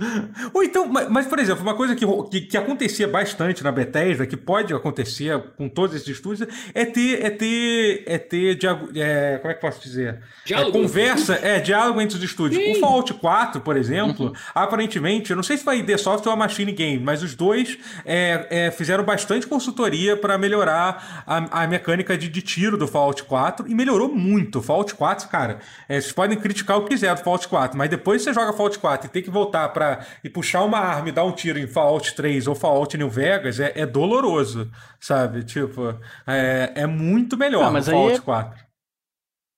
Ou 0.52 0.62
então, 0.62 0.86
mas, 0.86 1.08
mas, 1.08 1.26
por 1.26 1.38
exemplo, 1.38 1.62
uma 1.62 1.74
coisa 1.74 1.94
que, 1.94 2.04
que, 2.30 2.40
que, 2.42 2.56
acontecia 2.56 3.06
bastante 3.06 3.62
na 3.62 3.70
Bethesda, 3.70 4.26
que 4.26 4.36
pode 4.36 4.74
acontecer 4.74 5.38
com 5.56 5.68
todos 5.68 5.94
esses 5.94 6.08
estúdios, 6.08 6.48
é 6.74 6.84
ter, 6.84 7.24
é 7.24 7.30
ter, 7.30 8.02
é 8.06 8.18
ter 8.18 8.58
é, 8.96 9.38
como 9.38 9.50
é 9.50 9.54
que 9.54 9.60
posso 9.60 9.80
dizer? 9.80 10.20
É, 10.50 10.70
conversa, 10.70 11.34
é, 11.42 11.60
diálogo 11.60 12.00
entre 12.00 12.16
os 12.16 12.22
estúdios. 12.22 12.62
Sim. 12.62 12.72
O 12.72 12.80
Fallout 12.80 13.14
4, 13.14 13.60
por 13.60 13.76
exemplo, 13.76 14.26
uhum. 14.26 14.32
aparentemente, 14.54 15.30
eu 15.30 15.36
não 15.36 15.42
sei 15.42 15.56
se 15.56 15.64
foi 15.64 15.76
a 15.76 15.78
ID 15.78 15.96
Software 15.98 16.30
ou 16.30 16.34
a 16.34 16.36
Machine 16.36 16.72
Game, 16.72 17.02
mas 17.02 17.22
os 17.22 17.34
dois 17.34 17.78
é, 18.04 18.46
é, 18.50 18.70
fizeram 18.70 19.04
bastante 19.04 19.46
consultoria 19.46 20.16
para 20.16 20.36
melhorar 20.36 21.24
a, 21.26 21.62
a 21.62 21.66
mecânica 21.66 22.16
de, 22.18 22.28
de, 22.28 22.42
tiro 22.42 22.76
do 22.76 22.88
Fallout 22.88 23.22
4 23.22 23.68
e 23.68 23.74
melhorou 23.74 24.12
muito. 24.12 24.58
O 24.58 24.62
Fallout 24.62 24.94
4, 24.94 25.28
cara, 25.28 25.58
é, 25.88 26.00
vocês 26.00 26.12
podem 26.12 26.38
criticar 26.38 26.78
o 26.78 26.82
que 26.82 26.90
quiser 26.90 27.14
do 27.14 27.22
Fallout 27.22 27.48
4, 27.48 27.76
mas 27.76 27.90
depois 27.90 28.22
você 28.22 28.32
joga 28.32 28.52
Fallout 28.52 28.78
4 28.78 29.06
e 29.06 29.10
tem 29.10 29.22
que 29.22 29.30
voltar 29.30 29.68
para 29.70 30.06
e 30.22 30.28
puxar 30.28 30.62
uma 30.62 30.78
arma 30.78 31.08
e 31.08 31.12
dar 31.12 31.24
um 31.24 31.32
tiro 31.32 31.58
em 31.58 31.66
Fallout 31.66 32.14
3 32.14 32.46
ou 32.46 32.54
Fallout 32.54 32.96
New 32.96 33.10
Vegas 33.10 33.60
é, 33.60 33.72
é 33.74 33.86
doloroso, 33.86 34.70
sabe? 35.00 35.44
Tipo, 35.44 35.98
é, 36.26 36.72
é 36.74 36.86
muito 36.86 37.36
melhor 37.36 37.64
ah, 37.64 37.70
mas 37.70 37.86
Fallout 37.86 38.16
é... 38.16 38.20
4. 38.20 38.72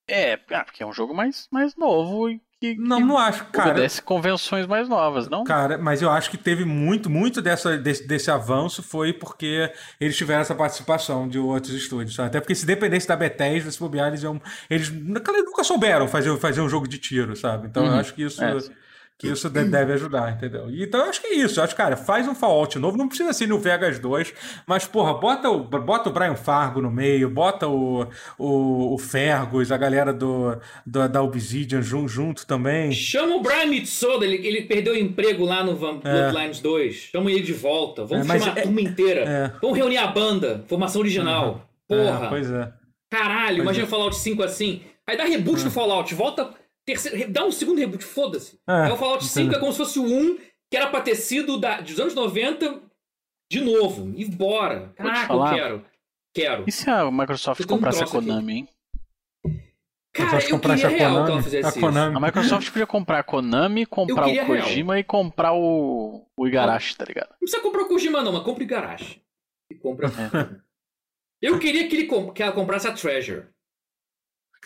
É, 0.07 0.39
ah, 0.51 0.63
porque 0.63 0.83
é 0.83 0.85
um 0.85 0.93
jogo 0.93 1.13
mais, 1.13 1.47
mais 1.51 1.75
novo 1.75 2.29
e 2.29 2.39
que, 2.73 2.81
não, 2.81 2.97
que 2.97 3.03
não 3.03 3.17
acho, 3.17 3.45
cara. 3.45 3.71
Obedece 3.71 4.01
convenções 4.01 4.65
mais 4.65 4.89
novas, 4.89 5.29
não? 5.29 5.43
Cara, 5.43 5.77
mas 5.77 6.01
eu 6.01 6.09
acho 6.09 6.29
que 6.29 6.37
teve 6.37 6.65
muito, 6.65 7.09
muito 7.09 7.41
dessa, 7.41 7.77
desse, 7.77 8.07
desse 8.07 8.31
avanço 8.31 8.81
foi 8.81 9.13
porque 9.13 9.71
eles 9.99 10.15
tiveram 10.15 10.41
essa 10.41 10.55
participação 10.55 11.27
de 11.27 11.37
outros 11.37 11.73
estúdios. 11.73 12.15
Sabe? 12.15 12.27
Até 12.27 12.39
porque 12.39 12.55
se 12.55 12.65
dependesse 12.65 13.07
da 13.07 13.15
Bethesda, 13.15 13.69
se 13.71 13.79
bobear, 13.79 14.07
eles 14.07 14.23
iam. 14.23 14.41
Eles 14.69 14.89
nunca 14.89 15.63
souberam 15.63 16.07
fazer, 16.07 16.35
fazer 16.37 16.61
um 16.61 16.69
jogo 16.69 16.87
de 16.87 16.97
tiro, 16.97 17.35
sabe? 17.35 17.67
Então 17.67 17.83
uhum. 17.83 17.93
eu 17.93 17.99
acho 17.99 18.13
que 18.13 18.23
isso. 18.23 18.43
É 18.43 18.84
que 19.17 19.27
isso 19.29 19.49
deve 19.49 19.93
ajudar, 19.93 20.33
entendeu? 20.33 20.67
Então 20.69 20.99
eu 20.99 21.09
acho 21.09 21.21
que 21.21 21.27
é 21.27 21.35
isso. 21.35 21.59
Eu 21.59 21.63
acho, 21.63 21.75
cara, 21.75 21.95
faz 21.95 22.27
um 22.27 22.35
Fallout 22.35 22.77
novo. 22.77 22.97
Não 22.97 23.07
precisa 23.07 23.31
ser 23.31 23.47
no 23.47 23.57
Vegas 23.57 23.97
2, 23.97 24.33
mas, 24.67 24.85
porra, 24.85 25.13
bota 25.13 25.49
o, 25.49 25.63
bota 25.63 26.09
o 26.09 26.13
Brian 26.13 26.35
Fargo 26.35 26.81
no 26.81 26.91
meio, 26.91 27.29
bota 27.29 27.65
o, 27.67 28.07
o, 28.37 28.93
o 28.93 28.97
Fergus, 28.97 29.71
a 29.71 29.77
galera 29.77 30.13
do, 30.13 30.57
do 30.85 31.07
da 31.07 31.21
Obsidian 31.21 31.81
junto, 31.81 32.09
junto 32.09 32.45
também. 32.45 32.91
Chama 32.91 33.35
o 33.35 33.41
Brian 33.41 33.67
Mitsoda, 33.67 34.25
ele, 34.25 34.45
ele 34.45 34.63
perdeu 34.63 34.93
o 34.93 34.97
emprego 34.97 35.45
lá 35.45 35.63
no 35.63 35.77
Van, 35.77 35.99
é. 36.03 36.31
Bloodlines 36.31 36.59
2. 36.59 36.95
Chama 36.95 37.31
ele 37.31 37.41
de 37.41 37.53
volta. 37.53 38.03
Vamos 38.03 38.29
é, 38.29 38.39
chamar 38.39 38.57
a 38.57 38.59
é- 38.59 38.63
turma 38.63 38.81
inteira. 38.81 39.21
É. 39.21 39.51
Vamos 39.61 39.77
reunir 39.77 39.97
a 39.97 40.07
banda, 40.07 40.65
formação 40.67 40.99
original. 40.99 41.65
Uhum. 41.89 42.03
Porra. 42.03 42.27
pois 42.27 42.51
é. 42.51 42.73
Caralho, 43.09 43.57
pois 43.57 43.59
imagina 43.59 43.85
o 43.85 43.89
Fallout 43.89 44.15
5 44.17 44.43
assim. 44.43 44.81
Aí 45.07 45.15
dá 45.15 45.23
reboot 45.23 45.63
no 45.63 45.71
Fallout, 45.71 46.13
volta 46.15 46.49
Terceiro, 46.85 47.31
dá 47.31 47.43
um 47.45 47.51
segundo 47.51 47.79
reboot, 47.79 48.03
foda-se. 48.03 48.59
É, 48.67 48.91
o 48.91 48.97
Fallout 48.97 49.25
5 49.25 49.55
é 49.55 49.59
como 49.59 49.71
se 49.71 49.79
fosse 49.79 49.99
o 49.99 50.03
1, 50.03 50.37
que 50.69 50.77
era 50.77 50.87
pra 50.87 51.01
ter 51.01 51.15
sido 51.15 51.59
da, 51.59 51.81
dos 51.81 51.99
anos 51.99 52.13
90 52.13 52.81
de 53.51 53.61
novo. 53.61 54.13
E 54.15 54.25
bora. 54.25 54.93
Caraca, 54.95 55.33
eu 55.33 55.43
quero. 55.45 55.85
Quero. 56.33 56.63
E 56.67 56.71
se 56.71 56.89
a 56.89 57.09
Microsoft 57.09 57.65
comprasse 57.65 58.03
a 58.03 58.07
Konami, 58.07 58.53
hein? 58.53 58.69
Cara, 60.13 60.39
eu 60.47 60.59
queria 60.59 60.87
real 60.87 61.25
que 61.25 61.31
ela 61.31 61.43
fizesse 61.43 61.77
a 61.77 61.81
Konami. 61.81 62.09
isso. 62.09 62.17
A 62.17 62.27
Microsoft 62.27 62.69
podia 62.69 62.87
comprar 62.87 63.19
a 63.19 63.23
Konami, 63.23 63.85
comprar 63.85 64.27
o 64.27 64.45
Kojima 64.45 64.93
real. 64.93 64.99
e 64.99 65.03
comprar 65.03 65.53
o, 65.53 66.25
o 66.37 66.47
Igarashi, 66.47 66.95
tá 66.95 67.05
ligado? 67.05 67.29
Não 67.31 67.39
precisa 67.39 67.61
comprar 67.61 67.83
o 67.83 67.87
Kojima 67.87 68.21
não, 68.21 68.31
mas 68.31 68.43
compra 68.43 68.61
o 68.61 68.65
Igarashi. 68.65 69.21
E 69.69 69.75
compra... 69.75 70.07
É. 70.07 70.61
eu 71.41 71.59
queria 71.59 71.87
que, 71.87 71.95
ele 71.95 72.05
comp... 72.05 72.33
que 72.33 72.43
ela 72.43 72.53
comprasse 72.53 72.87
a 72.87 72.93
Treasure. 72.93 73.47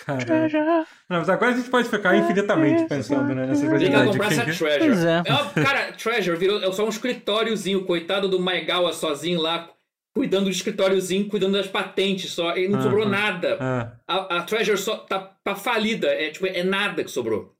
Cara. 0.05 0.85
Não, 1.09 1.19
mas 1.19 1.29
agora 1.29 1.51
a 1.51 1.57
gente 1.57 1.69
pode 1.69 1.89
ficar 1.89 2.15
infinitamente 2.15 2.85
pensando 2.85 3.35
né, 3.35 3.45
nessa 3.45 3.67
coisa. 3.67 3.85
Tem 3.85 3.91
que 3.93 4.05
comprar 4.05 4.31
essa 4.31 4.43
Treasure. 4.43 5.07
É. 5.07 5.23
É 5.25 5.33
uma, 5.33 5.49
cara, 5.51 5.91
Treasure 5.91 6.37
virou 6.37 6.63
é 6.63 6.71
só 6.71 6.85
um 6.85 6.89
escritóriozinho, 6.89 7.85
coitado 7.85 8.27
do 8.29 8.39
Maigawa 8.39 8.93
sozinho 8.93 9.41
lá, 9.41 9.69
cuidando 10.15 10.45
do 10.45 10.51
escritóriozinho, 10.51 11.27
cuidando 11.27 11.53
das 11.53 11.67
patentes 11.67 12.31
só. 12.31 12.55
E 12.55 12.67
não 12.67 12.81
sobrou 12.81 13.07
nada. 13.07 13.93
A, 14.07 14.37
a, 14.37 14.41
Treasure 14.43 14.77
só 14.77 14.97
tá, 14.97 15.19
tá 15.43 15.55
falida. 15.55 16.07
É, 16.07 16.29
tipo, 16.29 16.47
é 16.47 16.63
nada 16.63 17.03
que 17.03 17.11
sobrou. 17.11 17.53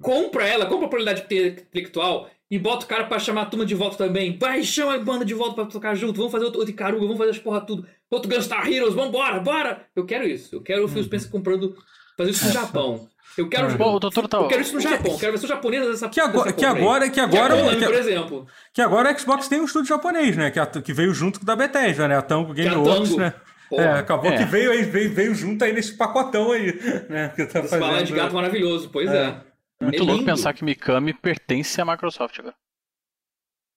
Compra 0.00 0.46
ela, 0.48 0.64
compra 0.64 0.86
a 0.86 0.88
propriedade 0.88 1.22
intelectual 1.22 2.30
e 2.50 2.58
bota 2.58 2.84
o 2.84 2.88
cara 2.88 3.04
pra 3.04 3.18
chamar 3.18 3.42
a 3.42 3.46
turma 3.46 3.64
de 3.64 3.74
volta 3.74 3.96
também. 3.96 4.36
Vai, 4.36 4.64
chama 4.64 4.94
a 4.94 4.98
banda 4.98 5.24
de 5.24 5.34
volta 5.34 5.54
pra 5.54 5.66
tocar 5.66 5.94
junto. 5.94 6.16
Vamos 6.16 6.32
fazer 6.32 6.44
outro, 6.44 6.58
outro 6.58 6.74
Icaruga, 6.74 7.02
vamos 7.02 7.18
fazer 7.18 7.30
as 7.30 7.38
porra 7.38 7.60
tudo. 7.60 7.86
Outro 8.10 8.28
Gunstar 8.28 8.70
Heroes, 8.70 8.94
vambora, 8.94 9.38
bora! 9.38 9.86
Eu 9.94 10.04
quero 10.04 10.26
isso. 10.26 10.56
Eu 10.56 10.60
quero 10.60 10.84
o 10.84 10.88
Phil 10.88 11.04
Spencer 11.04 11.30
comprando. 11.30 11.76
Fazer 12.16 12.32
isso 12.32 12.46
no 12.46 12.52
Japão. 12.52 13.08
Eu 13.38 13.48
quero, 13.48 13.78
Bom, 13.78 13.94
o 13.94 14.00
doutor 14.00 14.28
tá... 14.28 14.38
eu 14.38 14.48
quero 14.48 14.60
isso 14.60 14.74
no 14.74 14.80
Japão. 14.80 15.16
Quero 15.16 15.32
versão 15.32 15.48
japonesa 15.48 15.90
dessa 15.90 16.08
que 16.08 16.20
agora, 16.20 16.52
que 16.52 16.64
agora, 16.64 17.08
que 17.08 17.20
agora, 17.20 17.54
que, 17.56 17.62
agora, 17.62 17.86
por 17.86 17.94
exemplo. 17.94 18.46
Que 18.74 18.82
agora 18.82 19.10
a 19.10 19.16
Xbox 19.16 19.46
tem 19.46 19.60
um 19.60 19.64
estúdio 19.64 19.88
japonês, 19.88 20.36
né? 20.36 20.50
Que, 20.50 20.58
a, 20.58 20.66
que 20.66 20.92
veio 20.92 21.14
junto 21.14 21.38
com 21.38 21.46
da 21.46 21.54
Bethesda, 21.54 22.08
né? 22.08 22.16
A 22.16 22.22
Tango 22.22 22.52
Game 22.52 22.74
Works, 22.74 23.16
né? 23.16 23.32
Porra. 23.70 23.82
É, 23.84 23.92
acabou 24.00 24.32
é. 24.32 24.36
que 24.36 24.44
veio, 24.44 24.90
veio, 24.90 25.14
veio 25.14 25.34
junto 25.34 25.64
aí 25.64 25.72
nesse 25.72 25.96
pacotão 25.96 26.50
aí, 26.50 26.76
né? 27.08 27.32
Que 27.36 27.46
tá 27.46 27.60
Esse 27.60 27.78
fazendo... 27.78 28.04
de 28.04 28.12
gato 28.12 28.34
maravilhoso, 28.34 28.90
pois 28.92 29.08
é. 29.08 29.26
é. 29.26 29.49
Muito 29.80 30.02
é 30.02 30.06
louco 30.06 30.24
pensar 30.24 30.52
que 30.52 30.64
Mikami 30.64 31.14
pertence 31.14 31.80
à 31.80 31.84
Microsoft 31.84 32.38
agora. 32.38 32.56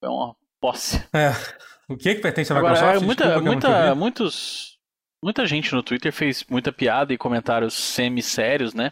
É 0.01 0.07
uma 0.07 0.35
posse. 0.59 0.97
É. 1.13 1.31
O 1.89 1.97
que 1.97 2.09
é 2.09 2.15
que 2.15 2.21
pertence 2.21 2.51
à 2.51 2.55
Microsoft? 2.55 2.83
Agora, 2.83 2.99
muita, 2.99 3.23
Desculpa, 3.25 3.49
muita, 3.49 3.95
muitos, 3.95 4.79
muita 5.23 5.45
gente 5.45 5.73
no 5.73 5.83
Twitter 5.83 6.11
fez 6.11 6.45
muita 6.49 6.71
piada 6.71 7.13
e 7.13 7.17
comentários 7.17 7.73
semi-sérios, 7.73 8.73
né? 8.73 8.91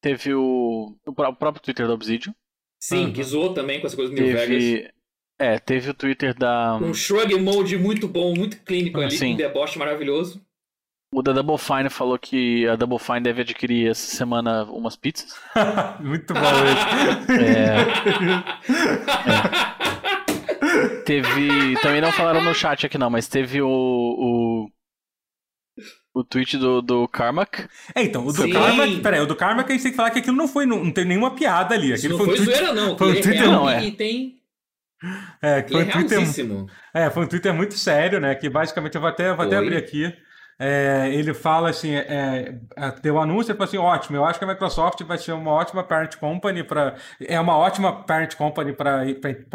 Teve 0.00 0.34
o, 0.34 0.96
o 1.06 1.12
próprio 1.12 1.62
Twitter 1.62 1.86
da 1.86 1.94
Obsidian. 1.94 2.34
Sim, 2.80 3.06
uhum. 3.06 3.12
que 3.12 3.22
zoou 3.24 3.52
também 3.52 3.80
com 3.80 3.86
essa 3.86 3.96
coisa 3.96 4.12
do 4.12 4.20
New 4.20 4.32
Vegas. 4.32 4.92
É, 5.40 5.58
teve 5.58 5.90
o 5.90 5.94
Twitter 5.94 6.34
da. 6.34 6.76
Um 6.76 6.92
shrug 6.92 7.32
mode 7.36 7.76
muito 7.78 8.08
bom, 8.08 8.34
muito 8.34 8.60
clínico 8.62 9.00
ali, 9.00 9.16
Sim. 9.16 9.34
um 9.34 9.36
deboche 9.36 9.78
maravilhoso. 9.78 10.44
O 11.10 11.22
da 11.22 11.32
Double 11.32 11.56
Fine 11.56 11.88
falou 11.88 12.18
que 12.18 12.68
a 12.68 12.76
Double 12.76 12.98
Fine 12.98 13.20
deve 13.20 13.40
adquirir 13.40 13.90
essa 13.90 14.14
semana 14.14 14.64
umas 14.64 14.94
pizzas. 14.94 15.34
Muito 16.00 16.34
bom 16.34 16.40
isso. 16.40 17.32
É. 17.32 17.80
é. 20.84 21.02
Teve. 21.04 21.80
Também 21.80 22.02
não 22.02 22.12
falaram 22.12 22.42
no 22.42 22.54
chat 22.54 22.84
aqui 22.84 22.98
não, 22.98 23.08
mas 23.08 23.26
teve 23.26 23.62
o. 23.62 23.68
o... 23.68 24.68
O 26.14 26.24
tweet 26.24 26.56
do, 26.58 26.82
do 26.82 27.06
Carmack. 27.06 27.68
É, 27.94 28.02
então, 28.02 28.26
o 28.26 28.32
do 28.32 28.42
Sim. 28.42 28.50
Carmack. 28.50 29.00
Peraí, 29.00 29.20
o 29.20 29.26
do 29.26 29.36
Carmack 29.36 29.70
a 29.70 29.72
gente 29.72 29.82
tem 29.82 29.92
que 29.92 29.96
falar 29.96 30.10
que 30.10 30.18
aquilo 30.18 30.36
não 30.36 30.48
foi. 30.48 30.66
Não, 30.66 30.84
não 30.84 30.90
tem 30.90 31.04
nenhuma 31.04 31.34
piada 31.34 31.74
ali. 31.74 31.92
Aquilo 31.92 32.18
não 32.18 32.24
foi, 32.24 32.34
foi 32.34 32.42
um 32.42 32.44
tweet, 32.44 32.58
zoeira, 32.58 32.74
não. 32.74 32.98
Foi 32.98 33.08
um 33.08 33.20
tweet, 33.20 33.40
não, 33.40 33.70
é. 33.70 33.84
E 33.84 33.92
tem. 33.92 34.38
É, 35.40 35.64
foi 35.68 35.84
um 35.84 35.88
é 35.88 35.90
Twitter. 35.92 36.18
É, 36.92 37.08
foi 37.10 37.24
um 37.24 37.28
Twitter 37.28 37.54
muito 37.54 37.74
sério, 37.74 38.20
né? 38.20 38.34
Que 38.34 38.50
basicamente 38.50 38.96
eu 38.96 39.00
vou 39.00 39.08
até, 39.08 39.32
vou 39.32 39.46
até 39.46 39.56
abrir 39.56 39.76
aqui. 39.76 40.12
É, 40.60 41.08
ele 41.12 41.32
fala 41.32 41.70
assim, 41.70 41.94
é, 41.94 42.56
é, 42.76 42.92
deu 43.00 43.14
um 43.14 43.20
anúncio, 43.20 43.52
ele 43.52 43.58
falou 43.58 43.68
assim, 43.68 43.78
ótimo, 43.78 44.16
eu 44.16 44.24
acho 44.24 44.40
que 44.40 44.44
a 44.44 44.48
Microsoft 44.48 45.00
vai 45.04 45.16
ser 45.16 45.30
uma 45.30 45.52
ótima 45.52 45.84
parent 45.84 46.16
company 46.16 46.64
para 46.64 46.96
é 47.24 47.38
uma 47.38 47.56
ótima 47.56 48.02
parent 48.02 48.34
company 48.34 48.72
para 48.72 49.04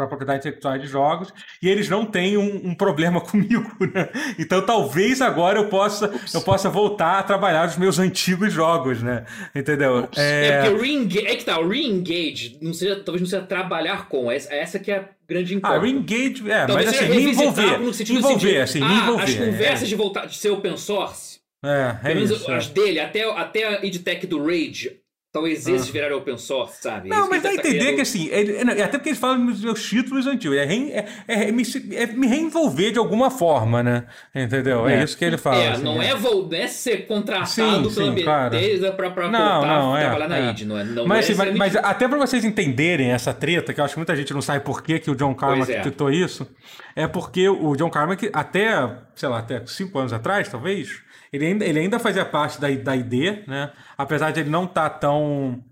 propriedade 0.08 0.38
intelectual 0.38 0.78
de 0.78 0.86
jogos 0.86 1.30
e 1.60 1.68
eles 1.68 1.90
não 1.90 2.06
têm 2.06 2.38
um, 2.38 2.68
um, 2.68 2.74
problema 2.74 3.20
comigo, 3.22 3.70
né? 3.92 4.08
Então 4.38 4.64
talvez 4.64 5.20
agora 5.20 5.58
eu 5.58 5.68
possa 5.68 6.10
eu 6.32 6.40
possa 6.40 6.70
voltar 6.70 7.18
a 7.18 7.22
trabalhar 7.22 7.68
os 7.68 7.76
meus 7.76 7.98
antigos 7.98 8.50
jogos, 8.50 9.02
né? 9.02 9.26
Entendeu? 9.54 10.08
É, 10.16 10.46
é 10.46 10.62
porque 10.62 10.74
o 10.74 10.80
re 10.80 11.26
é 11.26 11.36
que 11.36 11.44
tá, 11.44 11.60
o 11.60 11.68
re-engage 11.68 12.58
não 12.62 12.72
seja, 12.72 12.96
talvez 12.96 13.20
não 13.20 13.28
seja 13.28 13.42
trabalhar 13.42 14.08
com, 14.08 14.32
essa, 14.32 14.54
essa 14.54 14.78
que 14.78 14.90
é 14.90 15.10
grande 15.28 15.54
incógnita. 15.54 15.68
Ah, 15.68 15.80
re-engage, 15.80 16.50
é, 16.50 16.66
mas 16.66 16.88
assim, 16.88 17.08
me 17.08 17.30
envolver. 17.30 17.78
No 17.78 17.94
sentido 17.94 18.18
envolver, 18.18 18.60
assim, 18.60 18.80
me 18.80 18.86
ah, 18.86 19.02
envolver. 19.02 19.22
As 19.24 19.34
conversas 19.34 19.82
é. 19.82 19.86
de 19.86 19.94
voltar 19.94 20.26
de 20.26 20.36
ser 20.36 20.50
open 20.50 20.76
source. 20.76 21.40
É, 21.64 22.10
é 22.10 22.12
isso. 22.14 22.50
As 22.50 22.68
é. 22.68 22.72
dele, 22.72 23.00
até, 23.00 23.22
até 23.22 23.64
a 23.64 23.84
EdTech 23.84 24.26
do 24.26 24.44
Rage, 24.44 25.00
Talvez 25.34 25.66
esses 25.66 25.88
ah. 25.88 25.92
viraram 25.92 26.18
open 26.18 26.38
source, 26.38 26.80
sabe? 26.80 27.08
Não, 27.08 27.28
mas 27.28 27.42
vai 27.42 27.54
entender 27.54 27.78
querendo... 27.78 27.96
que 27.96 28.02
assim, 28.02 28.28
ele, 28.30 28.56
até 28.80 28.98
porque 28.98 29.08
eles 29.08 29.18
falam 29.18 29.44
dos 29.46 29.64
meus 29.64 29.82
títulos 29.82 30.28
antigos, 30.28 30.56
é, 30.56 30.64
re, 30.64 30.92
é, 30.92 31.06
é, 31.26 31.50
me, 31.50 31.64
é, 31.90 32.06
me, 32.06 32.28
reenvolver 32.28 32.92
de 32.92 33.00
alguma 33.00 33.32
forma, 33.32 33.82
né? 33.82 34.04
Entendeu? 34.32 34.88
É, 34.88 35.00
é 35.00 35.02
isso 35.02 35.18
que 35.18 35.24
ele 35.24 35.36
fala. 35.36 35.56
É, 35.56 35.68
assim, 35.70 35.82
não, 35.82 36.00
é. 36.00 36.14
Vo, 36.14 36.48
não 36.48 36.56
é 36.56 36.68
ser 36.68 37.08
contratado 37.08 37.90
sim, 37.90 38.14
pela 38.14 38.48
Bethesda 38.48 38.92
pra, 38.92 39.10
pra 39.10 39.28
não, 39.28 39.54
voltar 39.54 39.66
não, 39.66 39.98
trabalhar 39.98 40.28
na 40.28 40.50
id, 40.52 40.62
não 40.62 40.78
é? 40.78 40.84
Não 40.84 41.04
mas, 41.04 41.28
assim, 41.28 41.34
mas, 41.34 41.56
mas 41.56 41.76
até 41.78 42.06
pra 42.06 42.16
vocês 42.16 42.44
entenderem 42.44 43.10
essa 43.10 43.34
treta, 43.34 43.74
que 43.74 43.80
eu 43.80 43.84
acho 43.84 43.94
que 43.94 43.98
muita 43.98 44.14
gente 44.14 44.32
não 44.32 44.40
sabe 44.40 44.64
por 44.64 44.84
que, 44.84 45.00
que 45.00 45.10
o 45.10 45.16
John 45.16 45.34
Carmack 45.34 45.72
é. 45.72 45.80
tweetou 45.80 46.12
isso, 46.12 46.46
é 46.94 47.08
porque 47.08 47.48
o 47.48 47.74
John 47.74 47.90
Carmack, 47.90 48.30
até, 48.32 48.88
sei 49.16 49.28
lá, 49.28 49.40
até 49.40 49.66
cinco 49.66 49.98
anos 49.98 50.12
atrás, 50.12 50.48
talvez, 50.48 51.02
ele 51.34 51.46
ainda, 51.46 51.64
ele 51.64 51.78
ainda 51.80 51.98
fazia 51.98 52.24
parte 52.24 52.60
da, 52.60 52.68
da 52.70 52.96
ID, 52.96 53.46
né? 53.46 53.72
Apesar 53.98 54.30
de 54.30 54.40
ele 54.40 54.50
não 54.50 54.64
estar 54.64 54.90
tá 54.90 54.98
tão 54.98 55.62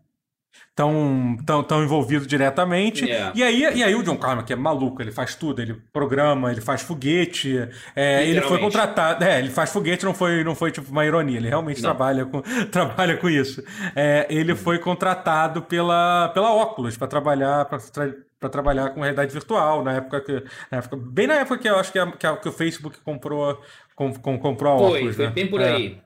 tão, 0.74 1.36
tão, 1.46 1.62
tão 1.62 1.82
envolvido 1.84 2.26
diretamente. 2.26 3.10
É. 3.10 3.30
E, 3.34 3.42
aí, 3.42 3.60
e 3.60 3.84
aí 3.84 3.94
o 3.94 4.02
John 4.02 4.16
Carmack 4.16 4.52
é 4.52 4.56
maluco, 4.56 5.02
ele 5.02 5.12
faz 5.12 5.34
tudo, 5.34 5.60
ele 5.60 5.74
programa, 5.92 6.50
ele 6.50 6.60
faz 6.60 6.82
foguete, 6.82 7.68
é, 7.94 8.26
ele 8.26 8.40
foi 8.42 8.58
contratado. 8.58 9.22
É, 9.24 9.38
ele 9.38 9.50
faz 9.50 9.70
foguete, 9.72 10.04
não 10.04 10.14
foi, 10.14 10.42
não 10.42 10.54
foi 10.54 10.70
tipo 10.70 10.90
uma 10.90 11.04
ironia, 11.04 11.36
ele 11.38 11.48
realmente 11.48 11.82
Não. 11.82 11.90
trabalha 11.90 12.24
com, 12.24 12.40
trabalha 12.70 13.16
com 13.16 13.28
isso. 13.28 13.62
É, 13.94 14.26
ele 14.30 14.54
foi 14.54 14.78
contratado 14.78 15.62
pela, 15.62 16.28
pela 16.30 16.52
Oculus 16.54 16.96
para 16.96 17.06
trabalhar. 17.08 17.64
Pra, 17.66 17.78
tra- 17.78 18.14
para 18.42 18.48
trabalhar 18.50 18.90
com 18.90 19.00
realidade 19.00 19.32
virtual, 19.32 19.84
na 19.84 19.92
época 19.92 20.20
que. 20.20 20.32
Na 20.68 20.78
época, 20.78 20.96
bem 20.96 21.28
na 21.28 21.34
época 21.34 21.58
que 21.58 21.68
eu 21.68 21.76
acho 21.76 21.92
que, 21.92 21.98
a- 22.00 22.10
que, 22.10 22.26
a- 22.26 22.36
que 22.36 22.48
o 22.48 22.52
Facebook 22.52 22.98
comprou, 23.04 23.62
com, 23.94 24.12
com- 24.12 24.38
comprou 24.38 24.74
a 24.74 24.78
Foi, 24.78 24.98
Oculus. 24.98 25.16
foi 25.16 25.26
né? 25.26 25.30
bem 25.32 25.46
por 25.46 25.60
É. 25.60 25.72
aí. 25.72 25.98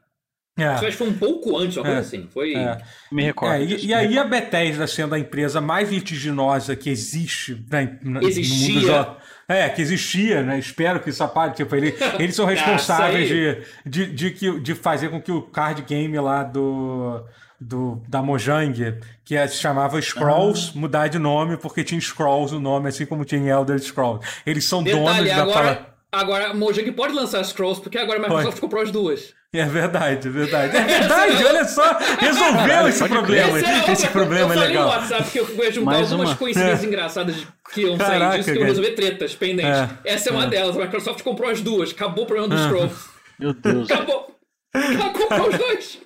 É. 0.59 0.65
Acho 0.69 0.87
que 0.87 0.93
foi 0.93 1.09
um 1.11 1.13
pouco 1.19 1.59
antes, 1.59 1.77
uma 1.77 1.83
coisa 1.85 1.99
É. 1.99 2.01
assim. 2.01 2.29
Foi. 2.33 2.55
É. 2.55 2.79
Me 3.13 3.23
recordo. 3.25 3.55
É, 3.57 3.63
e, 3.63 3.87
e 3.89 3.93
aí 3.95 4.19
a 4.19 4.25
Bethesda 4.25 4.87
sendo 4.87 5.15
a 5.15 5.19
empresa 5.19 5.61
mais 5.61 5.91
litiginosa 5.91 6.75
que 6.75 6.89
existe 6.89 7.63
né, 7.71 7.99
na- 8.03 8.23
Existia. 8.23 8.81
no 8.81 8.99
mundo 9.07 9.17
É, 9.49 9.69
que 9.69 9.81
existia, 9.83 10.43
né? 10.43 10.59
Espero 10.59 10.99
que 11.01 11.11
isso 11.11 11.23
apare. 11.23 11.53
Tipo, 11.53 11.77
ele, 11.77 11.95
eles 12.19 12.35
são 12.35 12.47
Ah, 12.47 12.51
responsáveis 12.51 13.29
de, 13.29 13.59
de, 13.85 14.07
de, 14.13 14.31
que- 14.31 14.59
de 14.61 14.75
fazer 14.75 15.11
com 15.11 15.21
que 15.21 15.31
o 15.31 15.43
card 15.43 15.83
game 15.83 16.19
lá 16.19 16.43
do, 16.43 17.23
do 17.61 18.03
da 18.09 18.23
Mojang, 18.23 18.99
que 19.27 19.37
é- 19.37 19.47
se 19.47 19.59
chamava 19.59 20.01
Scrolls, 20.01 20.73
Ah. 20.75 20.79
mudar 20.81 21.09
de 21.09 21.19
nome 21.19 21.59
porque 21.59 21.85
tinha 21.85 22.01
Scrolls 22.01 22.55
o 22.55 22.59
nome, 22.61 22.89
assim 22.89 23.05
como 23.05 23.27
tinha 23.27 23.47
Elder 23.53 23.79
Scrolls. 23.79 24.27
Eles 24.47 24.65
são 24.65 24.83
donos 24.83 25.01
Detalhe, 25.01 25.29
da 25.29 25.43
agora, 25.43 25.53
palavra. 25.55 25.96
Agora 26.17 26.49
a 26.51 26.55
Mojang 26.55 26.91
pode 26.93 27.15
lançar 27.15 27.45
Scrolls, 27.45 27.81
porque 27.81 27.99
agora 27.99 28.19
a 28.19 28.23
Microsoft 28.23 28.59
comprou 28.61 28.83
as 28.83 28.91
duas. 28.91 29.35
É 29.55 29.65
verdade, 29.65 30.29
é 30.29 30.31
verdade. 30.31 30.77
É 30.77 30.83
verdade, 30.85 31.45
olha 31.45 31.65
só. 31.65 31.97
Resolveu 32.19 32.53
Caralho, 32.57 32.89
esse 32.89 32.99
pode 32.99 33.13
problema. 33.13 33.59
Essa 33.59 33.71
é 33.71 33.93
Esse 33.93 34.07
problema 34.09 34.41
eu 34.49 34.53
é 34.53 34.55
falei 34.55 34.69
legal. 34.69 34.85
no 34.85 34.91
WhatsApp 34.91 35.31
que 35.31 35.39
eu 35.41 35.47
fui 35.47 35.73
juntar 35.73 35.91
Mais 35.93 36.11
algumas 36.13 36.31
uma. 36.31 36.37
coincidências 36.37 36.85
engraçadas 36.85 37.37
que 37.73 37.81
iam 37.83 37.97
sair 37.97 38.31
disso, 38.31 38.45
que 38.45 38.51
eu 38.51 38.55
cara. 38.55 38.67
resolver 38.67 38.91
tretas 38.93 39.35
pendentes. 39.35 39.71
É, 40.05 40.15
Essa 40.15 40.29
é 40.29 40.33
uma 40.33 40.47
delas. 40.47 40.77
A 40.77 40.81
Microsoft 40.81 41.23
comprou 41.23 41.49
as 41.51 41.61
duas. 41.63 41.91
Acabou 41.93 42.25
o 42.25 42.27
problema 42.27 42.49
dos 42.55 42.61
É. 42.61 42.65
Scrolls. 42.69 42.97
Meu 43.39 43.55
Deus. 43.55 43.91
Acabou. 43.91 44.37
Ela 44.75 45.11
comprou 45.11 45.49
os 45.49 45.59
dois. 45.59 45.99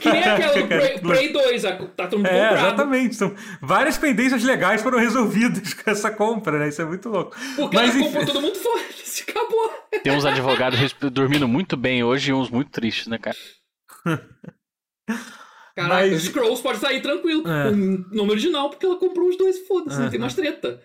Que 0.00 0.10
nem 0.10 0.22
aquela 0.24 0.52
do 0.52 0.66
Prey, 0.66 0.98
Prey 1.00 1.32
2. 1.32 1.64
a- 1.64 1.76
Tá 1.76 2.06
todo 2.06 2.18
mundo 2.18 2.26
É, 2.26 2.48
comprado. 2.48 2.66
exatamente. 2.66 3.14
São 3.16 3.34
várias 3.62 3.96
pendências 3.98 4.42
legais 4.44 4.82
foram 4.82 4.98
resolvidas 4.98 5.72
com 5.74 5.90
essa 5.90 6.10
compra, 6.10 6.58
né? 6.58 6.68
Isso 6.68 6.82
é 6.82 6.84
muito 6.84 7.08
louco. 7.08 7.36
Porque 7.56 7.76
Mas 7.76 7.90
ela 7.90 7.98
enfim, 7.98 8.04
comprou 8.04 8.26
todo 8.26 8.40
mundo 8.42 8.56
fora. 8.56 8.82
Se 9.04 9.22
acabou. 9.28 9.70
Tem 10.02 10.12
uns 10.12 10.24
advogados 10.26 10.78
dormindo 11.12 11.48
muito 11.48 11.76
bem 11.76 12.02
hoje 12.04 12.30
e 12.30 12.34
uns 12.34 12.50
muito 12.50 12.70
tristes, 12.70 13.06
né, 13.06 13.18
cara? 13.18 13.36
Caraca, 15.74 15.94
Mas- 15.94 16.12
os 16.14 16.24
Scrolls 16.24 16.62
pode 16.62 16.78
sair 16.78 17.00
tranquilo. 17.02 17.42
É. 17.46 17.64
Com 17.70 17.74
o 18.12 18.16
nome 18.16 18.30
original, 18.30 18.70
porque 18.70 18.86
ela 18.86 18.96
comprou 18.98 19.28
os 19.28 19.36
dois. 19.36 19.66
Foda-se, 19.66 19.98
não 20.00 20.10
tem 20.10 20.18
mais 20.18 20.34
treta. 20.34 20.82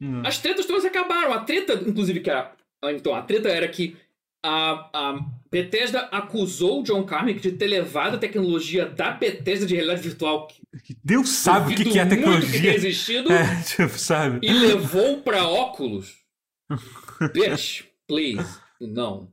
Hum. 0.00 0.22
As 0.24 0.38
tretas 0.38 0.66
todas 0.66 0.84
acabaram. 0.84 1.32
A 1.32 1.40
treta, 1.40 1.74
inclusive, 1.74 2.20
que 2.20 2.30
era. 2.30 2.52
Então, 2.84 3.14
a 3.14 3.22
treta 3.22 3.48
era 3.48 3.68
que 3.68 3.96
a, 4.44 4.88
a 4.94 5.18
Bethesda 5.50 6.00
acusou 6.12 6.80
o 6.80 6.82
John 6.84 7.04
Carmack 7.04 7.40
de 7.40 7.52
ter 7.52 7.66
levado 7.66 8.14
a 8.14 8.18
tecnologia 8.18 8.86
da 8.86 9.10
Bethesda 9.10 9.66
de 9.66 9.74
realidade 9.74 10.02
virtual, 10.02 10.46
que 10.84 10.96
Deus 11.02 11.28
sabe 11.30 11.72
o 11.72 11.76
que, 11.76 11.84
que 11.84 11.98
é 11.98 12.04
que 12.04 12.10
tecnologia. 12.10 12.60
tenha 12.60 12.74
existido, 12.74 13.30
É, 13.32 13.62
tipo, 13.62 13.98
sabe? 13.98 14.38
e 14.42 14.52
levou 14.52 15.22
pra 15.22 15.46
óculos. 15.48 16.14
Bitch, 17.34 17.82
please. 18.06 18.58
Não. 18.80 19.28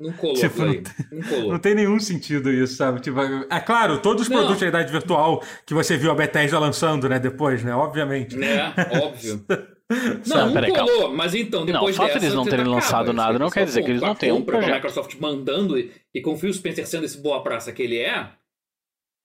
Não 0.00 0.12
colou, 0.12 0.36
Tipo, 0.36 0.54
Play. 0.54 0.82
Não 1.10 1.22
colou. 1.28 1.52
Não 1.54 1.58
tem 1.58 1.74
nenhum 1.74 1.98
sentido 1.98 2.52
isso, 2.52 2.76
sabe? 2.76 3.00
Tipo, 3.00 3.18
é 3.20 3.58
claro, 3.60 3.98
todos 4.00 4.22
os 4.22 4.28
Não. 4.28 4.36
produtos 4.36 4.58
de 4.58 4.64
realidade 4.64 4.92
virtual 4.92 5.42
que 5.66 5.74
você 5.74 5.96
viu 5.96 6.12
a 6.12 6.14
Bethesda 6.14 6.56
lançando, 6.56 7.08
né, 7.08 7.18
depois, 7.18 7.64
né? 7.64 7.74
Obviamente. 7.74 8.36
Né? 8.36 8.72
Óbvio. 9.02 9.44
Não, 10.26 10.50
Não, 10.50 10.86
colou, 10.86 11.14
mas 11.14 11.34
então, 11.34 11.64
depois 11.64 11.96
Não, 11.96 12.04
o 12.04 12.06
fato 12.08 12.14
dessa, 12.14 12.20
deles 12.20 12.34
não 12.34 12.44
você 12.44 12.50
terem 12.50 12.64
acaba. 12.64 12.76
lançado 12.76 13.04
Isso 13.06 13.12
nada 13.14 13.38
não 13.38 13.50
quer 13.50 13.64
dizer 13.64 13.82
que 13.82 13.90
eles 13.90 14.02
não 14.02 14.14
tenham 14.14 14.36
um 14.36 14.42
com 14.44 14.50
a 14.50 14.54
projeto. 14.54 14.74
Microsoft 14.74 15.14
mandando 15.18 15.78
e, 15.78 15.90
e 16.14 16.20
com 16.20 16.32
o 16.34 16.36
Phil 16.36 16.52
Spencer 16.52 16.86
sendo 16.86 17.04
esse 17.04 17.16
boa 17.18 17.42
praça 17.42 17.72
que 17.72 17.82
ele 17.82 17.96
é, 17.98 18.28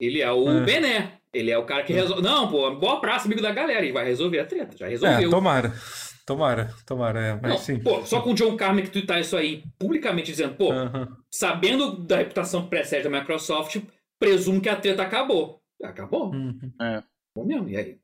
ele 0.00 0.22
é 0.22 0.32
o 0.32 0.48
É. 0.48 0.60
Bené. 0.62 1.18
Ele 1.34 1.50
é 1.50 1.58
o 1.58 1.64
cara 1.66 1.82
que 1.82 1.92
resolve. 1.92 2.22
Não, 2.22 2.48
pô, 2.48 2.70
boa 2.76 3.00
praça, 3.00 3.26
amigo 3.26 3.42
da 3.42 3.50
galera, 3.50 3.84
e 3.84 3.90
vai 3.90 4.04
resolver 4.04 4.38
a 4.38 4.46
treta. 4.46 4.76
Já 4.76 4.86
É, 4.86 4.90
resolveu. 4.90 5.30
tomara. 5.30 5.72
Tomara, 6.24 6.72
tomara, 6.86 7.20
é, 7.20 7.32
mas 7.34 7.50
Não, 7.50 7.58
sim. 7.58 7.78
pô, 7.80 8.06
só 8.06 8.22
com 8.22 8.30
o 8.30 8.34
John 8.34 8.56
Carmack 8.56 8.88
tweetar 8.88 9.20
isso 9.20 9.36
aí 9.36 9.62
publicamente 9.78 10.30
dizendo, 10.30 10.54
pô, 10.54 10.72
Aham. 10.72 11.08
sabendo 11.30 11.98
da 11.98 12.16
reputação 12.18 12.62
que 12.62 12.70
precede 12.70 13.06
da 13.06 13.10
Microsoft, 13.20 13.82
presumo 14.18 14.58
que 14.60 14.68
a 14.70 14.76
treta 14.76 15.02
acabou. 15.02 15.60
Acabou. 15.82 16.32
Uhum. 16.32 16.72
Bom 17.36 17.44
mesmo, 17.44 17.68
e 17.68 17.76
aí? 17.76 17.98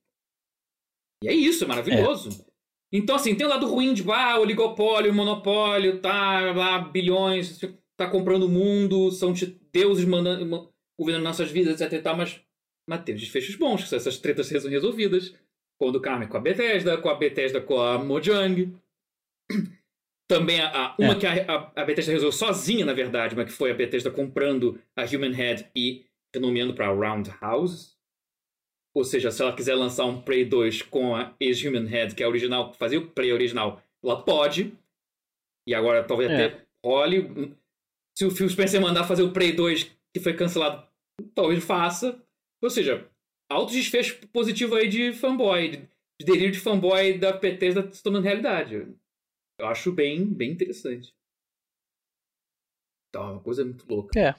E 1.25 1.29
é 1.29 1.33
isso, 1.33 1.65
é 1.65 1.67
maravilhoso. 1.67 2.45
Então, 2.93 3.15
assim, 3.17 3.35
tem 3.35 3.47
o 3.47 3.51
lado 3.51 3.67
ruim 3.69 3.95
de, 3.95 4.03
ah, 4.11 4.39
oligopólio, 4.39 5.15
monopólio, 5.15 6.01
tá, 6.01 6.53
lá, 6.53 6.79
bilhões, 6.81 7.61
tá 7.97 8.09
comprando 8.11 8.45
o 8.45 8.49
mundo, 8.49 9.11
são 9.13 9.33
de 9.33 9.47
deuses 9.73 10.05
mandando, 10.05 10.45
ma- 10.45 10.69
governando 10.99 11.23
nossas 11.25 11.51
vidas, 11.51 11.81
etc 11.81 12.03
tal, 12.03 12.17
mas, 12.17 12.41
mas 12.89 13.03
tem 13.05 13.15
desfechos 13.15 13.55
bons, 13.57 13.83
que 13.85 13.89
são 13.89 13.97
essas 13.97 14.19
tretas 14.19 14.51
resolvidas. 14.51 15.35
Quando 15.81 15.97
o 15.97 16.01
Carmen 16.01 16.29
com 16.29 16.37
a 16.37 16.41
Bethesda, 16.41 16.99
com 16.99 17.09
a 17.09 17.15
Bethesda 17.15 17.61
com 17.61 17.81
a 17.81 17.97
Mojang. 17.99 18.75
Também 20.29 20.61
a, 20.61 20.69
a- 20.69 20.97
uma 20.99 21.13
É. 21.13 21.15
que 21.19 21.27
a, 21.27 21.33
a, 21.53 21.83
a 21.83 21.85
Bethesda 21.85 22.13
resolveu 22.13 22.37
sozinha, 22.37 22.85
na 22.85 22.93
verdade, 22.93 23.35
mas 23.35 23.47
que 23.47 23.53
foi 23.53 23.71
a 23.71 23.75
Bethesda 23.75 24.11
comprando 24.11 24.81
a 24.97 25.05
Human 25.05 25.33
Head 25.33 25.69
e 25.75 26.05
renomeando 26.35 26.75
para 26.75 26.93
Roundhouse. 26.93 27.97
Ou 28.95 29.05
seja, 29.05 29.31
se 29.31 29.41
ela 29.41 29.55
quiser 29.55 29.75
lançar 29.75 30.05
um 30.05 30.21
Prey 30.21 30.45
2 30.45 30.83
com 30.83 31.15
a 31.15 31.35
ex-Human 31.39 31.87
Head, 31.87 32.15
que 32.15 32.23
é 32.23 32.27
a 32.27 32.29
original, 32.29 32.73
que 32.73 32.79
fazia 32.79 32.99
o 32.99 33.09
Prey 33.11 33.33
original, 33.33 33.83
ela 34.03 34.23
pode. 34.23 34.77
E 35.67 35.75
agora 35.75 36.03
talvez 36.05 36.31
É. 36.31 36.47
até 36.47 36.67
role. 36.85 37.55
Se 38.17 38.25
o 38.25 38.31
Phil 38.31 38.49
Spencer 38.49 38.81
mandar 38.81 39.05
fazer 39.05 39.23
o 39.23 39.33
Prey 39.33 39.53
2, 39.53 39.85
que 40.13 40.21
foi 40.21 40.35
cancelado, 40.35 40.87
talvez 41.35 41.63
faça. 41.63 42.21
Ou 42.63 42.69
seja, 42.69 43.09
alto 43.49 43.73
desfecho 43.73 44.27
positivo 44.29 44.75
aí 44.75 44.89
de 44.89 45.13
fanboy, 45.13 45.71
de, 45.71 45.77
de 46.21 46.27
delírio 46.27 46.51
de 46.53 46.61
fanboy 46.61 47.17
da 47.19 47.33
Bethesda 47.33 47.91
se 47.93 48.03
tornando 48.03 48.25
realidade. 48.25 48.89
Eu 49.59 49.67
acho 49.67 49.93
bem, 49.93 50.25
bem 50.27 50.51
interessante. 50.53 51.15
Tá, 53.13 53.31
uma 53.33 53.41
coisa 53.41 53.65
muito 53.65 53.87
louca. 53.89 54.19
É. 54.19 54.35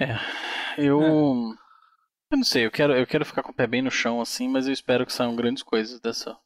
É. 0.00 0.16
Eu. 0.78 1.54
Eu 2.32 2.38
não 2.38 2.44
sei, 2.44 2.64
eu 2.64 2.70
quero, 2.70 2.94
eu 2.96 3.06
quero 3.06 3.26
ficar 3.26 3.42
com 3.42 3.50
o 3.52 3.54
pé 3.54 3.66
bem 3.66 3.82
no 3.82 3.90
chão 3.90 4.20
assim, 4.20 4.48
mas 4.48 4.66
eu 4.66 4.72
espero 4.72 5.04
que 5.04 5.12
saiam 5.12 5.36
grandes 5.36 5.62
coisas 5.62 6.00
dessa. 6.00 6.38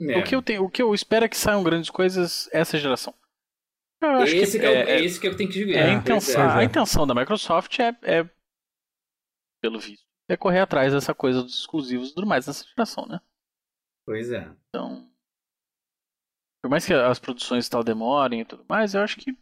É. 0.00 0.18
O, 0.18 0.24
que 0.24 0.34
eu 0.34 0.42
tenho, 0.42 0.64
o 0.64 0.70
que 0.70 0.82
eu 0.82 0.94
espero 0.94 1.24
é 1.24 1.28
que 1.28 1.36
saiam 1.36 1.62
grandes 1.62 1.88
coisas 1.88 2.48
essa 2.52 2.78
geração. 2.78 3.14
Eu 4.02 4.24
esse, 4.24 4.58
que 4.58 4.66
é, 4.66 4.68
o- 4.68 4.72
é, 4.72 4.90
é 4.96 5.00
esse 5.04 5.18
que 5.20 5.26
eu 5.28 5.36
tenho 5.36 5.50
que 5.50 5.64
ver. 5.64 5.76
é 5.76 5.82
a 5.84 5.86
É, 5.88 5.92
intenção, 5.92 6.42
é. 6.42 6.58
a 6.58 6.64
intenção 6.64 7.06
da 7.06 7.14
Microsoft 7.14 7.78
é, 7.78 7.96
é, 8.02 8.28
pelo 9.62 9.78
visto, 9.78 10.04
é 10.28 10.36
correr 10.36 10.58
atrás 10.60 10.92
dessa 10.92 11.14
coisa 11.14 11.42
dos 11.42 11.56
exclusivos 11.60 12.10
e 12.10 12.14
tudo 12.14 12.26
mais 12.26 12.46
nessa 12.46 12.64
geração, 12.66 13.06
né? 13.06 13.20
Pois 14.04 14.30
é. 14.32 14.52
Então, 14.68 15.08
por 16.62 16.68
mais 16.68 16.84
que 16.84 16.92
as 16.92 17.18
produções 17.20 17.68
tal 17.68 17.84
demorem 17.84 18.40
e 18.40 18.44
tudo 18.44 18.64
mais, 18.68 18.92
eu 18.94 19.00
acho 19.02 19.16
que 19.18 19.38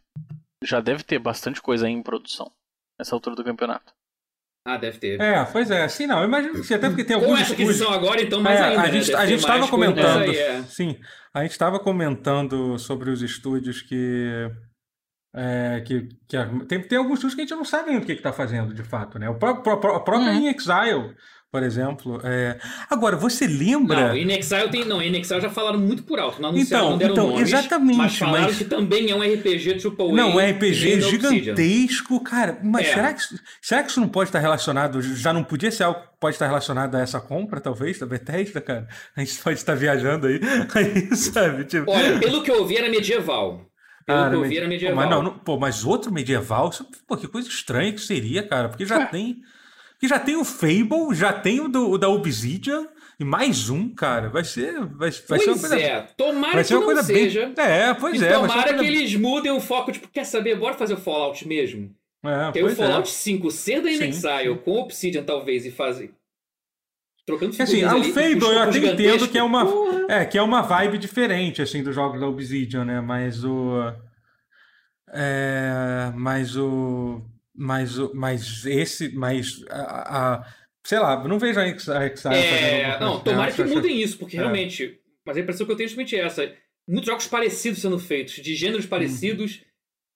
já 0.63 0.79
deve 0.79 1.03
ter 1.03 1.17
bastante 1.17 1.59
coisa 1.61 1.87
aí 1.87 1.91
em 1.91 2.03
produção 2.03 2.53
nessa 2.99 3.15
altura 3.15 3.35
do 3.35 3.43
campeonato. 3.43 3.93
Ah, 4.65 4.77
deve 4.77 4.97
ter. 4.99 5.19
É, 5.19 5.43
pois 5.45 5.71
é, 5.71 5.87
sim, 5.87 6.05
não. 6.05 6.19
Eu 6.19 6.25
imagino 6.25 6.53
que 6.53 6.63
sim, 6.63 6.75
até 6.75 6.87
porque 6.87 7.03
tem 7.03 7.17
Com 7.19 7.23
alguns 7.25 7.41
essa 7.41 7.51
estúdios. 7.53 7.69
aquisição 7.81 7.93
agora, 7.93 8.21
então, 8.21 8.39
mais 8.41 8.59
É, 8.59 8.63
ainda. 8.63 8.81
a 8.81 8.83
né? 8.87 8.91
gente, 8.91 9.05
gente 9.27 9.39
estava 9.39 9.67
comentando, 9.67 10.21
aí, 10.23 10.37
é. 10.37 10.63
sim, 10.63 10.99
a 11.33 11.41
gente 11.41 11.51
estava 11.51 11.79
comentando 11.79 12.77
sobre 12.77 13.09
os 13.09 13.21
estúdios 13.23 13.81
que, 13.81 14.49
é, 15.35 15.81
que, 15.85 16.07
que 16.27 16.65
tem, 16.67 16.81
tem 16.81 16.97
alguns 16.97 17.15
estúdios 17.15 17.35
que 17.35 17.41
a 17.41 17.43
gente 17.45 17.55
não 17.55 17.65
sabe 17.65 17.89
ainda 17.89 18.03
o 18.03 18.05
que 18.05 18.11
está 18.11 18.31
fazendo 18.33 18.73
de 18.73 18.83
fato, 18.83 19.17
né? 19.17 19.29
O 19.29 19.35
próprio, 19.39 19.63
pró- 19.63 19.77
pró- 19.77 19.95
a 19.95 19.99
própria 20.03 20.31
Uhum. 20.31 20.39
In 20.41 20.47
Exile, 20.55 21.15
por 21.51 21.63
exemplo. 21.63 22.21
é. 22.23 22.57
Agora, 22.89 23.17
você 23.17 23.45
lembra? 23.45 24.07
Não, 24.09 24.15
In 24.17 24.31
Exile 24.31 24.69
tem. 24.69 24.85
Não, 24.85 25.01
In 25.01 25.15
Exile 25.19 25.41
já 25.41 25.49
falaram 25.49 25.77
muito 25.77 26.03
por 26.03 26.17
alto. 26.17 26.41
Não 26.41 26.49
anunciaram, 26.49 26.85
Então, 26.85 26.91
não 26.91 26.97
deram 26.97 27.13
então, 27.13 27.27
nomes, 27.27 27.49
exatamente, 27.49 27.97
Mas 27.97 28.17
falaram 28.17 28.45
mas- 28.45 28.57
que 28.57 28.63
também 28.65 29.11
é 29.11 29.15
um 29.15 29.21
RPG 29.21 29.77
AAA. 29.79 30.13
Não, 30.13 30.39
é 30.39 30.51
RPG 30.51 30.97
da 30.97 31.07
Obsidian. 31.07 31.29
gigantesco, 31.31 32.23
cara. 32.23 32.57
Mas 32.63 32.87
É. 32.87 32.93
será, 32.93 33.13
que, 33.13 33.21
será 33.61 33.83
que 33.83 33.91
isso 33.91 33.99
não 33.99 34.07
pode 34.07 34.29
estar 34.29 34.39
relacionado? 34.39 35.01
Já 35.01 35.33
não 35.33 35.43
podia 35.43 35.69
ser 35.71 35.83
algo 35.83 35.99
que 35.99 36.07
pode 36.19 36.35
estar 36.35 36.47
relacionado 36.47 36.95
a 36.95 37.01
essa 37.01 37.19
compra, 37.19 37.59
talvez, 37.59 37.99
da 37.99 38.05
Bethesda, 38.05 38.61
cara? 38.61 38.87
A 39.15 39.19
gente 39.19 39.37
pode 39.41 39.57
estar 39.59 39.75
viajando 39.75 40.27
aí, 40.27 40.39
aí 40.73 41.15
sabe? 41.17 41.65
Tipo, 41.65 41.91
Olha, 41.91 42.17
pelo 42.19 42.43
que 42.43 42.49
eu 42.51 42.59
ouvi 42.59 42.77
era 42.77 42.89
medieval. 42.89 43.67
Pelo 44.05 44.19
Ah, 44.19 44.29
que 44.29 44.35
eu 44.35 44.39
ouvi 44.39 44.57
era 44.57 44.67
medi- 44.67 44.85
medieval. 44.85 44.95
Pô, 44.95 45.01
mas, 45.01 45.09
não, 45.09 45.23
não- 45.23 45.39
pô, 45.39 45.57
mas 45.59 45.83
outro 45.85 46.11
medieval, 46.13 46.71
pô, 47.07 47.15
que 47.17 47.27
coisa 47.27 47.47
estranha 47.49 47.91
que 47.91 47.99
seria, 48.01 48.41
cara, 48.41 48.69
porque 48.69 48.85
já 48.85 49.05
tem. 49.05 49.41
Que 50.01 50.07
já 50.07 50.19
tem 50.19 50.35
o 50.35 50.43
Fable, 50.43 51.13
já 51.13 51.31
tem 51.31 51.61
o, 51.61 51.67
do, 51.69 51.91
o 51.91 51.97
da 51.97 52.09
Obsidian, 52.09 52.87
e 53.19 53.23
mais 53.23 53.69
um, 53.69 53.87
cara. 53.93 54.29
Vai 54.29 54.43
ser. 54.43 54.73
Vai, 54.79 55.11
vai 55.11 55.11
ser 55.11 55.29
uma 55.29 55.37
Pois 55.37 55.59
coisa. 55.61 55.79
é, 55.79 56.01
tomara 56.17 56.53
vai 56.55 56.63
que 56.63 56.67
ser 56.67 56.73
uma 56.73 56.79
não 56.79 56.85
coisa 56.87 57.03
seja. 57.03 57.45
bem. 57.55 57.65
É, 57.65 57.93
pois 57.93 58.19
e 58.19 58.25
é. 58.25 58.33
tomara 58.33 58.63
coisa- 58.63 58.79
que 58.79 58.85
eles 58.89 59.15
mudem 59.15 59.51
o 59.51 59.61
foco, 59.61 59.91
tipo, 59.91 60.07
quer 60.09 60.25
saber? 60.25 60.57
Bora 60.57 60.73
fazer 60.73 60.95
o 60.95 60.97
Fallout 60.97 61.47
mesmo. 61.47 61.95
É, 62.25 62.51
Tem 62.51 62.63
o 62.63 62.65
pois 62.65 62.79
é. 62.79 62.83
Fallout 62.83 63.09
5 63.09 63.51
ser 63.51 63.81
da 63.81 63.89
Sim, 63.89 63.95
Inexile 63.95 64.57
com 64.65 64.79
Obsidian, 64.79 65.23
talvez, 65.23 65.65
e 65.67 65.71
fazer. 65.71 66.11
Trocando 67.25 67.51
Assim, 67.51 67.65
figurinhas 67.65 67.91
a 67.91 67.95
ali, 67.95 68.07
com 68.07 68.13
Fable 68.19 68.41
eu 68.55 68.59
até 68.59 68.77
entendo 68.79 69.27
que 69.27 69.37
é 69.37 69.43
uma, 69.43 69.65
Porra. 69.65 70.05
é, 70.09 70.25
que 70.25 70.37
é 70.37 70.41
uma 70.41 70.61
vibe 70.63 70.97
diferente, 70.97 71.61
assim, 71.61 71.83
dos 71.83 71.93
jogos 71.93 72.19
da 72.19 72.27
Obsidian, 72.27 72.83
né? 72.85 72.99
Mas 73.01 73.43
o... 73.45 73.75
É, 75.13 76.11
mas 76.15 76.55
o... 76.55 77.21
Mas, 77.61 77.97
o, 77.99 78.11
mas 78.15 78.65
esse... 78.65 79.09
Mas 79.09 79.63
a, 79.69 80.33
a- 80.39 80.45
sei 80.85 80.97
lá, 80.99 81.27
não 81.27 81.37
vejo 81.37 81.59
a 81.59 81.67
Ex- 81.67 81.87
a 81.89 82.05
Exile 82.07 82.17
fazendo 82.23 82.35
É, 82.35 82.99
não, 82.99 83.19
tomara 83.19 83.47
Acho- 83.49 83.55
que 83.57 83.61
acho- 83.61 83.73
mudem 83.73 84.01
isso, 84.01 84.17
porque 84.17 84.35
É. 84.35 84.39
realmente. 84.39 84.97
Mas 85.25 85.37
a 85.37 85.39
impressão 85.41 85.65
que 85.65 85.71
eu 85.71 85.75
tenho 85.75 85.85
é 85.85 85.89
justamente 85.89 86.15
essa. 86.15 86.51
Muitos 86.87 87.05
jogos 87.07 87.27
parecidos 87.27 87.79
sendo 87.79 87.99
feitos, 87.99 88.33
de 88.35 88.55
gêneros 88.55 88.87
parecidos, 88.87 89.61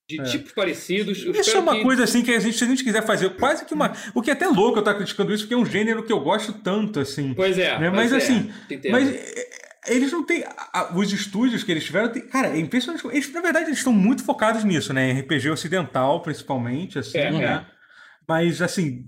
de 0.09 0.19
É. 0.19 0.23
tipos 0.23 0.51
parecidos. 0.51 1.19
Isso 1.19 1.55
é 1.55 1.59
uma 1.59 1.75
que- 1.75 1.83
coisa 1.83 2.03
assim 2.03 2.23
que 2.23 2.31
a 2.33 2.39
gente, 2.39 2.57
se 2.57 2.63
a 2.63 2.67
gente 2.67 2.83
quiser 2.83 3.05
fazer 3.05 3.29
quase 3.37 3.63
que 3.65 3.73
uma. 3.75 3.93
O 4.15 4.21
que 4.23 4.31
é 4.31 4.33
até 4.33 4.47
louco 4.47 4.77
eu 4.77 4.79
estar 4.79 4.95
criticando 4.95 5.31
isso, 5.31 5.43
porque 5.43 5.53
é 5.53 5.57
um 5.57 5.65
gênero 5.65 6.03
que 6.03 6.11
eu 6.11 6.19
gosto 6.19 6.51
tanto, 6.53 6.99
assim. 6.99 7.33
Pois 7.35 7.57
é. 7.59 7.77
né? 7.79 7.89
Mas 7.91 8.11
é, 8.11 8.17
assim, 8.17 8.51
mas 8.91 9.07
é, 9.13 9.49
eles 9.87 10.11
não 10.11 10.23
têm. 10.25 10.43
a- 10.73 10.91
os 10.95 11.11
estúdios 11.13 11.63
que 11.63 11.71
eles 11.71 11.83
tiveram, 11.85 12.09
tem- 12.11 12.27
cara, 12.27 12.49
é 12.49 12.59
impressionante. 12.59 13.05
Eles, 13.07 13.31
na 13.33 13.41
verdade, 13.41 13.65
eles 13.67 13.77
estão 13.79 13.93
muito 13.93 14.23
focados 14.23 14.63
nisso, 14.63 14.93
né? 14.93 15.11
Em 15.11 15.19
RPG 15.19 15.49
ocidental, 15.49 16.21
principalmente, 16.21 16.99
assim, 16.99 17.17
É, 17.17 17.31
né? 17.31 17.65
Mas 18.27 18.61
assim. 18.61 19.05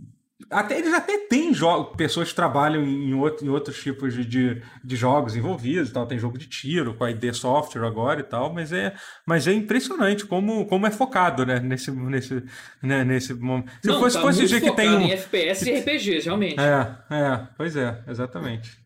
Até, 0.52 0.78
eles 0.78 0.94
até 0.94 1.18
têm 1.28 1.52
jogos, 1.52 1.98
pessoas 1.98 2.30
que 2.30 2.36
trabalham 2.36 2.84
em, 2.86 3.12
outro- 3.16 3.44
em 3.46 3.50
outros 3.50 3.82
tipos 3.82 4.14
de, 4.14 4.24
de, 4.24 4.62
de 4.84 4.96
jogos 4.96 5.36
envolvidos 5.36 5.90
e 5.90 5.92
tal. 5.94 6.06
Tem 6.06 6.18
jogo 6.20 6.38
de 6.38 6.48
tiro 6.48 6.94
com 6.94 7.04
a 7.04 7.10
ID 7.12 7.34
Software 7.34 7.86
agora 7.86 8.20
e 8.20 8.24
tal, 8.24 8.54
mas 8.54 8.72
é, 8.72 8.94
mas 9.26 9.48
é 9.48 9.52
impressionante 9.52 10.26
como, 10.28 10.66
como 10.68 10.86
é 10.86 10.92
focado, 10.92 11.44
né? 11.44 11.60
Nesse, 11.60 11.90
nesse, 11.92 12.44
né? 12.84 13.04
nesse 13.04 13.34
momento. 13.34 13.72
Se 13.82 13.88
Não, 13.88 14.00
fosse, 14.00 14.16
tá 14.16 14.22
fosse 14.22 14.38
muito 14.40 14.50
dizer 14.50 14.62
que 14.62 14.72
tem 14.76 14.90
um. 14.90 15.02
em 15.02 15.12
FPS 15.12 15.68
e 15.70 15.74
RPGs, 15.80 16.26
realmente. 16.26 16.56
É, 16.60 16.96
é, 17.16 17.48
pois 17.58 17.76
é, 17.76 18.04
exatamente. 18.08 18.78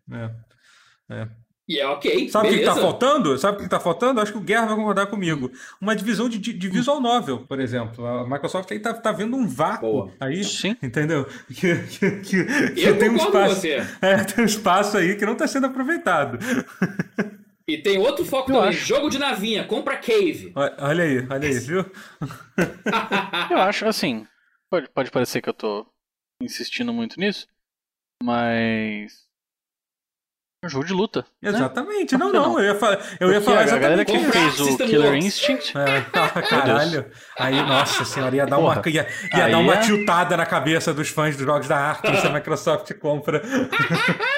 É. 1.10 1.28
E 1.70 1.80
é 1.80 1.88
ok. 1.88 2.28
Sabe 2.30 2.48
o 2.48 2.50
que, 2.50 2.58
que 2.58 2.64
beleza. 2.64 2.76
tá 2.76 2.82
faltando? 2.88 3.38
Sabe 3.38 3.58
o 3.58 3.62
que 3.64 3.70
tá 3.70 3.80
faltando? 3.80 4.20
Acho 4.20 4.32
que 4.34 4.38
o 4.38 4.42
Guerra 4.42 4.66
vai 4.66 4.76
concordar 4.76 5.06
comigo. 5.08 5.50
Uma 5.80 5.96
divisão 5.96 6.28
de, 6.28 6.38
de 6.38 6.70
visual 6.70 7.00
novel, 7.00 7.46
por 7.48 7.60
exemplo. 7.62 8.06
A 8.06 8.28
Microsoft 8.28 8.70
aí 8.72 8.80
tá, 8.80 8.94
tá 8.94 9.12
vendo 9.12 9.38
um 9.38 9.48
vácuo 9.48 9.90
Boa. 9.90 10.14
aí, 10.20 10.44
Sim. 10.44 10.76
entendeu? 10.84 11.26
Que, 11.48 11.76
que, 11.88 12.12
que- 12.22 12.72
que 12.72 12.82
Eu 12.82 12.98
tem 13.00 13.10
um 13.10 13.18
concordo 13.18 13.32
com 13.32 13.54
espaço. 13.54 13.62
você. 13.62 13.78
É, 14.02 14.24
tem 14.24 14.44
um 14.44 14.48
espaço 14.48 14.98
aí 14.98 15.16
que 15.16 15.26
não 15.26 15.36
tá 15.36 15.48
sendo 15.48 15.68
aproveitado. 15.68 16.38
E 17.68 17.78
tem 17.78 17.98
outro 18.00 18.26
foco 18.26 18.52
Eu 18.52 18.56
também. 18.56 18.70
acho. 18.72 18.86
Jogo 18.86 19.10
de 19.10 19.18
navinha, 19.18 19.64
compra 19.64 19.96
Cave. 19.96 20.52
Olha 20.56 20.76
olha 20.80 21.04
aí, 21.06 21.28
olha 21.30 21.48
aí, 21.48 21.60
viu? 21.60 21.86
Eu 23.50 23.58
acho, 23.60 23.86
assim, 23.88 24.28
pode, 24.70 24.90
pode 24.90 25.10
parecer 25.12 25.42
que 25.42 25.48
eu 25.48 25.54
tô 25.54 25.86
insistindo 26.42 26.92
muito 26.92 27.18
nisso, 27.20 27.48
mas. 28.22 29.26
É 30.64 30.68
um 30.68 30.70
jogo 30.70 30.86
de 30.86 30.94
luta. 30.94 31.26
né? 31.42 31.50
Exatamente. 31.50 32.16
Não, 32.16 32.28
Por 32.28 32.32
que 32.34 32.38
não. 32.38 32.54
não? 32.54 32.60
Eu 32.60 32.66
ia 32.74 32.76
falar, 32.80 33.00
eu 33.20 33.32
ia 33.32 33.42
falar 33.42 33.62
a 33.62 33.66
galera 33.66 34.06
que 34.06 34.12
exatamente. 34.12 34.26
Comprar 34.26 34.52
fez 34.52 34.60
o 34.60 34.78
Killer. 34.78 35.14
Instinct. 35.16 35.74
É, 35.76 36.06
ah, 36.14 36.42
caralho. 36.44 37.06
Aí, 37.40 37.56
nossa 37.64 38.06
senhora, 38.06 38.36
ia 38.36 38.46
dar 38.46 38.60
uma, 38.60 38.76
Porra. 38.76 38.90
ia, 38.90 39.08
ia 39.36 39.46
Aí 39.46 39.52
dar 39.52 39.58
uma 39.58 39.74
é- 39.74 39.80
tiltada 39.80 40.38
na 40.38 40.46
cabeça 40.46 40.94
dos 40.94 41.10
fãs 41.10 41.36
dos 41.36 41.46
jogos 41.48 41.68
da 41.68 41.78
Arkham 41.78 42.16
se 42.16 42.28
a 42.28 42.30
Microsoft 42.34 42.94
compra. 43.00 43.42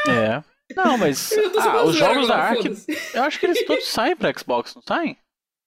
É. 0.08 0.42
Não, 0.76 0.98
mas. 0.98 1.30
Ah, 1.60 1.84
os 1.84 1.96
jogos 1.96 2.28
da 2.28 2.36
Ark, 2.38 2.72
eu 3.14 3.24
acho 3.24 3.40
que 3.40 3.46
eles 3.46 3.66
todos 3.66 3.88
saem 3.90 4.16
pra 4.16 4.32
Xbox, 4.38 4.74
não 4.76 4.82
saem? 4.82 5.18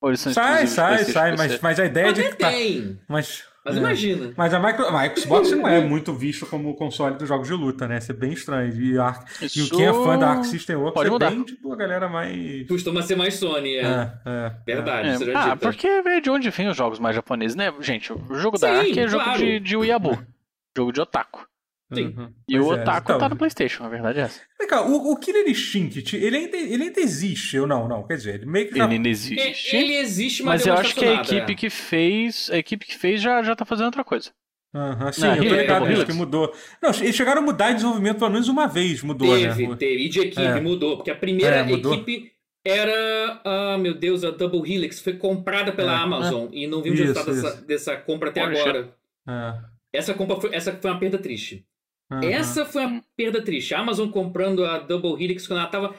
Ou 0.00 0.10
eles 0.10 0.20
são 0.20 0.32
Sai, 0.32 0.66
sai, 0.66 1.04
sai, 1.04 1.36
mas, 1.36 1.60
mas 1.60 1.78
a 1.80 1.84
ideia 1.86 2.06
Mas 2.06 2.14
de 2.14 2.22
que 2.30 2.34
tá. 2.36 2.48
tem. 2.50 2.98
Mas, 3.08 3.44
Mas 3.66 3.76
é. 3.76 3.78
imagina. 3.80 4.32
Mas 4.36 4.54
a, 4.54 4.60
micro, 4.60 4.86
a 4.86 5.14
Xbox 5.16 5.50
não 5.50 5.66
é 5.66 5.80
muito 5.84 6.14
visto 6.14 6.46
como 6.46 6.74
console 6.76 7.16
dos 7.16 7.26
jogos 7.28 7.48
de 7.48 7.54
luta, 7.54 7.88
né? 7.88 7.98
Isso 7.98 8.12
é 8.12 8.14
bem 8.14 8.32
estranho. 8.32 8.72
E, 8.80 8.96
a, 8.98 9.24
e 9.42 9.46
Isso 9.46 9.76
quem 9.76 9.84
é 9.86 9.92
fã 9.92 10.16
da 10.16 10.28
Arc 10.30 10.44
System 10.44 10.76
Works 10.76 10.94
pode 10.94 11.08
é 11.08 11.12
mudar. 11.12 11.30
bem, 11.30 11.42
tipo, 11.42 11.72
a 11.72 11.76
galera 11.76 12.08
mais. 12.08 12.66
Costuma 12.68 13.02
ser 13.02 13.16
mais 13.16 13.34
Sony, 13.34 13.74
é. 13.74 13.82
É, 13.82 14.12
é, 14.24 14.52
Verdade, 14.64 15.08
É, 15.08 15.34
Ah, 15.36 15.42
dita. 15.44 15.56
porque 15.56 15.86
é 15.86 16.20
de 16.20 16.30
onde 16.30 16.48
vem 16.50 16.68
os 16.68 16.76
jogos 16.76 16.98
mais 17.00 17.14
japoneses, 17.16 17.56
né? 17.56 17.72
Gente, 17.80 18.12
o 18.12 18.34
jogo 18.36 18.56
da 18.58 18.68
Sim, 18.68 18.74
Ark 18.90 18.98
é 19.00 19.08
jogo 19.08 19.24
claro. 19.24 19.38
de, 19.38 19.60
de 19.60 19.76
Weeaboo. 19.76 20.18
jogo 20.76 20.92
de 20.92 21.00
otaku. 21.00 21.46
Sim. 21.94 22.06
Uhum. 22.16 22.32
E 22.48 22.58
o 22.58 22.64
Pois 22.64 22.78
é, 22.78 22.82
otaku 22.82 23.04
então, 23.04 23.18
tá 23.18 23.28
no 23.28 23.36
Playstation, 23.36 23.84
a 23.84 23.88
verdade 23.88 24.18
é 24.18 24.22
essa. 24.22 24.40
Vem 24.58 24.66
cá, 24.66 24.82
o, 24.84 25.12
o 25.12 25.16
Killer 25.18 25.48
Instinct, 25.48 26.16
ele 26.16 26.36
ainda, 26.36 26.56
ele 26.56 26.82
ainda 26.84 27.00
existe, 27.00 27.56
ou 27.60 27.66
não? 27.66 27.86
Não, 27.86 28.02
quer 28.04 28.16
dizer, 28.16 28.34
ele 28.36 28.46
meio 28.46 28.68
que 28.68 28.76
já. 28.76 28.84
Ele 28.86 28.94
ainda 28.94 29.08
existe. 29.08 29.76
Ele 29.76 29.94
existe, 29.94 30.42
mas, 30.42 30.62
Mas 30.62 30.66
eu 30.66 30.74
acho 30.74 30.94
que 30.96 31.04
a 31.04 31.14
equipe 31.14 31.52
é. 31.52 31.54
que 31.54 31.70
fez. 31.70 32.50
A 32.50 32.58
equipe 32.58 32.84
que 32.86 32.98
fez 32.98 33.20
já, 33.22 33.40
já 33.42 33.54
tá 33.54 33.64
fazendo 33.64 33.86
outra 33.86 34.02
coisa. 34.02 34.30
Aham, 34.74 35.12
sim, 35.12 35.20
Não, 35.22 35.36
eu 35.36 35.48
tô 35.48 35.54
ligado 35.54 35.66
Double 35.78 35.88
nisso 35.88 36.00
Helix. 36.02 36.04
que 36.12 36.18
mudou. 36.18 36.52
Não, 36.82 36.90
eles 36.90 37.14
chegaram 37.16 37.40
a 37.40 37.44
mudar 37.44 37.68
de 37.68 37.74
desenvolvimento 37.76 38.18
pelo 38.18 38.30
menos 38.32 38.48
uma 38.48 38.66
vez, 38.66 39.02
mudou, 39.02 39.28
Teve, 39.38 39.68
né? 39.68 39.76
teve. 39.76 40.04
E 40.04 40.08
de 40.08 40.20
equipe 40.20 40.42
É. 40.42 40.60
mudou, 40.60 40.96
porque 40.96 41.10
a 41.10 41.14
primeira 41.16 41.56
É, 41.56 41.62
mudou. 41.62 41.94
equipe 41.94 42.32
era, 42.64 43.40
ah, 43.44 43.78
meu 43.78 43.94
Deus, 43.94 44.24
a 44.24 44.30
Double 44.32 44.60
Helix. 44.70 45.00
Foi 45.00 45.12
comprada 45.14 45.70
pela 45.72 45.92
É. 45.92 45.96
Amazon 45.96 46.48
e 46.52 46.66
não 46.66 46.82
vimos 46.82 46.98
Isso, 46.98 47.08
resultado 47.12 47.34
dessa, 47.42 47.62
dessa 47.62 47.96
compra 47.96 48.30
até 48.30 48.42
Olha, 48.42 48.60
agora. 48.60 48.94
É. 49.28 49.98
Essa 49.98 50.12
compra 50.12 50.36
foi, 50.36 50.54
essa 50.54 50.72
foi 50.72 50.90
uma 50.90 50.98
perda 51.00 51.16
triste. 51.16 51.64
Aham. 52.10 52.24
Essa 52.24 52.64
foi 52.64 52.84
uma 52.86 53.04
perda 53.16 53.42
triste. 53.42 53.74
A 53.74 53.80
Amazon 53.80 54.08
comprando 54.10 54.64
a 54.64 54.78
Double 54.78 55.22
Helix 55.22 55.46
quando 55.46 55.60
ela 55.60 55.68
tava. 55.68 55.94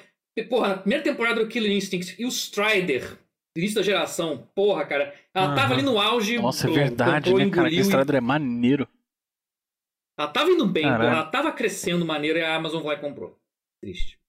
Porra, 0.49 0.69
na 0.69 0.77
primeira 0.77 1.03
temporada 1.03 1.41
do 1.43 1.47
Killer 1.49 1.71
Instinct 1.71 2.15
e 2.19 2.25
o 2.25 2.29
Strider, 2.29 3.17
início 3.55 3.75
da 3.77 3.81
geração, 3.81 4.47
porra, 4.55 4.85
cara. 4.85 5.13
Ela 5.33 5.55
tava 5.55 5.67
Aham. 5.67 5.73
ali 5.73 5.81
no 5.81 5.99
auge. 5.99 6.37
Nossa, 6.37 6.67
é 6.67 6.69
pô, 6.69 6.75
verdade, 6.75 7.31
comprou, 7.31 7.45
né, 7.45 7.51
cara? 7.51 7.69
Que 7.69 7.75
engoliu 7.75 7.79
e- 7.79 7.83
Strider 7.83 8.15
é 8.15 8.21
maneiro. 8.21 8.87
Ela 10.17 10.27
tava 10.29 10.49
indo 10.51 10.65
bem, 10.65 10.83
porra, 10.83 11.05
ela 11.05 11.25
tava 11.25 11.51
crescendo 11.51 12.05
maneiro 12.05 12.39
e 12.39 12.41
a 12.43 12.55
Amazon 12.55 12.81
vai 12.83 12.95
e 12.95 12.99
comprou. 12.99 13.39
Triste. 13.81 14.19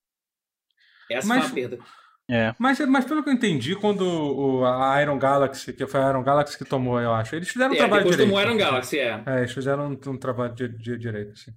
Essa 1.11 1.26
Mas- 1.29 1.49
foi 1.49 1.62
uma 1.62 1.68
perda. 1.68 1.85
É. 2.31 2.55
Mas, 2.59 2.79
mas 2.81 3.05
pelo 3.07 3.22
que 3.22 3.31
eu 3.31 3.33
entendi, 3.33 3.74
quando 3.74 4.03
o, 4.03 4.64
a 4.66 5.01
Iron 5.01 5.18
Galaxy, 5.18 5.72
que 5.72 5.87
foi 5.87 6.01
a 6.01 6.11
Iron 6.11 6.22
Galaxy 6.22 6.59
que 6.59 6.64
tomou, 6.64 7.01
eu 7.01 7.12
acho, 7.14 7.35
eles 7.35 7.49
fizeram 7.49 7.70
um 7.72 7.74
É, 7.74 7.79
trabalho 7.79 8.03
depois 8.03 8.16
direito. 8.16 8.31
tomou 8.35 8.43
Iron 8.47 8.57
Galaxy, 8.59 8.99
é. 8.99 9.22
É, 9.26 9.39
eles 9.39 9.53
fizeram 9.53 9.89
um, 9.89 10.11
um 10.11 10.16
trabalho 10.18 10.55
de, 10.55 10.68
de 10.68 10.99
direito, 10.99 11.33
assim. 11.33 11.53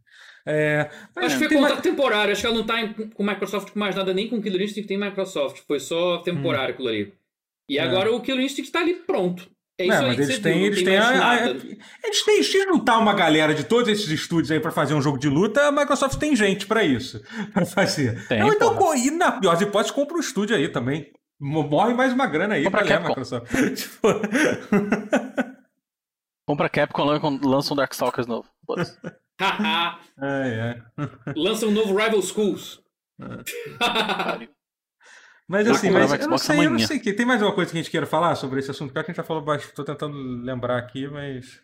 É, 0.45 0.89
mas 1.15 1.25
Acho 1.25 1.37
que 1.39 1.45
foi 1.47 1.53
contrato 1.55 1.71
mais- 1.73 1.83
temporário. 1.83 2.31
Acho 2.31 2.41
que 2.41 2.47
ela 2.47 2.55
não 2.55 2.65
tá 2.65 2.81
em- 2.81 2.93
com 2.93 3.23
Microsoft 3.23 3.71
com 3.71 3.79
mais 3.79 3.95
nada, 3.95 4.13
nem 4.13 4.29
com 4.29 4.41
Killer 4.41 4.61
Instinct 4.61 4.87
tem 4.87 4.97
Microsoft. 4.97 5.61
Foi 5.67 5.79
só 5.79 6.19
temporário 6.19 6.73
aquilo 6.73 6.87
ali. 6.87 7.13
E 7.69 7.77
É. 7.77 7.81
agora 7.81 8.11
o 8.11 8.21
Killer 8.21 8.43
Instinct 8.43 8.71
tá 8.71 8.79
ali 8.79 8.95
pronto. 8.95 9.47
É 9.79 9.85
isso 9.85 9.93
É, 9.93 9.97
aí 9.99 10.07
mas 10.17 10.19
eles 10.29 10.39
têm, 10.39 10.59
não 10.59 10.65
eles 10.67 10.83
têm, 10.83 10.97
a- 10.97 11.29
a- 11.31 11.49
eles 11.49 12.23
têm, 12.25 12.43
se 12.43 12.63
juntar 12.65 12.97
uma 12.99 13.13
galera 13.13 13.53
de 13.55 13.63
todos 13.63 13.87
esses 13.89 14.07
estúdios 14.09 14.51
aí 14.51 14.59
pra 14.59 14.69
fazer 14.71 14.93
um 14.93 15.01
jogo 15.01 15.17
de 15.17 15.27
luta, 15.29 15.67
a 15.67 15.71
Microsoft 15.71 16.17
tem 16.19 16.35
gente 16.35 16.67
pra 16.67 16.83
isso, 16.83 17.21
pra 17.53 17.65
fazer. 17.65 18.27
Tem, 18.27 18.43
Ou 18.43 18.53
então, 18.53 18.75
porra. 18.75 18.97
e 18.97 19.09
na 19.09 19.31
pior 19.33 19.53
das 19.53 19.61
hipóteses, 19.61 19.91
compra 19.91 20.15
um 20.17 20.19
estúdio 20.19 20.55
aí 20.55 20.67
também. 20.69 21.11
Mo- 21.39 21.63
Morre 21.63 21.93
mais 21.95 22.13
uma 22.13 22.27
grana 22.27 22.53
aí 22.55 22.63
ler 22.63 22.75
a 22.75 22.83
Capcom. 22.83 23.07
Microsoft. 23.09 23.49
Tipo, 23.75 24.07
Compra 26.47 26.69
Capcom 26.69 27.03
lan- 27.05 27.39
lança 27.43 27.73
um 27.73 27.77
Darkstalkers 27.77 28.27
novo. 28.27 28.47
Haha. 29.39 29.99
ai, 30.19 30.59
ai. 30.59 30.81
Lança 31.35 31.65
um 31.65 31.71
novo 31.71 31.95
Rival 31.95 32.21
Schools. 32.21 32.79
Mas 35.51 35.67
assim, 35.67 35.91
mas 35.91 36.11
eu 36.13 36.27
não 36.29 36.37
sei, 36.37 36.55
eu 36.55 36.61
não 36.63 36.67
amanhã. 36.71 36.87
sei 36.87 36.97
que 36.99 37.11
tem 37.13 37.25
mais 37.25 37.41
alguma 37.41 37.53
coisa 37.55 37.69
que 37.71 37.77
a 37.77 37.81
gente 37.81 37.91
queira 37.91 38.05
falar 38.05 38.35
sobre 38.35 38.59
esse 38.59 38.71
assunto, 38.71 38.87
porque 38.93 38.99
a 38.99 39.03
gente 39.03 39.17
já 39.17 39.23
falou 39.23 39.43
bastante, 39.43 39.73
tô 39.75 39.83
tentando 39.83 40.15
lembrar 40.43 40.77
aqui, 40.77 41.07
mas 41.07 41.61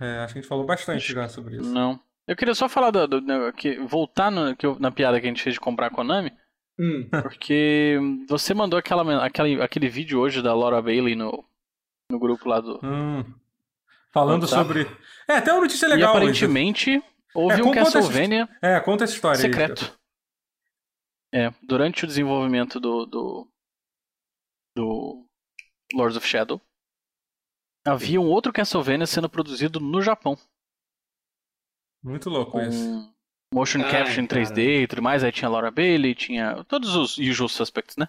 é, 0.00 0.18
acho 0.18 0.32
que 0.32 0.38
a 0.38 0.42
gente 0.42 0.48
falou 0.48 0.66
bastante 0.66 0.96
Acho 0.98 1.12
já 1.12 1.28
sobre 1.28 1.56
isso. 1.56 1.72
Não. 1.72 2.00
Eu 2.26 2.34
queria 2.34 2.54
só 2.54 2.68
falar 2.68 2.90
do, 2.90 3.06
do- 3.06 3.20
do- 3.20 3.52
que, 3.52 3.78
voltar 3.78 4.30
no- 4.32 4.56
que 4.56 4.66
eu- 4.66 4.76
na 4.80 4.90
piada 4.90 5.20
que 5.20 5.26
a 5.26 5.28
gente 5.28 5.42
fez 5.42 5.54
de 5.54 5.60
comprar 5.60 5.86
a 5.86 5.90
Konami, 5.90 6.32
Hum. 6.78 7.08
porque 7.22 7.96
você 8.28 8.52
mandou 8.52 8.78
aquela, 8.78 9.24
aquela, 9.24 9.64
aquele 9.64 9.88
vídeo 9.88 10.18
hoje 10.18 10.42
da 10.42 10.52
Laura 10.52 10.82
Bailey 10.82 11.14
no, 11.14 11.44
no 12.10 12.18
grupo 12.18 12.48
lá 12.48 12.60
do. 12.60 12.80
Hum. 12.84 13.24
Falando 14.12 14.48
Tá. 14.48 14.56
sobre. 14.56 14.86
É, 15.28 15.34
até 15.34 15.52
uma 15.52 15.60
notícia 15.62 15.86
e 15.86 15.90
legal. 15.90 16.10
hoje. 16.10 16.18
aparentemente 16.18 17.02
houve 17.34 17.54
É, 17.60 17.62
um 17.62 17.66
conta 17.66 17.80
essa- 17.80 17.92
Castlevania 18.00 18.48
É, 18.60 18.80
conta 18.80 19.04
essa 19.04 19.14
história 19.14 19.38
aí. 19.38 19.50
É, 21.36 21.50
durante 21.62 22.04
o 22.04 22.06
desenvolvimento 22.06 22.80
do, 22.80 23.04
do, 23.04 23.52
do 24.74 25.28
Lords 25.92 26.16
of 26.16 26.26
Shadow, 26.26 26.58
havia 27.86 28.18
um 28.18 28.30
outro 28.30 28.54
Castlevania 28.54 29.06
sendo 29.06 29.28
produzido 29.28 29.78
no 29.78 30.00
Japão. 30.00 30.38
Muito 32.02 32.30
louco 32.30 32.58
isso. 32.58 33.14
motion 33.52 33.82
Ai, 33.82 33.90
capture 33.90 34.22
em 34.22 34.26
3D 34.26 34.84
e 34.84 34.86
tudo 34.86 35.02
mais. 35.02 35.22
Aí 35.22 35.30
tinha 35.30 35.50
Laura 35.50 35.70
Bailey, 35.70 36.14
tinha 36.14 36.64
todos 36.64 36.94
os 36.94 37.18
usual 37.18 37.50
suspects, 37.50 37.98
né? 37.98 38.08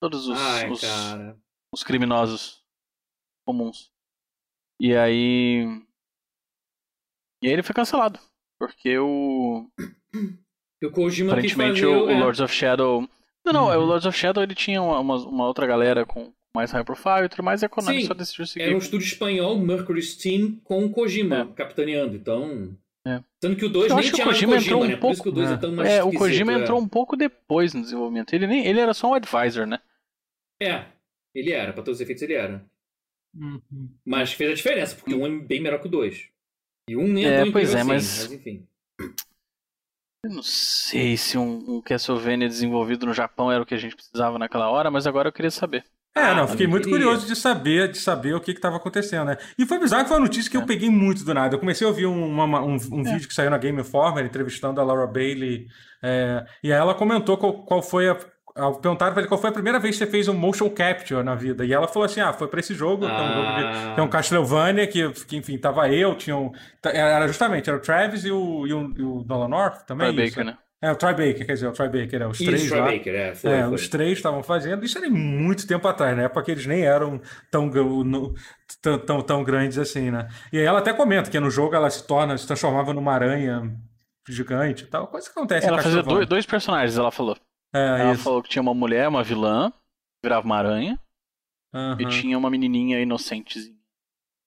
Todos 0.00 0.26
os, 0.26 0.38
Ai, 0.40 0.70
os, 0.70 0.80
cara. 0.80 1.38
os 1.70 1.84
criminosos 1.84 2.64
comuns. 3.46 3.92
E 4.80 4.96
aí. 4.96 5.64
E 7.42 7.46
aí 7.48 7.52
ele 7.52 7.62
foi 7.62 7.74
cancelado. 7.74 8.18
Porque 8.58 8.98
o. 8.98 9.70
E 10.82 10.86
o 10.86 10.90
Kojima 10.90 11.32
Aparentemente 11.32 11.80
fazer 11.80 11.86
o, 11.86 12.06
o 12.06 12.10
é. 12.10 12.18
Lords 12.18 12.40
of 12.40 12.52
Shadow. 12.52 13.08
Não, 13.44 13.52
não, 13.52 13.66
Uhum. 13.68 13.76
o 13.82 13.84
Lords 13.86 14.04
of 14.06 14.18
Shadow 14.18 14.42
ele 14.42 14.54
tinha 14.54 14.82
uma, 14.82 14.98
uma, 15.00 15.16
uma 15.16 15.46
outra 15.46 15.66
galera 15.66 16.04
com 16.04 16.32
mais 16.54 16.70
high 16.72 16.84
profile 16.84 17.24
e 17.24 17.28
tudo 17.28 17.42
mais, 17.44 17.62
e 17.62 17.64
a 17.66 17.68
Konami 17.68 18.00
Sim, 18.02 18.06
só 18.08 18.14
decidiu 18.14 18.46
seguir. 18.46 18.64
Era 18.66 18.74
um 18.74 18.78
estúdio 18.78 19.06
espanhol, 19.06 19.58
Mercury 19.58 20.02
Steam, 20.02 20.56
com 20.64 20.84
o 20.84 20.90
Kojima 20.90 21.48
É. 21.50 21.54
capitaneando. 21.54 22.14
Então. 22.16 22.76
É. 23.06 23.20
Tanto 23.40 23.56
que 23.56 23.64
o 23.64 23.68
2 23.68 23.90
Eu 23.90 23.96
nem 23.96 24.04
que 24.04 24.12
tinha 24.12 24.24
o 24.24 24.26
mais 24.28 24.36
Kojima 24.38 24.52
Kojima, 24.54 24.76
entrou 24.76 24.82
um 24.84 24.88
né? 24.88 24.96
Por 24.96 25.12
isso 25.12 25.22
que 25.22 25.28
o 25.28 25.32
2 25.32 25.46
é, 25.46 25.50
pouco- 25.52 25.60
tão 25.66 25.72
mais 25.76 25.88
É, 25.90 26.04
o 26.04 26.12
Kojima 26.12 26.52
é. 26.52 26.56
entrou 26.56 26.78
um 26.80 26.88
pouco 26.88 27.16
depois 27.16 27.74
no 27.74 27.80
desenvolvimento. 27.82 28.32
Ele, 28.34 28.46
nem, 28.46 28.66
ele 28.66 28.78
era 28.80 28.92
só 28.94 29.08
um 29.10 29.14
advisor, 29.14 29.66
né? 29.66 29.78
É, 30.60 30.84
ele 31.34 31.52
era, 31.52 31.72
pra 31.72 31.82
todos 31.82 31.96
os 31.98 32.00
efeitos 32.00 32.22
ele 32.22 32.34
era. 32.34 32.64
Uhum. 33.34 33.88
Mas 34.04 34.32
fez 34.32 34.50
a 34.50 34.54
diferença, 34.54 34.94
porque 34.94 35.14
um 35.14 35.26
é 35.26 35.30
bem 35.30 35.60
melhor 35.60 35.80
que 35.80 35.86
o 35.88 35.90
2. 35.90 36.28
E 36.88 36.96
um 36.96 37.06
nem 37.08 37.24
É, 37.24 37.28
é 37.28 37.42
tão 37.44 37.52
pois 37.52 37.74
é, 37.74 37.78
assim, 37.78 37.88
mas- 37.88 38.18
mas 38.24 38.32
enfim. 38.32 38.66
Eu 40.24 40.30
não 40.30 40.42
sei 40.44 41.16
se 41.16 41.36
um, 41.36 41.64
um 41.78 41.80
Castlevania 41.82 42.46
desenvolvido 42.48 43.06
no 43.06 43.12
Japão 43.12 43.50
era 43.50 43.60
o 43.60 43.66
que 43.66 43.74
a 43.74 43.78
gente 43.78 43.96
precisava 43.96 44.38
naquela 44.38 44.70
hora, 44.70 44.88
mas 44.88 45.04
agora 45.04 45.28
eu 45.28 45.32
queria 45.32 45.50
saber. 45.50 45.84
É, 46.14 46.20
Ah, 46.20 46.34
não, 46.36 46.46
fiquei 46.46 46.66
eu 46.66 46.70
muito 46.70 46.84
queria. 46.88 47.06
curioso 47.06 47.26
de 47.26 47.34
saber, 47.34 47.90
de 47.90 47.98
saber 47.98 48.32
o 48.34 48.40
que 48.40 48.52
estava 48.52 48.76
acontecendo, 48.76 49.24
né? 49.24 49.36
E 49.58 49.66
foi 49.66 49.80
bizarro 49.80 50.04
que 50.04 50.08
foi 50.10 50.18
uma 50.18 50.24
notícia 50.24 50.48
que 50.48 50.56
eu 50.56 50.60
É. 50.60 50.66
peguei 50.66 50.88
muito 50.90 51.24
do 51.24 51.34
nada. 51.34 51.56
Eu 51.56 51.58
comecei 51.58 51.84
a 51.84 51.90
ouvir 51.90 52.06
um, 52.06 52.26
uma- 52.40 52.62
um, 52.62 52.76
um 52.92 53.00
É. 53.00 53.14
vídeo 53.14 53.26
que 53.26 53.34
saiu 53.34 53.50
na 53.50 53.58
Game 53.58 53.80
Informer, 53.80 54.24
entrevistando 54.24 54.80
a 54.80 54.84
Laura 54.84 55.08
Bailey, 55.08 55.66
é, 56.00 56.44
e 56.62 56.72
aí 56.72 56.78
ela 56.78 56.94
comentou 56.94 57.36
qual, 57.36 57.64
qual 57.64 57.82
foi 57.82 58.08
a. 58.08 58.16
a- 58.54 58.72
Perguntaram 58.72 59.12
pra 59.12 59.22
ele 59.22 59.28
qual 59.28 59.40
foi 59.40 59.50
a 59.50 59.52
primeira 59.52 59.78
vez 59.78 59.96
que 59.98 60.04
você 60.04 60.10
fez 60.10 60.28
um 60.28 60.34
motion 60.34 60.68
capture 60.70 61.22
na 61.22 61.34
vida. 61.34 61.64
E 61.64 61.72
ela 61.72 61.88
falou 61.88 62.04
assim: 62.06 62.20
ah, 62.20 62.32
foi 62.32 62.48
pra 62.48 62.60
esse 62.60 62.74
jogo, 62.74 63.06
que 63.06 63.12
é 63.12 63.14
um 63.14 63.32
jogo 63.32 63.56
de. 63.56 63.64
Ah. 63.64 63.92
que 63.94 64.00
é 64.00 64.02
um 64.02 64.08
Castlevania, 64.08 64.86
que, 64.86 65.10
que, 65.26 65.36
enfim, 65.36 65.58
tava 65.58 65.88
eu, 65.90 66.14
tinha 66.16 66.36
um. 66.36 66.52
Era 66.84 67.26
justamente, 67.26 67.68
era 67.68 67.78
o 67.78 67.80
Travis 67.80 68.24
e 68.24 68.30
o, 68.30 68.66
e 68.66 68.72
o, 68.72 68.94
e 68.98 69.02
o 69.02 69.24
Nolan 69.26 69.48
North 69.48 69.84
também. 69.86 70.12
Troy 70.12 70.26
isso? 70.26 70.36
Baker, 70.36 70.52
né? 70.52 70.58
É, 70.84 70.90
o 70.90 70.96
Troy 70.96 71.12
Baker, 71.12 71.46
quer 71.46 71.52
dizer, 71.52 71.68
o 71.68 71.72
Troy 71.72 71.88
Baker, 71.88 72.22
é, 72.22 72.26
os 72.26 72.40
Isso, 72.40 72.50
três 72.50 72.66
Troy 72.68 72.80
lá. 72.80 72.86
Baker, 72.90 73.14
é, 73.14 73.34
foi, 73.36 73.50
É, 73.52 73.62
foi. 73.64 73.74
os 73.74 73.88
três 73.88 74.12
estavam 74.18 74.42
fazendo. 74.42 74.84
Isso 74.84 74.98
era 74.98 75.08
muito 75.08 75.64
tempo 75.64 75.86
atrás, 75.86 76.16
na 76.16 76.24
época 76.24 76.42
que 76.42 76.50
eles 76.50 76.66
nem 76.66 76.82
eram 76.84 77.20
tão, 77.52 77.70
tão, 78.82 78.98
tão, 78.98 79.22
tão 79.22 79.44
grandes 79.44 79.78
assim, 79.78 80.10
né? 80.10 80.26
E 80.52 80.58
aí 80.58 80.64
ela 80.64 80.80
até 80.80 80.92
comenta 80.92 81.30
que 81.30 81.38
no 81.38 81.50
jogo 81.50 81.74
ela 81.76 81.88
se 81.88 82.04
torna, 82.04 82.36
se 82.36 82.46
transformava 82.48 82.92
numa 82.92 83.12
aranha 83.12 83.72
gigante 84.28 84.82
e 84.82 84.86
tal. 84.88 85.06
Coisa 85.06 85.26
que 85.30 85.38
acontece 85.38 85.66
Ela 85.68 85.80
fazia 85.80 86.02
dois, 86.02 86.26
dois 86.26 86.46
personagens, 86.46 86.98
ela 86.98 87.12
falou. 87.12 87.36
É, 87.74 88.00
ela 88.00 88.12
isso. 88.12 88.22
falou 88.22 88.42
que 88.42 88.48
tinha 88.48 88.62
uma 88.62 88.74
mulher, 88.74 89.08
uma 89.08 89.22
vilã, 89.24 89.70
que 89.70 89.78
virava 90.24 90.44
uma 90.44 90.56
aranha, 90.56 90.98
e 91.74 91.76
Aham. 91.76 92.08
tinha 92.08 92.36
uma 92.38 92.50
menininha 92.50 93.00
inocentezinha. 93.00 93.80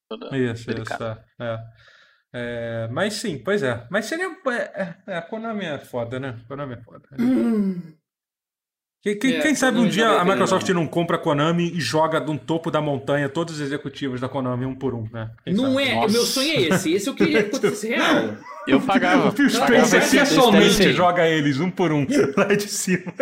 Toda 0.08 0.38
Isso, 0.38 0.68
delicada. 0.68 1.26
isso. 1.28 1.44
É. 1.44 1.58
É, 2.38 2.88
mas 2.92 3.14
sim, 3.14 3.42
pois 3.42 3.64
é. 3.64 3.88
Mas 3.90 4.06
seria. 4.06 4.28
É, 4.28 4.96
é, 5.08 5.18
a 5.18 5.22
Konami 5.22 5.66
é 5.66 5.80
foda, 5.80 6.20
né? 6.20 6.38
A 6.44 6.48
Konami 6.48 6.74
é 6.74 6.84
foda. 6.84 7.08
Quem, 9.06 9.20
quem- 9.20 9.34
É, 9.36 9.40
quem 9.42 9.54
sabe 9.54 9.78
um 9.78 9.88
dia 9.88 10.10
a 10.20 10.26
Microsoft 10.26 10.68
não. 10.70 10.88
compra 10.88 11.18
a 11.18 11.20
Konami 11.20 11.72
e 11.76 11.80
joga 11.80 12.20
de 12.20 12.32
um 12.32 12.38
topo 12.38 12.72
da 12.72 12.82
montanha 12.82 13.30
todos 13.30 13.54
os 13.54 13.62
executivos 13.62 14.20
da 14.20 14.28
Konami 14.28 14.66
um 14.66 14.74
por 14.74 14.96
um, 14.96 15.08
né? 15.14 15.30
Quem 15.44 15.54
Não 15.54 15.74
sabe? 15.76 15.84
é, 15.84 15.94
Nossa. 15.94 16.08
o 16.08 16.12
meu 16.12 16.22
sonho 16.24 16.50
é 16.52 16.62
esse. 16.64 16.92
Esse 16.92 17.08
eu 17.10 17.14
queria 17.16 17.44
que 17.44 17.50
acontecesse 17.50 17.88
real. 17.90 18.34
Eu 18.68 18.82
pagava. 18.82 19.30
O 19.30 19.32
Phil 19.32 19.48
Spencer 19.48 20.10
pessoalmente 20.10 20.92
joga 20.92 21.28
eles 21.28 21.60
um 21.60 21.70
por 21.70 21.92
um 21.92 22.08
lá 22.36 22.46
de 22.56 22.68
cima. 22.68 23.14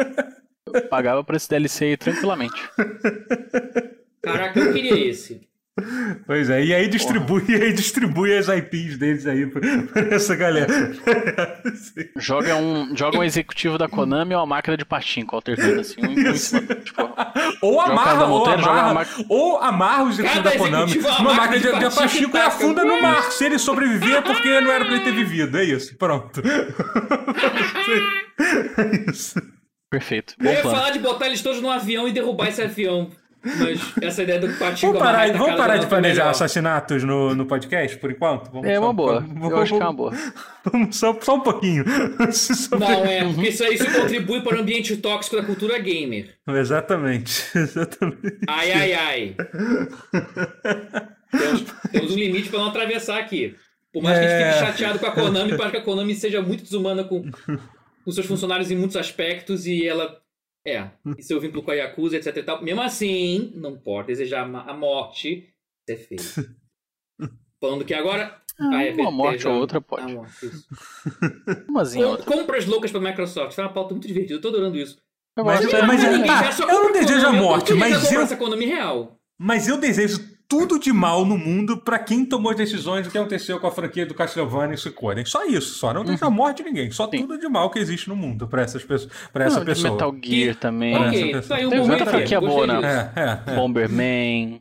eu 0.73 0.81
pagava 0.87 1.21
por 1.21 1.35
esse 1.35 1.49
DLC 1.49 1.83
aí 1.83 1.97
tranquilamente. 1.97 2.55
Caraca, 4.21 4.57
eu 4.59 4.71
queria 4.73 5.09
esse. 5.09 5.41
Pois 6.27 6.51
é, 6.51 6.63
e 6.63 6.71
aí 6.73 6.87
distribui, 6.87 7.43
e 7.49 7.55
aí 7.55 7.73
distribui 7.73 8.37
as 8.37 8.47
IPs 8.47 8.97
deles 8.97 9.25
aí 9.25 9.47
pra, 9.47 9.59
pra 9.91 10.15
essa 10.15 10.35
galera. 10.35 10.67
Joga 12.17 12.55
um, 12.55 12.95
joga 12.95 13.17
um 13.17 13.23
executivo 13.23 13.77
da 13.77 13.87
Konami 13.87 14.35
ou 14.35 14.41
uma 14.41 14.45
máquina 14.45 14.77
de 14.77 14.85
patinco 14.85 15.35
alternando 15.35 15.81
assim. 15.81 15.99
Um, 15.99 16.11
um 16.29 16.33
tipo, 16.83 17.01
Ou 17.61 17.81
amarra, 17.81 18.25
ou 18.27 18.45
amarra, 18.45 18.83
uma 18.85 18.93
máquina- 18.93 19.25
ou 19.29 19.57
amarra 19.59 20.03
os 20.03 20.19
executivos 20.19 20.43
Cada 20.43 20.49
da 20.51 20.57
Konami 20.57 20.83
executivo 20.91 21.07
é 21.07 21.11
uma 21.11 21.19
numa 21.19 21.33
máquina 21.33 21.59
de, 21.59 21.89
de 21.89 21.95
pachico 21.95 22.37
e 22.37 22.39
afunda 22.39 22.83
no 22.83 23.01
mar. 23.01 23.23
Se 23.31 23.45
ele 23.45 23.57
sobreviver 23.57 24.17
é 24.17 24.21
porque 24.21 24.61
não 24.61 24.71
era 24.71 24.85
pra 24.85 24.93
ele 24.93 25.03
ter 25.03 25.13
vivido. 25.13 25.57
É 25.57 25.63
isso, 25.63 25.97
pronto. 25.97 26.41
É 28.77 29.09
isso. 29.11 29.41
perfeito. 29.89 30.35
Eu 30.39 30.51
ia 30.51 30.61
plano. 30.61 30.77
falar 30.77 30.89
de 30.91 30.99
botar 30.99 31.25
eles 31.27 31.41
todos 31.41 31.61
num 31.61 31.69
avião 31.71 32.07
e 32.07 32.11
derrubar 32.11 32.47
esse 32.49 32.61
avião. 32.61 33.09
Mas 33.45 33.79
essa 34.01 34.23
ideia 34.23 34.39
do 34.39 34.47
patinho 34.57 34.93
Vamos 34.93 35.05
parar, 35.05 35.17
barraca 35.27 35.37
vamos 35.37 35.55
parar 35.57 35.77
de 35.77 35.85
é 35.85 35.89
planejar 35.89 36.29
assassinatos 36.29 37.03
no, 37.03 37.35
no 37.35 37.45
podcast, 37.45 37.97
por 37.97 38.09
enquanto? 38.11 38.49
Vamos 38.51 38.67
É 38.67 38.75
só- 38.75 38.81
uma 38.81 38.93
boa. 38.93 39.19
vamos- 39.19 39.51
Eu 39.51 39.57
acho 39.57 39.75
que 39.75 39.81
é 39.81 39.85
uma 39.85 39.93
boa. 39.93 40.13
Vamos 40.71 40.95
só, 40.97 41.17
só 41.21 41.35
um 41.35 41.41
pouquinho. 41.41 41.83
Não, 42.79 43.05
é, 43.05 43.25
porque 43.25 43.49
isso 43.49 43.63
aí 43.65 43.75
isso 43.75 43.91
contribui 43.91 44.39
para 44.41 44.55
o 44.57 44.61
ambiente 44.61 44.95
tóxico 44.95 45.35
da 45.35 45.43
cultura 45.43 45.77
gamer. 45.77 46.35
Exatamente, 46.47 47.43
exatamente. 47.53 48.37
Ai, 48.47 48.71
ai, 48.71 48.93
ai. 48.93 49.35
temos, 51.31 51.65
temos 51.91 52.11
um 52.11 52.15
limite 52.15 52.49
para 52.49 52.59
não 52.59 52.67
atravessar 52.69 53.19
aqui. 53.19 53.55
Por 53.91 54.01
mais 54.01 54.17
que 54.17 54.25
a 54.25 54.27
gente 54.29 54.41
É. 54.41 54.53
fique 54.53 54.65
chateado 54.65 54.99
com 54.99 55.05
a 55.05 55.11
Konami, 55.11 55.57
para 55.57 55.69
que 55.69 55.77
a 55.77 55.81
Konami 55.81 56.15
seja 56.15 56.41
muito 56.41 56.63
desumana 56.63 57.03
com, 57.03 57.23
com 58.05 58.11
seus 58.11 58.25
funcionários 58.25 58.71
em 58.71 58.75
muitos 58.75 58.95
aspectos 58.95 59.67
e 59.67 59.85
ela. 59.85 60.17
É, 60.65 60.89
e 61.17 61.21
seu 61.23 61.39
vínculo 61.41 61.61
com 61.63 61.71
a 61.71 61.75
Yakuza, 61.75 62.15
etc 62.17 62.37
e 62.37 62.43
tal. 62.43 62.63
Mesmo 62.63 62.81
assim, 62.81 63.51
não 63.55 63.75
pode 63.77 64.07
desejar 64.07 64.43
a 64.43 64.73
morte. 64.73 65.49
É 65.89 65.95
feio. 65.97 66.19
Falando 67.59 67.85
que 67.85 67.93
agora. 67.93 68.41
Ah, 68.59 68.83
é 68.83 68.91
uma 68.93 69.09
morte 69.11 69.47
ou 69.47 69.55
outra 69.55 69.79
a 69.79 69.81
pode. 69.81 70.13
morte, 70.13 70.45
isso. 70.45 70.67
Umazinha 71.67 72.05
Com- 72.05 72.11
outra. 72.11 72.25
compras 72.25 72.65
loucas 72.65 72.91
pra 72.91 72.99
Microsoft. 73.01 73.53
Foi 73.55 73.63
uma 73.63 73.73
pauta 73.73 73.93
muito 73.93 74.07
divertida. 74.07 74.35
Eu 74.35 74.41
tô 74.41 74.49
adorando 74.49 74.77
isso. 74.77 75.01
Eu 75.35 75.43
Mas- 75.43 75.61
gosto, 75.61 75.75
é- 75.75 75.81
mas- 75.87 76.03
Ninguém 76.03 76.29
ah, 76.29 76.49
eu 76.71 76.83
não 76.83 76.91
desejo 76.91 77.25
a 77.25 77.33
morte, 77.33 77.73
mas 77.73 78.11
eu- 78.11 78.21
essa 78.21 78.37
Konami 78.37 78.65
real. 78.65 79.19
Mas 79.39 79.67
eu 79.67 79.77
desejo 79.79 80.19
tudo 80.59 80.79
de 80.79 80.93
mal 80.93 81.25
no 81.25 81.37
mundo 81.37 81.77
pra 81.77 81.97
quem 81.99 82.25
tomou 82.25 82.51
as 82.51 82.57
decisões 82.57 83.05
do 83.05 83.11
que 83.11 83.17
aconteceu 83.17 83.59
com 83.59 83.67
a 83.67 83.71
franquia 83.71 84.05
do 84.05 84.13
Castlevania 84.13 84.75
e 84.75 84.77
Suicoden. 84.77 85.25
Só 85.25 85.45
isso, 85.45 85.73
só. 85.75 85.93
Não 85.93 86.03
desejo 86.03 86.25
a 86.25 86.29
morte 86.29 86.57
de 86.63 86.69
ninguém. 86.69 86.91
Só 86.91 87.05
Uhum. 87.05 87.11
Sim. 87.11 87.17
tudo 87.21 87.39
de 87.39 87.47
mal 87.49 87.69
que 87.69 87.79
existe 87.79 88.07
no 88.09 88.15
mundo 88.15 88.47
pra 88.47 88.61
essas 88.61 88.83
pessoas, 88.83 89.11
para 89.31 89.45
essa 89.45 89.59
Não, 89.59 89.65
pessoa. 89.65 89.91
Metal 89.93 90.15
Gear 90.23 90.55
também. 90.55 90.93
Parece 90.93 91.17
Ok, 91.23 91.33
essa 91.35 91.55
aí 91.55 91.65
um 91.65 91.69
Tem 91.69 91.85
muita 91.87 92.05
franquia 92.05 92.39
boa, 92.41 92.67
né? 92.67 93.11
É, 93.15 93.19
é, 93.19 93.39
é. 93.47 93.55
Bomberman. 93.55 94.59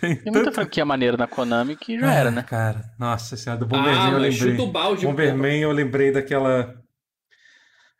Tem, 0.00 0.16
Tem 0.16 0.32
muita 0.32 0.50
franquia 0.50 0.84
maneira 0.84 1.16
na 1.16 1.26
Konami 1.28 1.76
que 1.76 1.98
já 2.00 2.12
era, 2.12 2.30
né? 2.32 2.42
Cara, 2.42 2.80
nossa 2.98 3.36
senhora, 3.36 3.60
do 3.60 3.64
Ah, 3.66 3.68
Bomberman 3.78 4.06
eu 4.06 4.12
mas 4.20 4.22
lembrei. 4.38 4.56
chuta 4.56 4.62
o 4.62 4.72
balde. 4.72 5.06
Bomberman 5.06 5.60
eu 5.60 5.70
lembrei 5.72 6.10
daquela, 6.10 6.74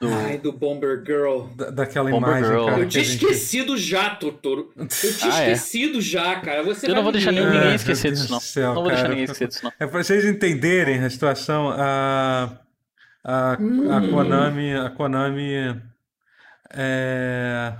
Do... 0.00 0.08
Ai, 0.14 0.38
do 0.38 0.52
Bomber 0.52 1.02
Girl. 1.04 1.46
da- 1.56 1.70
daquela 1.70 2.08
Bomber 2.08 2.28
imagem, 2.28 2.50
Girl. 2.50 2.66
cara. 2.66 2.80
Eu 2.82 2.88
tinha 2.88 3.02
a 3.02 3.04
gente- 3.04 3.14
esquecido 3.24 3.76
já, 3.76 4.10
Totoro. 4.10 4.72
Eu 4.76 4.86
tinha 4.86 5.12
Ah, 5.34 5.42
é? 5.42 5.52
esquecido 5.52 6.00
já, 6.00 6.36
cara. 6.40 6.62
Você 6.62 6.88
Eu 6.88 6.94
não 6.94 7.02
vou 7.02 7.10
deixar 7.10 7.32
ninguém 7.32 7.50
meu 7.50 7.74
esquecer 7.74 8.12
disso, 8.12 8.30
não. 8.30 8.38
céu, 8.38 8.74
não 8.74 8.82
vou 8.82 8.84
deixar 8.84 9.02
cara. 9.02 9.08
ninguém 9.08 9.24
esquecer 9.24 9.48
disso, 9.48 9.64
não. 9.64 9.72
É 9.80 9.86
pra 9.88 10.02
vocês 10.04 10.24
entenderem 10.24 11.02
a 11.04 11.10
situação, 11.10 11.70
a, 11.70 12.60
a, 13.24 13.52
a 13.54 13.56
Hum. 13.58 14.10
Konami, 14.12 14.72
a 14.74 14.90
Konami 14.90 15.52
é, 16.72 17.74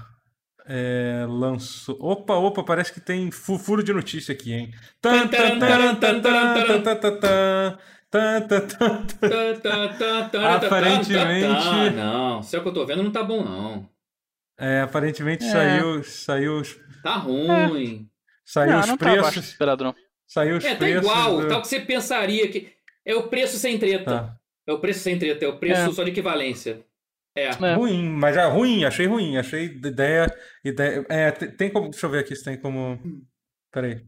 é, 0.67 1.25
lançou. 1.29 1.97
Opa, 2.01 2.35
opa, 2.35 2.65
parece 2.65 2.93
que 2.93 3.01
tem 3.01 3.31
fu- 3.31 3.59
furo 3.59 3.83
de 3.83 3.93
notícia 3.93 4.33
aqui, 4.33 4.53
hein? 4.53 4.71
Tan, 5.01 5.29
tan, 5.29 5.59
taran, 5.61 5.95
tan, 5.95 6.21
taran, 6.21 6.21
tan, 6.21 6.21
tan, 6.21 6.23
tan, 6.23 6.55
tan. 6.55 6.67
Tan, 6.67 6.83
tan, 6.83 6.97
tan, 6.97 7.21
tan. 7.21 7.79
Tá, 8.11 8.41
tá, 8.41 8.61
tá, 8.63 10.29
tá, 10.31 10.55
Aparentemente- 10.57 11.43
tá, 11.55 11.85
tá. 11.85 11.91
Não, 11.91 12.43
se 12.43 12.57
é 12.57 12.59
o 12.59 12.63
que 12.63 12.69
eu 12.69 12.73
tô 12.75 12.87
vendo, 12.87 13.03
não 13.03 13.11
tá 13.13 13.23
bom, 13.23 13.45
não. 13.45 13.89
É, 14.59 14.81
aparentemente 14.81 15.45
É. 15.45 15.51
saiu, 15.51 16.03
saiu, 16.05 16.57
os- 16.61 16.79
Tá 17.03 17.17
ruim. 17.17 18.09
saiu 18.45 18.73
não, 18.73 18.81
os 18.81 18.87
não 18.87 18.97
tá 18.97 19.11
preços. 19.13 19.49
esperado, 19.49 19.85
não. 19.85 19.95
Saiu 20.27 20.57
os 20.57 20.65
É, 20.65 20.71
tá 20.73 20.77
preços. 20.79 21.03
igual. 21.03 21.41
do- 21.43 21.49
Tal 21.49 21.61
que 21.63 21.69
você 21.69 21.81
pensaria 21.81 22.49
que. 22.51 22.73
É 23.05 23.15
o 23.15 23.29
preço 23.29 23.59
sem 23.59 23.79
treta. 23.79 24.05
Tá. 24.05 24.37
É 24.67 24.73
o 24.73 24.79
preço 24.81 25.01
sem 25.01 25.19
treta, 25.19 25.45
é 25.45 25.49
o 25.49 25.59
preço 25.59 25.81
É. 25.81 25.93
só 25.93 26.03
de 26.03 26.11
equivalência. 26.11 26.85
É. 27.37 27.45
É. 27.47 27.75
Ruim, 27.75 28.09
mas 28.09 28.37
é 28.37 28.45
ruim, 28.47 28.85
achei 28.85 29.07
ruim, 29.07 29.37
achei 29.37 29.67
ideia, 29.67 30.27
ideia, 30.65 31.07
é, 31.09 31.31
tem, 31.31 31.51
tem 31.51 31.71
como, 31.71 31.89
deixa 31.91 32.05
eu 32.07 32.11
ver 32.11 32.19
aqui 32.21 32.35
se 32.35 32.43
tem 32.45 32.57
como, 32.61 32.99
peraí, 33.73 34.05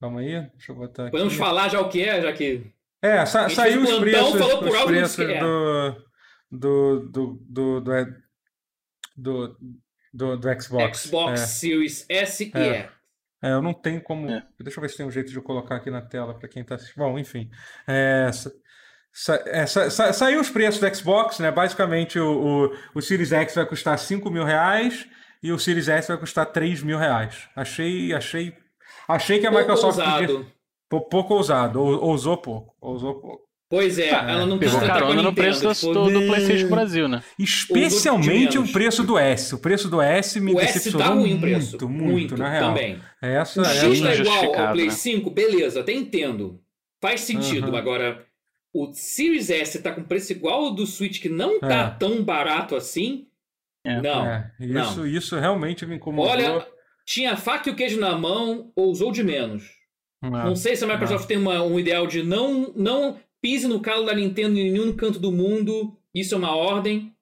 calma 0.00 0.20
aí, 0.20 0.40
deixa 0.52 0.70
eu 0.72 0.76
botar 0.76 1.02
aqui. 1.04 1.10
Podemos 1.10 1.34
falar 1.34 1.68
já 1.68 1.80
o 1.80 1.88
que 1.88 2.02
é, 2.02 2.22
já 2.22 2.32
que. 2.32 2.72
É, 3.06 3.26
sa, 3.26 3.48
saiu 3.48 3.82
os 3.82 3.98
preços, 3.98 4.38
falou 4.38 4.58
por 4.58 4.68
os 4.68 4.84
preços 4.84 5.18
é. 5.18 5.40
do, 5.40 5.96
do, 6.50 7.00
do, 7.10 7.40
do, 7.48 7.80
do, 7.80 7.92
é, 7.92 8.06
do, 9.16 9.56
do, 10.12 10.36
do 10.36 10.62
Xbox. 10.62 11.00
Xbox 11.02 11.40
É. 11.40 11.46
Series 11.46 12.06
S 12.08 12.44
e 12.44 12.58
É. 12.58 12.74
X. 12.80 12.90
É, 13.42 13.52
eu 13.52 13.62
não 13.62 13.74
tenho 13.74 14.00
como. 14.02 14.28
É. 14.30 14.42
Deixa 14.60 14.78
eu 14.78 14.82
ver 14.82 14.88
se 14.88 14.96
tem 14.96 15.06
um 15.06 15.10
jeito 15.10 15.30
de 15.30 15.36
eu 15.36 15.42
colocar 15.42 15.76
aqui 15.76 15.90
na 15.90 16.00
tela 16.00 16.34
para 16.34 16.48
quem 16.48 16.62
está 16.62 16.74
assistindo. 16.74 16.96
Bom, 17.02 17.18
enfim. 17.18 17.50
É, 17.86 18.30
sa- 18.32 18.50
sa- 19.12 19.42
é, 19.46 19.66
sa- 19.66 19.90
sa- 19.90 20.12
saiu 20.12 20.40
os 20.40 20.48
preços 20.50 20.80
do 20.80 20.94
Xbox, 20.94 21.38
né? 21.38 21.50
Basicamente, 21.50 22.18
o, 22.18 22.66
o, 22.66 22.76
o 22.94 23.02
Series 23.02 23.32
X 23.32 23.54
vai 23.54 23.66
custar 23.66 23.98
5 23.98 24.30
mil 24.30 24.42
reais 24.42 25.06
e 25.42 25.52
o 25.52 25.58
Series 25.58 25.86
S 25.88 26.08
vai 26.08 26.16
custar 26.16 26.46
3 26.46 26.82
mil 26.82 26.96
reais. 26.98 27.46
Achei, 27.54 28.12
achei, 28.14 28.56
achei 29.06 29.38
que 29.38 29.46
a 29.46 29.50
Microsoft 29.50 29.98
podia- 29.98 30.12
ousado. 30.14 30.38
Pou- 30.44 30.55
pouco 30.88 31.34
ousado, 31.34 31.80
ou- 31.82 32.00
ousou 32.04 32.36
pouco, 32.36 32.74
ousou 32.80 33.14
pouco. 33.20 33.46
Pois 33.68 33.98
é, 33.98 34.10
ela 34.10 34.46
não 34.46 34.58
quis 34.60 34.68
Pegou 34.70 34.78
tratar 34.86 35.00
com 35.00 35.06
a 35.06 35.08
carona 35.08 35.22
no 35.22 35.34
preço 35.34 35.62
do, 35.66 35.74
tipo, 35.74 35.92
do, 35.92 36.04
do 36.04 36.20
né? 36.20 36.26
PlayStation 36.28 36.68
Brasil, 36.68 37.08
né? 37.08 37.20
Especialmente 37.36 38.58
o 38.58 38.72
preço 38.72 39.02
do 39.02 39.18
S. 39.18 39.54
O 39.54 39.58
preço 39.58 39.88
do 39.88 40.00
S 40.00 40.40
me 40.40 40.52
o 40.54 40.60
S 40.60 40.74
decepcionou 40.74 41.06
tá 41.08 41.14
ruim 41.14 41.24
o 41.34 41.38
muito, 41.38 41.40
preço. 41.40 41.88
muito, 41.88 42.36
na 42.36 42.48
real. 42.48 42.68
também. 42.68 43.00
Essa 43.20 43.60
O 43.62 43.64
é 43.64 43.68
X 43.74 44.00
tá 44.00 44.14
igual 44.14 44.54
ao 44.54 44.72
Play 44.72 44.86
né? 44.86 44.90
5, 44.92 45.30
beleza, 45.30 45.80
até 45.80 45.92
entendo. 45.92 46.60
Faz 47.02 47.22
sentido. 47.22 47.68
Aham. 47.68 47.76
Agora, 47.78 48.24
o 48.72 48.92
Series 48.92 49.50
S 49.50 49.80
tá 49.82 49.90
com 49.92 50.02
preço 50.04 50.30
igual 50.32 50.66
ao 50.66 50.70
do 50.74 50.86
Switch, 50.86 51.20
que 51.20 51.28
não 51.28 51.58
tá 51.58 51.92
É. 51.94 51.98
tão 51.98 52.22
barato 52.22 52.76
assim. 52.76 53.26
É. 53.84 54.00
Não. 54.00 54.26
É, 54.26 54.52
isso, 54.60 54.98
não. 55.00 55.06
isso 55.06 55.38
realmente 55.38 55.84
me 55.86 55.96
incomodou. 55.96 56.30
Olha, 56.30 56.66
tinha 57.04 57.32
a 57.32 57.36
faca 57.36 57.68
e 57.68 57.72
o 57.72 57.76
queijo 57.76 57.98
na 58.00 58.16
mão, 58.16 58.70
ousou 58.76 59.10
de 59.10 59.22
menos. 59.24 59.74
É. 60.22 60.28
Não 60.28 60.56
sei 60.56 60.74
se 60.76 60.84
a 60.84 60.88
Microsoft 60.88 61.26
tem 61.26 61.36
uma- 61.36 61.62
um 61.62 61.78
ideal 61.78 62.06
de 62.06 62.22
não, 62.22 62.72
não 62.74 63.18
pise 63.40 63.68
no 63.68 63.80
calo 63.80 64.06
da 64.06 64.14
Nintendo 64.14 64.58
em 64.58 64.70
nenhum 64.72 64.92
canto 64.94 65.18
do 65.18 65.30
mundo. 65.30 65.96
Isso 66.14 66.34
é 66.34 66.38
uma 66.38 66.54
ordem. 66.56 67.12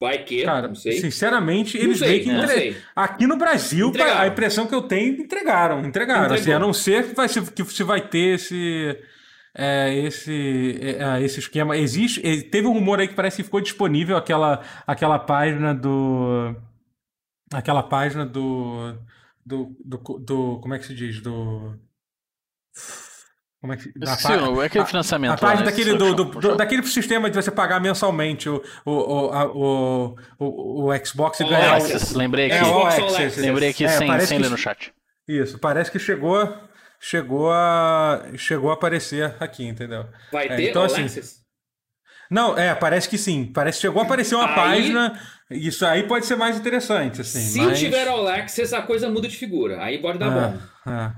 Vai 0.00 0.22
que, 0.24 0.44
Cara, 0.44 0.68
não 0.68 0.74
sei. 0.74 1.00
sinceramente, 1.00 1.78
eles 1.78 1.98
sei, 1.98 2.08
meio 2.08 2.22
que 2.24 2.30
entre-. 2.30 2.76
Aqui 2.94 3.26
no 3.26 3.36
Brasil, 3.38 3.88
Entregaram. 3.88 4.20
a 4.20 4.26
impressão 4.26 4.66
que 4.66 4.74
eu 4.74 4.82
tenho, 4.82 5.22
entregaram, 5.22 5.84
entregaram. 5.86 6.34
Assim, 6.34 6.52
a 6.52 6.58
não 6.58 6.72
ser 6.74 7.08
que, 7.08 7.14
vai, 7.14 7.26
que 7.28 7.64
se 7.64 7.82
vai 7.82 8.06
ter 8.06 8.34
esse. 8.34 8.94
é, 9.56 9.94
esse, 10.04 10.78
é, 10.82 11.02
ah, 11.02 11.18
esse 11.20 11.40
esquema. 11.40 11.78
Existe. 11.78 12.20
Teve 12.42 12.66
um 12.68 12.74
rumor 12.74 13.00
aí 13.00 13.08
que 13.08 13.14
parece 13.14 13.38
que 13.38 13.42
ficou 13.44 13.58
disponível 13.60 14.18
aquela, 14.18 14.60
aquela 14.86 15.18
página 15.18 15.74
do. 15.74 16.54
Aquela 17.52 17.82
página 17.82 18.26
do. 18.26 18.94
Do, 19.46 19.74
do, 19.82 19.96
do- 20.18 20.58
Como 20.60 20.74
é 20.74 20.78
que 20.78 20.84
se 20.86 20.94
diz? 20.94 21.22
Do. 21.22 21.74
Como 23.60 23.72
é 23.72 23.76
que 23.76 23.90
da 23.98 24.14
o- 24.50 24.62
é 24.62 24.66
aquele 24.66 24.84
a- 24.84 24.86
financiamento. 24.86 25.32
a 25.32 25.36
página 25.38 25.60
lá, 25.60 25.66
daquele, 25.70 25.94
do, 25.94 26.14
do- 26.14 26.24
do- 26.26 26.56
daquele 26.56 26.86
sistema 26.86 27.28
de 27.30 27.34
você 27.36 27.50
pagar 27.50 27.80
mensalmente 27.80 28.48
o, 28.48 28.62
o, 28.84 28.92
o, 28.92 29.32
a- 29.32 29.46
o, 29.46 30.16
o, 30.38 30.84
o 30.92 31.04
Xbox 31.04 31.40
e 31.40 31.42
All 31.42 31.48
ganhar. 31.50 31.74
Access, 31.76 31.96
Access. 31.96 32.14
lembrei 32.16 32.46
aqui. 32.46 32.54
É, 32.54 32.60
All 32.60 32.90
Xbox 32.90 32.98
All 32.98 33.08
Access. 33.08 33.40
Lembrei 33.40 33.70
aqui 33.70 33.84
É, 33.84 33.88
sem, 33.88 34.20
sem 34.20 34.36
que- 34.36 34.42
ler 34.44 34.50
no 34.50 34.58
chat. 34.58 34.92
Isso, 35.26 35.58
parece 35.58 35.90
que 35.90 35.98
chegou, 35.98 36.54
chegou 37.00 37.50
a, 37.50 38.22
chegou 38.36 38.70
a 38.70 38.74
aparecer 38.74 39.34
aqui, 39.40 39.66
entendeu? 39.66 40.06
Vai 40.30 40.46
É, 40.46 40.56
ter 40.56 40.70
então, 40.70 40.82
assim, 40.84 41.04
Access? 41.04 41.36
Não, 42.30 42.56
é, 42.58 42.74
parece 42.74 43.08
que 43.08 43.16
sim. 43.18 43.46
Parece 43.52 43.78
que 43.78 43.82
chegou 43.82 44.02
a 44.02 44.04
aparecer 44.04 44.34
uma 44.36 44.48
Aí- 44.48 44.54
página. 44.54 45.20
Isso 45.50 45.86
aí 45.86 46.02
pode 46.02 46.26
ser 46.26 46.34
mais 46.36 46.56
interessante, 46.58 47.20
assim. 47.20 47.40
Se 47.40 47.60
mas... 47.60 47.78
tiver 47.78 48.06
All 48.08 48.26
Access, 48.28 48.74
a 48.74 48.82
coisa 48.82 49.08
muda 49.08 49.28
de 49.28 49.36
figura. 49.36 49.82
Aí 49.82 49.98
pode 49.98 50.18
dar 50.18 50.30
bom. 50.30 50.58
É, 50.90 51.12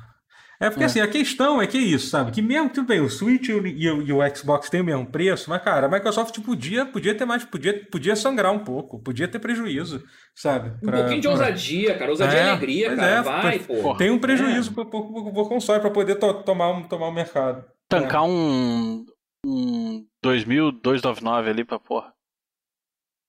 é. 0.60 0.66
É 0.66 0.70
porque 0.70 0.85
assim, 0.85 1.01
a 1.01 1.06
questão 1.09 1.60
é 1.62 1.66
que 1.66 1.76
é 1.78 1.80
isso, 1.80 2.09
sabe? 2.09 2.30
Que 2.32 2.43
mesmo, 2.43 2.68
tudo 2.70 2.86
bem, 2.89 3.01
o 3.01 3.09
Switch 3.09 3.48
e 3.48 3.52
o, 3.52 3.66
e 3.66 3.90
o- 3.90 4.02
e 4.02 4.12
o 4.12 4.36
Xbox 4.36 4.68
têm 4.68 4.80
o 4.80 4.85
mesmo 4.85 5.06
preço, 5.06 5.48
mas, 5.51 5.62
cara, 5.62 5.86
a 5.86 5.90
Microsoft 5.90 6.39
podia, 6.40 6.85
podia 6.86 7.14
ter 7.16 7.24
mais, 7.24 7.44
podia, 7.44 7.86
podia 7.90 8.16
sangrar 8.16 8.52
um 8.52 8.59
pouco, 8.59 8.98
podia 9.02 9.28
ter 9.28 9.39
prejuízo, 9.39 10.02
sabe? 10.35 10.70
Um 10.82 10.86
Pra- 10.90 10.98
pouquinho 10.98 11.20
de 11.20 11.28
ousadia, 11.28 11.97
cara. 11.98 12.10
Ousadia 12.10 12.39
É, 12.40 12.44
e 12.47 12.48
alegria, 12.51 12.86
pois 12.89 12.98
cara. 13.01 13.10
é, 13.12 13.22
Vai, 13.22 13.59
pô. 13.60 13.97
Tem 13.97 14.10
um 14.10 14.16
É. 14.16 14.18
prejuízo 14.18 14.74
pro, 14.74 14.86
pro, 14.90 15.12
pro- 15.12 15.32
pro 15.32 15.48
console 15.48 15.80
pra 15.80 15.90
poder 15.90 16.16
to- 16.16 16.43
tomar, 16.43 16.70
um, 16.72 16.82
tomar 16.89 17.09
um 17.09 17.12
mercado. 17.12 17.64
Tancar 17.89 18.24
um, 18.24 19.06
um 19.47 20.06
2299 20.22 21.51
ali 21.51 21.64
pra 21.64 21.78
porra. 21.78 22.12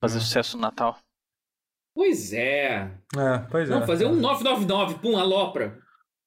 Fazer 0.02 0.18
Hum. 0.18 0.22
sucesso 0.22 0.56
no 0.58 0.62
Natal. 0.62 0.98
Pois 1.96 2.32
é. 2.34 2.90
É, 3.18 3.38
pois 3.52 3.70
é. 3.70 3.74
Não, 3.74 3.86
fazer 3.86 4.06
um 4.06 4.16
999, 4.16 4.96
pum, 5.00 5.18
alopra. 5.18 5.78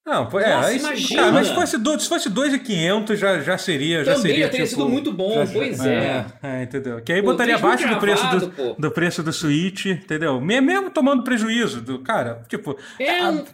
Não, 0.04 0.28
pô, 0.28 0.40
é, 0.40 0.52
Nossa, 0.52 0.68
aí- 0.68 0.78
imagina! 0.78 1.20
cara, 1.22 1.32
mas 1.32 1.46
se 1.46 1.54
fosse, 1.54 1.78
do, 1.78 2.00
se 2.00 2.08
fosse 2.08 2.28
2,500 2.28 3.18
já, 3.20 3.40
já 3.40 3.56
seria. 3.56 4.04
Já 4.04 4.14
Também 4.14 4.32
seria, 4.32 4.44
já 4.46 4.50
teria 4.50 4.66
tipo, 4.66 4.80
sido 4.80 4.88
muito 4.90 5.12
bom, 5.12 5.46
já- 5.46 5.52
pois 5.52 5.86
é. 5.86 6.26
é, 6.42 6.62
entendeu? 6.64 7.00
Que 7.02 7.12
aí 7.12 7.22
Pô, 7.22 7.30
botaria 7.30 7.56
3 7.56 7.60
mil 7.62 7.70
abaixo 7.72 7.94
do 7.94 8.00
preço 8.00 8.26
do, 8.40 8.50
pô. 8.50 8.74
do 8.76 8.90
preço 8.90 9.22
do 9.22 9.32
Switch, 9.32 9.86
entendeu? 9.86 10.40
Me- 10.40 10.60
Mesmo 10.60 10.90
tomando 10.90 11.22
prejuízo 11.22 11.80
do 11.80 12.00
cara, 12.00 12.42
tipo. 12.48 12.76
É 12.98 13.28
um... 13.28 13.44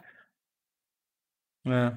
É. 1.71 1.93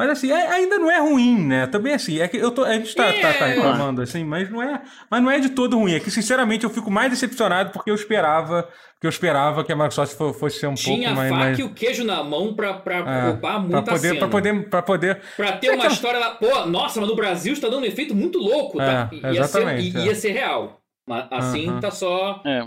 Mas 0.00 0.08
assim, 0.10 0.32
é- 0.32 0.46
ainda 0.48 0.78
não 0.78 0.90
é 0.90 0.98
ruim, 0.98 1.46
né? 1.46 1.66
Também 1.66 1.92
assim, 1.92 2.20
é 2.20 2.26
que 2.26 2.38
eu 2.38 2.50
tô, 2.50 2.64
a 2.64 2.72
gente 2.72 2.94
tá, 2.94 3.12
tá- 3.12 3.34
tá 3.34 3.46
É. 3.48 3.54
reclamando 3.54 4.00
assim, 4.00 4.24
mas 4.24 4.48
não 4.50 4.62
é, 4.62 4.80
mas 5.10 5.22
não 5.22 5.30
é 5.30 5.38
de 5.38 5.50
todo 5.50 5.76
ruim. 5.78 5.92
É 5.92 6.00
que 6.00 6.10
sinceramente 6.10 6.64
eu 6.64 6.70
fico 6.70 6.90
mais 6.90 7.10
decepcionado 7.10 7.70
porque 7.70 7.90
eu 7.90 7.94
esperava, 7.94 8.62
porque 8.94 9.06
eu 9.06 9.10
esperava 9.10 9.62
que 9.62 9.70
a 9.70 9.76
Microsoft 9.76 10.16
fo- 10.16 10.32
fosse 10.32 10.58
ser 10.58 10.68
um 10.68 10.74
Tinha 10.74 11.08
pouco 11.08 11.10
a 11.10 11.14
mais, 11.14 11.30
faca 11.30 11.44
mais 11.44 11.58
e 11.58 11.62
o 11.64 11.74
queijo 11.74 12.02
na 12.02 12.24
mão 12.24 12.54
pra, 12.54 12.72
pra 12.72 12.96
é, 12.96 13.28
ocupar 13.30 13.52
pra 13.52 13.58
muita 13.60 13.82
poder, 13.82 14.00
cena. 14.08 14.18
para 14.20 14.28
poder, 14.28 14.68
para 14.70 14.82
poder 14.82 15.20
Pra 15.36 15.52
ter 15.52 15.66
É 15.66 15.70
uma 15.72 15.76
aquela- 15.80 15.92
história 15.92 16.18
lá, 16.18 16.30
pô, 16.36 16.64
nossa, 16.66 16.98
mas 16.98 17.08
no 17.10 17.14
Brasil 17.14 17.52
está 17.52 17.68
dando 17.68 17.82
um 17.82 17.86
efeito 17.86 18.14
muito 18.14 18.38
louco. 18.38 18.78
tá? 18.78 19.10
É, 19.22 19.32
ia, 19.34 19.44
ser, 19.44 19.68
é. 19.68 19.80
ia 19.80 20.14
ser 20.14 20.30
real. 20.32 20.80
Mas 21.06 21.26
assim 21.30 21.68
Aham. 21.68 21.80
tá 21.80 21.90
só 21.90 22.40
É. 22.46 22.66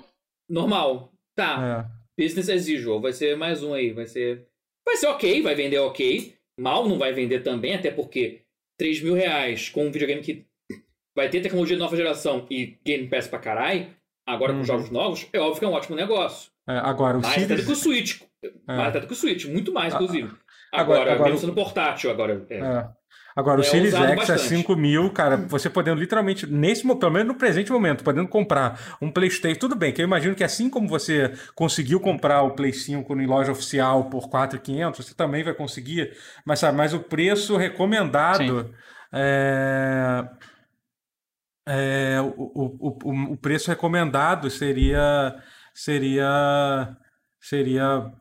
normal. 0.50 1.10
Tá, 1.36 1.88
é. 1.90 2.24
business 2.24 2.48
as 2.50 2.68
usual. 2.68 3.02
Vai 3.02 3.12
ser 3.12 3.36
mais 3.36 3.64
um 3.64 3.74
aí. 3.74 3.92
Vai 3.92 4.06
ser. 4.06 4.46
Vai 4.86 4.98
ser 4.98 5.08
ok, 5.08 5.42
vai 5.42 5.56
vender 5.56 5.80
ok. 5.80 6.36
Mal 6.60 6.88
não 6.88 6.98
vai 6.98 7.14
vender 7.14 7.40
também, 7.42 7.74
até 7.76 7.90
porque 7.92 8.42
3 8.78 9.02
mil 9.02 9.14
reais 9.14 9.70
com 9.70 9.86
um 9.88 9.92
videogame 9.92 10.22
que 10.22 10.46
vai 11.16 11.30
ter 11.30 11.42
tecnologia 11.42 11.76
de 11.76 11.82
nova 11.82 11.96
geração 11.96 12.46
e 12.50 12.78
Game 12.86 13.08
Pass 13.08 13.28
pra 13.28 13.40
caralho, 13.40 13.88
agora 14.26 14.52
Uhum. 14.54 14.60
com 14.60 14.66
jogos 14.66 14.90
novos, 14.90 15.28
é 15.34 15.40
óbvio 15.40 15.60
que 15.60 15.66
é 15.66 15.68
um 15.68 15.74
ótimo 15.74 15.96
negócio. 15.96 16.52
É, 16.68 16.78
agora 16.78 17.18
o 17.18 17.22
Mais 17.22 17.44
até 17.44 17.56
do 17.56 17.62
Series, 17.62 17.66
que 17.66 17.72
o 17.72 17.76
Switch. 17.76 18.22
É. 18.68 18.76
Mais 18.76 18.90
até 18.90 19.00
do 19.00 19.08
que 19.08 19.14
o 19.14 19.16
Switch, 19.16 19.46
muito 19.46 19.72
mais, 19.74 19.94
Ah, 19.94 19.98
inclusive. 19.98 20.28
agora- 20.28 20.42
Agora, 21.02 21.14
agora- 21.14 21.30
mesmo 21.32 21.40
sendo 21.48 21.54
portátil, 21.54 22.10
agora. 22.10 22.46
É. 22.50 22.60
é. 23.36 23.40
Agora, 23.40 23.60
o 23.60 23.64
É 23.64 23.66
Series 23.66 23.94
usado 23.94 24.04
X 24.04 24.12
é 24.12 24.16
bastante. 24.16 24.50
5 24.50 24.76
mil, 24.76 25.10
cara, 25.12 25.38
você 25.38 25.70
podendo 25.70 26.00
literalmente, 26.00 26.46
nesse, 26.46 26.84
pelo 26.84 27.12
menos 27.12 27.28
no 27.28 27.36
presente 27.36 27.72
momento, 27.72 28.04
podendo 28.04 28.28
comprar 28.28 28.98
um 29.02 29.12
PlayStation, 29.12 29.60
tudo 29.60 29.76
bem, 29.76 29.92
que 29.92 30.02
eu 30.02 30.06
imagino 30.06 30.36
que 30.36 30.44
assim 30.44 30.70
como 30.70 30.88
você 30.88 31.34
conseguiu 31.56 32.00
comprar 32.00 32.42
o 32.44 32.52
Play 32.52 32.74
5 32.74 33.14
em 33.20 33.26
loja 33.26 33.52
oficial 33.52 34.06
por 34.10 34.30
4,500, 34.30 35.06
você 35.06 35.14
também 35.14 35.44
vai 35.44 35.54
conseguir, 35.54 36.16
mas 36.46 36.60
sabe, 36.60 36.78
mas 36.78 36.94
o 36.94 37.00
preço 37.00 37.58
recomendado 37.58 38.74
é, 39.14 40.28
é, 41.68 42.18
o, 42.22 42.52
o, 42.54 42.98
o, 43.04 43.34
o 43.34 43.38
preço 43.38 43.70
recomendado 43.70 44.50
seria 44.50 45.36
seria 45.74 46.98
seria 47.40 48.12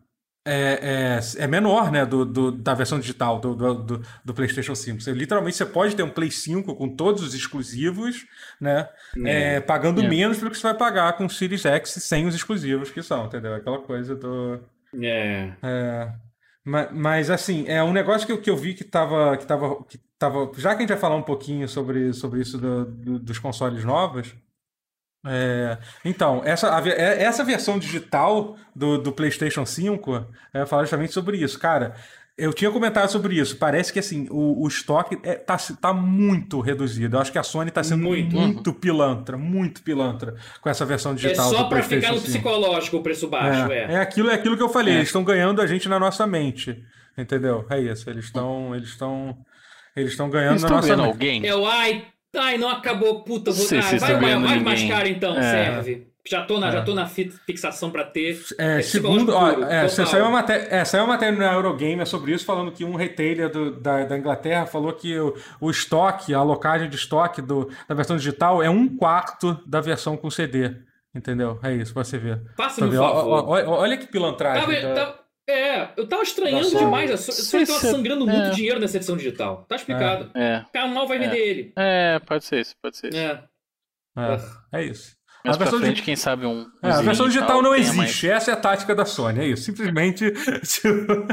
é, 0.44 1.18
é, 1.38 1.44
é 1.44 1.46
menor, 1.46 1.90
né, 1.92 2.04
do, 2.04 2.24
do- 2.24 2.50
da 2.52 2.74
versão 2.74 2.98
digital 2.98 3.38
do, 3.40 3.54
do, 3.54 4.02
do, 4.24 4.34
PlayStation 4.34 4.74
5. 4.74 5.00
Você, 5.00 5.12
literalmente 5.12 5.56
você 5.56 5.66
pode 5.66 5.94
ter 5.94 6.02
um 6.02 6.10
Play 6.10 6.30
5 6.30 6.74
com 6.74 6.88
todos 6.96 7.22
os 7.22 7.34
exclusivos, 7.34 8.26
né, 8.60 8.88
é, 9.24 9.60
pagando 9.60 10.02
É. 10.02 10.08
menos 10.08 10.38
do 10.38 10.50
que 10.50 10.56
você 10.56 10.62
vai 10.64 10.74
pagar 10.76 11.12
com 11.16 11.26
o 11.26 11.30
Series 11.30 11.64
X 11.64 11.90
sem 11.90 12.26
os 12.26 12.34
exclusivos 12.34 12.90
que 12.90 13.02
são, 13.02 13.26
entendeu? 13.26 13.54
Aquela 13.54 13.78
coisa 13.80 14.16
do... 14.16 14.58
É. 15.00 15.52
É, 15.62 16.12
ma- 16.64 16.88
mas, 16.92 17.30
assim, 17.30 17.64
é 17.68 17.82
um 17.82 17.92
negócio 17.92 18.26
que 18.26 18.32
eu, 18.32 18.40
que 18.40 18.50
eu 18.50 18.56
vi 18.56 18.74
que 18.74 18.84
tava, 18.84 19.36
que 19.36 19.46
tava, 19.46 19.82
que 19.84 19.98
tava. 20.18 20.50
Já 20.56 20.70
que 20.70 20.76
a 20.76 20.80
gente 20.80 20.88
vai 20.90 20.98
falar 20.98 21.16
um 21.16 21.22
pouquinho 21.22 21.68
sobre, 21.68 22.12
sobre 22.12 22.40
isso 22.40 22.58
do- 22.58 22.84
do- 22.84 23.18
dos 23.18 23.38
consoles 23.38 23.84
novos. 23.84 24.34
É, 25.26 25.78
então, 26.04 26.42
essa, 26.44 26.76
a 26.76 26.88
é- 26.88 27.22
essa 27.22 27.44
versão 27.44 27.78
digital 27.78 28.56
do, 28.74 28.98
do 28.98 29.12
PlayStation 29.12 29.64
5 29.64 30.26
é 30.52 30.66
falar 30.66 30.82
justamente 30.82 31.12
sobre 31.12 31.36
isso. 31.36 31.58
Cara, 31.58 31.94
eu 32.36 32.52
tinha 32.52 32.70
comentado 32.70 33.08
sobre 33.10 33.34
isso. 33.38 33.56
Parece 33.56 33.92
que 33.92 33.98
assim, 33.98 34.26
o, 34.30 34.64
o 34.64 34.66
estoque 34.66 35.18
é, 35.22 35.34
tá, 35.34 35.56
tá 35.80 35.92
muito 35.92 36.60
reduzido. 36.60 37.16
Eu 37.16 37.20
acho 37.20 37.30
que 37.30 37.38
a 37.38 37.42
Sony 37.42 37.70
tá 37.70 37.84
sendo 37.84 38.02
Muito. 38.02 38.34
muito, 38.34 38.72
pilantra, 38.72 39.36
muito 39.36 39.82
pilantra 39.82 40.34
com 40.60 40.68
essa 40.68 40.84
versão 40.84 41.12
É 41.12 41.14
digital 41.14 41.50
só 41.50 41.62
do 41.64 41.68
pra 41.68 41.78
PlayStation 41.82 42.00
ficar 42.00 42.12
no 42.14 42.20
5. 42.20 42.32
psicológico 42.32 42.96
o 42.96 43.02
preço 43.02 43.28
baixo, 43.28 43.70
é. 43.70 43.78
É, 43.84 43.92
é 43.92 43.96
aquilo, 44.00 44.30
é 44.30 44.34
aquilo 44.34 44.56
que 44.56 44.62
eu 44.62 44.68
falei. 44.70 44.94
É. 44.94 44.96
Eles 44.96 45.08
estão 45.08 45.22
ganhando 45.22 45.60
a 45.60 45.66
gente 45.66 45.88
na 45.88 45.98
nossa 46.00 46.26
mente. 46.26 46.82
Entendeu? 47.16 47.66
É 47.68 47.78
isso. 47.78 48.08
Eles 48.08 48.24
estão. 48.24 48.74
Eles 48.74 48.88
estão. 48.88 49.36
Eles 49.94 50.12
estão 50.12 50.30
ganhando 50.30 50.52
Eles 50.52 50.62
na 50.62 50.70
nossa 50.70 50.88
vendo 50.88 51.02
mente. 51.02 51.12
alguém? 51.12 51.44
Eu, 51.44 51.66
ai, 51.66 52.06
ai, 52.36 52.58
não 52.58 52.68
acabou, 52.68 53.22
puta, 53.22 53.50
vou, 53.50 53.64
Sei 53.64 53.78
ah, 53.78 53.82
se 53.82 53.98
vai, 53.98 54.14
vai, 54.18 54.38
vai 54.40 54.58
mais 54.60 54.82
caro 54.84 55.08
então, 55.08 55.36
É. 55.36 55.42
serve. 55.42 56.12
Já 56.24 56.44
tô 56.44 56.60
na, 56.60 56.68
É. 56.68 56.72
já 56.72 56.82
tô 56.82 56.94
na 56.94 57.06
fi- 57.06 57.32
fixação 57.44 57.90
pra 57.90 58.04
ter. 58.04 58.40
É, 58.56 58.78
É 58.78 58.82
segundo, 58.82 59.34
ó, 59.34 59.52
puro, 59.54 59.64
é, 59.64 59.88
total. 59.88 60.06
saiu, 60.06 60.22
uma 60.24 60.30
matéria, 60.30 60.68
é, 60.70 60.84
saiu 60.84 61.02
uma 61.02 61.14
matéria 61.14 61.36
na 61.36 61.52
Eurogamer 61.52 62.06
sobre 62.06 62.32
isso, 62.32 62.44
falando 62.44 62.70
que 62.70 62.84
um 62.84 62.94
retailer 62.94 63.50
do- 63.50 63.72
da, 63.80 64.04
da 64.04 64.16
Inglaterra 64.16 64.64
falou 64.64 64.92
que 64.92 65.18
o, 65.18 65.34
o 65.60 65.68
estoque, 65.68 66.32
a 66.32 66.40
locagem 66.42 66.88
de 66.88 66.94
estoque 66.94 67.42
do, 67.42 67.68
da 67.88 67.94
versão 67.96 68.16
digital 68.16 68.62
é 68.62 68.70
um 68.70 68.88
quarto 68.96 69.58
da 69.66 69.80
versão 69.80 70.16
com 70.16 70.30
CD. 70.30 70.70
Entendeu? 71.14 71.58
É 71.62 71.74
isso, 71.74 71.92
pra 71.92 72.04
você 72.04 72.16
ver. 72.16 72.40
Um 72.80 72.88
ver. 72.88 72.98
Ó, 72.98 73.14
favor. 73.14 73.44
ó, 73.48 73.70
ó, 73.72 73.80
olha 73.80 73.96
que 73.98 74.06
pilantragem. 74.06 74.62
Tava- 74.64 74.80
da- 74.80 74.94
tava- 74.94 75.21
é, 75.52 75.92
eu 75.96 76.06
tava 76.06 76.22
estranhando 76.22 76.70
demais. 76.76 77.10
A 77.10 77.16
Sony 77.16 77.66
tava 77.66 77.78
sangrando 77.80 78.28
é. 78.28 78.32
muito 78.32 78.56
dinheiro 78.56 78.80
nessa 78.80 78.96
edição 78.96 79.16
digital. 79.16 79.64
Tá 79.68 79.76
explicado. 79.76 80.30
É. 80.34 80.64
O 80.68 80.72
cara 80.72 80.86
mal 80.88 81.06
vai 81.06 81.18
vender 81.18 81.38
ele. 81.38 81.72
É, 81.76 82.18
pode 82.20 82.44
ser 82.44 82.60
isso, 82.60 82.74
pode 82.82 82.96
ser 82.96 83.08
isso. 83.08 83.18
É. 83.18 83.42
É, 84.72 84.80
é 84.80 84.84
isso. 84.84 85.16
Mas 85.44 85.56
A 85.56 85.58
pra 85.58 85.64
versão 85.64 85.80
frente, 85.80 85.96
de- 85.96 86.02
quem 86.02 86.14
sabe 86.16 86.46
um. 86.46 86.66
É, 86.82 86.88
a 86.90 87.02
versão 87.02 87.26
digital 87.26 87.48
tal, 87.48 87.62
não 87.62 87.74
existe. 87.74 88.28
Essa 88.30 88.52
é 88.52 88.54
a 88.54 88.56
tática 88.56 88.94
da 88.94 89.04
Sony. 89.04 89.40
É 89.40 89.46
isso. 89.46 89.64
Simplesmente. 89.64 90.30
tipo, 90.62 91.26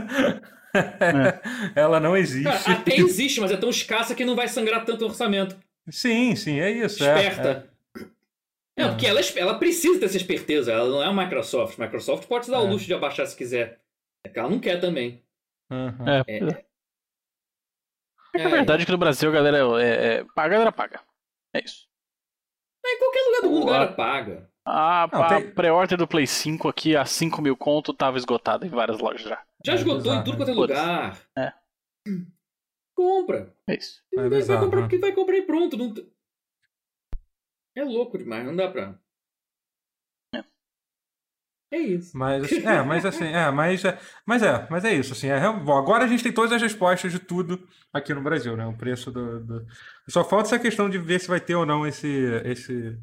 ela 1.75 1.99
não 1.99 2.15
existe. 2.17 2.43
Cara, 2.43 2.79
até 2.79 2.95
existe, 2.95 3.39
mas 3.39 3.51
é 3.51 3.57
tão 3.57 3.69
escassa 3.69 4.15
que 4.15 4.25
não 4.25 4.35
vai 4.35 4.47
sangrar 4.47 4.83
tanto 4.85 5.03
o 5.03 5.07
orçamento. 5.07 5.55
Sim, 5.89 6.35
sim, 6.35 6.59
é 6.59 6.71
isso. 6.71 7.03
é, 7.03 7.27
esperta. 7.27 7.69
É, 8.77 8.87
porque 8.87 9.05
ela, 9.05 9.19
ela 9.35 9.59
precisa 9.59 9.99
dessa 9.99 10.15
esperteza, 10.15 10.71
ela 10.71 10.87
não 10.89 11.03
é 11.03 11.05
a 11.07 11.13
Microsoft. 11.13 11.77
Microsoft 11.77 12.27
pode 12.27 12.45
se 12.45 12.51
dar 12.51 12.61
o 12.61 12.67
É. 12.67 12.69
luxo 12.69 12.85
de 12.85 12.93
abaixar 12.93 13.27
se 13.27 13.35
quiser. 13.35 13.79
É 14.25 14.29
que 14.29 14.39
ela 14.39 14.49
não 14.49 14.59
quer 14.59 14.79
também. 14.79 15.23
é. 15.71 15.73
Uhum. 15.75 16.07
É, 16.07 16.23
É. 16.27 16.37
é. 16.37 16.69
É 18.35 18.45
a 18.45 18.49
verdade 18.49 18.85
que 18.85 18.91
no 18.91 18.97
Brasil 18.97 19.27
a 19.29 19.33
galera 19.33 19.57
é, 19.83 20.17
é, 20.19 20.23
paga, 20.35 20.47
a 20.47 20.49
galera 20.49 20.71
paga. 20.71 21.01
É 21.53 21.63
isso. 21.63 21.87
Mas 22.83 22.93
em 22.93 22.99
qualquer 22.99 23.21
lugar 23.25 23.41
do 23.41 23.49
mundo 23.49 23.69
a 23.69 23.73
galera 23.73 23.93
paga. 23.93 24.49
A, 24.65 25.09
Não, 25.11 25.23
a 25.23 25.27
tem- 25.29 25.51
pré-order 25.51 25.97
do 25.97 26.07
Play 26.07 26.27
5 26.27 26.67
aqui 26.69 26.95
a 26.95 27.05
5 27.05 27.41
mil 27.41 27.57
conto 27.57 27.91
tava 27.91 28.17
esgotada 28.17 28.67
em 28.67 28.69
várias 28.69 28.99
lojas 28.99 29.21
já. 29.23 29.43
Já 29.65 29.73
É 29.73 29.75
esgotou 29.75 30.01
bizarro, 30.03 30.21
em 30.21 30.23
tudo 30.23 30.37
quanto 30.37 30.51
é 30.51 30.53
lugar. 30.53 31.19
É. 31.35 31.53
Compra. 32.95 33.55
É 33.67 33.75
isso. 33.75 34.03
É 34.13 34.17
vai, 34.17 34.29
bizarro, 34.29 34.65
comprar 34.65 34.81
né? 34.81 34.83
porque 34.83 34.99
vai 34.99 35.11
comprar 35.11 35.37
e 35.37 35.41
pronto. 35.41 35.75
Não... 35.77 35.93
É 37.75 37.83
louco 37.83 38.17
demais, 38.17 38.45
não 38.45 38.55
dá 38.55 38.69
pra. 38.69 38.99
É 41.71 41.77
isso. 41.77 42.17
Mas, 42.17 42.51
é, 42.51 42.81
mas 42.81 43.05
assim, 43.05 43.25
é, 43.25 43.51
mas, 43.51 43.85
é, 43.85 43.97
mas 44.25 44.41
é, 44.41 44.67
mas 44.69 44.85
é 44.85 44.93
isso, 44.95 45.13
assim, 45.13 45.27
é, 45.27 45.39
bom, 45.53 45.77
agora 45.77 46.03
a 46.03 46.07
gente 46.07 46.23
tem 46.23 46.31
todas 46.31 46.51
as 46.51 46.61
respostas 46.61 47.11
de 47.11 47.19
tudo 47.19 47.67
aqui 47.93 48.13
no 48.13 48.23
Brasil, 48.23 48.57
né, 48.57 48.65
o 48.65 48.75
preço 48.75 49.11
do, 49.11 49.39
do- 49.43 49.65
só 50.09 50.23
falta 50.23 50.47
essa 50.47 50.59
questão 50.59 50.89
de 50.89 50.97
ver 50.97 51.19
se 51.19 51.27
vai 51.27 51.39
ter 51.39 51.53
ou 51.55 51.65
não 51.67 51.85
esse, 51.85 52.07
esse, 52.45 52.97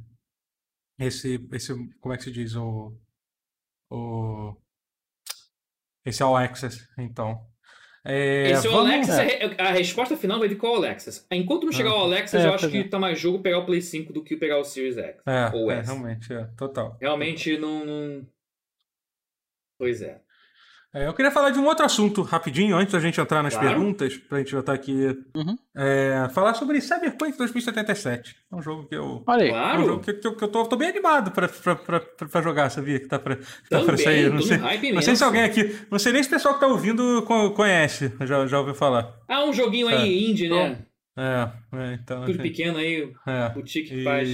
esse, 0.99 1.49
esse, 1.53 1.75
como 2.01 2.13
é 2.13 2.17
que 2.17 2.25
se 2.25 2.33
diz, 2.33 2.57
o, 2.57 2.93
o, 3.91 4.57
esse 6.05 6.23
All 6.23 6.37
Access, 6.37 6.89
então. 6.99 7.47
É, 8.09 8.51
Esse 8.53 8.69
é 8.69 8.71
o 8.71 8.73
vamos- 8.73 8.93
Alexis, 9.11 9.59
a 9.59 9.71
resposta 9.73 10.17
final 10.17 10.39
vai 10.39 10.47
vir 10.49 10.55
com 10.57 10.69
o 10.69 10.75
Alexis. 10.77 11.27
Enquanto 11.29 11.65
não 11.65 11.73
chegar 11.73 11.91
Ah. 11.91 11.97
o 11.97 12.05
Alexis, 12.05 12.41
É, 12.41 12.47
eu 12.47 12.55
acho 12.55 12.71
que 12.71 12.79
é. 12.79 12.89
tá 12.89 13.01
mais 13.01 13.19
jogo 13.19 13.41
pegar 13.43 13.59
o 13.59 13.67
Play 13.67 13.83
5 13.83 14.13
do 14.13 14.23
que 14.23 14.37
pegar 14.37 14.61
o 14.61 14.65
Series 14.65 14.97
X. 14.97 15.17
É, 15.27 15.51
ou 15.53 15.73
é, 15.73 15.79
S. 15.81 15.91
realmente, 15.91 16.33
é, 16.33 16.45
total. 16.57 16.97
Realmente 17.01 17.59
não, 17.59 17.85
não. 17.85 18.29
Pois 19.79 20.01
é. 20.03 20.19
É, 20.95 21.07
eu 21.07 21.13
queria 21.13 21.31
falar 21.31 21.51
de 21.51 21.59
um 21.59 21.67
outro 21.67 21.85
assunto 21.85 22.23
rapidinho, 22.23 22.75
antes 22.75 22.93
da 22.95 23.01
gente 23.01 23.21
entrar 23.21 23.43
nas 23.43 23.53
Claro. 23.53 23.69
perguntas, 23.69 24.17
pra 24.17 24.39
gente 24.39 24.51
já 24.53 24.61
estar 24.61 24.73
aqui. 24.73 24.93
Uhum. 25.37 25.55
É, 25.77 26.27
falar 26.33 26.55
sobre 26.55 26.81
Cyberpunk 26.81 27.37
2077. 27.37 28.35
É 28.51 28.57
um 28.57 28.63
jogo 28.63 28.89
que 28.89 28.95
eu. 28.95 29.23
Olha 29.27 29.43
aí. 29.43 29.49
É 29.51 29.53
um 29.53 29.55
Claro. 29.57 29.85
jogo 29.85 30.03
que, 30.03 30.13
que 30.15 30.27
eu, 30.27 30.35
que 30.37 30.45
eu 30.45 30.49
tô, 30.49 30.65
tô 30.65 30.77
bem 30.77 30.89
animado 30.89 31.33
pra, 31.33 31.49
pra, 31.49 31.77
pra, 31.77 32.01
pra 32.01 32.41
jogar, 32.41 32.71
sabia? 32.71 32.99
Que 32.99 33.07
tá 33.09 33.19
pra, 33.19 33.37
que 33.37 33.69
tá 33.69 33.85
pra 33.85 33.97
sair. 33.99 34.33
Não 34.33 34.41
sei, 34.41 34.59
não 34.93 35.03
sei 35.03 35.17
se 35.17 35.25
alguém 35.25 35.43
aqui. 35.43 35.79
Não 35.91 35.99
sei 35.99 36.13
nem 36.15 36.23
se 36.23 36.29
o 36.29 36.33
pessoal 36.33 36.55
que 36.55 36.61
tá 36.61 36.67
ouvindo 36.67 37.23
co- 37.27 37.51
conhece, 37.51 38.11
já, 38.23 38.47
já 38.47 38.59
ouviu 38.59 38.75
falar. 38.75 39.13
Ah, 39.29 39.45
um 39.45 39.53
joguinho 39.53 39.91
É. 39.91 39.97
aí 39.99 40.31
indie, 40.31 40.49
né? 40.49 40.79
É, 41.19 41.51
é 41.75 41.95
então. 41.95 42.21
Tudo 42.25 42.31
assim, 42.41 42.43
pequeno 42.43 42.79
aí, 42.79 43.13
é. 43.27 43.49
boutique 43.51 43.89
que 43.91 44.01
E, 44.01 44.05
faz. 44.05 44.29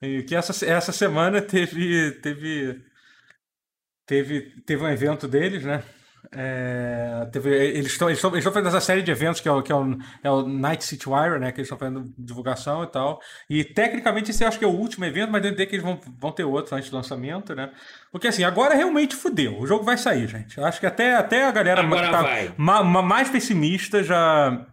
e 0.00 0.22
que 0.22 0.34
essa, 0.34 0.64
essa 0.64 0.92
semana 0.92 1.42
teve, 1.42 2.12
teve, 2.22 2.80
teve, 4.06 4.40
teve 4.64 4.82
um 4.82 4.88
evento 4.88 5.26
deles, 5.28 5.62
né? 5.64 5.82
É, 6.32 7.28
teve, 7.30 7.50
eles 7.54 7.92
estão 7.92 8.08
eles 8.10 8.22
eles 8.24 8.42
fazendo 8.44 8.66
essa 8.66 8.80
série 8.80 9.00
de 9.00 9.12
eventos 9.12 9.40
que 9.40 9.48
é 9.48 9.52
o, 9.52 9.62
que 9.62 9.70
é 9.70 9.74
o, 9.76 9.96
é 10.24 10.30
o 10.30 10.42
Night 10.46 10.84
City 10.84 11.08
Wire, 11.08 11.38
né? 11.38 11.52
Que 11.52 11.60
eles 11.60 11.66
estão 11.70 11.78
fazendo 11.78 12.12
divulgação 12.18 12.82
e 12.82 12.86
tal. 12.88 13.20
E 13.48 13.62
tecnicamente 13.62 14.30
esse 14.32 14.42
eu 14.42 14.48
acho 14.48 14.58
que 14.58 14.64
é 14.64 14.68
o 14.68 14.72
último 14.72 15.04
evento, 15.04 15.30
mas 15.30 15.40
deve 15.40 15.54
ter 15.54 15.66
que 15.66 15.76
eles 15.76 15.84
vão, 15.84 16.00
vão 16.18 16.32
ter 16.32 16.42
outro 16.42 16.74
antes 16.74 16.90
do 16.90 16.96
lançamento, 16.96 17.54
né? 17.54 17.70
Porque 18.10 18.26
assim, 18.26 18.42
agora 18.42 18.74
realmente 18.74 19.14
fudeu. 19.14 19.56
O 19.58 19.66
jogo 19.68 19.84
vai 19.84 19.96
sair, 19.96 20.26
gente. 20.26 20.58
Eu 20.58 20.64
acho 20.64 20.80
que 20.80 20.86
até, 20.86 21.14
até 21.14 21.44
a 21.44 21.52
galera 21.52 21.80
Agora 21.80 22.10
tá 22.10 22.22
ma- 22.56 22.82
ma- 22.82 23.02
mais 23.02 23.30
pessimista 23.30 24.02
já 24.02 24.66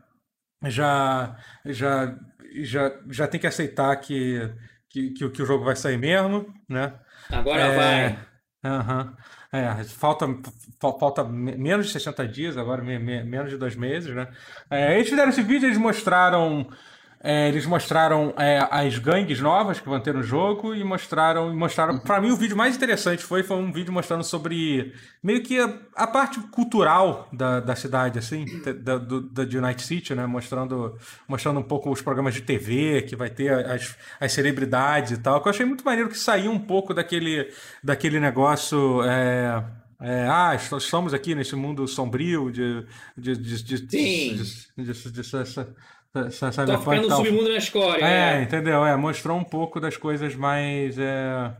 já 0.64 1.36
já 1.66 2.16
já, 2.64 2.92
já 3.10 3.28
tem 3.28 3.40
que 3.40 3.48
aceitar 3.48 3.96
que, 3.98 4.50
que, 4.90 5.10
que, 5.12 5.26
o- 5.26 5.32
que 5.32 5.42
o 5.42 5.46
jogo 5.46 5.64
vai 5.66 5.76
sair 5.76 5.98
mesmo, 5.98 6.52
né? 6.70 6.94
Agora 7.30 7.62
É, 7.62 7.76
vai. 7.76 8.20
Aham. 8.64 9.14
É, 9.52 9.84
falta, 9.84 10.26
fa- 10.80 10.94
falta 11.00 11.24
me- 11.24 11.56
menos 11.56 11.86
de 11.88 11.92
60 11.92 12.28
dias, 12.28 12.58
agora 12.58 12.82
me- 12.82 12.98
me- 12.98 13.24
menos 13.24 13.52
de 13.52 13.58
dois 13.58 13.76
meses, 13.76 14.16
né? 14.16 14.28
É, 14.70 14.96
eles 14.96 15.10
fizeram 15.10 15.30
esse 15.30 15.44
vídeo, 15.44 15.68
eles 15.68 15.78
mostraram. 15.78 16.68
É, 17.26 17.48
eles 17.48 17.66
mostraram 17.66 18.34
é, 18.38 18.68
as 18.70 18.98
gangues 18.98 19.40
novas 19.40 19.80
que 19.80 19.88
vão 19.88 19.98
ter 20.02 20.14
no 20.14 20.22
jogo 20.22 20.76
e 20.76 20.84
mostraram. 20.84 21.54
e 21.54 21.56
mostraram 21.56 21.98
para 21.98 22.20
mim, 22.20 22.32
o 22.32 22.36
vídeo 22.36 22.58
mais 22.58 22.76
interessante 22.76 23.24
foi, 23.24 23.42
foi 23.44 23.56
um 23.56 23.72
vídeo 23.72 23.94
mostrando 23.94 24.26
sobre 24.26 24.94
meio 25.24 25.42
que 25.42 25.58
a, 25.58 25.74
a 25.96 26.06
parte 26.06 26.38
cultural 26.52 27.30
da, 27.32 27.62
da 27.62 27.76
cidade, 27.78 28.20
assim, 28.20 28.46
da, 28.82 28.98
do, 28.98 29.22
da 29.22 29.46
de 29.46 29.58
United 29.58 29.82
City, 29.82 30.14
né? 30.14 30.26
Mostrando, 30.26 30.98
mostrando 31.26 31.62
um 31.62 31.64
pouco 31.64 31.90
os 31.90 32.02
programas 32.02 32.34
de 32.34 32.42
TV 32.42 33.04
que 33.04 33.16
vai 33.16 33.30
ter, 33.30 33.54
as, 33.68 33.98
as 34.20 34.34
celebridades 34.34 35.12
e 35.14 35.18
tal. 35.18 35.42
Que 35.42 35.48
eu 35.48 35.52
achei 35.52 35.66
muito 35.66 35.86
maneiro 35.86 36.10
que 36.10 36.20
saiu 36.20 36.52
um 36.52 36.60
pouco 36.60 36.94
daquele, 36.94 37.50
daquele 37.82 38.20
negócio. 38.20 39.02
é, 39.04 39.64
é, 40.02 40.28
ah, 40.30 40.54
est- 40.56 40.74
estamos 40.74 41.14
aqui 41.14 41.34
nesse 41.34 41.56
mundo 41.56 41.88
sombrio 41.88 42.52
de. 42.52 42.86
de, 43.18 43.38
de, 43.38 43.64
de, 43.64 43.78
Sim. 43.78 44.36
de, 44.76 44.84
de, 44.86 44.94
de, 44.94 45.12
de, 45.12 45.20
essa- 45.38 45.74
essa- 46.16 46.48
essa 46.48 46.66
Tô 46.66 46.72
cyberpunk 46.72 46.96
ficando 46.98 47.10
no 47.10 47.16
submundo 47.26 47.50
na 47.50 47.58
escória. 47.58 48.06
É, 48.06 48.40
É. 48.40 48.42
entendeu? 48.44 48.86
É, 48.86 48.96
mostrou 48.96 49.38
um 49.38 49.44
pouco 49.44 49.80
das 49.80 49.98
coisas 49.98 50.36
mais. 50.36 50.98
É, 50.98 51.52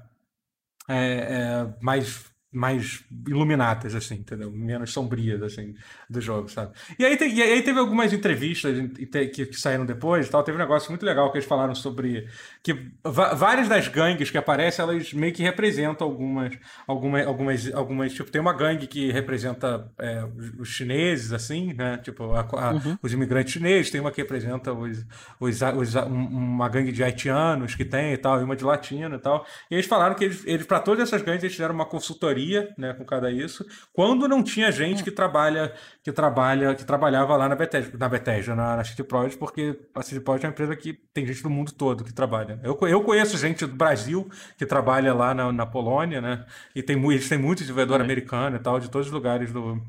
é, 0.90 0.96
é, 0.96 1.68
mais 1.82 2.26
mais 2.54 3.04
iluminadas, 3.28 3.96
assim, 3.96 4.16
entendeu? 4.16 4.52
Menos 4.52 4.94
sombrias, 4.94 5.42
assim, 5.42 5.74
do 6.10 6.22
jogo, 6.22 6.48
sabe? 6.50 6.72
E 7.00 7.04
aí, 7.06 7.18
tem- 7.18 7.34
e 7.34 7.42
aí 7.42 7.62
teve 7.62 7.80
algumas 7.80 8.14
entrevistas 8.14 8.78
te- 9.12 9.28
que, 9.28 9.46
que 9.48 9.60
saíram 9.60 9.86
depois 9.86 10.28
e 10.28 10.30
tal. 10.30 10.44
Teve 10.44 10.56
um 10.58 10.62
negócio 10.62 10.90
muito 10.92 11.06
legal 11.06 11.32
que 11.32 11.38
eles 11.40 11.48
falaram 11.48 11.74
sobre 11.74 12.28
que 12.62 12.92
várias 13.04 13.68
das 13.68 13.88
gangues 13.88 14.30
que 14.30 14.38
aparecem, 14.38 14.84
elas 14.84 15.12
meio 15.14 15.34
que 15.34 15.42
representam 15.44 16.08
algumas, 16.08 16.54
algumas, 16.88 17.26
algumas, 17.28 17.74
algumas 17.74 18.14
tipo, 18.14 18.30
tem 18.30 18.40
uma 18.40 18.54
gangue 18.54 18.86
que 18.88 19.12
representa 19.12 19.92
é, 19.98 20.24
os, 20.60 20.70
chineses, 20.70 21.32
assim, 21.34 21.74
né? 21.74 21.98
Tipo, 21.98 22.34
a- 22.34 22.42
a- 22.42 22.74
os 23.02 23.12
imigrantes 23.14 23.54
chineses, 23.54 23.90
tem 23.92 24.00
uma 24.00 24.12
que 24.12 24.22
representa 24.22 24.72
os, 24.74 25.06
os, 25.40 25.60
os- 25.62 25.96
um- 25.96 26.28
uma 26.54 26.70
gangue 26.70 26.92
de 26.92 27.04
haitianos 27.04 27.74
que 27.76 27.84
tem 27.86 28.14
e 28.14 28.18
tal, 28.18 28.40
e 28.40 28.44
uma 28.44 28.56
de 28.56 28.64
latino 28.64 29.16
e 29.16 29.20
tal. 29.20 29.46
E 29.72 29.76
eles 29.76 29.86
falaram 29.86 30.14
que 30.16 30.26
eles, 30.26 30.44
eles 30.46 30.66
para 30.66 30.80
todas 30.80 31.02
essas 31.08 31.22
gangues, 31.22 31.44
eles 31.44 31.56
fizeram 31.56 31.74
uma 31.74 31.86
consultoria, 31.86 32.43
né, 32.78 32.94
com 32.94 33.06
cada 33.06 33.32
isso, 33.32 33.66
quando 33.94 34.28
não 34.28 34.44
tinha 34.44 34.72
gente 34.72 35.04
que 35.04 35.12
trabalha, 35.12 35.74
que 36.04 36.12
trabalha, 36.12 36.76
que 36.76 36.86
trabalhava 36.86 37.36
lá 37.36 37.50
na 37.50 37.56
Bethesda, 37.56 37.98
na, 37.98 38.10
Bethesda, 38.10 38.56
na, 38.56 38.78
na 38.78 38.84
City 38.84 39.04
Project, 39.04 39.38
porque 39.38 39.80
a 39.94 40.02
City 40.02 40.20
Project 40.20 40.46
é 40.46 40.50
uma 40.50 40.54
empresa 40.54 40.76
que 40.76 40.94
tem 41.14 41.26
gente 41.26 41.44
do 41.44 41.50
mundo 41.50 41.72
todo 41.74 42.04
que 42.04 42.14
trabalha. 42.14 42.60
Eu, 42.64 42.78
eu 42.88 43.02
conheço 43.04 43.38
gente 43.38 43.66
do 43.66 43.76
Brasil 43.76 44.30
que 44.58 44.66
trabalha 44.66 45.14
lá 45.14 45.34
na, 45.34 45.52
na 45.52 45.66
Polônia, 45.66 46.22
né, 46.22 46.46
e 46.76 46.84
tem, 46.84 46.98
eles 47.12 47.30
têm 47.30 47.38
muito 47.38 47.60
desenvolvedor 47.60 48.02
americano 48.02 48.56
e 48.56 48.60
tal, 48.60 48.80
de 48.80 48.90
todos 48.90 49.08
os 49.08 49.14
lugares 49.14 49.52
do, 49.52 49.82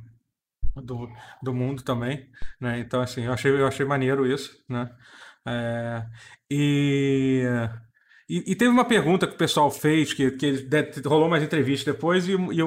do, 0.76 1.08
do 1.42 1.54
mundo 1.54 1.82
também, 1.82 2.28
né? 2.60 2.78
Então, 2.78 3.00
assim, 3.00 3.24
eu 3.24 3.32
achei, 3.32 3.50
eu 3.50 3.66
achei 3.66 3.86
maneiro 3.86 4.26
isso, 4.26 4.62
né? 4.68 4.90
É, 5.46 6.06
e, 6.50 7.44
e, 8.28 8.52
e 8.52 8.54
teve 8.54 8.70
uma 8.70 8.86
pergunta 8.86 9.26
que 9.26 9.34
o 9.34 9.38
pessoal 9.38 9.70
fez, 9.70 10.14
que, 10.14 10.30
que 10.30 10.70
rolou 11.04 11.26
umas 11.26 11.42
entrevistas 11.42 11.94
depois, 11.94 12.26
e, 12.26 12.32
e, 12.32 12.58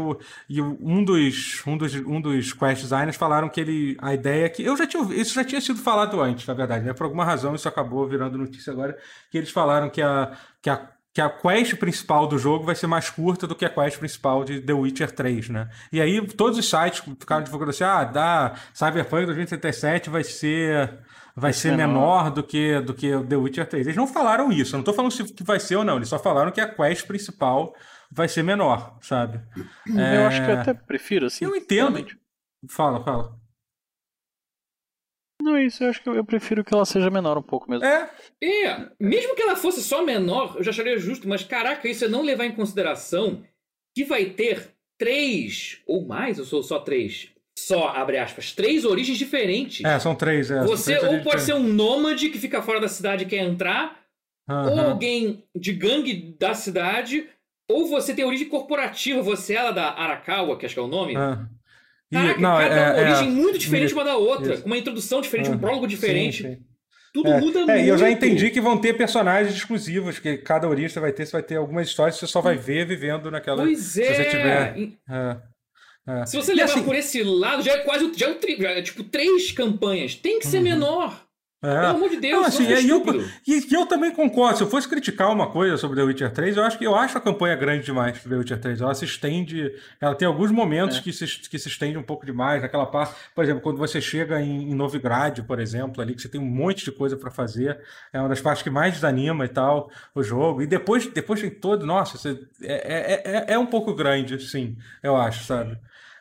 e 0.49 0.61
um, 0.61 1.03
dos, 1.03 1.63
um, 1.65 1.75
dos, 1.75 1.95
um 1.95 2.21
dos 2.21 2.53
quest 2.53 2.83
designers 2.83 3.15
falaram 3.15 3.49
que 3.49 3.59
ele, 3.59 3.97
a 3.99 4.13
ideia 4.13 4.45
é 4.45 4.49
que, 4.49 4.63
eu 4.63 4.77
já 4.77 4.85
tinha, 4.85 5.03
isso 5.15 5.33
já 5.33 5.43
tinha 5.43 5.59
sido 5.59 5.79
falado 5.79 6.21
antes, 6.21 6.45
na 6.45 6.53
verdade, 6.53 6.85
né? 6.85 6.93
Por 6.93 7.05
alguma 7.05 7.25
razão 7.25 7.55
isso 7.55 7.67
acabou 7.67 8.07
virando 8.07 8.37
notícia 8.37 8.71
agora, 8.71 8.95
que 9.31 9.37
eles 9.37 9.49
falaram 9.49 9.89
que 9.89 10.01
a, 10.01 10.37
que 10.61 10.69
a 10.69 10.91
que 11.17 11.21
a 11.21 11.31
quest 11.31 11.73
principal 11.77 12.27
do 12.27 12.37
jogo 12.37 12.63
vai 12.63 12.75
ser 12.75 12.85
mais 12.85 13.09
curta 13.09 13.47
do 13.47 13.55
que 13.55 13.65
a 13.65 13.69
quest 13.71 13.97
principal 13.97 14.43
de 14.43 14.61
The 14.61 14.73
Witcher 14.73 15.11
3, 15.11 15.49
né? 15.49 15.67
E 15.91 15.99
aí 15.99 16.23
todos 16.27 16.59
os 16.59 16.69
sites 16.69 16.99
ficaram 17.19 17.43
divulgando 17.43 17.71
assim, 17.71 17.83
ah, 17.83 18.03
da 18.03 18.53
Cyberpunk 18.71 19.25
2077 19.25 20.11
vai 20.11 20.23
ser 20.23 20.99
vai 21.35 21.51
ser 21.53 21.71
menor. 21.75 21.87
menor 21.87 22.29
do 22.29 22.43
que 22.43 22.79
do 22.81 22.93
que 22.93 23.15
o 23.15 23.25
The 23.25 23.35
Witcher 23.35 23.67
3. 23.67 23.87
Eles 23.87 23.97
não 23.97 24.05
falaram 24.05 24.51
isso, 24.51 24.75
eu 24.75 24.77
não 24.77 24.83
tô 24.83 24.93
falando 24.93 25.11
se 25.11 25.23
que 25.23 25.41
vai 25.41 25.59
ser 25.59 25.77
ou 25.77 25.83
não, 25.83 25.95
eles 25.95 26.07
só 26.07 26.19
falaram 26.19 26.51
que 26.51 26.61
a 26.61 26.71
quest 26.71 27.07
principal 27.07 27.73
vai 28.11 28.27
ser 28.27 28.43
menor, 28.43 28.99
sabe? 29.01 29.41
Eu 29.87 30.27
acho 30.27 30.45
que 30.45 30.51
eu 30.51 30.59
até 30.59 30.75
prefiro, 30.75 31.25
assim. 31.25 31.45
É. 31.45 31.47
Eu 31.47 31.55
entendo. 31.55 31.79
realmente. 31.79 32.15
Fala, 32.69 33.03
fala. 33.03 33.36
Não 35.47 35.55
é 35.55 35.63
isso, 35.63 35.81
eu 35.81 35.89
acho 35.89 36.03
que 36.03 36.09
eu, 36.09 36.13
eu 36.13 36.25
prefiro 36.25 36.61
que 36.61 36.73
ela 36.73 36.85
seja 36.85 37.09
menor 37.09 37.37
um 37.37 37.41
pouco 37.41 37.69
mesmo. 37.69 37.85
É, 37.85 38.09
É, 38.43 38.89
mesmo 38.99 39.33
que 39.33 39.41
ela 39.41 39.55
fosse 39.55 39.81
só 39.81 40.03
menor, 40.03 40.55
eu 40.57 40.63
já 40.63 40.71
acharia 40.71 40.97
justo, 40.97 41.25
mas 41.27 41.41
caraca, 41.41 41.87
isso 41.87 42.03
é 42.03 42.09
não 42.09 42.21
levar 42.21 42.45
em 42.45 42.51
consideração 42.51 43.41
que 43.95 44.03
vai 44.03 44.25
ter 44.25 44.73
três 44.99 45.81
ou 45.87 46.05
mais, 46.05 46.37
ou 46.37 46.43
sou 46.43 46.61
só 46.61 46.79
três? 46.79 47.29
Só, 47.57 47.87
abre 47.87 48.17
aspas, 48.17 48.51
três 48.51 48.83
origens 48.83 49.17
diferentes. 49.17 49.85
é, 49.85 49.97
são 49.99 50.13
três, 50.13 50.51
é. 50.51 50.63
Você 50.65 50.97
ou 50.99 51.21
pode 51.23 51.41
ser 51.41 51.53
um 51.53 51.63
nômade 51.63 52.29
que 52.29 52.37
fica 52.37 52.61
fora 52.61 52.79
da 52.81 52.89
cidade 52.89 53.23
e 53.23 53.27
quer 53.27 53.43
entrar, 53.43 53.99
ou 54.49 54.79
alguém 54.79 55.43
de 55.55 55.71
gangue 55.71 56.35
da 56.37 56.53
cidade, 56.53 57.27
ou 57.69 57.87
você 57.87 58.13
tem 58.13 58.25
origem 58.25 58.49
corporativa, 58.49 59.21
você 59.21 59.53
é 59.53 59.57
ela 59.57 59.71
da 59.71 59.91
Arakawa, 59.91 60.57
que 60.57 60.65
acho 60.65 60.75
que 60.75 60.79
é 60.79 60.83
o 60.83 60.87
nome. 60.87 61.15
Ah. 62.13 62.17
E- 62.19 62.21
Caraca, 62.23 62.39
não, 62.41 62.57
cada 62.57 62.63
é- 62.75 62.91
uma 62.91 62.99
é- 62.99 63.05
origem 63.11 63.29
muito 63.31 63.57
diferente 63.57 63.93
uma 63.93 64.03
da 64.03 64.15
outra, 64.17 64.53
isso. 64.53 64.65
uma 64.65 64.77
introdução 64.77 65.19
diferente, 65.21 65.49
Ah, 65.49 65.53
um 65.53 65.57
prólogo 65.59 65.85
diferente. 65.87 66.43
sim, 66.43 66.55
sim. 66.55 66.57
tudo 67.13 67.31
É, 67.31 67.39
muda 67.39 67.59
é, 67.59 67.65
muito. 67.65 67.79
e 67.79 67.87
eu 67.89 67.97
já 67.97 68.09
entendi 68.11 68.49
que 68.51 68.61
vão 68.61 68.77
ter 68.77 68.93
personagens 68.95 69.55
exclusivos, 69.55 70.19
que 70.19 70.37
cada 70.37 70.67
orista 70.69 71.01
vai 71.01 71.11
ter, 71.11 71.25
você 71.25 71.31
vai 71.31 71.41
ter 71.43 71.55
algumas 71.55 71.87
histórias 71.87 72.15
que 72.15 72.25
você 72.25 72.31
só 72.31 72.41
vai 72.41 72.55
ver 72.55 72.85
vivendo 72.85 73.31
naquela. 73.31 73.63
Pois 73.63 73.79
se 73.79 74.03
é. 74.03 74.13
você 74.13 74.25
tiver- 74.25 74.77
É, 75.09 75.37
é. 76.21 76.25
Se 76.25 76.35
você 76.37 76.53
levar 76.53 76.71
assim- 76.73 76.83
por 76.83 76.95
esse 76.95 77.23
lado, 77.23 77.61
já 77.63 77.73
é 77.73 77.77
quase 77.79 78.11
já 78.15 78.29
é, 78.29 78.37
já 78.59 78.69
é 78.71 78.81
tipo 78.81 79.03
três 79.03 79.51
campanhas. 79.51 80.15
Tem 80.15 80.39
que 80.39 80.47
ser 80.47 80.59
menor. 80.61 81.26
É. 81.59 81.79
Pelo 81.79 81.87
amor 81.87 82.09
de 82.09 82.17
Deus, 82.17 82.39
Não, 82.39 82.45
assim, 82.45 82.67
é 82.67 82.73
é, 82.73 82.81
e 82.83 82.89
eu, 82.89 83.03
e, 83.47 83.73
eu 83.73 83.85
também 83.87 84.11
concordo. 84.11 84.57
Se 84.57 84.63
eu 84.63 84.69
fosse 84.69 84.87
criticar 84.87 85.31
uma 85.31 85.49
coisa 85.49 85.75
sobre 85.75 85.97
The 85.97 86.03
Witcher 86.03 86.31
3, 86.31 86.55
eu 86.55 86.63
acho 86.63 86.77
que 86.77 86.85
eu 86.85 86.95
acho 86.95 87.17
a 87.17 87.21
campanha 87.21 87.55
grande 87.55 87.83
demais 87.83 88.21
The 88.21 88.35
Witcher 88.35 88.59
3. 88.59 88.81
Ela 88.81 88.93
se 88.93 89.05
estende. 89.05 89.73
Ela 89.99 90.13
tem 90.13 90.27
alguns 90.27 90.51
momentos 90.51 90.99
que, 90.99 91.11
se, 91.11 91.25
que 91.25 91.57
se 91.57 91.67
estende 91.67 91.97
um 91.97 92.03
pouco 92.03 92.27
demais. 92.27 92.61
Naquela 92.61 92.85
parte, 92.85 93.15
por 93.33 93.43
exemplo, 93.43 93.61
quando 93.61 93.77
você 93.77 93.99
chega 93.99 94.39
em, 94.39 94.69
em 94.69 94.75
Novigrad, 94.75 95.39
por 95.41 95.59
exemplo, 95.59 95.99
ali, 95.99 96.13
que 96.13 96.21
você 96.21 96.29
tem 96.29 96.39
um 96.39 96.45
monte 96.45 96.85
de 96.85 96.91
coisa 96.91 97.17
para 97.17 97.31
fazer. 97.31 97.79
É 98.13 98.19
uma 98.19 98.29
das 98.29 98.39
partes 98.39 98.61
que 98.61 98.69
mais 98.69 98.93
desanima 98.93 99.43
e 99.43 99.49
tal, 99.49 99.89
o 100.13 100.21
jogo. 100.21 100.61
E 100.61 100.67
depois, 100.67 101.07
depois 101.07 101.41
tem 101.41 101.49
todo. 101.49 101.87
Nossa, 101.87 102.19
você, 102.19 102.39
é, 102.61 102.73
é, 102.73 103.21
é, 103.25 103.53
é 103.53 103.57
um 103.57 103.65
pouco 103.65 103.95
grande, 103.95 104.39
sim, 104.39 104.77
eu 105.01 105.17
acho, 105.17 105.43
sabe? 105.43 105.75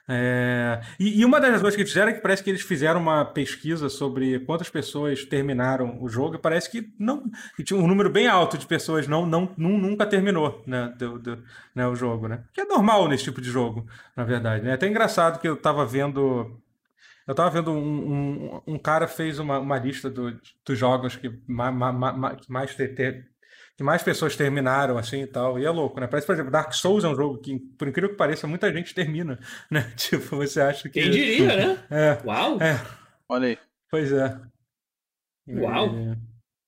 É, 0.08 0.80
e, 1.00 1.20
e 1.20 1.24
uma 1.24 1.40
das 1.40 1.60
coisas 1.60 1.74
que 1.76 1.84
fizeram 1.84 2.10
é 2.10 2.14
que 2.14 2.20
parece 2.20 2.42
que 2.42 2.48
eles 2.48 2.62
fizeram 2.62 3.00
uma 3.00 3.24
pesquisa 3.24 3.88
sobre 3.88 4.38
quantas 4.40 4.70
pessoas 4.70 5.24
terminaram 5.24 6.00
o 6.00 6.08
jogo 6.08 6.36
e 6.36 6.38
parece 6.38 6.70
que 6.70 6.92
não 6.96 7.24
que 7.56 7.64
tinha 7.64 7.78
um 7.78 7.88
número 7.88 8.08
bem 8.08 8.28
alto 8.28 8.56
de 8.56 8.66
pessoas 8.66 9.08
não, 9.08 9.26
não, 9.26 9.52
nu- 9.56 9.78
nunca 9.78 10.06
terminou 10.06 10.62
né, 10.64 10.94
do, 10.96 11.18
do- 11.18 11.42
né, 11.74 11.88
o 11.88 11.96
jogo, 11.96 12.28
né? 12.28 12.44
Que 12.52 12.60
é 12.60 12.64
normal 12.64 13.08
nesse 13.08 13.24
tipo 13.24 13.40
de 13.40 13.50
jogo, 13.50 13.84
na 14.16 14.22
verdade. 14.22 14.62
né? 14.64 14.70
É 14.70 14.74
até 14.74 14.86
engraçado 14.86 15.40
que 15.40 15.48
eu 15.48 15.56
tava 15.56 15.84
vendo 15.84 16.56
eu 17.26 17.34
tava 17.34 17.50
vendo 17.50 17.72
um, 17.72 18.54
um, 18.56 18.62
um 18.74 18.78
cara 18.78 19.08
fez 19.08 19.40
uma, 19.40 19.58
uma 19.58 19.76
lista 19.78 20.08
do- 20.08 20.38
dos 20.64 20.78
jogos 20.78 21.16
que 21.16 21.32
ma- 21.48 21.72
ma- 21.72 21.92
ma- 21.92 22.36
que 22.36 22.50
mais 22.50 22.74
te- 22.76 23.24
que 23.76 23.82
mais 23.84 24.02
pessoas 24.02 24.34
terminaram, 24.36 24.96
assim, 24.98 25.22
e 25.22 25.26
tal. 25.26 25.58
E 25.58 25.64
é 25.64 25.70
louco, 25.70 26.00
né? 26.00 26.06
Parece, 26.06 26.26
por 26.26 26.32
exemplo, 26.34 26.50
Dark 26.50 26.72
Souls 26.72 27.04
é 27.04 27.08
um 27.08 27.14
jogo 27.14 27.38
que, 27.38 27.58
por 27.78 27.86
incrível 27.88 28.10
que 28.10 28.16
pareça, 28.16 28.46
muita 28.46 28.72
gente 28.72 28.94
termina, 28.94 29.38
né? 29.70 29.92
Tipo, 29.96 30.36
você 30.36 30.60
acha 30.60 30.88
que... 30.88 31.00
Quem 31.00 31.10
diria, 31.10 31.46
né? 31.56 31.78
É, 31.90 32.18
Uau! 32.26 32.60
é, 32.62 32.80
Olha 33.28 33.48
aí. 33.48 33.58
pois 33.90 34.10
é. 34.12 34.40
Uau. 35.48 35.94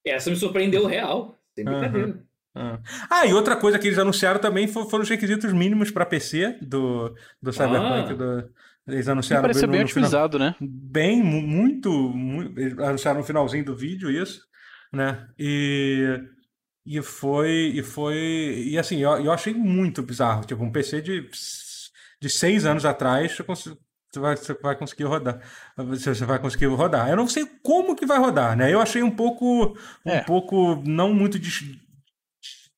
É, 0.06 0.10
Essa 0.12 0.30
me 0.30 0.36
surpreendeu 0.36 0.86
real. 0.86 1.36
Sem 1.54 1.64
brincadeira. 1.64 2.22
ah. 2.54 2.78
Ah, 3.10 3.26
e 3.26 3.32
outra 3.32 3.56
coisa 3.56 3.78
que 3.78 3.86
eles 3.88 3.98
anunciaram 3.98 4.40
também 4.40 4.68
fo- 4.68 4.88
foram 4.88 5.02
os 5.02 5.08
requisitos 5.10 5.52
mínimos 5.52 5.90
para 5.90 6.06
PC 6.06 6.58
do, 6.62 7.14
do 7.42 7.52
Cyberpunk. 7.52 8.12
Ah. 8.12 8.14
Do, 8.14 8.50
eles 8.86 9.08
anunciaram 9.08 9.42
pareceu 9.42 9.66
no- 9.66 9.72
bem 9.72 9.82
no 9.82 9.88
final- 9.88 10.08
otimizado, 10.08 10.38
né? 10.38 10.54
bem, 10.60 11.22
mu- 11.22 11.42
muito, 11.42 11.90
muito. 11.90 12.58
Eles 12.60 12.78
anunciaram 12.78 13.20
no 13.20 13.26
finalzinho 13.26 13.64
do 13.64 13.76
vídeo 13.76 14.10
isso, 14.10 14.40
né? 14.92 15.28
E, 15.38 16.20
e 16.88 17.02
foi. 17.02 17.72
E 17.74 17.82
foi. 17.82 18.16
E 18.66 18.78
assim, 18.78 18.98
eu, 18.98 19.10
eu 19.24 19.30
achei 19.30 19.52
muito 19.52 20.02
bizarro. 20.02 20.44
Tipo, 20.44 20.64
um 20.64 20.72
PC 20.72 21.02
de, 21.02 21.28
de 22.20 22.30
seis 22.30 22.64
anos 22.64 22.84
atrás, 22.86 23.36
você, 23.36 23.76
vai, 24.16 24.36
você 24.36 24.54
vai 24.54 24.74
conseguir 24.76 25.04
rodar. 25.04 25.40
Você, 25.76 26.24
vai 26.24 26.38
conseguir 26.38 26.66
rodar. 26.66 27.08
Eu 27.10 27.16
não 27.16 27.28
sei 27.28 27.44
como 27.62 27.94
que 27.94 28.06
vai 28.06 28.18
rodar, 28.18 28.56
né? 28.56 28.72
Eu 28.72 28.80
achei 28.80 29.02
um 29.02 29.10
pouco. 29.10 29.76
Um 30.04 30.10
É. 30.10 30.22
pouco. 30.22 30.82
Não 30.86 31.12
muito. 31.12 31.38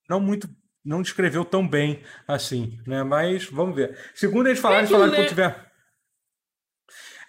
Não 0.09 0.21
muito. 0.21 0.49
Não 0.85 1.03
descreveu 1.03 1.45
tão 1.45 1.67
bem 1.69 2.03
assim, 2.27 2.81
né? 2.87 3.05
Mas 3.05 3.45
vamos 3.45 3.77
ver. 3.77 3.97
Segundo 4.15 4.49
eles 4.49 4.59
falaram, 4.59 4.81
eles 4.81 4.91
falaram 4.91 5.11
que 5.13 5.17
né? 5.19 5.23
quando 5.25 5.29
tiver. 5.29 5.70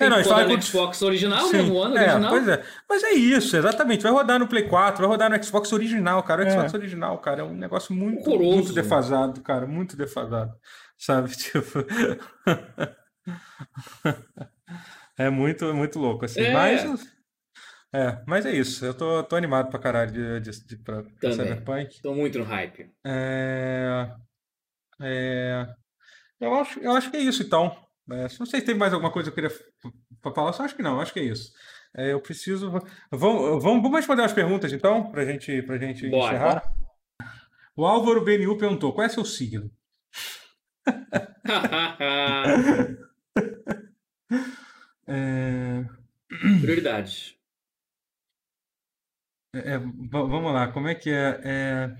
Tem 0.02 0.10
não, 0.10 0.18
que 0.18 0.22
eles 0.22 0.28
rodar 0.28 0.40
falaram 0.46 0.50
no 0.50 0.60
que- 0.60 0.66
Xbox 0.66 1.02
original, 1.02 1.48
Sim, 1.48 1.58
né? 1.58 1.62
Ano 1.82 1.98
é, 1.98 2.02
original. 2.04 2.30
pois 2.32 2.48
é. 2.48 2.64
Mas 2.90 3.04
é 3.04 3.12
isso, 3.12 3.56
exatamente. 3.58 4.04
Vai 4.04 4.12
rodar 4.12 4.40
no 4.40 4.48
Play 4.48 4.68
4, 4.68 5.00
vai 5.02 5.08
rodar 5.08 5.30
no 5.30 5.44
Xbox 5.44 5.72
original, 5.72 6.22
cara. 6.24 6.44
O 6.44 6.48
É. 6.48 6.52
Xbox 6.52 6.74
original, 6.74 7.18
cara, 7.20 7.42
é 7.42 7.44
um 7.44 7.54
negócio 7.54 7.94
muito, 7.96 8.28
Horroroso. 8.30 8.56
muito 8.56 8.74
defasado, 8.74 9.42
cara. 9.42 9.66
Muito 9.66 9.96
defasado. 9.96 10.52
Sabe? 10.98 11.30
Tipo. 11.36 11.80
é 15.18 15.30
muito, 15.30 15.74
muito 15.74 16.00
louco, 16.00 16.26
assim. 16.26 16.42
É. 16.42 16.54
Mas. 16.54 17.12
É, 17.94 18.22
mas 18.26 18.46
é 18.46 18.52
isso. 18.52 18.86
Eu 18.86 18.94
tô, 18.94 19.22
tô 19.24 19.36
animado 19.36 19.70
pra 19.70 19.78
caralho 19.80 20.12
de, 20.12 20.40
de, 20.40 20.66
de, 20.66 20.78
pra, 20.78 21.04
pra 21.04 21.12
Também. 21.30 21.36
Cyberpunk. 21.48 22.02
Tô 22.02 22.14
muito 22.16 22.40
no 22.40 22.46
hype. 22.46 22.90
É, 23.06 24.10
é, 25.02 25.68
eu, 26.40 26.54
acho, 26.56 26.80
eu 26.80 26.92
acho 26.94 27.12
que 27.12 27.18
é 27.18 27.22
isso, 27.22 27.44
então. 27.44 27.76
É, 28.12 28.24
não 28.40 28.46
sei 28.46 28.60
se 28.60 28.66
tem 28.66 28.76
mais 28.76 28.94
alguma 28.94 29.12
coisa 29.12 29.32
que 29.32 29.40
eu 29.40 29.50
queria 29.50 29.66
falar, 30.34 30.54
só 30.54 30.64
acho 30.64 30.76
que 30.76 30.82
não, 30.84 31.00
acho 31.00 31.14
que 31.14 31.20
é 31.20 31.24
isso. 31.24 31.54
É, 31.96 32.14
eu 32.14 32.22
preciso. 32.22 32.70
Vamos, 33.12 33.64
vamos, 33.64 33.82
vamos 33.84 33.96
responder 33.98 34.24
as 34.24 34.34
perguntas, 34.34 34.72
então, 34.74 35.12
pra 35.12 35.26
gente, 35.26 35.62
pra 35.64 35.78
gente 35.78 36.10
Bora, 36.10 36.36
encerrar. 36.36 36.74
O 37.76 37.86
Álvaro 37.86 38.24
BNU 38.24 38.58
perguntou: 38.58 38.94
qual 38.94 39.06
é 39.06 39.10
seu 39.10 39.26
signo? 39.26 39.72
É, 45.08 45.84
Prioridades. 46.62 47.36
é, 49.54 49.78
v- 49.78 49.92
vamos 50.10 50.54
lá, 50.54 50.72
como 50.72 50.88
é 50.88 50.96
que 50.96 51.10
é? 51.10 51.42
É, 51.44 51.96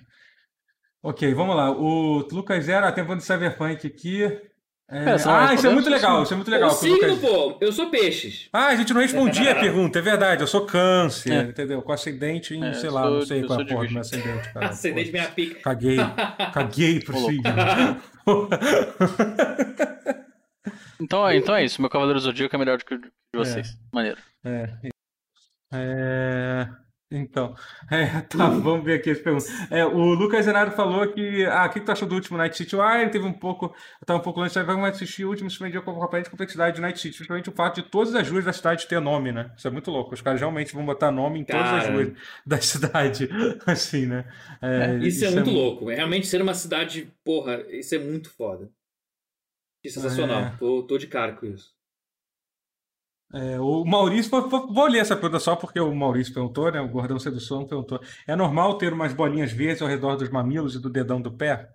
Ok, 1.04 1.34
vamos 1.34 1.56
lá. 1.56 1.72
O 1.72 2.20
Lucas 2.32 2.66
Zero, 2.66 2.86
a 2.86 2.92
tempo 2.92 3.16
de 3.16 3.24
Cyberpunk 3.24 3.88
aqui. 3.88 4.22
É, 4.94 4.98
É, 5.12 5.16
Ah, 5.26 5.54
isso 5.54 5.66
é 5.66 5.70
muito 5.70 5.90
legal, 5.90 6.22
isso 6.24 6.34
é 6.34 6.36
muito 6.36 6.52
legal. 6.52 6.70
Lucas- 6.70 6.82
signo, 6.82 7.18
pô, 7.18 7.58
eu 7.62 7.72
sou 7.72 7.90
peixes. 7.90 8.50
Ah, 8.52 8.68
a 8.68 8.76
gente 8.76 8.94
não 8.94 9.00
respondia 9.00 9.54
a 9.54 9.56
pergunta, 9.56 9.98
é 10.00 10.02
verdade. 10.02 10.42
Eu 10.44 10.48
sou 10.48 10.66
câncer, 10.66 11.32
É. 11.32 11.42
entendeu? 11.44 11.82
Com 11.82 11.94
ascendente 11.94 12.54
em, 12.54 12.64
É, 12.66 12.74
sei 12.74 12.90
eu 12.90 12.94
lá, 12.94 13.04
sou- 13.04 13.12
não 13.12 13.22
sei 13.26 13.42
eu 13.42 13.48
qual 13.48 13.60
é 13.60 13.64
a 13.64 13.66
porra 13.68 13.88
do 13.88 13.92
meu 13.94 14.02
ascendente, 14.02 14.54
cara. 14.54 14.66
Ascendente 14.70 15.12
Pô, 15.12 15.18
minha 15.18 15.30
pica. 15.30 15.60
Caguei, 15.62 15.98
caguei 16.54 17.00
pro 17.00 17.18
signo. 17.20 17.44
Então, 21.00 21.32
então 21.32 21.56
é 21.56 21.64
isso. 21.66 21.82
Meu 21.82 21.90
Cavaleiro 21.90 22.20
Zodíaco 22.20 22.56
é 22.56 22.60
melhor 22.60 22.78
do 22.78 22.86
que 22.86 22.94
o 22.94 23.00
de 23.00 23.10
vocês. 23.34 23.78
Maneiro. 23.94 24.18
É. 24.44 24.70
É, 25.74 26.68
Então, 27.12 27.54
é, 27.92 28.22
tá, 28.22 28.48
vamos 28.48 28.86
ver 28.86 28.94
aqui 28.94 29.12
as 29.12 29.20
perguntas. 29.20 29.50
É, 29.70 29.86
o 29.86 30.14
Lucas 30.14 30.46
Zenaro 30.46 30.72
falou 30.72 31.06
que. 31.12 31.46
Ah, 31.46 31.66
o 31.66 31.70
que 31.70 31.82
que 31.82 31.86
tu 31.86 31.92
achou 31.92 32.08
do 32.08 32.16
último 32.16 32.38
Night 32.38 32.56
City? 32.56 32.80
Ah, 32.80 33.02
ele 33.02 33.10
teve 33.10 33.26
um 33.26 33.34
pouco. 33.34 33.66
Eu 33.66 34.06
tava 34.06 34.20
um 34.20 34.24
pouco 34.24 34.40
longe, 34.40 34.58
vai 34.64 34.90
assistir 34.90 35.26
o 35.26 35.30
último 35.30 35.50
surpreendeu 35.50 35.84
com 35.84 36.02
a 36.02 36.06
aparente 36.06 36.30
complexidade 36.30 36.76
de 36.76 36.82
Night 36.82 37.00
City, 37.00 37.18
principalmente 37.18 37.50
o 37.50 37.54
fato 37.54 37.82
de 37.82 37.90
todas 37.90 38.16
as 38.16 38.30
ruas 38.30 38.46
da 38.46 38.54
cidade 38.54 38.88
ter 38.88 39.02
nome, 39.02 39.32
né? 39.34 39.52
Isso 39.58 39.68
é 39.68 39.72
muito 39.72 39.92
louco. 39.92 40.14
Os 40.14 40.22
caras 40.22 40.40
realmente 40.40 40.74
vão 40.74 40.86
botar 40.86 41.12
nome 41.12 41.40
em 41.40 41.44
todas 41.44 41.68
as 41.68 41.84
Cara. 41.84 41.94
ruas 41.94 42.14
da 42.46 42.62
cidade. 42.62 43.30
Assim, 43.68 44.06
né? 44.06 44.26
É, 44.62 44.98
Isso, 45.00 45.26
é 45.26 45.32
muito 45.32 45.50
louco. 45.50 45.90
Realmente 45.90 46.28
ser 46.28 46.42
uma 46.42 46.54
cidade, 46.54 47.12
porra, 47.24 47.62
isso 47.70 47.94
é 47.94 48.00
muito 48.00 48.30
foda. 48.30 48.70
Que 49.84 49.90
sensacional. 49.90 50.42
É. 50.42 50.54
Tô, 50.58 50.84
tô 50.84 50.98
de 50.98 51.08
cara 51.08 51.34
com 51.34 51.46
isso. 51.46 51.74
É, 53.34 53.60
o 53.60 53.86
Maurício, 53.86 54.30
vou, 54.50 54.88
ler 54.88 55.00
essa 55.00 55.16
pergunta 55.16 55.40
só 55.40 55.56
porque 55.56 55.80
o 55.80 55.94
Maurício 55.96 56.34
perguntou, 56.34 56.70
né? 56.72 56.82
O 56.82 56.90
Gordão 56.90 57.18
Sedução 57.18 57.66
perguntou. 57.66 58.00
É 58.28 58.36
normal 58.36 58.78
ter 58.78 58.92
umas 58.92 59.14
bolinhas 59.14 59.52
verdes 59.52 59.82
ao 59.82 59.88
redor 59.88 60.18
dos 60.18 60.30
mamilos 60.30 60.76
e 60.76 60.82
do 60.82 60.90
dedão 60.90 61.22
do 61.22 61.32
pé? 61.32 61.70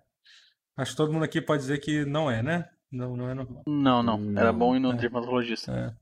Acho 0.75 0.91
que 0.91 0.97
todo 0.97 1.11
mundo 1.11 1.23
aqui 1.23 1.41
pode 1.41 1.63
dizer 1.63 1.79
que 1.79 2.05
não 2.05 2.29
é, 2.29 2.43
né? 2.43 2.69
Não, 2.91 3.17
não 3.17 3.29
é 3.29 3.33
normal. 3.33 3.63
Não, 3.67 4.03
não. 4.03 4.39
Era 4.39 4.53
bom 4.53 4.75
ir 4.75 4.79
no 4.79 4.91
é. 4.91 4.95
dermatologista. 4.95 5.71
É. 5.71 5.93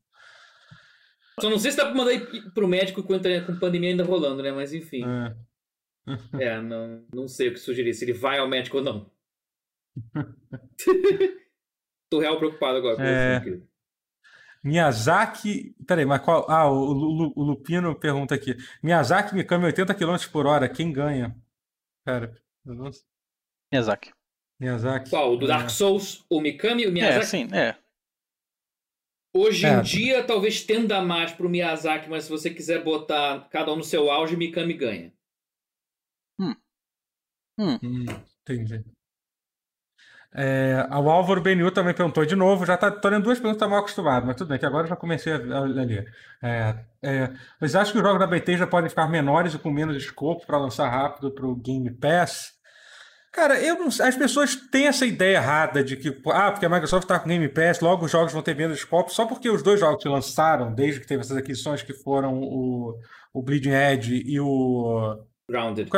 Só 1.39 1.49
não 1.49 1.57
sei 1.57 1.71
se 1.71 1.77
dá 1.77 1.85
pra 1.85 1.95
mandar 1.95 2.13
ir 2.13 2.51
pro 2.53 2.67
médico 2.67 2.99
enquanto 2.99 3.27
com 3.45 3.51
a 3.53 3.59
pandemia 3.59 3.89
ainda 3.89 4.03
rolando, 4.03 4.43
né? 4.43 4.51
Mas 4.51 4.73
enfim. 4.73 5.03
É. 5.05 5.35
É, 6.39 6.61
não, 6.61 7.03
não 7.11 7.27
sei 7.27 7.47
o 7.47 7.53
que 7.53 7.59
sugerir. 7.59 7.91
Se 7.95 8.05
ele 8.05 8.13
vai 8.13 8.37
ao 8.37 8.47
médico 8.47 8.77
ou 8.77 8.83
não. 8.83 9.11
Tô 12.11 12.19
real 12.19 12.37
preocupado 12.37 12.77
agora. 12.77 12.95
com 12.95 13.01
É. 13.01 13.39
você, 13.39 13.43
querido. 13.43 13.67
Miyazaki. 14.65 15.75
Peraí, 15.87 16.05
mas 16.05 16.21
qual. 16.21 16.49
Ah, 16.49 16.69
o, 16.69 16.83
Lu- 16.91 17.33
o 17.35 17.43
Lupino 17.43 17.97
pergunta 17.97 18.33
aqui. 18.35 18.55
Miyazaki 18.83 19.35
Mikami 19.35 19.65
80 19.65 19.93
km 19.93 20.15
por 20.31 20.47
hora, 20.47 20.67
quem 20.67 20.91
ganha? 20.91 21.35
Cara, 22.05 22.35
eu 22.65 22.73
não 22.73 22.91
sei. 22.91 23.03
Miyazaki. 23.71 24.11
Miyazaki. 24.59 25.09
Qual? 25.09 25.33
O 25.33 25.37
do 25.37 25.47
Dark 25.47 25.65
É. 25.65 25.69
Souls, 25.69 26.25
o 26.29 26.41
Mikami, 26.41 26.85
o 26.85 26.89
É, 26.89 26.91
Miyazaki? 26.91 27.25
sim, 27.27 27.47
é. 27.53 27.77
Hoje 29.35 29.65
É. 29.65 29.73
em 29.73 29.81
dia, 29.81 30.23
talvez 30.25 30.63
tenda 30.63 31.01
mais 31.01 31.31
pro 31.33 31.49
Miyazaki, 31.49 32.09
mas 32.09 32.23
se 32.23 32.29
você 32.29 32.49
quiser 32.49 32.83
botar 32.83 33.49
cada 33.49 33.71
um 33.73 33.75
no 33.77 33.83
seu 33.83 34.09
auge, 34.09 34.35
Mikami 34.37 34.73
ganha. 34.73 35.13
Hum, 37.57 37.79
entendi. 38.47 38.83
É, 40.37 40.85
o 40.91 41.09
Álvaro 41.09 41.39
BNU 41.39 41.71
também 41.71 41.93
perguntou 41.93 42.25
de 42.25 42.35
novo, 42.35 42.65
já 42.65 42.75
tá, 42.75 42.91
tô 42.91 43.07
lendo 43.07 43.23
duas 43.23 43.39
perguntas, 43.39 43.59
tá 43.59 43.69
mal 43.69 43.79
acostumado, 43.79 44.27
mas 44.27 44.35
tudo 44.35 44.49
bem, 44.49 44.59
que 44.59 44.65
agora 44.65 44.83
eu 44.83 44.89
já 44.89 44.95
comecei 44.97 45.31
a, 45.31 45.37
a 45.37 45.61
ler. 45.61 46.05
É, 46.43 46.75
é, 47.01 47.31
vocês 47.57 47.73
acham 47.73 47.93
que 47.93 47.99
os 47.99 48.03
jogos 48.03 48.19
da 48.19 48.27
BT 48.27 48.57
já 48.57 48.67
podem 48.67 48.89
ficar 48.89 49.07
menores 49.07 49.53
e 49.53 49.59
com 49.59 49.71
menos 49.71 49.95
escopo 49.95 50.45
para 50.45 50.57
lançar 50.57 50.89
rápido 50.89 51.31
para 51.31 51.45
o 51.45 51.55
Game 51.55 51.89
Pass? 51.89 52.53
Cara, 53.31 53.61
eu 53.61 53.79
não, 53.79 53.87
as 53.87 54.15
pessoas 54.15 54.55
têm 54.55 54.87
essa 54.87 55.05
ideia 55.05 55.37
errada 55.37 55.81
de 55.81 55.95
que, 55.95 56.09
ah, 56.27 56.51
porque 56.51 56.65
a 56.65 56.69
Microsoft 56.69 57.03
está 57.03 57.17
com 57.17 57.29
Game 57.29 57.47
Pass, 57.47 57.79
logo 57.79 58.03
os 58.03 58.11
jogos 58.11 58.33
vão 58.33 58.41
ter 58.41 58.55
venda 58.55 58.73
de 58.73 58.85
copos, 58.85 59.13
só 59.13 59.25
porque 59.25 59.49
os 59.49 59.63
dois 59.63 59.79
jogos 59.79 60.03
que 60.03 60.09
lançaram, 60.09 60.73
desde 60.73 60.99
que 60.99 61.07
teve 61.07 61.21
essas 61.21 61.37
aquisições, 61.37 61.81
que 61.81 61.93
foram 61.93 62.33
o, 62.41 62.99
o 63.33 63.41
Bleeding 63.41 63.73
Edge 63.73 64.21
e 64.25 64.37
o. 64.37 65.17
Grounded. 65.49 65.89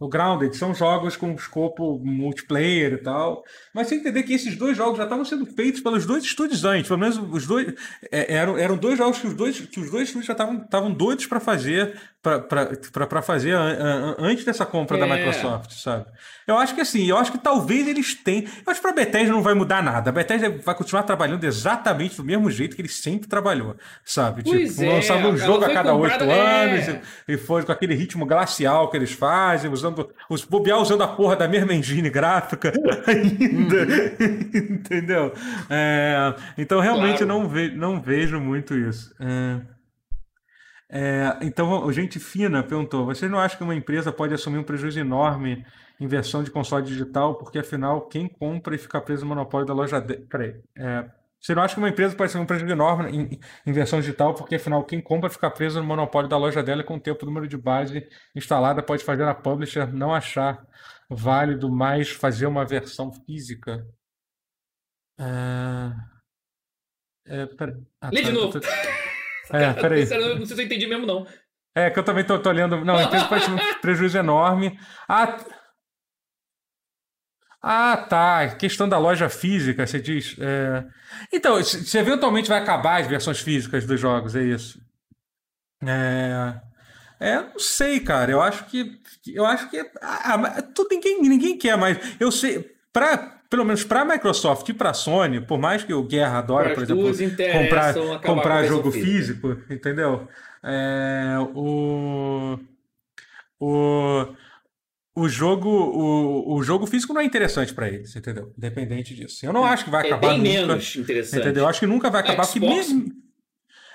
O 0.00 0.08
Grounded 0.08 0.56
são 0.56 0.74
jogos 0.74 1.14
com 1.14 1.34
escopo 1.34 2.00
multiplayer 2.02 2.94
e 2.94 2.98
tal. 3.02 3.44
Mas 3.74 3.86
você 3.86 3.96
entender 3.96 4.22
que 4.22 4.32
esses 4.32 4.56
dois 4.56 4.74
jogos 4.74 4.96
já 4.96 5.04
estavam 5.04 5.26
sendo 5.26 5.44
feitos 5.44 5.82
pelos 5.82 6.06
dois 6.06 6.24
estúdios 6.24 6.64
antes. 6.64 6.88
Pelo 6.88 6.98
menos 6.98 7.18
os 7.18 7.46
dois. 7.46 7.74
É, 8.10 8.34
eram, 8.34 8.56
eram 8.56 8.78
dois 8.78 8.96
jogos 8.96 9.18
que 9.18 9.26
os 9.26 9.34
dois, 9.34 9.60
que 9.60 9.78
os 9.78 9.90
dois 9.90 10.04
estúdios 10.04 10.26
já 10.26 10.32
estavam 10.32 10.90
doidos 10.90 11.26
para 11.26 11.38
fazer 11.38 12.00
para 12.22 13.22
fazer 13.22 13.54
antes 14.18 14.44
dessa 14.44 14.66
compra 14.66 14.98
é. 14.98 15.00
da 15.00 15.06
Microsoft, 15.06 15.72
sabe? 15.72 16.04
Eu 16.46 16.58
acho 16.58 16.74
que 16.74 16.80
assim, 16.80 17.08
eu 17.08 17.16
acho 17.16 17.32
que 17.32 17.38
talvez 17.38 17.88
eles 17.88 18.14
tenham. 18.14 18.44
Eu 18.44 18.70
acho 18.70 18.80
que 18.80 18.86
pra 18.86 18.92
Bethesda 18.92 19.32
não 19.32 19.42
vai 19.42 19.54
mudar 19.54 19.82
nada. 19.82 20.10
A 20.10 20.12
Bethesda 20.12 20.50
vai 20.62 20.74
continuar 20.74 21.04
trabalhando 21.04 21.44
exatamente 21.44 22.16
do 22.16 22.24
mesmo 22.24 22.50
jeito 22.50 22.76
que 22.76 22.82
ele 22.82 22.88
sempre 22.88 23.28
trabalhou, 23.28 23.76
sabe? 24.04 24.42
Pois 24.42 24.70
tipo, 24.70 24.82
é, 24.82 24.94
lançava 24.94 25.28
um 25.28 25.36
jogo 25.36 25.64
a 25.64 25.72
cada 25.72 25.94
oito 25.94 26.24
é. 26.24 26.64
anos 26.64 26.88
e, 26.88 27.32
e, 27.32 27.36
foi 27.38 27.62
com 27.62 27.72
aquele 27.72 27.94
ritmo 27.94 28.26
glacial 28.26 28.90
que 28.90 28.96
eles 28.96 29.12
fazem, 29.12 29.70
usando 29.70 30.10
os 30.28 30.44
bobear 30.44 30.78
usando 30.78 31.02
a 31.02 31.08
porra 31.08 31.36
da 31.36 31.48
mesma 31.48 31.72
engine 31.72 32.10
gráfica 32.10 32.72
ainda. 33.06 33.86
Entendeu? 34.70 35.32
É, 35.70 36.34
então 36.58 36.80
realmente 36.80 37.24
claro. 37.24 37.26
não, 37.26 37.48
ve 37.48 37.70
não 37.70 38.00
vejo 38.00 38.38
muito 38.38 38.74
isso. 38.74 39.14
É... 39.18 39.79
É, 40.92 41.38
então, 41.40 41.90
gente 41.92 42.18
fina 42.18 42.64
perguntou: 42.64 43.06
você 43.06 43.28
não 43.28 43.38
acha 43.38 43.56
que 43.56 43.62
uma 43.62 43.74
empresa 43.74 44.10
pode 44.10 44.34
assumir 44.34 44.58
um 44.58 44.64
prejuízo 44.64 44.98
enorme 44.98 45.64
em 46.00 46.06
versão 46.08 46.42
de 46.42 46.50
console 46.50 46.84
digital? 46.84 47.36
Porque 47.36 47.60
afinal, 47.60 48.08
quem 48.08 48.28
compra 48.28 48.74
e 48.74 48.78
fica 48.78 49.00
preso 49.00 49.22
no 49.22 49.28
monopólio 49.28 49.66
da 49.66 49.72
loja 49.72 50.00
dele. 50.00 50.26
Peraí. 50.28 50.60
É, 50.76 51.08
você 51.40 51.54
não 51.54 51.62
acha 51.62 51.74
que 51.74 51.80
uma 51.80 51.88
empresa 51.88 52.16
pode 52.16 52.28
assumir 52.28 52.42
um 52.42 52.46
prejuízo 52.46 52.72
enorme 52.72 53.10
em, 53.16 53.40
em, 53.66 53.72
versão 53.72 54.00
digital? 54.00 54.34
Porque 54.34 54.56
afinal, 54.56 54.84
quem 54.84 55.00
compra 55.00 55.30
fica 55.30 55.48
preso 55.48 55.80
no 55.80 55.86
monopólio 55.86 56.28
da 56.28 56.36
loja 56.36 56.62
dela 56.62 56.82
e 56.82 56.84
com 56.84 56.96
o 56.96 57.00
tempo, 57.00 57.22
o 57.22 57.26
número 57.26 57.46
de 57.46 57.56
base 57.56 58.06
instalada 58.34 58.82
pode 58.82 59.04
fazer 59.04 59.22
a 59.24 59.34
publisher 59.34 59.86
não 59.94 60.12
achar 60.12 60.66
válido 61.08 61.70
mais 61.70 62.10
fazer 62.10 62.46
uma 62.46 62.64
versão 62.66 63.12
física. 63.12 63.86
É... 65.18 66.10
É, 67.26 67.46
pera... 67.46 67.80
ah, 68.00 68.10
Lê 68.12 68.22
de 68.22 68.32
novo. 68.32 68.58
Tô... 68.58 68.68
É, 69.52 69.72
peraí. 69.72 70.00
Não 70.38 70.46
sei 70.46 70.56
se 70.56 70.62
eu 70.62 70.66
entendi 70.66 70.86
mesmo, 70.86 71.06
não. 71.06 71.26
É, 71.74 71.90
que 71.90 71.98
eu 71.98 72.02
também 72.02 72.24
tô, 72.24 72.38
tô 72.38 72.48
olhando. 72.48 72.84
Não, 72.84 72.96
a 72.96 73.04
empresa 73.04 73.50
um 73.50 73.58
prejuízo 73.80 74.18
enorme. 74.18 74.78
Ah, 75.08 75.38
ah, 77.62 77.96
tá. 77.96 78.48
Questão 78.56 78.88
da 78.88 78.98
loja 78.98 79.28
física, 79.28 79.86
você 79.86 80.00
diz. 80.00 80.36
É... 80.38 80.84
Então, 81.32 81.62
se 81.62 81.98
eventualmente 81.98 82.48
vai 82.48 82.58
acabar 82.58 83.00
as 83.00 83.06
versões 83.06 83.40
físicas 83.40 83.86
dos 83.86 84.00
jogos, 84.00 84.34
é 84.34 84.42
isso. 84.42 84.80
É. 85.84 86.60
É, 87.20 87.42
não 87.42 87.58
sei, 87.58 88.00
cara. 88.00 88.32
Eu 88.32 88.40
acho 88.40 88.64
que. 88.64 88.98
Eu 89.26 89.44
acho 89.44 89.68
que. 89.68 89.78
Ah, 90.00 90.62
tudo, 90.74 90.88
ninguém, 90.90 91.20
ninguém 91.20 91.58
quer 91.58 91.76
mais. 91.76 91.98
Eu 92.18 92.32
sei. 92.32 92.74
Pra, 92.92 93.39
pelo 93.50 93.64
menos 93.64 93.82
para 93.82 94.02
a 94.02 94.04
Microsoft 94.04 94.68
e 94.68 94.72
para 94.72 94.90
a 94.90 94.94
Sony, 94.94 95.40
por 95.40 95.58
mais 95.58 95.82
que 95.82 95.92
o 95.92 96.04
Guerra 96.04 96.38
adora, 96.38 96.72
por 96.72 96.84
exemplo, 96.84 97.12
comprar, 97.52 97.94
comprar 98.24 98.64
jogo 98.64 98.92
físico, 98.92 99.56
entendeu? 99.68 100.28
É, 100.62 101.34
o, 101.52 102.60
o, 103.58 104.26
o 105.16 105.28
jogo 105.28 105.68
o, 105.68 106.54
o 106.54 106.62
jogo 106.62 106.86
físico 106.86 107.12
não 107.12 107.20
é 107.20 107.24
interessante 107.24 107.74
para 107.74 107.88
eles, 107.88 108.14
entendeu? 108.14 108.54
Independente 108.56 109.16
disso. 109.16 109.44
Eu 109.44 109.52
não 109.52 109.64
acho 109.64 109.84
que 109.84 109.90
vai 109.90 110.04
é 110.04 110.06
acabar 110.06 110.28
é 110.28 110.30
bem 110.30 110.38
nunca, 110.38 110.50
menos 110.68 110.96
interessante. 110.96 111.40
Entendeu? 111.40 111.64
Eu 111.64 111.68
acho 111.68 111.80
que 111.80 111.86
nunca 111.86 112.08
vai 112.08 112.20
acabar, 112.20 112.46
porque 112.46 112.60
mesmo 112.60 113.10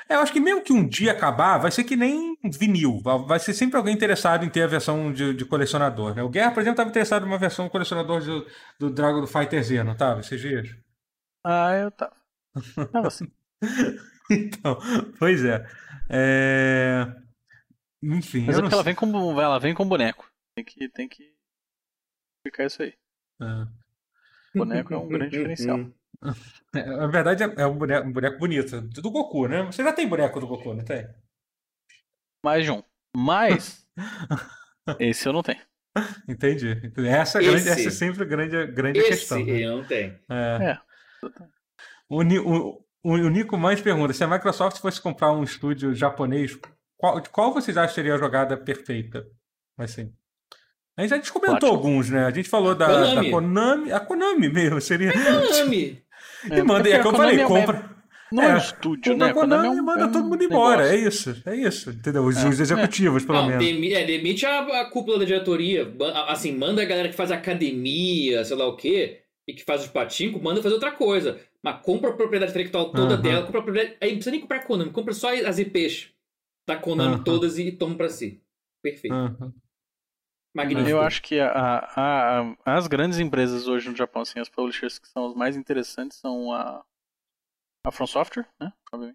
eu 0.07 0.19
acho 0.19 0.32
que 0.32 0.40
mesmo 0.40 0.61
que 0.61 0.72
um 0.72 0.88
dia 0.88 1.11
acabar, 1.11 1.57
vai 1.57 1.72
ser 1.72 1.84
que 1.84 1.95
nem 1.95 2.38
vinil. 2.44 2.99
Vai 2.99 3.40
ser 3.40 3.53
sempre 3.53 3.77
alguém 3.77 3.94
interessado 3.94 4.45
em 4.45 4.49
ter 4.49 4.64
a 4.64 4.68
versão 4.68 5.11
de, 5.11 5.34
de 5.34 5.45
colecionador. 5.45 6.14
Né? 6.15 6.22
O 6.22 6.30
Guerra, 6.30 6.52
por 6.52 6.60
exemplo, 6.60 6.73
estava 6.73 6.90
interessado 6.90 7.26
em 7.26 7.27
uma 7.27 7.38
versão 7.38 7.68
colecionador 7.68 8.23
do, 8.23 8.48
do 8.80 8.90
Dragon 8.91 9.26
Fighter 9.26 9.64
Z, 9.64 9.84
não 9.84 9.94
estava? 9.94 10.19
Esses 10.19 10.40
dias? 10.40 10.76
Ah, 11.44 11.73
eu 11.73 11.91
tava. 11.91 12.15
Tava 12.91 13.07
assim. 13.07 13.32
então, 14.30 14.77
pois 15.18 15.44
é. 15.44 15.65
é... 16.10 17.07
Enfim. 18.03 18.45
Mas 18.45 18.57
é 18.57 18.61
porque 18.61 18.76
ela 18.76 18.84
vem, 18.84 18.95
com, 18.95 19.41
ela 19.41 19.60
vem 19.60 19.73
com 19.73 19.88
boneco. 19.88 20.30
Tem 20.56 20.64
que, 20.64 20.90
tem 20.90 21.10
que 21.10 21.34
explicar 22.38 22.65
isso 22.68 22.84
aí. 22.84 22.94
É. 23.41 23.68
Boneco 24.56 24.94
é 24.94 24.98
um 24.98 25.07
grande 25.07 25.32
diferencial. 25.32 25.80
Na 26.84 27.08
verdade, 27.08 27.44
é, 27.44 27.54
é 27.58 27.68
um 27.68 27.78
boneco, 27.78 28.08
um 28.08 28.12
boneco 28.14 28.38
bonito. 28.38 28.82
Do 28.82 29.12
Goku, 29.12 29.48
né? 29.48 29.64
Você 29.64 29.84
já 29.84 29.94
tem 29.94 30.08
boneco 30.08 30.40
do 30.40 30.48
Goku, 30.48 30.74
não 30.74 30.84
tem? 30.84 31.08
Mais 32.44 32.64
de 32.64 32.72
um. 32.72 32.84
Mas. 33.16 33.88
esse 35.00 35.28
eu 35.28 35.34
não 35.34 35.42
tenho. 35.42 35.62
Entendi. 36.28 36.92
Essa, 37.08 37.40
é 37.40 37.44
grande, 37.44 37.70
essa 37.70 37.88
é 37.88 37.92
sempre 37.92 38.24
a 38.24 38.26
grande, 38.26 38.68
grande 38.68 39.00
esse 39.00 39.10
questão. 39.10 39.40
Esse 39.40 39.52
né? 39.52 39.60
eu 39.60 39.78
não 39.78 39.86
tenho. 39.86 40.20
É. 40.30 40.72
é. 40.72 40.80
O, 42.10 42.22
o, 42.22 42.82
o, 43.04 43.30
Nico 43.30 43.58
mais 43.58 43.82
pergunta: 43.82 44.14
se 44.14 44.24
a 44.24 44.28
Microsoft 44.28 44.80
fosse 44.80 45.02
comprar 45.02 45.32
um 45.32 45.44
estúdio 45.44 45.96
japonês, 45.96 46.58
qual, 46.98 47.24
qual 47.32 47.54
vocês 47.54 47.78
acham 47.78 47.90
que 47.90 47.96
seria 47.96 48.16
a 48.16 48.18
jogada 48.18 48.58
perfeita? 48.58 49.26
Assim. 49.78 50.14
A 50.98 51.02
gente 51.02 51.10
já 51.10 51.18
descomentou 51.18 51.70
alguns, 51.70 52.10
né? 52.10 52.26
A 52.26 52.32
gente 52.32 52.48
falou 52.48 52.74
da 52.74 52.86
Konami. 52.86 53.16
da 53.16 53.32
Konami. 53.32 53.92
A 53.92 54.00
Konami 54.00 54.50
mesmo 54.50 54.80
seria. 54.80 55.10
A 55.10 55.14
Konami. 55.14 56.05
É, 56.50 56.60
e 56.60 56.64
manda, 56.64 56.90
é 56.90 57.00
que 57.00 57.08
eu 57.08 57.12
falei, 57.12 57.40
é 57.40 57.46
compra. 57.46 57.96
Não 58.32 58.44
é, 58.44 58.54
é 58.54 58.58
estúdio, 58.58 59.14
compra 59.14 59.28
né? 59.28 59.34
Konami, 59.34 59.62
Konami 59.62 59.78
é 59.78 59.82
um, 59.82 59.86
manda 59.86 60.08
todo 60.12 60.26
mundo 60.26 60.44
embora. 60.44 60.90
Negócio. 60.90 61.06
É 61.06 61.08
isso, 61.08 61.44
é 61.46 61.56
isso. 61.56 61.90
Entendeu? 61.92 62.24
Os, 62.24 62.44
os 62.44 62.60
executivos, 62.60 63.24
pelo 63.24 63.38
não, 63.38 63.48
menos. 63.48 63.66
Demite, 63.66 63.94
é, 63.94 64.06
demite 64.06 64.46
a, 64.46 64.82
a, 64.82 64.86
cúpula 64.90 65.20
da 65.20 65.26
diretoria. 65.26 65.94
Assim, 66.28 66.52
manda 66.52 66.82
a 66.82 66.86
galera 66.86 67.10
que 67.10 67.16
faz 67.16 67.32
academia, 67.32 68.44
sei 68.44 68.58
lá 68.58 68.68
o 68.68 68.76
quê, 68.76 69.22
e 69.48 69.54
que 69.54 69.64
faz 69.64 69.82
os 69.82 69.88
patinco, 69.88 70.42
manda 70.42 70.62
fazer 70.62 70.74
outra 70.74 70.92
coisa. 70.92 71.40
Mas 71.64 71.82
compra 71.82 72.10
a 72.10 72.14
propriedade 72.14 72.52
intelectual 72.52 72.92
toda 72.92 73.16
dela, 73.18 73.44
compra 73.44 73.60
a 73.60 73.64
propriedade. 73.64 73.98
Aí 74.02 74.10
não 74.10 74.16
precisa 74.16 74.32
nem 74.32 74.42
comprar 74.42 74.58
a 74.58 74.66
Konami, 74.66 74.92
compra 74.92 75.14
só 75.14 75.34
as 75.34 75.60
IPs 75.60 76.10
da 76.68 76.76
Konami 76.76 77.24
todas 77.24 77.58
e 77.58 77.72
toma 77.72 77.96
pra 77.96 78.10
si. 78.10 78.42
Perfeito. 78.82 79.16
Magnífico. 80.56 80.90
Eu 80.90 81.02
acho 81.02 81.22
que 81.22 81.40
a, 81.40 81.49
a, 81.49 82.41
a, 82.41 82.77
as 82.77 82.88
grandes 82.88 83.19
empresas 83.19 83.68
hoje 83.68 83.90
no 83.90 83.95
Japão, 83.95 84.22
assim, 84.22 84.40
as 84.40 84.48
publishers 84.48 84.98
que 84.98 85.07
são 85.07 85.27
os 85.27 85.36
mais 85.36 85.57
interessantes 85.57 86.18
são 86.18 86.53
a, 86.53 86.82
a 87.86 87.91
From 87.91 88.07
Software, 88.07 88.45
né? 88.60 88.72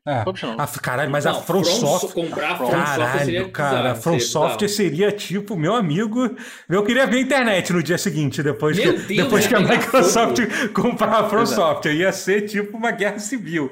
É. 0.06 0.22
A, 0.58 0.66
caralho, 0.82 1.10
mas 1.10 1.24
não, 1.24 1.32
a 1.32 1.42
From, 1.42 1.64
Software. 1.64 2.12
Comprar 2.12 2.50
a 2.52 2.56
From 2.56 2.70
caralho, 2.70 3.02
Software 3.02 3.24
seria 3.24 3.50
cara, 3.50 3.92
a 3.92 3.94
From 3.94 4.20
Software 4.20 4.68
seria 4.68 5.10
tipo, 5.12 5.56
meu 5.56 5.74
amigo. 5.74 6.36
Eu 6.68 6.84
queria 6.84 7.06
ver 7.06 7.16
a 7.16 7.20
internet 7.20 7.72
no 7.72 7.82
dia 7.82 7.96
seguinte, 7.96 8.42
depois 8.42 8.78
que, 8.78 8.92
Deus, 8.92 9.06
depois 9.06 9.46
que 9.46 9.54
a 9.54 9.60
Microsoft 9.60 10.36
fogo. 10.36 10.72
comprar 10.82 11.20
a 11.20 11.28
From 11.30 11.42
Exato. 11.42 11.60
Software. 11.62 11.94
Ia 11.94 12.12
ser 12.12 12.42
tipo 12.42 12.76
uma 12.76 12.90
guerra 12.90 13.18
civil. 13.18 13.70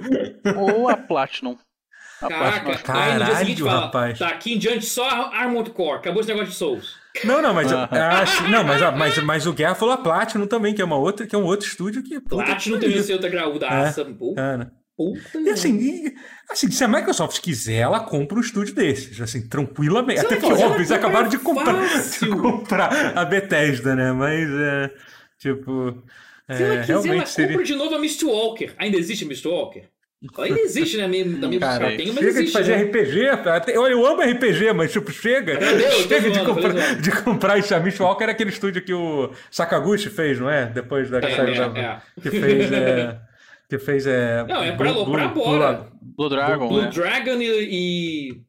Ou 0.56 0.88
a 0.88 0.96
Platinum. 0.96 1.58
Caraca, 2.20 2.78
Caralho, 2.78 3.12
aí 3.12 3.18
no 3.18 3.24
dia 3.26 3.36
seguinte 3.36 3.62
fala, 3.62 3.80
rapaz. 3.82 4.18
tá 4.18 4.28
aqui 4.28 4.54
em 4.54 4.58
diante 4.58 4.86
só 4.86 5.08
Armored 5.08 5.70
Core, 5.70 5.98
acabou 5.98 6.20
esse 6.20 6.28
negócio 6.28 6.50
de 6.50 6.56
Souls. 6.56 6.96
Não, 7.24 7.42
não, 7.42 7.54
mas, 7.54 7.72
acho, 7.72 8.48
não, 8.48 8.64
mas, 8.64 8.80
mas, 8.96 9.18
mas 9.22 9.46
o 9.46 9.52
Guerra 9.52 9.74
falou 9.74 9.94
a 9.94 9.98
Platinum 9.98 10.46
também, 10.46 10.74
que 10.74 10.82
é 10.82 10.84
uma 10.84 10.96
outra, 10.96 11.26
que 11.26 11.34
é 11.34 11.38
um 11.38 11.44
outro 11.44 11.66
estúdio 11.66 12.02
que. 12.02 12.20
Platinum 12.20 12.78
tem 12.78 13.02
ser 13.02 13.14
outra 13.14 13.28
graúdaça. 13.28 14.02
É. 14.02 14.78
Puta 14.98 15.40
e 15.40 15.50
assim, 15.50 15.78
e, 15.78 16.14
assim, 16.50 16.68
se 16.72 16.82
a 16.82 16.88
Microsoft 16.88 17.40
quiser, 17.40 17.76
ela 17.76 18.00
compra 18.00 18.36
um 18.36 18.40
estúdio 18.40 18.74
desses, 18.74 19.20
assim, 19.20 19.48
tranquilamente. 19.48 20.18
Até 20.18 20.36
que, 20.36 20.46
óbvio, 20.46 20.74
eles 20.74 20.90
acabaram 20.90 21.28
de 21.28 21.38
comprar, 21.38 21.74
de 22.20 22.28
comprar 22.30 23.16
a 23.16 23.24
Bethesda, 23.24 23.94
né? 23.94 24.10
Mas, 24.10 24.48
é, 24.50 24.90
tipo. 25.38 26.02
Se 26.50 26.62
ela 26.62 26.80
quiser, 26.80 27.14
ela 27.14 27.26
seria... 27.26 27.50
compra 27.50 27.64
de 27.64 27.74
novo 27.76 27.94
a 27.94 27.98
Mistwalker. 28.00 28.74
Ainda 28.76 28.96
existe 28.96 29.24
a 29.24 29.28
Mistwalker? 29.28 29.88
Ainda 30.38 30.60
existe, 30.60 30.96
né? 30.96 31.06
Mesmo, 31.06 31.40
da 31.40 31.46
mesma 31.46 31.66
Cara, 31.66 31.96
tem, 31.96 32.06
mas 32.08 32.16
chega 32.16 32.28
existe, 32.28 32.46
de 32.46 32.52
fazer 32.52 32.76
né? 32.76 32.82
RPG. 32.84 33.72
Eu, 33.72 33.86
eu 33.86 34.04
amo 34.04 34.20
RPG, 34.20 34.72
mas 34.72 34.90
tipo, 34.90 35.12
chega. 35.12 35.56
Deus, 35.56 35.94
chega 36.08 36.30
de, 36.30 36.44
comprar, 36.44 37.00
de 37.00 37.22
comprar 37.22 37.58
isso. 37.58 37.72
A 37.72 37.78
Mistwalker 37.78 38.24
era 38.24 38.32
aquele 38.32 38.50
estúdio 38.50 38.84
que 38.84 38.92
o 38.92 39.32
Sakaguchi 39.48 40.10
fez, 40.10 40.40
não 40.40 40.50
é? 40.50 40.66
Depois 40.66 41.08
da. 41.08 41.20
É, 41.20 41.32
é, 41.32 41.70
da 41.70 41.80
é. 41.80 42.02
Que 42.20 42.30
fez. 42.30 42.72
É, 42.72 43.20
que 43.68 43.78
fez. 43.78 44.06
É, 44.08 44.44
não, 44.44 44.60
é 44.60 44.72
pra, 44.72 44.92
Blue, 44.92 45.08
pra 45.08 45.24
agora. 45.26 45.74
Blue, 45.74 46.00
Blue 46.16 46.28
Dragon. 46.28 46.68
Blue, 46.68 46.80
Blue 46.80 46.90
Dragon 46.90 47.40
e. 47.40 47.68
e... 47.70 48.42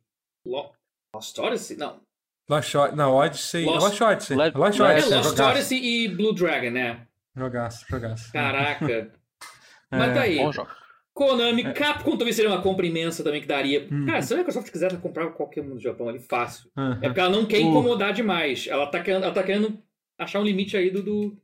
Lost 1.14 1.38
Odyssey? 1.38 1.78
Não. 1.78 2.02
Lost, 2.50 2.74
não, 2.96 3.14
Odyssey. 3.14 3.66
Lost, 3.66 3.84
Lost 3.84 4.02
Odyssey. 4.02 4.36
Lost, 4.36 4.56
Lost, 4.56 4.80
Odyssey, 4.80 5.16
Lost 5.16 5.40
Odyssey 5.40 5.80
e 5.86 6.08
Blue 6.08 6.34
Dragon, 6.34 6.72
né? 6.72 7.02
Jogaço, 7.38 7.86
jogaço. 7.88 8.32
Caraca. 8.34 9.12
Mas 9.92 10.14
tá 10.16 10.22
aí. 10.22 10.38
Bom 10.38 10.52
jogo. 10.52 10.80
Konami, 11.20 11.64
é. 11.64 11.74
Capcom 11.74 12.16
também 12.16 12.32
seria 12.32 12.50
uma 12.50 12.62
compra 12.62 12.86
imensa 12.86 13.22
também 13.22 13.42
que 13.42 13.48
daria. 13.48 13.86
Hum. 13.92 14.06
Cara, 14.06 14.22
se 14.22 14.34
a 14.34 14.38
Microsoft 14.38 14.72
quiser 14.72 14.98
comprar 15.02 15.28
qualquer 15.32 15.62
um 15.62 15.76
do 15.76 15.80
Japão 15.80 16.08
ali, 16.08 16.20
fácil. 16.20 16.72
Uhum. 16.78 16.94
É 17.02 17.08
porque 17.08 17.20
ela 17.20 17.30
não 17.30 17.46
quer 17.46 17.60
incomodar 17.60 18.14
demais. 18.14 18.68
Ela 18.70 18.88
tá, 18.88 19.02
querendo, 19.02 19.24
ela 19.24 19.34
tá 19.34 19.44
querendo 19.44 19.78
achar 20.18 20.40
um 20.40 20.46
limite 20.46 20.78
aí 20.78 20.90
do, 20.90 21.04
do, 21.04 21.38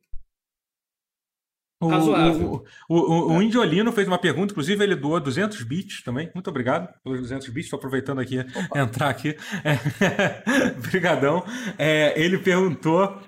O, 1.81 1.88
razoável. 1.88 2.65
O, 2.88 2.95
o, 2.95 3.34
o, 3.34 3.41
Indiolino 3.41 3.91
fez 3.91 4.07
uma 4.07 4.18
pergunta, 4.18 4.53
inclusive 4.53 4.81
ele 4.81 4.95
doou 4.95 5.19
200 5.19 5.61
bits 5.64 6.03
também. 6.03 6.31
Muito 6.34 6.49
obrigado 6.49 6.93
pelos 7.03 7.19
200 7.19 7.49
bits. 7.49 7.65
Estou 7.65 7.77
aproveitando 7.77 8.22
aqui, 8.22 8.39
Opa. 8.39 8.80
entrar 8.80 9.10
aqui. 9.10 9.35
É, 9.61 10.72
Obrigadão. 10.80 11.43
É, 11.77 12.14
ele 12.15 12.38
perguntou 12.38 13.19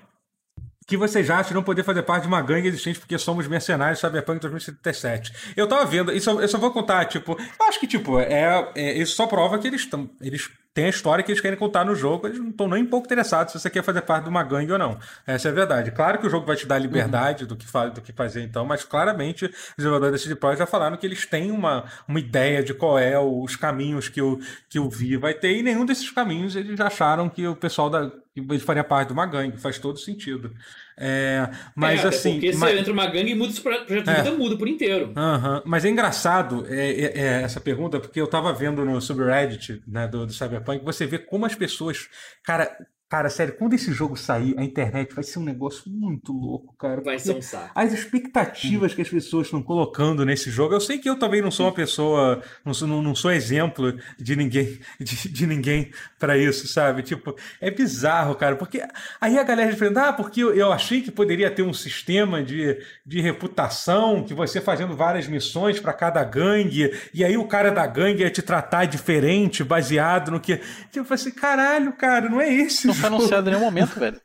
que 0.88 0.96
vocês 0.96 1.28
acham 1.28 1.48
de 1.48 1.54
não 1.54 1.62
poder 1.62 1.84
fazer 1.84 2.02
parte 2.02 2.22
de 2.22 2.28
uma 2.28 2.40
gangue 2.40 2.66
existente 2.66 2.98
porque 2.98 3.18
somos 3.18 3.46
mercenários 3.46 4.00
Cyberpunk 4.00 4.40
2077. 4.40 5.52
Eu 5.54 5.68
tava 5.68 5.84
vendo, 5.84 6.10
isso 6.10 6.30
eu 6.30 6.48
só 6.48 6.56
vou 6.56 6.70
contar, 6.70 7.04
tipo, 7.04 7.32
eu 7.38 7.66
acho 7.66 7.78
que, 7.78 7.86
tipo, 7.86 8.18
é, 8.18 8.72
é 8.74 8.98
isso 8.98 9.14
só 9.14 9.26
prova 9.26 9.58
que 9.58 9.68
eles 9.68 9.82
estão. 9.82 10.08
Eles 10.18 10.50
têm 10.74 10.86
a 10.86 10.88
história 10.90 11.24
que 11.24 11.30
eles 11.30 11.40
querem 11.40 11.58
contar 11.58 11.84
no 11.84 11.94
jogo, 11.94 12.26
eles 12.26 12.38
não 12.38 12.50
estão 12.50 12.68
nem 12.68 12.82
um 12.82 12.86
pouco 12.86 13.06
interessados 13.06 13.52
se 13.52 13.58
você 13.58 13.68
quer 13.68 13.82
fazer 13.82 14.02
parte 14.02 14.24
de 14.24 14.30
uma 14.30 14.42
gangue 14.42 14.72
ou 14.72 14.78
não. 14.78 14.98
Essa 15.26 15.48
é 15.48 15.50
a 15.50 15.54
verdade. 15.54 15.90
Claro 15.90 16.18
que 16.18 16.26
o 16.26 16.30
jogo 16.30 16.46
vai 16.46 16.56
te 16.56 16.66
dar 16.66 16.78
liberdade 16.78 17.44
uhum. 17.44 17.48
do, 17.48 17.56
que 17.56 17.66
do 17.94 18.00
que 18.00 18.12
fazer 18.12 18.42
então, 18.42 18.64
mas 18.64 18.84
claramente 18.84 19.46
os 19.46 19.74
desenvolvedores 19.76 20.20
da 20.20 20.24
CD 20.24 20.36
Projekt 20.36 20.60
já 20.60 20.66
falaram 20.66 20.96
que 20.96 21.06
eles 21.06 21.26
têm 21.26 21.50
uma, 21.50 21.84
uma 22.06 22.20
ideia 22.20 22.62
de 22.62 22.74
qual 22.74 22.98
é 22.98 23.18
os 23.18 23.56
caminhos 23.56 24.08
que 24.08 24.22
o, 24.22 24.38
que 24.68 24.78
o 24.78 24.88
Vi 24.88 25.16
vai 25.16 25.34
ter, 25.34 25.56
e 25.56 25.62
nenhum 25.62 25.84
desses 25.84 26.10
caminhos 26.10 26.54
eles 26.56 26.80
acharam 26.80 27.28
que 27.28 27.46
o 27.46 27.56
pessoal 27.56 27.90
da. 27.90 28.10
que 28.34 28.58
faria 28.60 28.84
parte 28.84 29.08
de 29.08 29.14
uma 29.14 29.26
gangue, 29.26 29.58
faz 29.58 29.78
todo 29.78 29.98
sentido. 29.98 30.54
É, 31.00 31.48
mas 31.74 32.04
é, 32.04 32.08
assim. 32.08 32.32
Porque 32.32 32.52
mas... 32.56 32.72
você 32.72 32.78
entra 32.80 32.92
uma 32.92 33.06
gangue 33.06 33.30
e 33.30 33.34
muda 33.34 33.52
esse 33.52 33.60
projeto 33.60 33.86
de 33.86 34.14
vida, 34.14 34.32
muda 34.32 34.56
por 34.56 34.66
inteiro. 34.66 35.06
Uhum. 35.16 35.62
Mas 35.64 35.84
é 35.84 35.88
engraçado 35.88 36.66
é, 36.68 36.90
é, 36.90 37.12
é, 37.14 37.42
essa 37.42 37.60
pergunta, 37.60 38.00
porque 38.00 38.20
eu 38.20 38.26
tava 38.26 38.52
vendo 38.52 38.84
no 38.84 39.00
subreddit 39.00 39.82
né, 39.86 40.08
do, 40.08 40.26
do 40.26 40.32
Cyberpunk, 40.32 40.84
você 40.84 41.06
vê 41.06 41.18
como 41.18 41.46
as 41.46 41.54
pessoas. 41.54 42.08
Cara, 42.44 42.76
Cara, 43.08 43.30
sério, 43.30 43.54
quando 43.56 43.72
esse 43.72 43.90
jogo 43.90 44.18
sair, 44.18 44.54
a 44.58 44.62
internet 44.62 45.14
vai 45.14 45.24
ser 45.24 45.38
um 45.38 45.42
negócio 45.42 45.90
muito 45.90 46.30
louco, 46.30 46.76
cara. 46.76 47.00
Vai 47.00 47.18
ser 47.18 47.36
um 47.36 47.40
saco. 47.40 47.70
As 47.74 47.90
expectativas 47.90 48.92
que 48.92 49.00
as 49.00 49.08
pessoas 49.08 49.46
estão 49.46 49.62
colocando 49.62 50.26
nesse 50.26 50.50
jogo, 50.50 50.74
eu 50.74 50.80
sei 50.80 50.98
que 50.98 51.08
eu 51.08 51.18
também 51.18 51.40
não 51.40 51.50
sou 51.50 51.64
uma 51.64 51.72
pessoa, 51.72 52.42
não 52.62 52.74
sou, 52.74 52.86
não, 52.86 53.14
sou 53.14 53.32
exemplo 53.32 53.96
de 54.18 54.36
ninguém, 54.36 54.78
de, 55.00 55.26
de 55.30 55.46
ninguém 55.46 55.90
para 56.18 56.36
isso, 56.36 56.68
sabe? 56.68 57.02
Tipo, 57.02 57.34
é 57.62 57.70
bizarro, 57.70 58.34
cara, 58.34 58.56
porque 58.56 58.82
aí 59.18 59.38
a 59.38 59.42
galera 59.42 59.74
pergunta, 59.74 60.08
ah, 60.08 60.12
porque 60.12 60.42
eu, 60.42 60.54
eu 60.54 60.70
achei 60.70 61.00
que 61.00 61.10
poderia 61.10 61.50
ter 61.50 61.62
um 61.62 61.72
sistema 61.72 62.42
de, 62.42 62.78
de 63.06 63.22
reputação, 63.22 64.22
que 64.22 64.34
você 64.34 64.60
fazendo 64.60 64.94
várias 64.94 65.26
missões 65.26 65.80
para 65.80 65.94
cada 65.94 66.22
gangue, 66.22 66.92
e 67.14 67.24
aí 67.24 67.38
o 67.38 67.48
cara 67.48 67.70
da 67.70 67.86
gangue 67.86 68.22
ia 68.22 68.30
te 68.30 68.42
tratar 68.42 68.84
diferente, 68.84 69.64
baseado 69.64 70.30
no 70.30 70.38
que. 70.38 70.60
Tipo 70.92 71.14
assim, 71.14 71.30
caralho, 71.30 71.94
cara, 71.94 72.28
não 72.28 72.38
é 72.38 72.52
esse 72.52 72.97
foi 72.98 73.08
anunciado 73.08 73.48
em 73.48 73.52
nenhum 73.52 73.64
momento, 73.64 73.94
velho. 74.00 74.20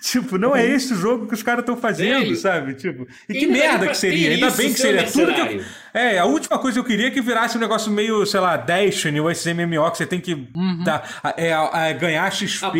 tipo, 0.00 0.38
não 0.38 0.56
é 0.56 0.64
esse 0.64 0.94
o 0.94 0.96
jogo 0.96 1.26
que 1.26 1.34
os 1.34 1.42
caras 1.42 1.60
estão 1.60 1.76
fazendo, 1.76 2.34
sabe? 2.36 2.74
Tipo, 2.74 3.06
e 3.28 3.34
que 3.34 3.46
merda 3.46 3.86
que 3.86 3.96
seria. 3.96 4.30
Ainda 4.30 4.50
bem 4.50 4.72
que 4.72 4.78
seria 4.78 5.04
tudo 5.10 5.34
que 5.34 5.40
eu... 5.40 5.64
É, 5.92 6.18
a 6.18 6.24
última 6.24 6.58
coisa 6.58 6.76
que 6.76 6.80
eu 6.80 6.84
queria 6.84 7.08
é 7.08 7.10
que 7.10 7.20
virasse 7.20 7.56
um 7.56 7.60
negócio 7.60 7.90
meio, 7.92 8.24
sei 8.24 8.40
lá, 8.40 8.56
Destiny 8.56 9.20
ou 9.20 9.30
esse 9.30 9.52
MMO 9.52 9.90
que 9.90 9.98
você 9.98 10.06
tem 10.06 10.20
que 10.20 10.32
uhum. 10.32 10.82
dar, 10.84 11.20
é, 11.36 11.50
é, 11.50 11.94
ganhar 11.94 12.30
XP 12.32 12.78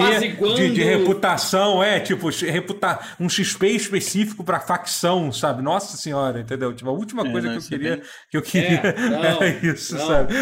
de, 0.57 0.71
de, 0.71 0.83
reputação, 0.83 1.83
é, 1.83 2.01
tipo, 2.01 2.29
reputar 2.31 3.17
um 3.21 3.29
XP 3.29 3.69
específico 3.69 4.43
pra 4.43 4.61
facção, 4.61 5.31
sabe? 5.31 5.63
Nossa 5.63 5.97
senhora, 5.97 6.41
entendeu? 6.41 6.73
Tipo, 6.73 6.91
a 6.91 6.93
última 6.93 7.27
é, 7.27 7.31
coisa 7.31 7.51
que 7.51 7.57
eu 7.57 7.63
queria, 7.63 7.97
bem... 7.97 8.05
que 8.31 8.37
eu 8.37 8.43
queria 8.43 8.79
é, 8.79 8.93
não, 9.11 9.25
era 9.25 9.49
isso, 9.67 9.95
não. 9.95 10.07
sabe? 10.07 10.35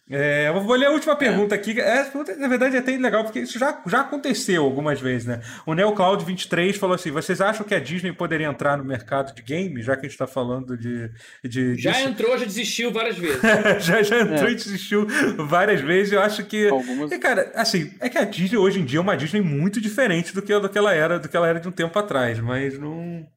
É, 0.09 0.47
eu 0.47 0.61
vou 0.61 0.75
ler 0.75 0.85
a 0.85 0.91
última 0.91 1.17
pergunta 1.17 1.53
é. 1.53 1.57
aqui. 1.57 1.79
Essa 1.79 2.11
pergunta, 2.11 2.35
na 2.38 2.47
verdade, 2.47 2.77
é 2.77 2.79
até 2.79 2.95
legal, 2.95 3.25
porque 3.25 3.39
isso 3.39 3.59
já, 3.59 3.81
já 3.85 4.01
aconteceu 4.01 4.63
algumas 4.63 5.01
vezes, 5.01 5.27
né? 5.27 5.41
O 5.65 5.73
NeoCloud23 5.73 6.73
falou 6.75 6.95
assim: 6.95 7.11
vocês 7.11 7.41
acham 7.41 7.65
que 7.65 7.75
a 7.75 7.79
Disney 7.79 8.13
poderia 8.13 8.47
entrar 8.47 8.77
no 8.77 8.85
mercado 8.85 9.35
de 9.35 9.41
games, 9.41 9.85
já 9.85 9.95
que 9.95 10.01
a 10.01 10.03
gente 10.03 10.13
está 10.13 10.25
falando 10.25 10.77
de. 10.77 11.09
de 11.43 11.75
já 11.75 11.91
disso? 11.91 12.07
entrou, 12.07 12.38
já 12.38 12.45
desistiu 12.45 12.91
várias 12.91 13.17
vezes. 13.17 13.41
já, 13.85 14.01
já 14.01 14.21
entrou 14.21 14.47
é. 14.47 14.51
e 14.51 14.55
desistiu 14.55 15.07
várias 15.39 15.81
vezes. 15.81 16.13
Eu 16.13 16.21
acho 16.21 16.45
que. 16.45 16.69
Algumas... 16.69 17.11
E, 17.11 17.19
cara, 17.19 17.51
assim, 17.53 17.91
é 17.99 18.07
que 18.07 18.17
a 18.17 18.23
Disney 18.23 18.57
hoje 18.57 18.79
em 18.79 18.85
dia 18.85 18.99
é 18.99 19.01
uma 19.01 19.17
Disney 19.17 19.41
muito 19.41 19.81
diferente 19.81 20.34
do 20.34 20.41
que, 20.41 20.57
do 20.57 20.69
que 20.69 20.77
ela 20.77 20.93
era, 20.93 21.19
do 21.19 21.27
que 21.27 21.35
ela 21.35 21.49
era 21.49 21.59
de 21.59 21.67
um 21.67 21.71
tempo 21.71 21.99
atrás, 21.99 22.39
mas 22.39 22.79
não. 22.79 23.27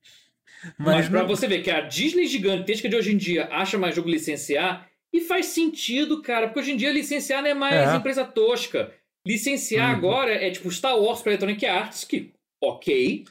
Mas, 0.78 0.86
mas 0.86 1.10
não... 1.10 1.18
pra 1.18 1.26
você 1.26 1.48
ver 1.48 1.62
que 1.62 1.70
a 1.70 1.80
Disney 1.80 2.26
gigantesca 2.26 2.88
de 2.88 2.94
hoje 2.94 3.12
em 3.12 3.16
dia 3.16 3.48
acha 3.50 3.76
mais 3.76 3.96
jogo 3.96 4.08
licenciar 4.08 4.89
e 5.12 5.20
faz 5.20 5.46
sentido, 5.46 6.22
cara, 6.22 6.46
porque 6.46 6.60
hoje 6.60 6.72
em 6.72 6.76
dia 6.76 6.92
licenciar 6.92 7.42
não 7.42 7.50
é 7.50 7.54
mais 7.54 7.90
é. 7.90 7.96
empresa 7.96 8.24
tosca. 8.24 8.94
Licenciar 9.26 9.90
uhum. 9.90 9.96
agora 9.96 10.32
é 10.32 10.50
tipo 10.50 10.70
Star 10.70 10.98
Wars 10.98 11.20
para 11.20 11.32
Electronic 11.32 11.66
Arts, 11.66 12.04
que 12.04 12.32
ok, 12.62 13.24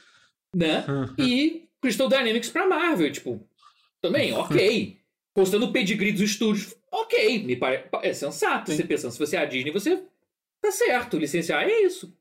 né? 0.54 0.84
Uhum. 0.88 1.14
E 1.18 1.68
Crystal 1.80 2.08
Dynamics 2.08 2.50
para 2.50 2.68
Marvel, 2.68 3.10
tipo, 3.10 3.46
também 4.00 4.32
ok. 4.32 4.98
Postando 5.34 5.66
o 5.66 5.72
pedigree 5.72 6.12
dos 6.12 6.22
estúdios, 6.22 6.74
ok, 6.92 7.44
me 7.44 7.56
parece 7.56 7.88
é 8.02 8.12
sensato. 8.12 8.70
Sim. 8.70 8.76
Você 8.76 8.84
pensando, 8.84 9.12
se 9.12 9.18
você 9.18 9.36
é 9.36 9.40
a 9.40 9.44
Disney, 9.44 9.70
você 9.70 10.02
tá 10.60 10.70
certo. 10.70 11.16
Licenciar 11.16 11.62
é 11.62 11.82
isso. 11.82 12.14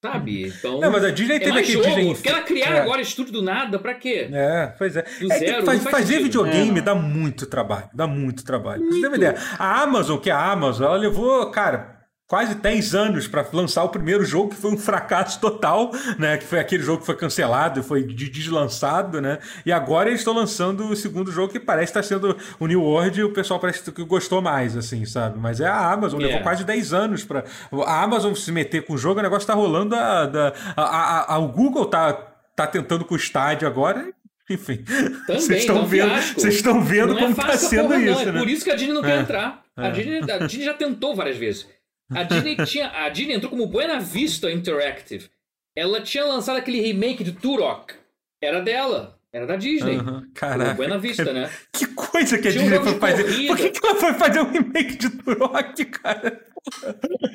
Sabe? 0.00 0.46
Então. 0.46 0.78
Não, 0.78 0.92
mas 0.92 1.04
a 1.04 1.10
Disney 1.10 1.36
é 1.36 1.38
teve 1.40 1.58
aquele 1.58 1.82
Disney. 1.82 2.14
Porque 2.14 2.28
ela 2.28 2.42
criar 2.42 2.70
é. 2.70 2.80
agora 2.80 3.02
estúdio 3.02 3.32
do 3.32 3.42
nada, 3.42 3.80
pra 3.80 3.94
quê? 3.94 4.28
É, 4.32 4.72
pois 4.78 4.96
é. 4.96 5.02
Do 5.02 5.32
é 5.32 5.38
zero, 5.38 5.66
faz, 5.66 5.82
fazer 5.82 6.22
videogame 6.22 6.78
é. 6.78 6.82
dá 6.82 6.94
muito 6.94 7.46
trabalho. 7.46 7.90
Dá 7.92 8.06
muito 8.06 8.44
trabalho. 8.44 8.80
Muito. 8.80 8.94
Você 8.94 9.00
tem 9.00 9.08
uma 9.08 9.16
ideia? 9.16 9.34
A 9.58 9.82
Amazon, 9.82 10.18
que 10.18 10.30
é 10.30 10.32
a 10.32 10.52
Amazon, 10.52 10.86
ela 10.86 10.96
levou, 10.96 11.50
cara, 11.50 11.97
quase 12.28 12.54
10 12.56 12.94
anos 12.94 13.26
para 13.26 13.44
lançar 13.54 13.82
o 13.84 13.88
primeiro 13.88 14.22
jogo, 14.22 14.50
que 14.50 14.56
foi 14.56 14.70
um 14.70 14.76
fracasso 14.76 15.40
total, 15.40 15.90
né? 16.18 16.36
Que 16.36 16.44
foi 16.44 16.60
aquele 16.60 16.82
jogo 16.82 17.00
que 17.00 17.06
foi 17.06 17.16
cancelado, 17.16 17.82
foi 17.82 18.02
deslançado, 18.02 19.20
né? 19.20 19.38
E 19.64 19.72
agora 19.72 20.10
eles 20.10 20.20
estão 20.20 20.34
lançando 20.34 20.86
o 20.90 20.94
segundo 20.94 21.32
jogo 21.32 21.50
que 21.50 21.58
parece 21.58 21.90
estar 21.90 22.02
tá 22.02 22.06
sendo 22.06 22.36
o 22.60 22.66
New 22.66 22.82
World 22.82 23.18
e 23.18 23.24
o 23.24 23.32
pessoal 23.32 23.58
parece 23.58 23.90
que 23.90 24.04
gostou 24.04 24.42
mais, 24.42 24.76
assim, 24.76 25.06
sabe? 25.06 25.38
Mas 25.38 25.58
é 25.58 25.66
a 25.66 25.90
Amazon, 25.90 26.20
yeah. 26.20 26.36
levou 26.36 26.42
quase 26.42 26.64
10 26.64 26.92
anos 26.92 27.24
para 27.24 27.44
A 27.86 28.02
Amazon 28.02 28.34
se 28.34 28.52
meter 28.52 28.84
com 28.84 28.92
o 28.92 28.98
jogo, 28.98 29.20
o 29.20 29.22
negócio 29.22 29.46
tá 29.46 29.54
rolando, 29.54 29.96
a, 29.96 30.30
a, 30.76 30.82
a, 30.82 31.34
a, 31.34 31.38
o 31.38 31.48
Google 31.48 31.86
tá, 31.86 32.12
tá 32.54 32.66
tentando 32.66 33.06
com 33.06 33.14
o 33.14 33.16
estádio 33.16 33.66
agora, 33.66 34.12
enfim, 34.50 34.84
vocês 35.26 35.60
estão 35.60 35.86
vendo, 35.86 36.14
vocês 36.34 36.54
estão 36.56 36.82
vendo 36.82 37.14
não 37.14 37.18
é 37.18 37.20
como 37.20 37.32
está 37.32 37.56
sendo 37.56 37.88
porra, 37.88 38.00
isso. 38.00 38.14
Não. 38.14 38.20
É 38.20 38.32
né? 38.32 38.38
por 38.38 38.48
isso 38.48 38.64
que 38.64 38.70
a 38.70 38.74
Disney 38.74 38.94
não 38.94 39.04
é, 39.04 39.06
quer 39.06 39.20
entrar. 39.20 39.62
É. 39.76 39.86
A, 39.86 39.90
Disney, 39.90 40.18
a 40.30 40.38
Disney 40.46 40.64
já 40.64 40.74
tentou 40.74 41.14
várias 41.14 41.36
vezes. 41.36 41.66
A 42.10 42.22
Disney 42.22 42.56
tinha. 42.66 42.90
A 42.90 43.08
Disney 43.08 43.34
entrou 43.34 43.50
como 43.50 43.66
Buena 43.66 44.00
Vista 44.00 44.50
Interactive. 44.50 45.30
Ela 45.76 46.00
tinha 46.00 46.24
lançado 46.24 46.56
aquele 46.56 46.80
remake 46.80 47.22
de 47.22 47.32
Turok. 47.32 47.94
Era 48.42 48.60
dela. 48.60 49.18
Era 49.32 49.46
da 49.46 49.56
Disney. 49.56 49.98
Uhum, 49.98 50.30
caraca. 50.34 50.74
Buena 50.74 50.98
Vista, 50.98 51.32
né? 51.32 51.50
Que 51.72 51.86
coisa 51.88 52.38
que 52.38 52.48
a 52.48 52.50
tinha 52.50 52.64
Disney 52.64 52.78
foi 52.80 52.98
fazer. 52.98 53.46
Por 53.46 53.56
que, 53.56 53.70
que 53.70 53.86
ela 53.86 53.94
foi 53.96 54.14
fazer 54.14 54.40
um 54.40 54.50
remake 54.50 54.96
de 54.96 55.10
Turok, 55.10 55.84
cara? 55.84 56.44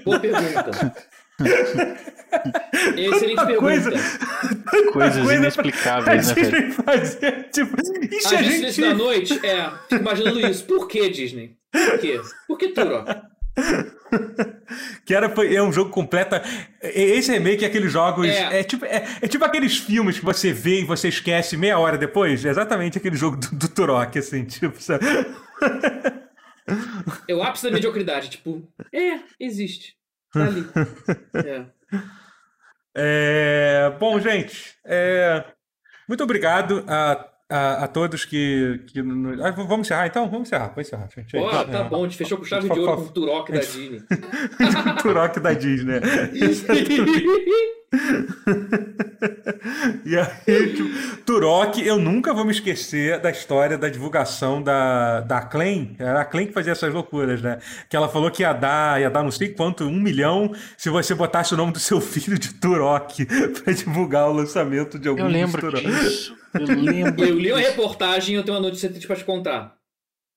Boa 0.04 0.20
pergunta. 0.20 0.95
Excelente 2.98 3.45
pergunta. 3.45 3.60
Coisa, 3.60 3.91
Coisas 4.91 5.24
coisa 5.24 5.36
inexplicáveis, 5.36 6.28
né, 6.28 6.34
Disney 6.34 6.72
fazer, 6.72 7.50
tipo, 7.52 7.76
a, 7.76 8.30
a 8.30 8.41
gente... 8.44 8.82
da 8.82 8.94
noite, 8.94 9.45
é, 9.45 9.72
fico 9.90 10.02
imaginando 10.02 10.40
isso. 10.48 10.66
Por 10.66 10.88
que, 10.88 11.10
Disney? 11.10 11.56
Por 11.72 12.00
quê? 12.00 12.22
Por 12.48 12.58
que 12.58 12.70
Turok? 12.70 13.10
que 15.06 15.14
era 15.14 15.27
é 15.27 15.61
um 15.61 15.72
jogo 15.72 15.90
completo. 15.90 16.35
Esse 16.81 17.31
remake 17.31 17.64
é 17.64 17.68
aqueles 17.68 17.91
jogos. 17.91 18.27
É. 18.27 18.60
é, 18.60 18.64
tipo, 18.64 18.85
é, 18.85 19.06
é, 19.22 19.27
tipo 19.27 19.44
aqueles 19.44 19.77
filmes 19.77 20.19
que 20.19 20.26
você 20.26 20.52
vê 20.52 20.81
e 20.81 20.85
você 20.85 21.10
esquece 21.10 21.57
meia 21.57 21.80
hora 21.80 21.98
depois. 21.98 22.45
É 22.45 22.49
exatamente 22.49 22.98
aquele 22.98 23.15
jogo 23.15 23.38
do, 23.38 23.56
do 23.56 23.68
Turok, 23.68 24.18
assim, 24.18 24.45
tipo, 24.45 24.81
sabe? 24.81 25.06
É 27.27 27.34
o 27.34 27.44
ápice 27.44 27.65
da 27.65 27.72
mediocridade, 27.72 28.30
tipo, 28.30 28.68
é, 28.94 29.19
existe. 29.40 29.95
Tá 30.31 30.45
ali. 30.45 30.65
É. 31.45 31.65
É, 32.95 33.95
bom, 33.99 34.19
gente, 34.19 34.76
é, 34.85 35.44
muito 36.07 36.23
obrigado 36.23 36.85
a 36.88 37.32
a, 37.54 37.84
a 37.84 37.88
todos 37.88 38.26
que. 38.26 38.82
que 38.88 39.00
ah, 39.00 39.52
vamos 39.52 39.88
encerrar 39.88 40.08
então? 40.08 40.28
Vamos 40.28 40.48
encerrar, 40.48 40.70
vamos 40.70 40.88
encerrar. 40.88 41.08
Gente. 41.16 41.38
Oh, 41.38 41.50
tá 41.50 41.80
é. 41.80 41.84
bom, 41.84 42.04
a 42.04 42.08
gente 42.08 42.18
fechou 42.18 42.40
com 42.40 42.44
chave 42.44 42.68
de 42.68 42.80
ouro 42.80 42.96
com 42.96 43.02
o 43.04 43.10
Turok 43.10 43.52
da 43.52 43.60
Disney. 43.62 44.04
Turok 45.04 45.40
da 45.40 45.54
Disney. 45.54 46.00
e 50.06 50.18
aí, 50.18 50.74
tipo, 50.74 50.90
Turok, 51.26 51.86
eu 51.86 51.99
nunca 51.99 52.34
vou 52.34 52.44
me 52.44 52.52
esquecer 52.52 53.20
da 53.20 53.30
história 53.30 53.78
da 53.78 53.90
divulgação 53.90 54.61
da, 54.61 55.22
da 55.22 55.41
Clem. 55.41 55.95
Era 55.99 56.22
a 56.22 56.26
Clem 56.26 56.48
que 56.48 56.53
fazia 56.53 56.72
essas 56.72 56.94
loucuras, 56.94 57.41
né? 57.41 57.60
Que 57.88 57.95
ela 57.95 58.10
falou 58.10 58.32
que 58.32 58.41
ia 58.41 58.53
dar, 58.53 58.99
ia 58.99 59.10
dar 59.10 59.24
não 59.24 59.32
sei 59.32 59.49
quanto, 59.49 59.86
um 59.86 59.99
milhão, 59.99 60.52
se 60.78 60.90
você 60.90 61.14
botasse 61.14 61.53
o 61.53 61.57
nome 61.57 61.72
do 61.72 61.80
seu 61.80 62.02
filho 62.02 62.40
de 62.40 62.53
Turok 62.56 63.26
pra 63.26 63.74
divulgar 63.74 64.30
o 64.30 64.34
lançamento 64.34 64.98
de 64.98 65.07
algum 65.07 65.22
Eu 65.22 65.28
lembro 65.28 65.72
disso. 65.74 66.36
Eu 66.53 66.65
lembro. 66.68 67.24
Eu 67.24 67.38
li 67.38 67.52
uma 67.52 67.61
reportagem 67.61 68.36
e 68.36 68.38
eu 68.38 68.44
tenho 68.44 68.57
uma 68.57 68.64
notícia 68.64 68.90
triste 68.90 69.07
pra 69.07 69.15
te 69.15 69.24
contar. 69.24 69.78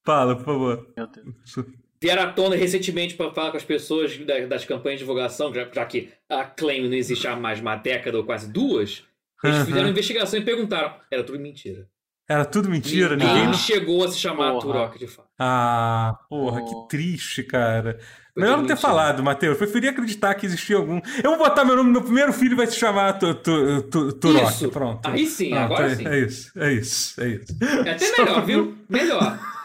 Fala, 0.04 0.36
por 0.36 0.44
favor. 0.44 0.86
Meu 0.96 1.06
Deus. 1.06 1.66
Vieram 2.00 2.22
à 2.22 2.32
tona 2.32 2.56
recentemente 2.56 3.14
para 3.14 3.32
falar 3.32 3.50
com 3.50 3.56
as 3.56 3.64
pessoas 3.64 4.16
das 4.48 4.64
campanhas 4.64 4.98
de 4.98 5.04
divulgação, 5.04 5.52
já, 5.54 5.68
já, 5.72 5.84
que 5.84 6.10
a 6.28 6.44
Claim 6.44 6.88
não 6.88 6.94
existe 6.96 7.26
há 7.26 7.36
mais 7.36 7.60
uma 7.60 7.76
década 7.76 8.16
ou 8.16 8.24
quase 8.24 8.50
duas, 8.50 9.02
eles 9.42 9.64
fizeram 9.64 9.82
uma 9.84 9.90
investigação 9.90 10.38
e 10.38 10.42
perguntaram. 10.42 10.94
Era 11.10 11.22
tudo 11.22 11.38
mentira. 11.38 11.86
Era 12.28 12.44
tudo 12.44 12.68
mentira, 12.68 13.14
ninguém. 13.14 13.34
Ninguém 13.34 13.54
chegou 13.54 14.04
a 14.04 14.08
se 14.08 14.18
chamar 14.18 14.50
porra. 14.52 14.62
Turok 14.62 14.98
de 14.98 15.06
fato. 15.06 15.28
Ah, 15.38 16.18
porra, 16.28 16.60
porra. 16.60 16.82
que 16.82 16.88
triste, 16.88 17.44
cara. 17.44 18.00
Foi 18.34 18.42
Melhor 18.42 18.56
não 18.56 18.66
ter 18.66 18.74
mentira. 18.74 18.88
falado, 18.88 19.22
Matheus. 19.22 19.52
Eu 19.52 19.58
preferia 19.58 19.90
acreditar 19.90 20.34
que 20.34 20.44
existia 20.44 20.76
algum. 20.76 21.00
Eu 21.22 21.30
vou 21.30 21.38
botar 21.38 21.64
meu 21.64 21.76
nome, 21.76 21.92
meu 21.92 22.02
primeiro 22.02 22.32
filho 22.32 22.56
vai 22.56 22.66
se 22.66 22.76
chamar 22.76 23.16
Turok. 23.18 24.44
Isso. 24.48 24.68
Pronto. 24.70 25.06
Aí 25.08 25.24
sim, 25.24 25.50
Pronto, 25.50 25.64
agora 25.64 25.92
é, 25.92 25.94
sim. 25.94 26.08
É 26.08 26.18
isso, 26.18 26.52
é 26.58 26.72
isso, 26.72 27.20
é 27.22 27.28
isso. 27.28 27.56
É 27.86 27.90
até 27.92 28.18
melhor, 28.18 28.44
viu? 28.44 28.76
Melhor. 28.88 29.38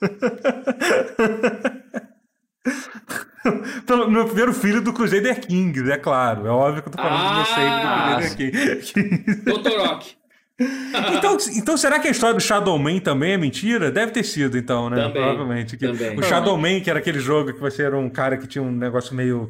Pelo 3.86 4.10
meu 4.10 4.26
primeiro 4.26 4.52
filho 4.52 4.82
do 4.82 4.92
Crusader 4.92 5.40
Kings, 5.40 5.90
é 5.90 5.96
claro. 5.96 6.46
É 6.46 6.50
óbvio 6.50 6.82
que 6.82 6.88
eu 6.88 6.92
tô 6.92 7.02
falando 7.02 7.24
ah, 7.24 7.28
do 7.28 7.34
meu 7.34 7.42
ah, 7.42 7.46
save 7.46 7.70
do 7.70 7.78
Crusader 8.04 8.36
Kings. 8.36 8.92
Doutor 9.44 9.80
então, 11.16 11.38
então, 11.56 11.76
será 11.76 11.98
que 11.98 12.06
a 12.06 12.10
história 12.10 12.34
do 12.34 12.40
Shadowman 12.40 13.00
também 13.00 13.32
é 13.32 13.38
mentira? 13.38 13.90
Deve 13.90 14.12
ter 14.12 14.22
sido, 14.22 14.58
então, 14.58 14.90
né? 14.90 14.96
Também, 14.96 15.12
Provavelmente. 15.12 15.76
Que 15.76 15.86
também. 15.86 16.18
O 16.18 16.22
Shadowman, 16.22 16.82
que 16.82 16.90
era 16.90 16.98
aquele 16.98 17.18
jogo 17.18 17.54
que 17.54 17.60
você 17.60 17.82
era 17.82 17.96
um 17.96 18.10
cara 18.10 18.36
que 18.36 18.46
tinha 18.46 18.62
um 18.62 18.70
negócio 18.70 19.14
meio 19.14 19.48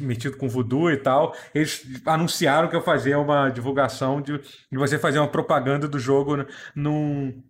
metido 0.00 0.36
com 0.36 0.48
voodoo 0.48 0.90
e 0.90 0.96
tal, 0.96 1.34
eles 1.52 1.84
anunciaram 2.06 2.68
que 2.68 2.76
eu 2.76 2.82
fazia 2.82 3.18
uma 3.18 3.48
divulgação 3.48 4.20
de, 4.20 4.38
de 4.38 4.78
você 4.78 4.98
fazer 4.98 5.18
uma 5.18 5.28
propaganda 5.28 5.88
do 5.88 5.98
jogo 5.98 6.46
num 6.76 7.42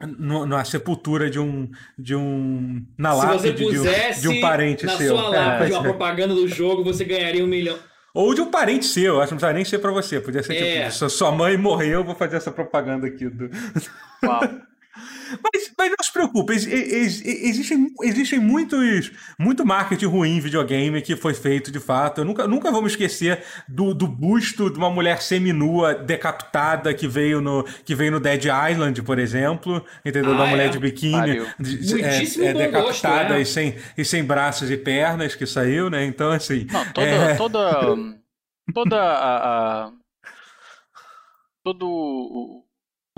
no, 0.00 0.46
na 0.46 0.64
sepultura 0.64 1.28
de 1.28 1.38
um 1.38 1.70
de 1.98 2.14
um 2.14 2.84
na 2.96 3.12
lápide 3.12 3.52
de, 3.52 3.78
um, 3.78 4.20
de 4.20 4.28
um 4.28 4.40
parente 4.40 4.86
na 4.86 4.96
seu. 4.96 5.14
Na 5.14 5.22
sua 5.22 5.30
lápide 5.30 5.72
é, 5.72 5.74
uma 5.74 5.82
propaganda 5.82 6.34
do 6.34 6.48
jogo, 6.48 6.82
você 6.82 7.04
ganharia 7.04 7.44
um 7.44 7.48
milhão. 7.48 7.78
Ou 8.12 8.34
de 8.34 8.40
um 8.40 8.50
parente 8.50 8.86
seu, 8.86 9.20
acho 9.20 9.28
que 9.28 9.34
não 9.34 9.38
precisa 9.38 9.52
nem 9.52 9.64
ser 9.64 9.78
pra 9.78 9.92
você. 9.92 10.20
Podia 10.20 10.42
ser 10.42 10.54
é. 10.54 10.88
tipo, 10.88 11.10
sua 11.10 11.30
mãe 11.30 11.56
morreu, 11.56 12.02
vou 12.02 12.14
fazer 12.14 12.36
essa 12.36 12.50
propaganda 12.50 13.06
aqui. 13.06 13.28
Do... 13.28 13.50
Uau. 14.24 14.40
Mas, 15.42 15.72
mas 15.78 15.88
não 15.90 15.96
se 16.02 16.12
preocupe, 16.12 16.52
ex, 16.52 16.66
ex, 16.66 17.22
existem, 17.24 17.86
existem 18.02 18.38
muitos, 18.38 19.12
muito 19.38 19.64
marketing 19.64 20.06
ruim 20.06 20.36
em 20.36 20.40
videogame 20.40 21.00
que 21.02 21.16
foi 21.16 21.34
feito 21.34 21.70
de 21.70 21.78
fato. 21.78 22.20
Eu 22.20 22.24
nunca, 22.24 22.46
nunca 22.46 22.70
vou 22.70 22.82
me 22.82 22.88
esquecer 22.88 23.42
do, 23.68 23.94
do 23.94 24.06
busto 24.06 24.70
de 24.70 24.78
uma 24.78 24.90
mulher 24.90 25.22
seminua 25.22 25.94
decapitada 25.94 26.92
que 26.92 27.06
veio 27.06 27.40
no, 27.40 27.64
que 27.84 27.94
veio 27.94 28.12
no 28.12 28.20
Dead 28.20 28.44
Island, 28.44 29.02
por 29.02 29.18
exemplo. 29.18 29.84
Entendeu? 30.04 30.34
Ah, 30.34 30.38
da 30.38 30.46
mulher 30.46 30.66
é? 30.66 30.68
de 30.70 30.78
biquíni 30.78 31.40
Muitíssimo 31.58 32.44
é, 32.44 32.48
é, 32.48 32.54
decapitada 32.54 33.28
gosto, 33.28 33.32
é. 33.34 33.40
e, 33.40 33.46
sem, 33.46 33.76
e 33.96 34.04
sem 34.04 34.24
braços 34.24 34.70
e 34.70 34.76
pernas 34.76 35.34
que 35.34 35.46
saiu, 35.46 35.90
né? 35.90 36.04
Então, 36.04 36.30
assim. 36.30 36.66
Não, 36.70 36.84
toda. 36.92 37.06
é... 37.06 37.34
toda, 37.36 38.18
toda 38.74 38.96
a, 38.96 39.86
a 39.86 39.92
todo 41.62 41.86
o 41.86 42.64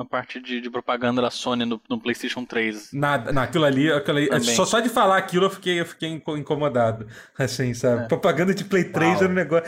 na 0.03 0.05
parte 0.05 0.41
de, 0.41 0.61
de, 0.61 0.69
propaganda 0.69 1.23
da 1.23 1.31
Sony 1.31 1.65
no, 1.65 1.81
no 1.89 1.99
PlayStation 1.99 2.45
3. 2.45 2.91
Nada, 2.93 3.33
naquilo 3.33 3.65
ali, 3.65 3.91
aquilo 3.91 4.19
ali 4.19 4.45
só, 4.55 4.65
só 4.65 4.81
de 4.81 4.89
falar 4.89 5.17
aquilo 5.17 5.47
eu 5.47 5.51
fiquei, 5.51 5.81
eu 5.81 5.87
fiquei 5.87 6.09
incomodado. 6.11 7.07
Assim, 7.39 7.73
sabe? 7.73 8.05
É. 8.05 8.07
Propaganda 8.07 8.55
de 8.55 8.65
Play 8.65 8.85
3 8.85 9.09
Uau. 9.09 9.23
era 9.23 9.29
um 9.29 9.35
negócio. 9.35 9.65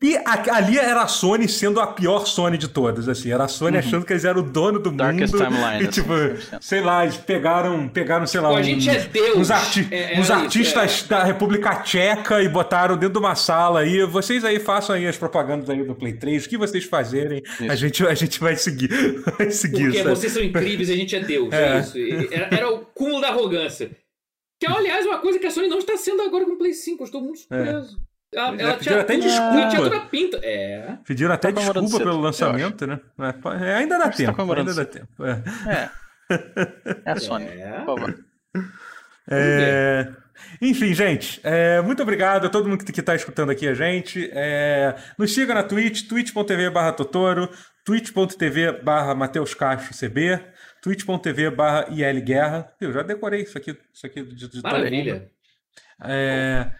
Ali, 0.00 0.50
ali 0.50 0.78
era 0.78 1.02
a 1.02 1.08
Sony 1.08 1.48
sendo 1.48 1.80
a 1.80 1.86
pior 1.86 2.26
Sony 2.26 2.56
de 2.56 2.68
todas, 2.68 3.08
assim. 3.08 3.30
Era 3.30 3.44
a 3.44 3.48
Sony 3.48 3.76
uhum. 3.76 3.78
achando 3.78 4.06
que 4.06 4.12
eles 4.12 4.24
eram 4.24 4.40
o 4.40 4.42
dono 4.42 4.78
do 4.78 4.90
Darkest 4.90 5.34
mundo. 5.34 5.44
Timeline, 5.44 5.84
e, 5.84 5.88
tipo, 5.88 6.12
assim, 6.12 6.56
sei 6.60 6.80
lá, 6.80 7.04
eles 7.04 7.16
pegaram, 7.16 7.88
pegaram 7.88 8.26
sei 8.26 8.40
lá, 8.40 8.48
Pô, 8.48 8.54
um, 8.54 8.58
a 8.58 8.62
gente 8.62 8.88
é 8.88 9.00
Deus. 9.00 9.36
uns, 9.36 9.50
arti 9.50 9.86
é, 9.90 10.18
uns 10.18 10.24
isso, 10.24 10.32
artistas 10.32 11.02
da 11.02 11.24
República 11.24 11.74
Tcheca 11.82 12.42
e 12.42 12.48
botaram 12.48 12.96
dentro 12.96 13.20
de 13.20 13.26
uma 13.26 13.34
sala 13.34 13.80
aí. 13.80 14.02
Vocês 14.04 14.44
aí 14.44 14.58
façam 14.58 14.94
aí 14.94 15.06
as 15.06 15.18
propagandas 15.18 15.68
aí 15.68 15.82
do 15.82 15.94
Play 15.94 16.14
3, 16.14 16.46
o 16.46 16.48
que 16.48 16.56
vocês 16.56 16.84
fazerem, 16.84 17.42
a 17.68 17.74
gente, 17.74 18.06
a 18.06 18.14
gente 18.14 18.40
vai 18.40 18.56
seguir. 18.56 18.90
Vai 19.38 19.50
seguir 19.50 19.69
Porque 19.70 19.98
sabe? 19.98 20.10
vocês 20.10 20.32
são 20.32 20.42
incríveis 20.42 20.88
e 20.88 20.92
a 20.92 20.96
gente 20.96 21.16
é 21.16 21.20
Deus. 21.20 21.52
É. 21.52 21.76
é 21.76 21.80
isso. 21.80 21.98
Era, 22.32 22.54
era, 22.54 22.70
o 22.70 22.84
cúmulo 22.86 23.20
da 23.20 23.28
arrogância. 23.28 23.90
Que 24.58 24.66
é, 24.66 24.70
aliás, 24.70 25.06
uma 25.06 25.18
coisa 25.18 25.38
que 25.38 25.46
a 25.46 25.50
Sony 25.50 25.68
não 25.68 25.78
está 25.78 25.96
sendo 25.96 26.22
agora 26.22 26.44
com 26.44 26.52
o 26.52 26.58
Play 26.58 26.74
5. 26.74 27.02
Eu 27.02 27.06
estou 27.06 27.22
muito 27.22 27.40
surpreso. 27.40 27.96
É. 27.96 28.10
Ela, 28.32 28.62
ela 28.62 28.76
tinha, 28.76 29.00
até 29.00 29.16
desculpa. 29.16 29.54
Ela 29.54 29.68
tinha 29.68 29.82
toda 29.82 29.96
a 29.96 30.06
pinta. 30.06 30.40
É. 30.42 30.98
Pediram 31.04 31.32
até 31.32 31.50
tá 31.50 31.60
desculpa 31.60 31.88
cedo, 31.88 32.04
pelo 32.04 32.20
lançamento, 32.20 32.86
né? 32.86 33.00
É, 33.60 33.74
ainda 33.74 33.98
dá 33.98 34.08
tempo. 34.08 34.36
Tá 34.36 34.42
ainda 34.42 34.64
dá 34.64 34.74
cedo. 34.74 34.86
tempo. 34.86 35.24
É. 35.24 35.42
é. 35.68 35.90
É 37.04 37.10
a 37.10 37.16
Sony. 37.16 37.44
É. 37.44 37.82
Por 37.84 37.98
favor. 37.98 38.24
É... 39.28 40.12
Enfim, 40.60 40.94
gente, 40.94 41.40
é, 41.42 41.80
muito 41.82 42.02
obrigado 42.02 42.46
a 42.46 42.48
todo 42.48 42.68
mundo 42.68 42.84
que 42.84 42.98
está 42.98 43.14
escutando 43.14 43.50
aqui 43.50 43.68
a 43.68 43.74
gente. 43.74 44.30
É, 44.32 44.94
nos 45.18 45.34
siga 45.34 45.54
na 45.54 45.62
Twitch, 45.62 46.08
twitch.tv 46.08 46.70
barra 46.70 46.92
Totoro, 46.92 47.48
twitch.tv 47.84 48.82
barra 48.82 49.14
Mateus 49.14 49.54
Castro 49.54 49.96
CB, 49.96 50.40
twitch.tv 50.82 51.50
barra 51.50 51.86
IL 51.90 52.20
Guerra. 52.22 52.72
Eu 52.80 52.92
já 52.92 53.02
decorei 53.02 53.42
isso 53.42 53.56
aqui, 53.56 53.76
isso 53.92 54.06
aqui 54.06 54.22
de, 54.22 54.48
de 54.48 54.62
Maravilha. 54.62 55.30
É, 56.02 56.70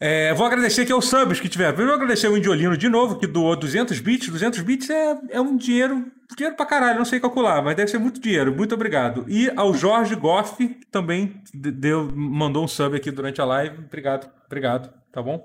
é, 0.00 0.32
vou 0.32 0.46
agradecer 0.46 0.82
aqui 0.82 0.92
aos 0.92 1.08
subs 1.08 1.40
que 1.40 1.48
tiveram. 1.48 1.74
Primeiro, 1.74 1.96
agradecer 1.96 2.28
o 2.28 2.36
Indiolino 2.36 2.76
de 2.76 2.88
novo, 2.88 3.18
que 3.18 3.26
doou 3.26 3.56
200 3.56 3.98
bits. 3.98 4.28
200 4.28 4.60
bits 4.60 4.88
é, 4.90 5.18
é 5.30 5.40
um 5.40 5.56
dinheiro, 5.56 6.06
dinheiro 6.36 6.56
pra 6.56 6.64
caralho, 6.64 6.98
não 6.98 7.04
sei 7.04 7.18
calcular, 7.18 7.60
mas 7.62 7.74
deve 7.74 7.90
ser 7.90 7.98
muito 7.98 8.20
dinheiro. 8.20 8.54
Muito 8.54 8.74
obrigado. 8.74 9.24
E 9.28 9.50
ao 9.56 9.74
Jorge 9.74 10.14
Goff, 10.14 10.56
que 10.56 10.86
também 10.86 11.42
deu, 11.52 12.12
mandou 12.14 12.64
um 12.64 12.68
sub 12.68 12.96
aqui 12.96 13.10
durante 13.10 13.40
a 13.40 13.44
live. 13.44 13.78
Obrigado, 13.78 14.30
obrigado, 14.46 14.94
tá 15.10 15.20
bom? 15.20 15.44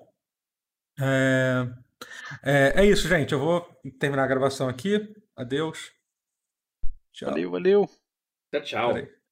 É, 1.00 1.68
é, 2.42 2.82
é 2.82 2.86
isso, 2.86 3.08
gente. 3.08 3.34
Eu 3.34 3.40
vou 3.40 3.62
terminar 4.00 4.24
a 4.24 4.28
gravação 4.28 4.68
aqui. 4.68 5.16
Adeus. 5.36 5.92
Tchau. 7.12 7.30
Valeu, 7.30 7.52
valeu. 7.52 7.90
Tchau, 8.52 8.62
tchau. 8.62 8.94
Peraí. 8.94 9.23